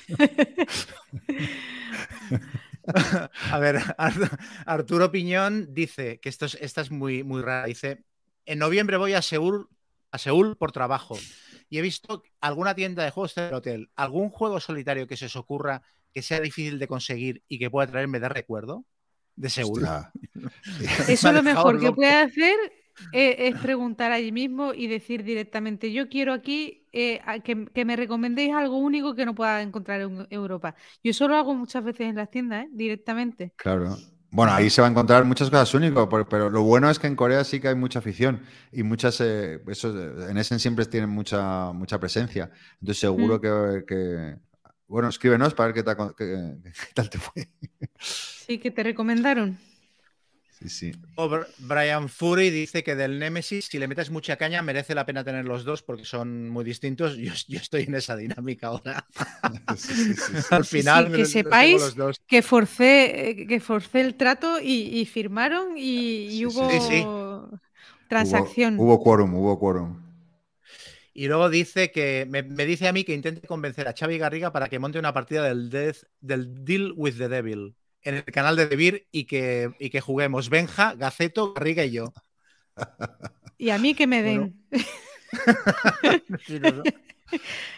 A 3.52 3.60
ver, 3.60 3.80
Ar- 3.98 4.40
Arturo 4.66 5.12
Piñón 5.12 5.74
dice 5.74 6.20
que 6.20 6.30
esto 6.30 6.46
es, 6.46 6.58
esta 6.62 6.82
es 6.82 6.90
muy, 6.90 7.24
muy 7.24 7.44
rara. 7.44 7.68
Dice: 7.68 8.04
En 8.48 8.58
noviembre 8.58 8.98
voy 8.98 9.14
a 9.14 9.22
Seúl, 9.22 9.68
a 10.12 10.18
Seúl 10.18 10.58
por 10.58 10.72
trabajo 10.72 11.16
y 11.70 11.78
he 11.78 11.82
visto 11.82 12.24
alguna 12.42 12.74
tienda 12.74 13.04
de 13.04 13.12
juegos 13.12 13.36
del 13.36 13.54
hotel. 13.54 13.92
¿Algún 13.96 14.30
juego 14.30 14.60
solitario 14.60 15.06
que 15.06 15.18
se 15.18 15.26
os 15.26 15.36
ocurra 15.36 15.84
que 16.12 16.22
sea 16.24 16.40
difícil 16.40 16.80
de 16.80 16.88
conseguir 16.88 17.44
y 17.48 17.60
que 17.60 17.70
pueda 17.70 17.92
traerme 17.92 18.20
de 18.20 18.30
recuerdo? 18.30 18.84
De 19.38 19.50
Seúl. 19.50 19.84
Hostia. 19.84 20.12
Eso 21.08 21.32
lo 21.32 21.44
mejor 21.44 21.80
que 21.80 21.92
puede 21.94 22.14
hacer 22.14 22.56
eh, 23.14 23.36
es 23.48 23.56
preguntar 23.62 24.12
allí 24.12 24.32
mismo 24.32 24.74
y 24.74 24.88
decir 24.88 25.24
directamente, 25.24 25.92
yo 25.94 26.10
quiero 26.10 26.34
aquí 26.34 26.88
eh, 26.92 27.22
que, 27.44 27.68
que 27.74 27.86
me 27.86 27.96
recomendéis 27.96 28.54
algo 28.54 28.78
único 28.78 29.14
que 29.16 29.26
no 29.26 29.36
pueda 29.36 29.62
encontrar 29.62 30.02
en 30.02 30.28
Europa. 30.32 30.76
Yo 31.04 31.12
eso 31.12 31.28
lo 31.28 31.36
hago 31.38 31.54
muchas 31.54 31.84
veces 31.84 32.08
en 32.10 32.16
las 32.16 32.30
tiendas, 32.32 32.66
¿eh? 32.66 32.70
directamente. 32.72 33.54
Claro. 33.56 33.96
Bueno, 34.30 34.52
ahí 34.52 34.70
se 34.70 34.82
va 34.82 34.88
a 34.88 34.92
encontrar 34.92 35.24
muchas 35.24 35.50
cosas 35.50 35.74
únicas, 35.74 36.06
pero 36.30 36.50
lo 36.50 36.62
bueno 36.64 36.90
es 36.90 37.00
que 37.00 37.08
en 37.08 37.16
Corea 37.16 37.44
sí 37.46 37.62
que 37.62 37.70
hay 37.70 37.76
mucha 37.76 38.00
afición 38.00 38.42
y 38.74 38.84
muchas, 38.84 39.22
eh, 39.22 39.62
eso, 39.68 39.94
eh, 39.98 40.30
en 40.32 40.38
Essen 40.38 40.60
siempre 40.60 40.86
tienen 40.86 41.10
mucha, 41.10 41.72
mucha 41.72 41.98
presencia. 42.00 42.52
Entonces 42.82 43.00
seguro 43.00 43.38
Mm. 43.38 43.42
que, 43.42 43.84
que- 43.88 44.36
bueno, 44.88 45.10
escríbenos 45.10 45.54
para 45.54 45.68
ver 45.68 45.76
qué 45.76 45.84
tal, 45.84 46.16
qué- 46.18 46.58
qué 46.64 46.94
tal 46.94 47.10
te 47.10 47.18
fue. 47.20 47.50
Sí, 48.44 48.60
que 48.60 48.72
te 48.72 48.84
recomendaron. 48.84 49.58
Sí, 50.60 50.70
sí. 50.70 50.92
O 51.16 51.30
Brian 51.58 52.10
Fury 52.10 52.50
dice 52.50 52.84
que 52.84 52.96
del 52.96 53.20
Nemesis, 53.20 53.66
si 53.66 53.78
le 53.80 53.88
metes 53.88 54.10
mucha 54.10 54.38
caña, 54.38 54.62
merece 54.64 54.96
la 54.96 55.06
pena 55.06 55.24
tener 55.24 55.46
los 55.46 55.64
dos 55.66 55.84
porque 55.84 56.06
son 56.06 56.50
muy 56.50 56.64
distintos. 56.66 57.16
Yo, 57.18 57.34
yo 57.48 57.60
estoy 57.60 57.84
en 57.84 57.96
esa 57.96 58.16
dinámica 58.16 58.68
ahora. 58.68 59.06
Sí, 59.78 59.96
sí, 59.96 60.16
sí, 60.16 60.36
sí. 60.36 60.48
Al 60.50 60.64
Sí, 60.64 60.80
final, 60.80 61.12
que 61.12 61.26
me- 61.26 61.26
sepáis 61.26 61.80
los 61.80 61.96
dos. 61.96 62.22
Que 62.28 62.42
forcé, 62.42 63.46
que 63.48 63.60
forcé 63.60 64.02
el 64.02 64.16
trato 64.16 64.60
y, 64.62 65.00
y 65.00 65.06
firmaron 65.06 65.78
y, 65.78 66.38
y 66.40 66.46
Sí, 66.46 66.50
hubo 66.50 66.62
sí. 66.62 66.70
Sí, 66.70 66.80
sí. 66.80 67.10
transacción. 68.10 68.76
Hubo, 68.76 68.94
hubo 68.96 69.04
quórum, 69.04 69.34
hubo 69.36 69.60
quórum. 69.60 70.02
Y 71.20 71.28
luego 71.28 71.50
dice 71.50 71.92
que 71.92 72.28
me, 72.30 72.44
me 72.44 72.68
dice 72.68 72.88
a 72.88 72.94
mí 72.94 73.04
que 73.04 73.16
intente 73.16 73.48
convencer 73.48 73.88
a 73.88 73.96
Xavi 73.98 74.20
Garriga 74.20 74.52
para 74.52 74.70
que 74.70 74.78
monte 74.78 75.00
una 75.00 75.16
partida 75.16 75.46
del, 75.46 75.72
Death- 75.72 76.06
del 76.22 76.64
Deal 76.64 76.94
with 76.96 77.16
the 77.18 77.28
Devil 77.28 77.76
en 78.04 78.16
el 78.18 78.24
canal 78.26 78.56
de 78.56 78.68
Debir 78.68 79.08
y 79.12 79.24
que, 79.26 79.72
y 79.80 79.90
que 79.90 80.00
juguemos 80.00 80.52
Benja, 80.52 80.94
Gaceto, 80.94 81.56
Garriga 81.56 81.84
y 81.86 81.92
yo. 81.94 82.14
Y 83.58 83.72
a 83.72 83.80
mí 83.80 83.96
que 83.96 84.06
me 84.06 84.22
den. 84.22 84.62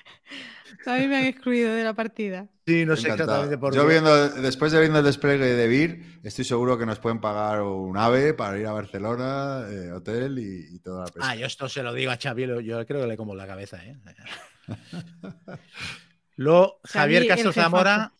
A 0.86 0.98
mí 0.98 1.08
me 1.08 1.18
han 1.18 1.26
excluido 1.26 1.74
de 1.74 1.84
la 1.84 1.94
partida. 1.94 2.48
Sí, 2.66 2.86
no 2.86 2.96
sé 2.96 3.10
exactamente 3.10 3.58
por 3.58 3.74
Yo 3.76 3.84
qué. 3.84 3.90
viendo, 3.94 4.30
después 4.30 4.72
de 4.72 4.80
viendo 4.80 5.00
el 5.00 5.06
despliegue 5.06 5.46
de 5.46 5.68
Vir, 5.68 6.20
estoy 6.24 6.46
seguro 6.46 6.78
que 6.78 6.86
nos 6.86 7.00
pueden 7.00 7.20
pagar 7.20 7.62
un 7.64 7.98
AVE 7.98 8.34
para 8.34 8.58
ir 8.60 8.68
a 8.68 8.72
Barcelona, 8.74 9.66
eh, 9.70 9.92
hotel 9.92 10.38
y, 10.40 10.76
y 10.76 10.80
toda 10.80 11.00
la 11.02 11.06
Ah, 11.08 11.12
pesca. 11.12 11.36
yo 11.36 11.46
esto 11.48 11.68
se 11.68 11.82
lo 11.84 11.94
digo 11.94 12.12
a 12.12 12.18
Xavi, 12.18 12.46
yo 12.64 12.86
creo 12.86 13.02
que 13.02 13.08
le 13.08 13.18
como 13.18 13.36
la 13.36 13.48
cabeza. 13.48 13.84
¿eh? 13.84 13.98
Luego, 16.36 16.80
Javier 16.84 17.28
Castro. 17.28 17.52
Zamora. 17.52 18.14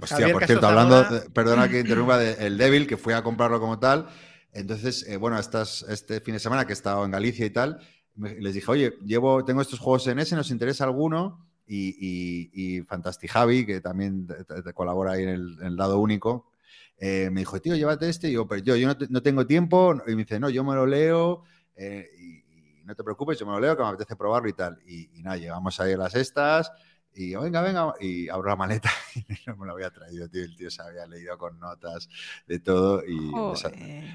Hostia, 0.00 0.16
Javier 0.18 0.32
por 0.32 0.40
Castro 0.42 0.46
cierto, 0.60 0.66
hablando, 0.68 1.04
Zamora- 1.04 1.24
perdona 1.34 1.68
que 1.68 1.80
interrumpa, 1.80 2.18
de 2.18 2.46
el 2.46 2.56
Devil, 2.56 2.86
que 2.86 2.96
fui 2.96 3.12
a 3.12 3.22
comprarlo 3.22 3.58
como 3.60 3.78
tal. 3.78 4.08
Entonces, 4.52 5.06
eh, 5.08 5.16
bueno, 5.16 5.38
estas, 5.38 5.82
este 5.88 6.20
fin 6.20 6.34
de 6.34 6.40
semana 6.40 6.64
que 6.64 6.72
he 6.72 6.74
estado 6.74 7.04
en 7.04 7.10
Galicia 7.10 7.44
y 7.44 7.50
tal, 7.50 7.78
me- 8.14 8.36
les 8.40 8.54
dije, 8.54 8.70
oye, 8.70 8.94
llevo, 9.04 9.44
tengo 9.44 9.60
estos 9.60 9.78
juegos 9.80 10.06
en 10.06 10.20
ese, 10.20 10.36
¿nos 10.36 10.50
interesa 10.50 10.84
alguno? 10.84 11.47
Y, 11.68 11.94
y, 12.00 12.78
y 12.78 12.82
Fantastic 12.82 13.30
Javi, 13.30 13.66
que 13.66 13.80
también 13.82 14.26
te, 14.26 14.42
te- 14.44 14.62
te 14.62 14.72
colabora 14.72 15.12
ahí 15.12 15.22
en 15.24 15.28
el, 15.28 15.56
en 15.60 15.66
el 15.66 15.76
lado 15.76 15.98
único, 16.00 16.50
eh, 16.96 17.28
me 17.30 17.42
dijo, 17.42 17.60
tío, 17.60 17.76
llévate 17.76 18.08
este. 18.08 18.28
Y 18.30 18.32
yo, 18.32 18.48
pero 18.48 18.62
yo, 18.62 18.74
yo 18.76 18.88
no, 18.88 18.96
te- 18.96 19.06
no 19.10 19.22
tengo 19.22 19.46
tiempo. 19.46 19.94
Y 20.06 20.12
me 20.12 20.24
dice, 20.24 20.40
no, 20.40 20.48
yo 20.50 20.64
me 20.64 20.74
lo 20.74 20.86
leo. 20.86 21.42
eh, 21.76 22.08
y, 22.18 22.80
y 22.80 22.82
no 22.84 22.94
te 22.94 23.04
preocupes, 23.04 23.38
yo 23.38 23.44
me 23.46 23.52
lo 23.52 23.60
leo, 23.60 23.76
que 23.76 23.82
me 23.82 23.88
apetece 23.90 24.16
probarlo 24.16 24.48
y 24.48 24.54
tal. 24.54 24.78
Y, 24.86 25.10
y 25.18 25.22
nada, 25.22 25.36
llegamos 25.36 25.78
ahí 25.78 25.92
a 25.92 25.98
las 25.98 26.14
estas. 26.14 26.72
Y 27.14 27.30
yo, 27.30 27.40
venga, 27.42 27.60
venga, 27.62 27.92
y 28.00 28.28
abro 28.28 28.48
la 28.48 28.54
maleta 28.56 28.90
y 29.14 29.24
no 29.46 29.56
me 29.56 29.66
lo 29.66 29.72
había 29.72 29.90
traído, 29.90 30.28
tío. 30.28 30.42
El 30.44 30.54
tío 30.56 30.70
se 30.70 30.82
había 30.82 31.06
leído 31.06 31.36
con 31.36 31.58
notas 31.58 32.08
de 32.46 32.60
todo 32.60 33.02
y 33.04 33.30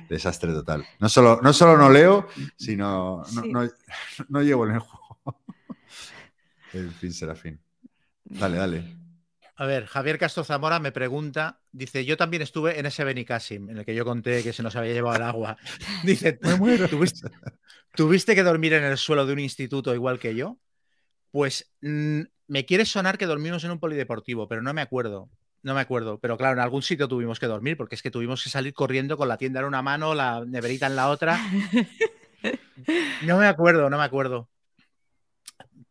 desastre 0.09 0.53
total. 0.53 0.85
No 0.99 1.09
solo, 1.09 1.39
no 1.43 1.51
solo 1.53 1.77
no 1.77 1.89
leo, 1.89 2.27
sino 2.55 3.23
no, 3.35 3.41
no- 3.63 3.69
no 4.29 4.41
llevo 4.41 4.65
en 4.67 4.73
el 4.75 4.79
juego. 4.79 5.02
En 6.73 6.91
fin, 6.91 7.13
será 7.13 7.35
fin. 7.35 7.59
Dale, 8.25 8.57
dale. 8.57 9.03
A 9.55 9.65
ver, 9.65 9.85
Javier 9.85 10.17
Castro 10.17 10.43
Zamora 10.43 10.79
me 10.79 10.91
pregunta, 10.91 11.61
dice, 11.71 12.05
yo 12.05 12.17
también 12.17 12.41
estuve 12.41 12.79
en 12.79 12.87
ese 12.87 13.03
Benicassim, 13.03 13.69
en 13.69 13.77
el 13.77 13.85
que 13.85 13.93
yo 13.93 14.03
conté 14.03 14.41
que 14.41 14.51
se 14.51 14.63
nos 14.63 14.75
había 14.75 14.93
llevado 14.93 15.17
el 15.17 15.21
agua. 15.21 15.57
Dice, 16.03 16.33
¿tuviste, 16.89 17.29
tuviste 17.95 18.33
que 18.33 18.43
dormir 18.43 18.73
en 18.73 18.83
el 18.83 18.97
suelo 18.97 19.27
de 19.27 19.33
un 19.33 19.39
instituto 19.39 19.93
igual 19.93 20.17
que 20.17 20.33
yo? 20.33 20.57
Pues 21.29 21.71
mm, 21.81 22.21
me 22.47 22.65
quiere 22.65 22.85
sonar 22.85 23.19
que 23.19 23.27
dormimos 23.27 23.63
en 23.63 23.71
un 23.71 23.79
polideportivo, 23.79 24.47
pero 24.47 24.63
no 24.63 24.73
me 24.73 24.81
acuerdo. 24.81 25.29
No 25.61 25.75
me 25.75 25.81
acuerdo, 25.81 26.19
pero 26.19 26.35
claro, 26.35 26.53
en 26.53 26.59
algún 26.59 26.81
sitio 26.81 27.07
tuvimos 27.07 27.39
que 27.39 27.45
dormir, 27.45 27.77
porque 27.77 27.95
es 27.95 28.01
que 28.01 28.11
tuvimos 28.11 28.43
que 28.43 28.49
salir 28.49 28.73
corriendo 28.73 29.17
con 29.17 29.29
la 29.29 29.37
tienda 29.37 29.61
en 29.61 29.67
una 29.67 29.81
mano, 29.81 30.13
la 30.13 30.43
neverita 30.45 30.87
en 30.87 30.95
la 30.95 31.09
otra. 31.09 31.39
No 33.25 33.37
me 33.37 33.47
acuerdo, 33.47 33.89
no 33.89 33.97
me 33.97 34.03
acuerdo. 34.03 34.49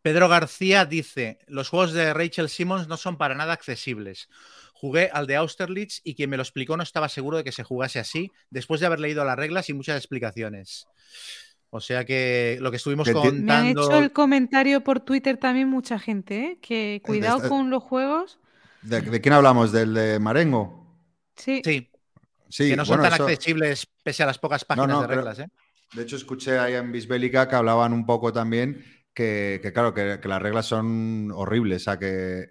Pedro 0.02 0.28
García 0.28 0.84
dice: 0.84 1.38
Los 1.46 1.68
juegos 1.68 1.92
de 1.92 2.12
Rachel 2.12 2.48
Simmons 2.48 2.88
no 2.88 2.96
son 2.96 3.16
para 3.16 3.34
nada 3.34 3.52
accesibles. 3.52 4.28
Jugué 4.74 5.10
al 5.12 5.26
de 5.28 5.36
Austerlitz 5.36 6.00
y 6.02 6.14
quien 6.16 6.28
me 6.28 6.36
lo 6.36 6.42
explicó 6.42 6.76
no 6.76 6.82
estaba 6.82 7.08
seguro 7.08 7.36
de 7.36 7.44
que 7.44 7.52
se 7.52 7.62
jugase 7.62 8.00
así, 8.00 8.32
después 8.50 8.80
de 8.80 8.86
haber 8.86 8.98
leído 9.00 9.24
las 9.24 9.36
reglas 9.36 9.68
y 9.68 9.74
muchas 9.74 9.96
explicaciones. 9.96 10.86
O 11.70 11.80
sea 11.80 12.04
que 12.04 12.58
lo 12.60 12.70
que 12.70 12.76
estuvimos 12.78 13.06
ti- 13.06 13.14
Me 13.14 13.20
han 13.20 13.24
contando. 13.30 13.82
hecho 13.84 13.98
el 13.98 14.12
comentario 14.12 14.82
por 14.82 15.00
Twitter 15.00 15.36
también 15.38 15.68
mucha 15.68 15.98
gente, 15.98 16.44
¿eh? 16.44 16.58
que 16.60 17.00
cuidado 17.04 17.48
con 17.48 17.70
los 17.70 17.82
juegos. 17.82 18.38
¿De, 18.82 19.00
de 19.00 19.20
quién 19.20 19.32
hablamos? 19.34 19.70
¿Del 19.72 19.94
de 19.94 20.18
Marengo? 20.18 20.98
Sí, 21.36 21.62
Sí, 21.64 21.88
Sí, 22.48 22.68
que 22.68 22.76
no 22.76 22.84
son 22.84 22.96
bueno, 22.98 23.04
tan 23.08 23.14
eso- 23.14 23.24
accesibles 23.24 23.86
pese 24.02 24.22
a 24.24 24.26
las 24.26 24.38
pocas 24.38 24.64
páginas 24.66 24.88
no, 24.88 25.00
de 25.02 25.08
pero- 25.08 25.20
reglas. 25.22 25.38
¿eh? 25.38 25.48
De 25.94 26.02
hecho, 26.02 26.16
escuché 26.16 26.58
ahí 26.58 26.74
en 26.74 26.90
Bisbélica 26.92 27.48
que 27.48 27.54
hablaban 27.54 27.92
un 27.94 28.04
poco 28.04 28.32
también 28.32 28.84
que, 29.14 29.70
claro, 29.72 29.94
que, 29.94 30.18
las 30.24 30.42
reglas 30.42 30.66
son 30.66 31.30
horribles, 31.32 31.82
o 31.82 31.84
sea, 31.84 31.98
que, 31.98 32.50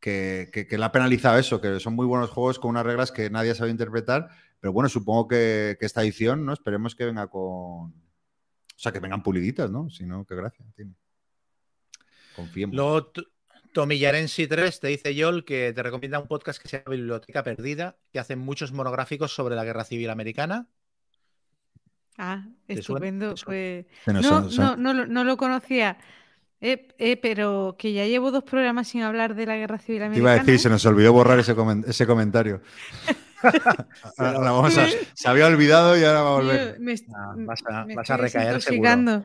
que, 0.00 0.50
que, 0.52 0.78
le 0.78 0.84
ha 0.84 0.92
penalizado 0.92 1.38
eso, 1.38 1.60
que 1.60 1.80
son 1.80 1.94
muy 1.94 2.06
buenos 2.06 2.30
juegos 2.30 2.58
con 2.58 2.70
unas 2.70 2.86
reglas 2.86 3.12
que 3.12 3.30
nadie 3.30 3.54
sabe 3.54 3.70
interpretar, 3.70 4.28
pero 4.60 4.72
bueno, 4.72 4.88
supongo 4.88 5.28
que, 5.28 5.76
esta 5.80 6.02
edición, 6.02 6.44
¿no? 6.44 6.52
Esperemos 6.52 6.94
que 6.94 7.06
venga 7.06 7.26
con... 7.28 7.42
O 7.42 8.82
sea, 8.82 8.92
que 8.92 9.00
vengan 9.00 9.22
puliditas, 9.22 9.70
¿no? 9.70 9.90
Si 9.90 10.04
no, 10.04 10.24
qué 10.24 10.34
gracia 10.34 10.64
tiene. 10.74 10.94
Confiemos. 12.34 13.12
T- 13.12 13.22
Tomillarensi 13.72 14.46
3 14.46 14.80
te 14.80 14.88
dice 14.88 15.14
Yol 15.14 15.44
que 15.44 15.72
te 15.72 15.82
recomienda 15.82 16.18
un 16.18 16.26
podcast 16.26 16.60
que 16.60 16.68
se 16.68 16.78
llama 16.78 16.96
Biblioteca 16.96 17.44
Perdida, 17.44 17.98
que 18.12 18.18
hace 18.18 18.34
muchos 18.36 18.72
monográficos 18.72 19.32
sobre 19.32 19.54
la 19.54 19.64
Guerra 19.64 19.84
Civil 19.84 20.10
Americana. 20.10 20.68
Ah, 22.22 22.44
¿Te 22.66 22.74
estupendo. 22.74 23.34
¿Te? 23.34 23.44
Pues 23.46 23.86
no 24.08 24.12
no, 24.14 24.22
son- 24.22 24.50
son- 24.52 24.64
no, 24.64 24.76
no, 24.76 24.92
lo- 24.94 25.06
no 25.06 25.24
lo 25.24 25.36
conocía. 25.38 25.96
Eh, 26.60 26.88
eh, 26.98 27.16
pero 27.16 27.76
que 27.78 27.94
ya 27.94 28.04
llevo 28.06 28.30
dos 28.30 28.44
programas 28.44 28.88
sin 28.88 29.00
hablar 29.02 29.34
de 29.34 29.46
la 29.46 29.56
guerra 29.56 29.78
civil 29.78 30.00
Te 30.00 30.04
americana. 30.04 30.32
iba 30.34 30.42
a 30.42 30.44
decir, 30.44 30.58
se 30.60 30.68
nos 30.68 30.84
olvidó 30.84 31.14
borrar 31.14 31.38
ese, 31.38 31.56
comen- 31.56 31.84
ese 31.88 32.06
comentario. 32.06 32.60
Ahora- 34.18 34.36
ahora 34.36 34.50
vamos 34.52 34.76
a- 34.76 34.86
se 35.14 35.28
había 35.28 35.46
olvidado 35.46 35.98
y 35.98 36.04
ahora 36.04 36.20
va 36.22 36.28
a 36.28 36.34
volver. 36.34 36.78
Me 36.80 36.92
Ah, 36.92 37.34
vas 37.38 37.60
a- 37.66 37.84
me 37.86 37.94
vas 37.94 38.10
a 38.10 38.14
estoy 38.14 38.26
recaer 38.26 38.60
seguro. 38.60 39.24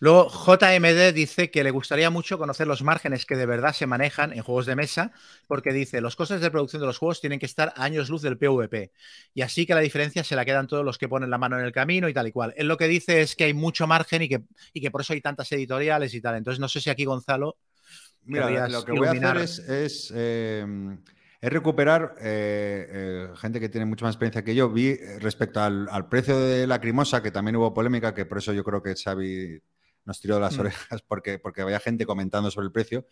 Luego, 0.00 0.30
JMD 0.30 1.12
dice 1.12 1.50
que 1.50 1.62
le 1.62 1.70
gustaría 1.70 2.08
mucho 2.08 2.38
conocer 2.38 2.66
los 2.66 2.82
márgenes 2.82 3.26
que 3.26 3.36
de 3.36 3.44
verdad 3.44 3.74
se 3.74 3.86
manejan 3.86 4.32
en 4.32 4.42
juegos 4.42 4.64
de 4.64 4.74
mesa, 4.74 5.12
porque 5.46 5.72
dice, 5.72 6.00
los 6.00 6.16
costes 6.16 6.40
de 6.40 6.50
producción 6.50 6.80
de 6.80 6.86
los 6.86 6.96
juegos 6.98 7.20
tienen 7.20 7.38
que 7.38 7.44
estar 7.46 7.74
a 7.76 7.84
años 7.84 8.08
luz 8.08 8.22
del 8.22 8.38
PvP, 8.38 8.92
y 9.34 9.42
así 9.42 9.66
que 9.66 9.74
la 9.74 9.80
diferencia 9.80 10.24
se 10.24 10.34
la 10.34 10.46
quedan 10.46 10.66
todos 10.66 10.84
los 10.84 10.96
que 10.96 11.06
ponen 11.08 11.28
la 11.28 11.36
mano 11.36 11.58
en 11.58 11.66
el 11.66 11.72
camino 11.72 12.08
y 12.08 12.14
tal 12.14 12.26
y 12.26 12.32
cual. 12.32 12.54
Él 12.56 12.66
lo 12.66 12.78
que 12.78 12.88
dice 12.88 13.20
es 13.20 13.36
que 13.36 13.44
hay 13.44 13.54
mucho 13.54 13.86
margen 13.86 14.22
y 14.22 14.28
que, 14.28 14.42
y 14.72 14.80
que 14.80 14.90
por 14.90 15.02
eso 15.02 15.12
hay 15.12 15.20
tantas 15.20 15.52
editoriales 15.52 16.14
y 16.14 16.20
tal. 16.22 16.36
Entonces, 16.36 16.60
no 16.60 16.68
sé 16.68 16.80
si 16.80 16.88
aquí 16.88 17.04
Gonzalo... 17.04 17.56
Mira, 18.24 18.68
lo 18.68 18.84
que 18.84 18.92
voy 18.92 19.08
a 19.08 19.12
hacer 19.12 19.36
es, 19.38 19.58
es, 19.60 20.12
eh, 20.14 20.64
es 21.40 21.50
recuperar 21.50 22.16
eh, 22.20 22.86
eh, 22.90 23.28
gente 23.36 23.60
que 23.60 23.70
tiene 23.70 23.86
mucha 23.86 24.04
más 24.04 24.14
experiencia 24.14 24.44
que 24.44 24.54
yo. 24.54 24.70
Vi 24.70 24.88
eh, 24.88 25.18
respecto 25.20 25.60
al, 25.60 25.88
al 25.90 26.08
precio 26.08 26.38
de 26.38 26.66
la 26.66 26.80
crimosa, 26.80 27.22
que 27.22 27.30
también 27.30 27.56
hubo 27.56 27.72
polémica, 27.72 28.14
que 28.14 28.26
por 28.26 28.38
eso 28.38 28.52
yo 28.52 28.62
creo 28.62 28.82
que 28.82 28.94
Xavi 28.94 29.60
nos 30.04 30.20
tiró 30.20 30.36
de 30.36 30.40
las 30.42 30.56
Mm. 30.56 30.60
orejas, 30.60 31.02
porque, 31.08 31.38
porque 31.38 31.62
había 31.62 31.80
gente 31.80 32.06
comentando 32.06 32.50
sobre 32.50 32.66
el 32.66 32.72
precio. 32.72 33.06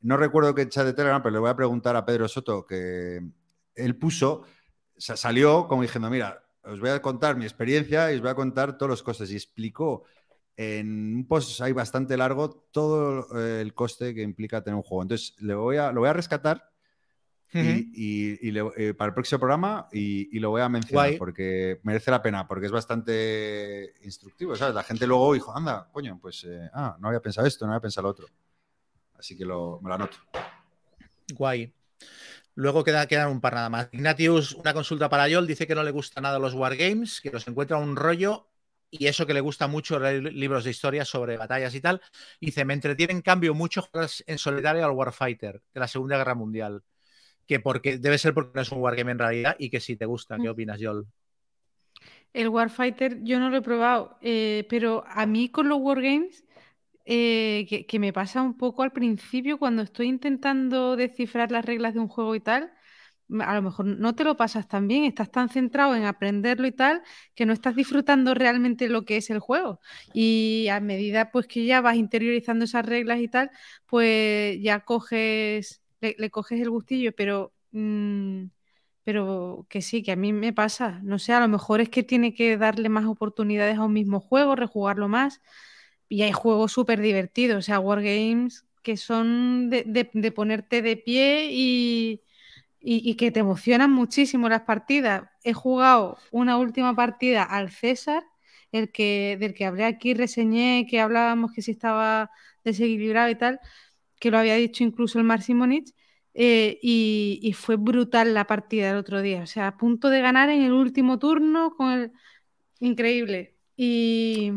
No 0.00 0.16
recuerdo 0.16 0.54
qué 0.54 0.68
chat 0.68 0.86
de 0.86 0.92
Telegram, 0.92 1.22
pero 1.22 1.32
le 1.32 1.38
voy 1.40 1.50
a 1.50 1.56
preguntar 1.56 1.96
a 1.96 2.04
Pedro 2.06 2.28
Soto, 2.28 2.64
que 2.66 3.20
él 3.74 3.96
puso, 3.96 4.44
sa- 4.96 5.16
salió 5.16 5.66
como 5.68 5.82
diciendo, 5.82 6.08
mira, 6.10 6.44
os 6.62 6.80
voy 6.80 6.90
a 6.90 7.02
contar 7.02 7.36
mi 7.36 7.44
experiencia 7.44 8.12
y 8.12 8.16
os 8.16 8.20
voy 8.20 8.30
a 8.30 8.34
contar 8.34 8.76
todos 8.78 8.90
los 8.90 9.02
costes. 9.02 9.30
Y 9.30 9.34
explicó 9.36 10.04
en 10.56 11.14
un 11.16 11.26
post 11.28 11.60
ahí 11.60 11.72
bastante 11.72 12.16
largo 12.16 12.50
todo 12.72 13.26
eh, 13.38 13.60
el 13.60 13.74
coste 13.74 14.14
que 14.14 14.22
implica 14.22 14.62
tener 14.62 14.76
un 14.76 14.82
juego. 14.82 15.02
Entonces, 15.02 15.34
le 15.40 15.54
voy 15.54 15.76
a, 15.76 15.92
lo 15.92 16.00
voy 16.00 16.08
a 16.08 16.12
rescatar 16.12 16.70
y, 17.52 17.58
y- 17.94 18.48
y 18.48 18.50
le- 18.50 18.70
eh, 18.76 18.94
para 18.94 19.08
el 19.08 19.14
próximo 19.14 19.38
programa 19.38 19.88
y, 19.92 20.36
y 20.36 20.40
lo 20.40 20.50
voy 20.50 20.60
a 20.62 20.68
mencionar 20.68 21.06
Guay. 21.08 21.18
porque 21.18 21.80
merece 21.82 22.10
la 22.10 22.22
pena, 22.22 22.46
porque 22.46 22.66
es 22.66 22.72
bastante 22.72 23.94
instructivo, 24.04 24.54
¿sabes? 24.56 24.74
La 24.74 24.82
gente 24.82 25.06
luego 25.06 25.32
dijo, 25.34 25.56
anda, 25.56 25.88
coño, 25.92 26.18
pues, 26.20 26.44
eh, 26.44 26.68
ah, 26.74 26.96
no 27.00 27.08
había 27.08 27.20
pensado 27.20 27.46
esto, 27.46 27.66
no 27.66 27.72
había 27.72 27.80
pensado 27.82 28.04
lo 28.06 28.10
otro. 28.10 28.26
Así 29.18 29.36
que 29.36 29.44
lo, 29.44 29.80
me 29.82 29.88
lo 29.88 29.94
anoto. 29.94 30.16
Guay. 31.34 31.72
Luego 32.54 32.82
queda, 32.84 33.06
quedan 33.06 33.30
un 33.30 33.40
par 33.40 33.54
nada 33.54 33.68
más. 33.70 33.88
Ignatius, 33.92 34.52
una 34.54 34.74
consulta 34.74 35.08
para 35.08 35.28
Yol, 35.28 35.46
dice 35.46 35.66
que 35.66 35.74
no 35.74 35.82
le 35.84 35.90
gusta 35.90 36.20
nada 36.20 36.38
los 36.38 36.54
wargames, 36.54 37.20
que 37.20 37.30
los 37.30 37.46
encuentra 37.46 37.76
un 37.76 37.94
rollo 37.96 38.48
y 38.90 39.06
eso 39.06 39.26
que 39.26 39.34
le 39.34 39.40
gusta 39.40 39.66
mucho 39.68 39.98
leer 40.00 40.22
libros 40.32 40.64
de 40.64 40.70
historia 40.70 41.04
sobre 41.04 41.36
batallas 41.36 41.74
y 41.74 41.80
tal. 41.80 42.00
Dice, 42.40 42.64
me 42.64 42.74
entretiene 42.74 43.12
en 43.12 43.22
cambio 43.22 43.54
mucho 43.54 43.82
jugar 43.82 44.08
en 44.26 44.38
solitario 44.38 44.84
al 44.84 44.90
Warfighter 44.92 45.62
de 45.72 45.80
la 45.80 45.86
Segunda 45.88 46.16
Guerra 46.16 46.34
Mundial. 46.34 46.82
Que 47.48 47.56
porque 47.66 47.90
debe 48.04 48.18
ser 48.22 48.32
porque 48.34 48.52
no 48.54 48.62
es 48.62 48.70
un 48.72 48.80
wargame 48.84 49.12
en 49.12 49.18
realidad 49.18 49.56
y 49.58 49.70
que 49.70 49.80
si 49.80 49.96
te 49.96 50.06
gusta. 50.06 50.38
¿Qué 50.40 50.48
Mm. 50.48 50.52
opinas, 50.54 50.78
Yol? 50.80 51.06
El 52.32 52.48
Warfighter 52.48 53.22
yo 53.24 53.38
no 53.40 53.50
lo 53.50 53.58
he 53.58 53.62
probado, 53.62 54.18
eh, 54.22 54.66
pero 54.68 55.04
a 55.08 55.26
mí 55.26 55.48
con 55.48 55.68
los 55.68 55.78
Wargames, 55.80 56.44
eh, 57.06 57.66
que, 57.68 57.86
que 57.86 57.98
me 57.98 58.12
pasa 58.12 58.42
un 58.42 58.56
poco 58.56 58.82
al 58.82 58.92
principio 58.92 59.58
cuando 59.58 59.82
estoy 59.82 60.08
intentando 60.08 60.96
descifrar 60.96 61.50
las 61.52 61.64
reglas 61.64 61.94
de 61.94 62.00
un 62.00 62.08
juego 62.08 62.34
y 62.34 62.40
tal, 62.40 62.72
a 63.40 63.54
lo 63.54 63.62
mejor 63.62 63.86
no 63.86 64.14
te 64.14 64.24
lo 64.24 64.36
pasas 64.36 64.68
tan 64.68 64.88
bien, 64.88 65.04
estás 65.04 65.30
tan 65.30 65.48
centrado 65.50 65.94
en 65.96 66.04
aprenderlo 66.04 66.66
y 66.66 66.72
tal, 66.72 67.02
que 67.34 67.46
no 67.46 67.52
estás 67.54 67.76
disfrutando 67.76 68.34
realmente 68.34 68.88
lo 68.88 69.04
que 69.04 69.18
es 69.18 69.30
el 69.30 69.38
juego. 69.40 69.80
Y 70.12 70.68
a 70.70 70.80
medida 70.80 71.30
pues 71.32 71.46
que 71.46 71.64
ya 71.66 71.80
vas 71.82 71.96
interiorizando 71.96 72.64
esas 72.66 72.86
reglas 72.86 73.20
y 73.20 73.28
tal, 73.28 73.50
pues 73.86 74.58
ya 74.62 74.80
coges, 74.80 75.82
le, 76.00 76.30
coges 76.30 76.60
el 76.60 76.70
gustillo, 76.70 77.12
pero... 77.16 77.52
mm, 77.72 78.44
pero 79.04 79.66
que 79.70 79.80
sí, 79.82 80.02
que 80.02 80.12
a 80.12 80.16
mí 80.16 80.32
me 80.34 80.52
pasa. 80.52 81.00
No 81.02 81.18
sé, 81.18 81.32
a 81.32 81.40
lo 81.40 81.48
mejor 81.48 81.80
es 81.80 81.88
que 81.88 82.02
tiene 82.02 82.34
que 82.34 82.56
darle 82.58 82.88
más 82.90 83.06
oportunidades 83.06 83.78
a 83.78 83.84
un 83.84 83.92
mismo 83.94 84.20
juego, 84.20 84.54
rejugarlo 84.56 85.08
más. 85.08 85.40
Y 86.08 86.22
hay 86.22 86.32
juegos 86.32 86.72
súper 86.72 87.00
divertidos, 87.00 87.58
o 87.58 87.62
sea, 87.62 87.80
wargames 87.80 88.64
que 88.82 88.96
son 88.96 89.68
de, 89.70 90.32
ponerte 90.34 90.82
de 90.82 90.96
pie 90.96 91.48
y, 91.52 92.22
y- 92.80 93.10
y 93.10 93.16
que 93.16 93.30
te 93.30 93.40
emocionan 93.40 93.92
muchísimo 93.92 94.48
las 94.48 94.62
partidas. 94.62 95.24
He 95.44 95.52
jugado 95.52 96.18
una 96.30 96.58
última 96.58 96.94
partida 96.96 97.42
al 97.44 97.70
César, 97.70 98.24
el 98.72 98.90
que, 98.92 99.36
del 99.40 99.54
que 99.54 99.66
hablé 99.66 99.84
aquí, 99.84 100.14
reseñé, 100.14 100.86
que 100.88 101.00
hablábamos 101.00 101.52
que 101.52 101.62
si 101.62 101.72
estaba 101.72 102.30
desequilibrado 102.64 103.30
y 103.30 103.34
tal, 103.36 103.60
que 104.18 104.30
lo 104.30 104.38
había 104.38 104.54
dicho 104.56 104.84
incluso 104.84 105.18
el 105.18 105.24
Mar 105.24 105.42
Simonich. 105.42 105.92
Eh, 106.40 106.78
y, 106.82 107.40
y 107.42 107.52
fue 107.52 107.76
brutal 107.76 108.32
la 108.32 108.46
partida 108.46 108.90
el 108.90 108.96
otro 108.96 109.22
día. 109.22 109.42
O 109.42 109.46
sea, 109.46 109.66
a 109.68 109.76
punto 109.76 110.08
de 110.08 110.20
ganar 110.20 110.50
en 110.50 110.62
el 110.62 110.72
último 110.72 111.18
turno 111.18 111.74
con 111.76 111.90
el. 111.92 112.12
Increíble. 112.80 113.54
Y, 113.76 114.52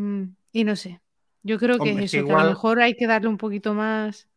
y 0.52 0.64
no 0.64 0.76
sé. 0.76 1.02
Yo 1.44 1.58
creo 1.58 1.78
que 1.80 1.90
Hombre, 1.90 2.06
es 2.06 2.12
que 2.12 2.18
eso, 2.18 2.28
que 2.28 2.32
a 2.32 2.36
igual- 2.36 2.46
lo 2.46 2.50
mejor 2.52 2.82
hay 2.82 2.94
que 2.96 3.08
darle 3.08 3.30
un 3.30 3.38
poquito 3.38 3.74
más. 3.74 4.28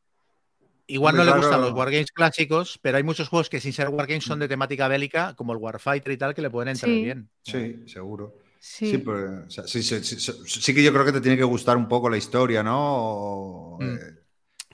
Igual 0.86 1.16
no 1.16 1.24
le 1.24 1.30
gustan 1.32 1.51
claro. 1.51 1.64
los 1.64 1.72
wargames 1.72 2.12
clásicos, 2.12 2.78
pero 2.82 2.98
hay 2.98 3.02
muchos 3.02 3.28
juegos 3.28 3.48
que 3.48 3.59
sin 3.60 3.72
ser 3.72 3.88
wargames 3.88 4.24
son 4.24 4.38
de 4.38 4.48
temática 4.48 4.86
bélica, 4.86 5.34
como 5.34 5.52
el 5.52 5.59
Warfighter 5.59 6.12
y 6.12 6.16
tal, 6.18 6.34
que 6.34 6.42
le 6.42 6.51
pueden 6.51 6.68
entrar 6.70 6.92
Sí. 6.92 7.02
bien. 7.02 7.28
Sí, 7.42 7.84
seguro. 7.86 8.34
Sí. 8.59 8.90
Sí, 8.90 8.98
pero, 8.98 9.44
o 9.46 9.51
sea, 9.51 9.66
sí, 9.66 9.82
sí, 9.82 10.02
sí, 10.05 10.20
sí, 10.20 10.32
sí 10.46 10.74
que 10.74 10.82
yo 10.82 10.92
creo 10.92 11.05
que 11.06 11.12
te 11.12 11.20
tiene 11.22 11.36
que 11.38 11.44
gustar 11.44 11.76
un 11.78 11.88
poco 11.88 12.09
la 12.10 12.18
historia, 12.18 12.62
¿no? 12.62 12.78
O, 12.78 13.78
Mm. 13.80 13.94
eh, 13.96 13.98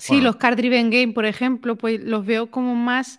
Sí, 0.00 0.14
Bueno. 0.14 0.24
los 0.24 0.36
card 0.36 0.56
driven 0.56 0.90
game, 0.90 1.12
por 1.12 1.26
ejemplo, 1.26 1.76
pues 1.76 2.00
los 2.02 2.24
veo 2.26 2.50
como 2.50 2.74
más 2.74 3.18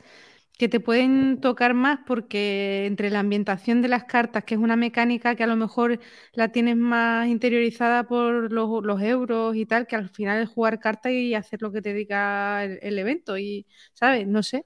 que 0.57 0.69
te 0.69 0.79
pueden 0.79 1.41
tocar 1.41 1.73
más 1.73 1.99
porque 2.05 2.85
entre 2.85 3.09
la 3.09 3.19
ambientación 3.21 3.81
de 3.81 3.87
las 3.89 4.03
cartas, 4.05 4.43
que 4.45 4.55
es 4.55 4.59
una 4.61 4.75
mecánica 4.75 5.35
que 5.35 5.43
a 5.43 5.47
lo 5.47 5.55
mejor 5.55 5.99
la 6.33 6.49
tienes 6.51 6.77
más 6.77 7.27
interiorizada 7.27 8.03
por 8.05 8.51
los, 8.51 8.83
los 8.83 9.01
euros 9.01 9.55
y 9.55 9.65
tal, 9.65 9.87
que 9.87 9.95
al 9.95 10.09
final 10.09 10.43
es 10.43 10.49
jugar 10.49 10.79
cartas 10.79 11.13
y 11.13 11.33
hacer 11.35 11.61
lo 11.63 11.71
que 11.71 11.81
te 11.81 11.93
diga 11.93 12.63
el, 12.63 12.79
el 12.81 12.99
evento 12.99 13.37
y, 13.39 13.65
¿sabes? 13.93 14.27
No 14.27 14.43
sé. 14.43 14.65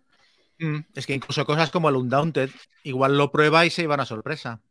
Mm, 0.59 0.79
Es 0.95 1.05
que 1.05 1.13
incluso 1.13 1.45
cosas 1.45 1.69
como 1.71 1.89
el 1.89 1.95
Undaunted, 1.95 2.49
igual 2.83 3.17
lo 3.17 3.31
prueba 3.31 3.65
y 3.65 3.69
se 3.69 3.83
iba 3.83 3.93
a 3.93 3.97
una 3.97 4.05
sorpresa. 4.05 4.61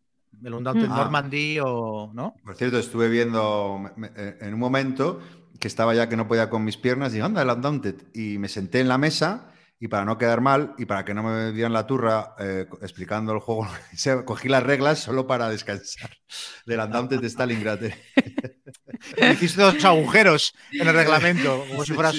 El 0.43 0.55
Undaunted 0.55 0.89
Mm. 0.89 0.93
Ah. 0.93 0.97
Normandy 0.97 1.59
o. 1.65 2.11
¿No? 2.15 2.35
Por 2.45 2.57
cierto, 2.57 2.79
estuve 2.79 3.09
viendo 3.09 3.91
eh, 4.17 4.39
en 4.41 4.55
un 4.55 4.61
momento 4.61 5.21
que 5.59 5.69
estaba 5.69 5.95
ya 5.95 6.09
que 6.09 6.17
no 6.17 6.29
podía 6.29 6.51
con 6.51 6.65
mis 6.65 6.77
piernas, 6.77 7.13
digo, 7.13 7.27
anda, 7.27 7.43
el 7.43 7.51
Undaunted. 7.51 7.97
Y 8.15 8.39
me 8.39 8.49
senté 8.49 8.81
en 8.81 8.89
la 8.89 8.99
mesa 8.99 9.55
y 9.85 9.89
para 9.89 10.05
no 10.05 10.17
quedar 10.17 10.41
mal 10.41 10.75
y 10.79 10.87
para 10.87 11.05
que 11.05 11.15
no 11.15 11.23
me 11.23 11.53
dieran 11.53 11.73
la 11.73 11.87
turra 11.87 12.35
eh, 12.39 12.67
explicando 12.81 13.33
el 13.33 13.41
juego, 13.41 13.69
cogí 14.25 14.49
las 14.49 14.63
reglas 14.63 15.01
solo 15.01 15.27
para 15.27 15.49
descansar 15.49 16.11
del 16.67 16.81
Undaunted 16.81 17.21
de 17.21 17.29
Stalingrad. 17.29 17.81
Hiciste 19.33 19.61
dos 19.61 19.85
agujeros 19.85 20.55
en 20.73 20.89
el 20.89 20.95
reglamento, 20.95 21.67
como 21.69 21.85
si 21.85 21.93
fueras 21.93 22.17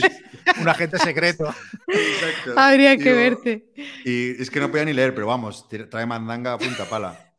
un 0.60 0.70
agente 0.70 1.00
secreto. 1.00 1.54
Exacto. 1.88 2.60
Habría 2.60 2.98
que 2.98 3.14
verte. 3.14 3.74
Y 4.04 4.40
es 4.40 4.52
que 4.52 4.60
no 4.60 4.70
podía 4.70 4.86
ni 4.86 4.94
leer, 4.94 5.16
pero 5.16 5.26
vamos, 5.26 5.68
trae 5.90 6.06
mandanga 6.06 6.54
a 6.54 6.58
punta 6.60 6.86
pala. 6.86 7.34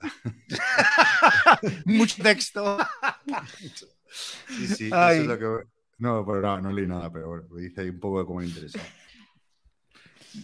Mucho 1.84 2.22
texto. 2.22 2.78
Sí, 4.48 4.66
sí, 4.66 4.86
eso 4.86 5.10
es 5.10 5.26
lo 5.26 5.38
que... 5.38 5.75
No, 5.98 6.24
pero 6.26 6.40
no, 6.40 6.60
no 6.60 6.72
leí 6.72 6.86
nada, 6.86 7.10
pero 7.12 7.46
dice 7.56 7.80
ahí 7.80 7.88
un 7.88 8.00
poco 8.00 8.20
de 8.20 8.26
cómo 8.26 8.40
me 8.40 8.46
interesa. 8.46 8.78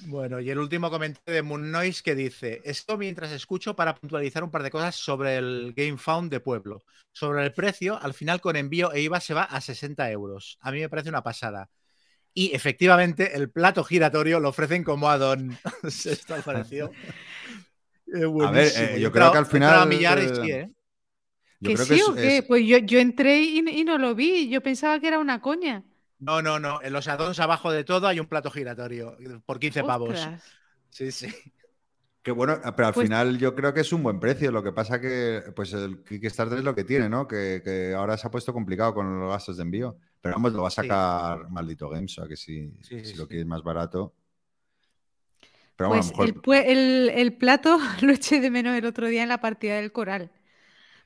Bueno, 0.06 0.40
y 0.40 0.50
el 0.50 0.58
último 0.58 0.90
comentario 0.90 1.34
de 1.34 1.42
Moon 1.42 1.70
Noise 1.70 2.02
que 2.02 2.14
dice: 2.14 2.62
Esto 2.64 2.96
mientras 2.96 3.30
escucho 3.30 3.76
para 3.76 3.94
puntualizar 3.94 4.42
un 4.42 4.50
par 4.50 4.62
de 4.62 4.70
cosas 4.70 4.96
sobre 4.96 5.36
el 5.36 5.74
Game 5.76 5.98
Found 5.98 6.30
de 6.30 6.40
Pueblo. 6.40 6.82
Sobre 7.12 7.44
el 7.44 7.52
precio, 7.52 7.98
al 8.00 8.14
final 8.14 8.40
con 8.40 8.56
envío 8.56 8.92
e 8.92 9.02
IVA 9.02 9.20
se 9.20 9.34
va 9.34 9.42
a 9.42 9.60
60 9.60 10.10
euros. 10.10 10.58
A 10.62 10.72
mí 10.72 10.80
me 10.80 10.88
parece 10.88 11.10
una 11.10 11.22
pasada. 11.22 11.68
Y 12.34 12.54
efectivamente, 12.54 13.36
el 13.36 13.50
plato 13.50 13.84
giratorio 13.84 14.40
lo 14.40 14.48
ofrecen 14.48 14.84
como 14.84 15.10
add-on. 15.10 15.58
Esto 15.82 16.36
pareció. 16.42 16.90
eh, 18.14 18.24
A 18.46 18.50
ver, 18.50 18.72
eh, 18.74 19.00
yo 19.00 19.12
creo 19.12 19.30
que 19.30 19.38
al 19.38 19.46
final, 19.46 19.92
eh, 19.92 20.34
sí, 20.34 20.50
¿eh? 20.50 20.70
Yo 21.62 21.68
¿Que 21.68 21.74
creo 21.74 21.86
sí 21.86 21.94
es- 21.94 22.08
o 22.08 22.14
qué? 22.14 22.36
es- 22.38 22.44
Pues 22.44 22.66
yo, 22.66 22.78
yo 22.78 22.98
entré 22.98 23.40
y, 23.40 23.58
y 23.60 23.84
no 23.84 23.96
lo 23.98 24.14
vi. 24.16 24.48
Yo 24.48 24.60
pensaba 24.60 24.98
que 24.98 25.06
era 25.06 25.18
una 25.20 25.40
coña. 25.40 25.84
No, 26.18 26.42
no, 26.42 26.58
no. 26.58 26.82
En 26.82 26.92
los 26.92 27.06
add-ons 27.06 27.38
abajo 27.38 27.70
de 27.70 27.84
todo 27.84 28.08
hay 28.08 28.18
un 28.20 28.26
plato 28.26 28.50
giratorio 28.50 29.16
por 29.46 29.58
15 29.60 29.84
pavos. 29.84 30.10
Ostras. 30.10 30.42
Sí, 30.90 31.12
sí. 31.12 31.28
Que 32.22 32.30
bueno, 32.32 32.60
pero 32.76 32.88
al 32.88 32.94
Pues- 32.94 33.06
final 33.06 33.38
yo 33.38 33.54
creo 33.54 33.72
que 33.74 33.80
es 33.80 33.92
un 33.92 34.02
buen 34.02 34.18
precio. 34.20 34.50
Lo 34.52 34.62
que 34.62 34.72
pasa 34.72 35.00
que 35.00 35.42
pues 35.54 35.72
el 35.72 36.02
Kickstarter 36.04 36.58
es 36.58 36.64
lo 36.64 36.74
que 36.74 36.84
tiene, 36.84 37.08
¿no? 37.08 37.26
Que, 37.28 37.62
que 37.64 37.94
ahora 37.94 38.16
se 38.16 38.26
ha 38.26 38.30
puesto 38.30 38.52
complicado 38.52 38.92
con 38.94 39.20
los 39.20 39.30
gastos 39.30 39.56
de 39.56 39.62
envío. 39.62 39.96
Pero 40.20 40.34
vamos, 40.34 40.52
lo 40.52 40.62
va 40.62 40.68
a 40.68 40.70
sacar 40.72 41.48
maldito 41.50 41.88
Games, 41.88 42.12
o 42.18 42.20
sea 42.22 42.28
que 42.28 42.36
si, 42.36 42.70
Sí, 42.80 43.00
sí, 43.00 43.04
si 43.06 43.14
lo 43.16 43.26
quieres 43.26 43.46
más 43.46 43.62
barato. 43.64 44.14
Pero 45.76 45.88
bueno, 45.88 46.02
Pues 46.02 46.12
a 46.12 46.16
lo 46.18 46.24
el, 46.24 46.34
mejor. 47.06 47.18
el 47.18 47.32
plato 47.36 47.78
lo 48.02 48.12
eché 48.12 48.40
de 48.40 48.50
menos 48.50 48.76
el 48.76 48.84
otro 48.86 49.08
día 49.08 49.22
en 49.24 49.28
la 49.28 49.40
partida 49.40 49.76
del 49.76 49.90
coral. 49.92 50.30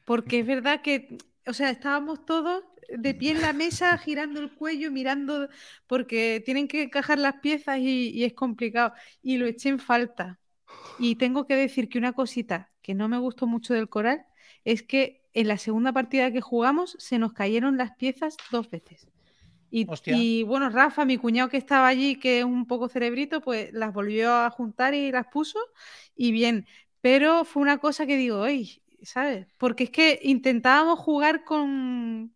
Porque 0.07 0.41
es 0.41 0.47
verdad 0.47 0.81
que, 0.81 1.19
o 1.47 1.53
sea, 1.53 1.69
estábamos 1.69 2.25
todos 2.25 2.65
de 2.89 3.15
pie 3.15 3.33
en 3.33 3.43
la 3.43 3.53
mesa, 3.53 3.99
girando 3.99 4.41
el 4.41 4.55
cuello, 4.55 4.91
mirando, 4.91 5.49
porque 5.87 6.43
tienen 6.47 6.69
que 6.69 6.85
encajar 6.85 7.19
las 7.19 7.41
piezas 7.41 7.79
y, 7.81 8.11
y 8.11 8.25
es 8.25 8.33
complicado. 8.33 8.95
Y 9.23 9.37
lo 9.37 9.47
eché 9.47 9.69
en 9.69 9.79
falta. 9.79 10.41
Y 10.99 11.17
tengo 11.17 11.47
que 11.47 11.57
decir 11.57 11.91
que 11.91 11.99
una 11.99 12.15
cosita 12.15 12.73
que 12.83 12.95
no 12.95 13.09
me 13.09 13.19
gustó 13.19 13.47
mucho 13.47 13.75
del 13.75 13.91
coral 13.91 14.25
es 14.65 14.83
que 14.83 15.23
en 15.35 15.49
la 15.49 15.59
segunda 15.59 15.93
partida 15.93 16.33
que 16.33 16.41
jugamos 16.41 16.97
se 16.99 17.19
nos 17.19 17.35
cayeron 17.35 17.77
las 17.77 17.95
piezas 17.97 18.37
dos 18.51 18.71
veces. 18.71 19.07
Y, 19.71 19.87
y, 20.07 20.43
bueno, 20.45 20.71
Rafa, 20.71 21.05
mi 21.05 21.19
cuñado 21.19 21.51
que 21.51 21.57
estaba 21.57 21.89
allí, 21.89 22.17
que 22.17 22.39
es 22.39 22.45
un 22.45 22.67
poco 22.67 22.89
cerebrito, 22.89 23.41
pues 23.41 23.73
las 23.73 23.93
volvió 23.93 24.33
a 24.33 24.51
juntar 24.51 24.95
y 24.95 25.11
las 25.13 25.27
puso 25.27 25.59
y 26.15 26.33
bien. 26.33 26.67
Pero 27.01 27.45
fue 27.45 27.63
una 27.63 27.79
cosa 27.79 28.07
que 28.07 28.17
digo, 28.17 28.41
oye, 28.41 28.81
¿sabes? 29.03 29.47
Porque 29.59 29.85
es 29.85 29.91
que 29.91 30.19
intentábamos 30.23 30.99
jugar 30.99 31.45
con, 31.45 32.35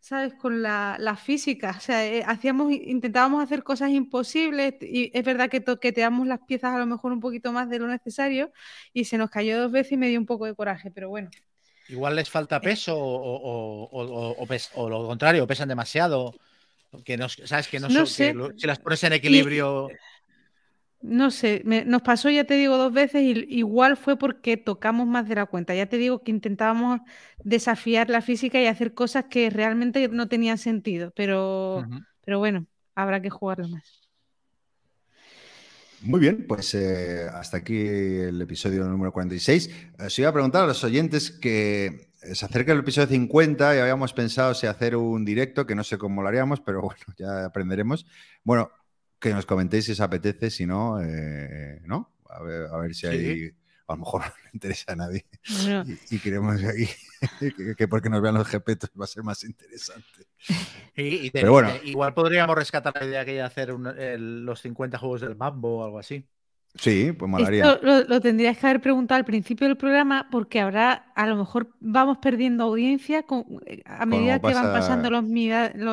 ¿sabes? 0.00 0.34
Con 0.34 0.62
la, 0.62 0.96
la 0.98 1.16
física. 1.16 1.74
O 1.76 1.80
sea, 1.80 2.06
eh, 2.06 2.22
hacíamos, 2.26 2.72
intentábamos 2.72 3.42
hacer 3.42 3.62
cosas 3.62 3.90
imposibles 3.90 4.74
y 4.80 5.10
es 5.12 5.24
verdad 5.24 5.50
que 5.50 5.60
toqueteamos 5.60 6.26
las 6.26 6.40
piezas 6.46 6.74
a 6.74 6.78
lo 6.78 6.86
mejor 6.86 7.12
un 7.12 7.20
poquito 7.20 7.52
más 7.52 7.68
de 7.68 7.78
lo 7.78 7.88
necesario 7.88 8.52
y 8.92 9.04
se 9.04 9.18
nos 9.18 9.30
cayó 9.30 9.60
dos 9.60 9.72
veces 9.72 9.92
y 9.92 9.96
me 9.96 10.08
dio 10.08 10.18
un 10.18 10.26
poco 10.26 10.46
de 10.46 10.54
coraje, 10.54 10.90
pero 10.90 11.08
bueno. 11.08 11.30
Igual 11.88 12.16
les 12.16 12.28
falta 12.28 12.60
peso 12.60 12.96
o, 12.98 13.02
o- 13.02 13.84
o- 13.90 14.02
o- 14.02 14.42
o 14.42 14.46
pes- 14.46 14.70
o 14.74 14.88
lo 14.90 15.06
contrario, 15.06 15.46
pesan 15.46 15.68
demasiado. 15.68 16.34
Que 17.04 17.16
no, 17.18 17.28
sabes 17.28 17.68
que 17.68 17.80
no, 17.80 17.88
No 17.88 17.94
son- 17.94 18.04
que 18.04 18.10
sé. 18.10 18.34
lo- 18.34 18.50
si 18.56 18.66
las 18.66 18.78
pones 18.78 19.02
en 19.04 19.12
equilibrio. 19.14 19.88
No 21.00 21.30
sé, 21.30 21.62
me- 21.64 21.84
nos 21.84 22.02
pasó, 22.02 22.28
ya 22.28 22.44
te 22.44 22.54
digo, 22.54 22.76
dos 22.76 22.92
veces 22.92 23.22
y 23.22 23.46
igual 23.56 23.96
fue 23.96 24.18
porque 24.18 24.56
tocamos 24.56 25.06
más 25.06 25.28
de 25.28 25.36
la 25.36 25.46
cuenta. 25.46 25.74
Ya 25.74 25.86
te 25.88 25.96
digo 25.96 26.22
que 26.24 26.32
intentábamos 26.32 27.00
desafiar 27.44 28.10
la 28.10 28.20
física 28.20 28.60
y 28.60 28.66
hacer 28.66 28.94
cosas 28.94 29.26
que 29.30 29.48
realmente 29.50 30.08
no 30.08 30.28
tenían 30.28 30.58
sentido, 30.58 31.12
pero, 31.14 31.88
pero 32.22 32.38
bueno, 32.40 32.66
habrá 32.96 33.22
que 33.22 33.30
jugarlo 33.30 33.68
más. 33.68 34.08
Muy 36.00 36.20
bien, 36.20 36.46
pues 36.46 36.74
eh, 36.74 37.26
hasta 37.32 37.56
aquí 37.58 37.76
el 37.76 38.40
episodio 38.40 38.84
número 38.84 39.12
46. 39.12 39.68
Eh, 39.98 40.06
Os 40.06 40.18
iba 40.18 40.28
a 40.28 40.32
preguntar 40.32 40.62
a 40.62 40.66
los 40.68 40.84
oyentes 40.84 41.30
que 41.32 41.86
eh, 42.22 42.34
se 42.36 42.44
acerca 42.46 42.72
el 42.72 42.78
episodio 42.80 43.08
50 43.08 43.74
y 43.74 43.80
habíamos 43.80 44.12
pensado 44.12 44.54
si 44.54 44.68
hacer 44.68 44.94
un 44.94 45.24
directo, 45.24 45.66
que 45.66 45.74
no 45.74 45.82
sé 45.82 45.98
cómo 45.98 46.22
lo 46.22 46.28
haríamos, 46.28 46.60
pero 46.60 46.82
bueno, 46.82 47.00
ya 47.18 47.46
aprenderemos. 47.46 48.06
Bueno, 48.44 48.70
que 49.20 49.32
nos 49.34 49.46
comentéis 49.46 49.84
si 49.86 49.92
os 49.92 50.00
apetece, 50.00 50.50
si 50.50 50.66
no, 50.66 51.00
eh, 51.02 51.80
¿no? 51.84 52.12
A 52.30 52.42
ver, 52.42 52.66
a 52.72 52.76
ver 52.78 52.94
si 52.94 53.06
hay... 53.06 53.50
A 53.88 53.94
lo 53.94 54.00
mejor 54.00 54.20
no 54.26 54.26
le 54.44 54.50
interesa 54.52 54.92
a 54.92 54.96
nadie 54.96 55.24
y, 56.10 56.16
y 56.16 56.18
queremos 56.18 56.62
ahí 56.62 56.86
que, 57.56 57.74
que 57.74 57.88
porque 57.88 58.10
nos 58.10 58.20
vean 58.20 58.34
los 58.34 58.46
GPs 58.46 58.90
va 59.00 59.04
a 59.04 59.06
ser 59.06 59.22
más 59.22 59.42
interesante. 59.44 60.26
Y- 60.94 61.26
y 61.26 61.30
te- 61.30 61.40
Pero 61.40 61.52
bueno. 61.52 61.72
igual 61.84 62.12
podríamos 62.12 62.54
rescatar 62.54 62.92
la 63.00 63.06
idea 63.06 63.24
que 63.24 63.32
de 63.32 63.40
hacer 63.42 63.72
un- 63.72 63.86
el- 63.86 64.44
los 64.44 64.60
50 64.60 64.98
juegos 64.98 65.22
del 65.22 65.36
Mambo 65.36 65.78
o 65.78 65.84
algo 65.86 65.98
así. 65.98 66.22
Sí, 66.78 67.12
pues 67.12 67.28
molaría. 67.30 67.72
esto 67.72 67.80
lo, 67.84 68.04
lo 68.04 68.20
tendrías 68.20 68.56
que 68.56 68.66
haber 68.66 68.80
preguntado 68.80 69.18
al 69.18 69.24
principio 69.24 69.66
del 69.66 69.76
programa 69.76 70.28
porque 70.30 70.60
habrá, 70.60 71.12
a 71.14 71.26
lo 71.26 71.36
mejor 71.36 71.70
vamos 71.80 72.18
perdiendo 72.18 72.64
audiencia 72.64 73.24
con- 73.24 73.44
a 73.84 74.06
medida 74.06 74.38
que 74.38 74.46
van 74.46 74.54
pasa- 74.54 74.72
pasando 74.72 75.10
los, 75.10 75.24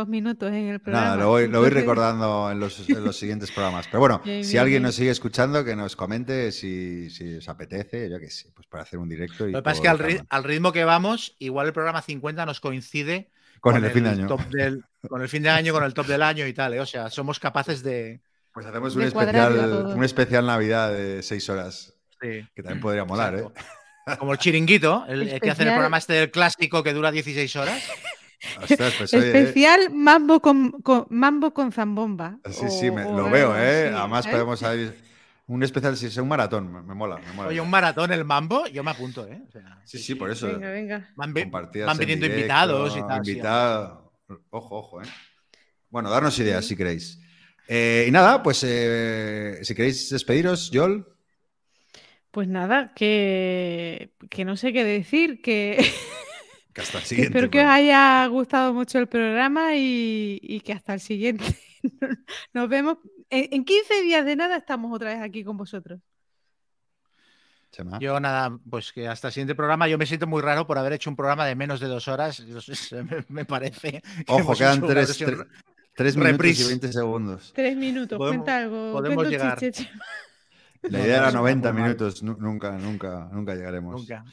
minutos 0.07 0.49
en 0.49 0.67
el 0.67 0.79
programa. 0.79 1.05
Nada, 1.07 1.17
lo 1.17 1.29
voy, 1.29 1.43
lo 1.47 1.59
voy 1.59 1.67
Entonces- 1.69 1.73
recordando 1.73 2.51
en 2.51 2.59
los, 2.59 2.89
en 2.89 3.03
los 3.03 3.17
siguientes 3.17 3.51
programas. 3.51 3.87
Pero 3.87 3.99
bueno, 3.99 4.21
Bien, 4.25 4.43
si 4.43 4.51
bien, 4.51 4.61
alguien 4.61 4.75
bien. 4.81 4.83
nos 4.83 4.95
sigue 4.95 5.09
escuchando, 5.09 5.65
que 5.65 5.75
nos 5.75 5.95
comente 5.95 6.51
si, 6.51 7.09
si 7.09 7.35
os 7.37 7.49
apetece, 7.49 8.09
yo 8.09 8.19
qué 8.19 8.29
sé, 8.29 8.51
pues 8.53 8.67
para 8.67 8.83
hacer 8.83 8.99
un 8.99 9.09
directo. 9.09 9.47
Y 9.47 9.51
Lo 9.51 9.59
que 9.59 9.63
pasa 9.63 9.75
es 9.77 9.81
que 9.81 9.87
al, 9.89 9.99
ri- 9.99 10.25
ritmo 10.43 10.71
que 10.71 10.83
vamos, 10.83 11.35
igual 11.39 11.67
el 11.67 11.73
programa 11.73 12.01
50 12.01 12.45
nos 12.45 12.59
coincide 12.59 13.29
con, 13.59 13.75
el, 13.83 13.89
fin 13.89 14.03
de 14.03 14.09
año. 14.11 14.27
top 14.27 14.41
del- 14.51 14.83
con 15.09 15.21
el 15.23 15.29
fin 15.29 15.41
de 15.41 15.49
año, 15.49 15.73
con 15.73 15.83
el 15.83 15.93
top 15.95 16.05
del 16.05 16.21
año 16.21 16.45
y 16.45 16.53
tal. 16.53 16.75
¿eh? 16.75 16.79
O 16.79 16.85
sea, 16.85 17.09
somos 17.09 17.39
capaces 17.39 17.81
de. 17.81 18.21
Pues 18.55 18.65
hacemos 18.65 18.95
un 18.95 19.03
especial, 19.03 19.85
un 19.95 20.03
especial 20.03 20.45
Navidad 20.47 20.91
de 20.91 21.21
seis 21.21 21.47
horas, 21.49 21.93
sí, 22.21 22.47
que 22.55 22.63
también 22.63 22.79
podría 22.81 23.05
molar, 23.05 23.35
¿eh? 23.35 23.45
Como 24.17 24.31
el 24.33 24.39
chiringuito, 24.39 25.05
el, 25.07 25.39
que 25.41 25.51
hace 25.51 25.63
el 25.63 25.69
programa 25.69 25.97
este 25.97 26.13
del 26.13 26.31
clásico 26.31 26.81
que 26.81 26.93
dura 26.93 27.11
16 27.11 27.55
horas. 27.57 27.83
Ostras, 28.61 28.93
pues 28.97 29.13
oye, 29.13 29.25
¿eh? 29.25 29.27
Especial 29.41 29.89
mambo 29.91 30.39
con, 30.39 30.71
con- 30.83 31.05
mambo 31.09 31.53
con 31.53 31.71
zambomba. 31.71 32.37
Sí, 32.49 32.69
sí, 32.69 32.91
me- 32.91 33.03
o- 33.03 33.09
o 33.09 33.11
lo 33.17 33.17
algo 33.25 33.29
veo, 33.31 33.57
¿eh? 33.57 33.87
así, 33.87 33.95
Además 33.97 34.25
¿eh? 34.25 34.29
podemos 34.31 34.63
hacer 34.63 34.95
un 35.47 35.63
especial, 35.63 35.97
si 35.97 36.05
es 36.05 36.17
un 36.17 36.27
maratón, 36.27 36.71
me, 36.71 36.81
me 36.81 36.93
mola, 36.93 37.17
me 37.17 37.33
mola. 37.33 37.49
Oye, 37.49 37.59
un 37.61 37.69
maratón 37.69 38.11
el 38.13 38.23
Mambo, 38.25 38.67
yo 38.67 38.83
me 38.83 38.91
apunto, 38.91 39.27
¿eh? 39.27 39.41
O 39.47 39.51
sea, 39.51 39.81
Sí, 39.83 39.97
sí, 39.97 40.15
por 40.15 40.29
eso. 40.31 40.47
Venga, 40.47 40.69
venga. 40.69 41.09
Van, 41.15 41.33
van 41.33 41.43
en 41.73 41.97
viniendo 41.97 42.25
invitados 42.27 42.95
y 42.95 43.01
tal. 43.01 43.25
sí, 43.25 43.31
invitado. 43.31 44.13
Ojo, 44.51 44.77
ojo, 44.77 45.01
¿eh? 45.01 45.05
Bueno, 45.89 46.09
darnos 46.09 46.37
ideas 46.39 46.65
si 46.65 46.75
queréis. 46.75 47.19
Eh, 47.67 48.05
y 48.07 48.11
nada, 48.11 48.43
pues 48.43 48.63
eh, 48.67 49.59
si 49.63 49.73
queréis 49.73 50.09
despediros, 50.09 50.69
Joel. 50.73 51.05
Pues 52.31 52.47
nada, 52.47 52.93
que, 52.93 54.13
que 54.29 54.45
no 54.45 54.57
sé 54.57 54.73
qué 54.73 54.83
decir, 54.83 55.41
que, 55.41 55.77
Que 56.73 56.81
hasta 56.81 56.97
el 56.97 57.05
siguiente. 57.05 57.37
Espero 57.37 57.49
que 57.49 57.61
os 57.61 57.65
haya 57.67 58.25
gustado 58.27 58.73
mucho 58.73 58.99
el 58.99 59.07
programa 59.07 59.75
y, 59.77 60.39
y 60.41 60.59
que 60.59 60.73
hasta 60.73 60.93
el 60.93 60.99
siguiente. 60.99 61.45
Nos 62.53 62.67
vemos. 62.67 62.97
En, 63.29 63.47
en 63.53 63.63
15 63.63 64.01
días 64.01 64.25
de 64.25 64.35
nada 64.35 64.57
estamos 64.57 64.93
otra 64.93 65.13
vez 65.13 65.21
aquí 65.21 65.43
con 65.43 65.55
vosotros. 65.55 66.01
Yo 67.99 68.19
nada, 68.19 68.57
pues 68.69 68.93
que 68.93 69.07
hasta 69.07 69.27
el 69.27 69.33
siguiente 69.33 69.55
programa. 69.55 69.87
Yo 69.87 69.97
me 69.97 70.05
siento 70.05 70.27
muy 70.27 70.41
raro 70.41 70.65
por 70.65 70.77
haber 70.77 70.93
hecho 70.93 71.09
un 71.09 71.15
programa 71.15 71.45
de 71.45 71.55
menos 71.55 71.79
de 71.79 71.87
dos 71.87 72.07
horas. 72.07 72.41
Me, 73.27 73.45
parece. 73.45 74.01
Ojo, 74.27 74.53
quedan 74.55 74.85
tres, 74.85 75.09
versión- 75.09 75.35
tres- 75.35 75.47
Tres 75.95 76.17
minutos 76.17 76.59
y 76.59 76.67
20 76.67 76.91
segundos. 76.91 77.53
Tres 77.55 77.77
minutos, 77.77 78.17
podemos, 78.17 78.43
cuenta 78.43 78.57
algo. 78.57 78.91
Podemos 78.91 79.29
llegar. 79.29 79.57
Chiche, 79.57 79.89
La 80.83 80.99
idea 80.99 81.17
era 81.17 81.31
90 81.31 81.71
minutos, 81.71 82.21
nunca, 82.21 82.71
nunca, 82.77 83.29
nunca 83.31 83.55
llegaremos. 83.55 84.01
Nunca. 84.01 84.25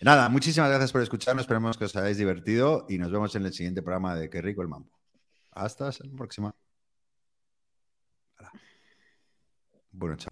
Nada, 0.00 0.28
muchísimas 0.28 0.68
gracias 0.70 0.92
por 0.92 1.02
escucharnos, 1.02 1.42
esperemos 1.42 1.78
que 1.78 1.84
os 1.84 1.94
hayáis 1.94 2.16
divertido 2.16 2.86
y 2.88 2.98
nos 2.98 3.12
vemos 3.12 3.34
en 3.36 3.44
el 3.44 3.52
siguiente 3.52 3.82
programa 3.82 4.16
de 4.16 4.28
Qué 4.28 4.42
rico 4.42 4.62
el 4.62 4.68
mambo. 4.68 4.90
Hasta 5.52 5.86
la 5.86 6.16
próxima. 6.16 6.54
Bueno, 9.92 10.16
chao. 10.16 10.30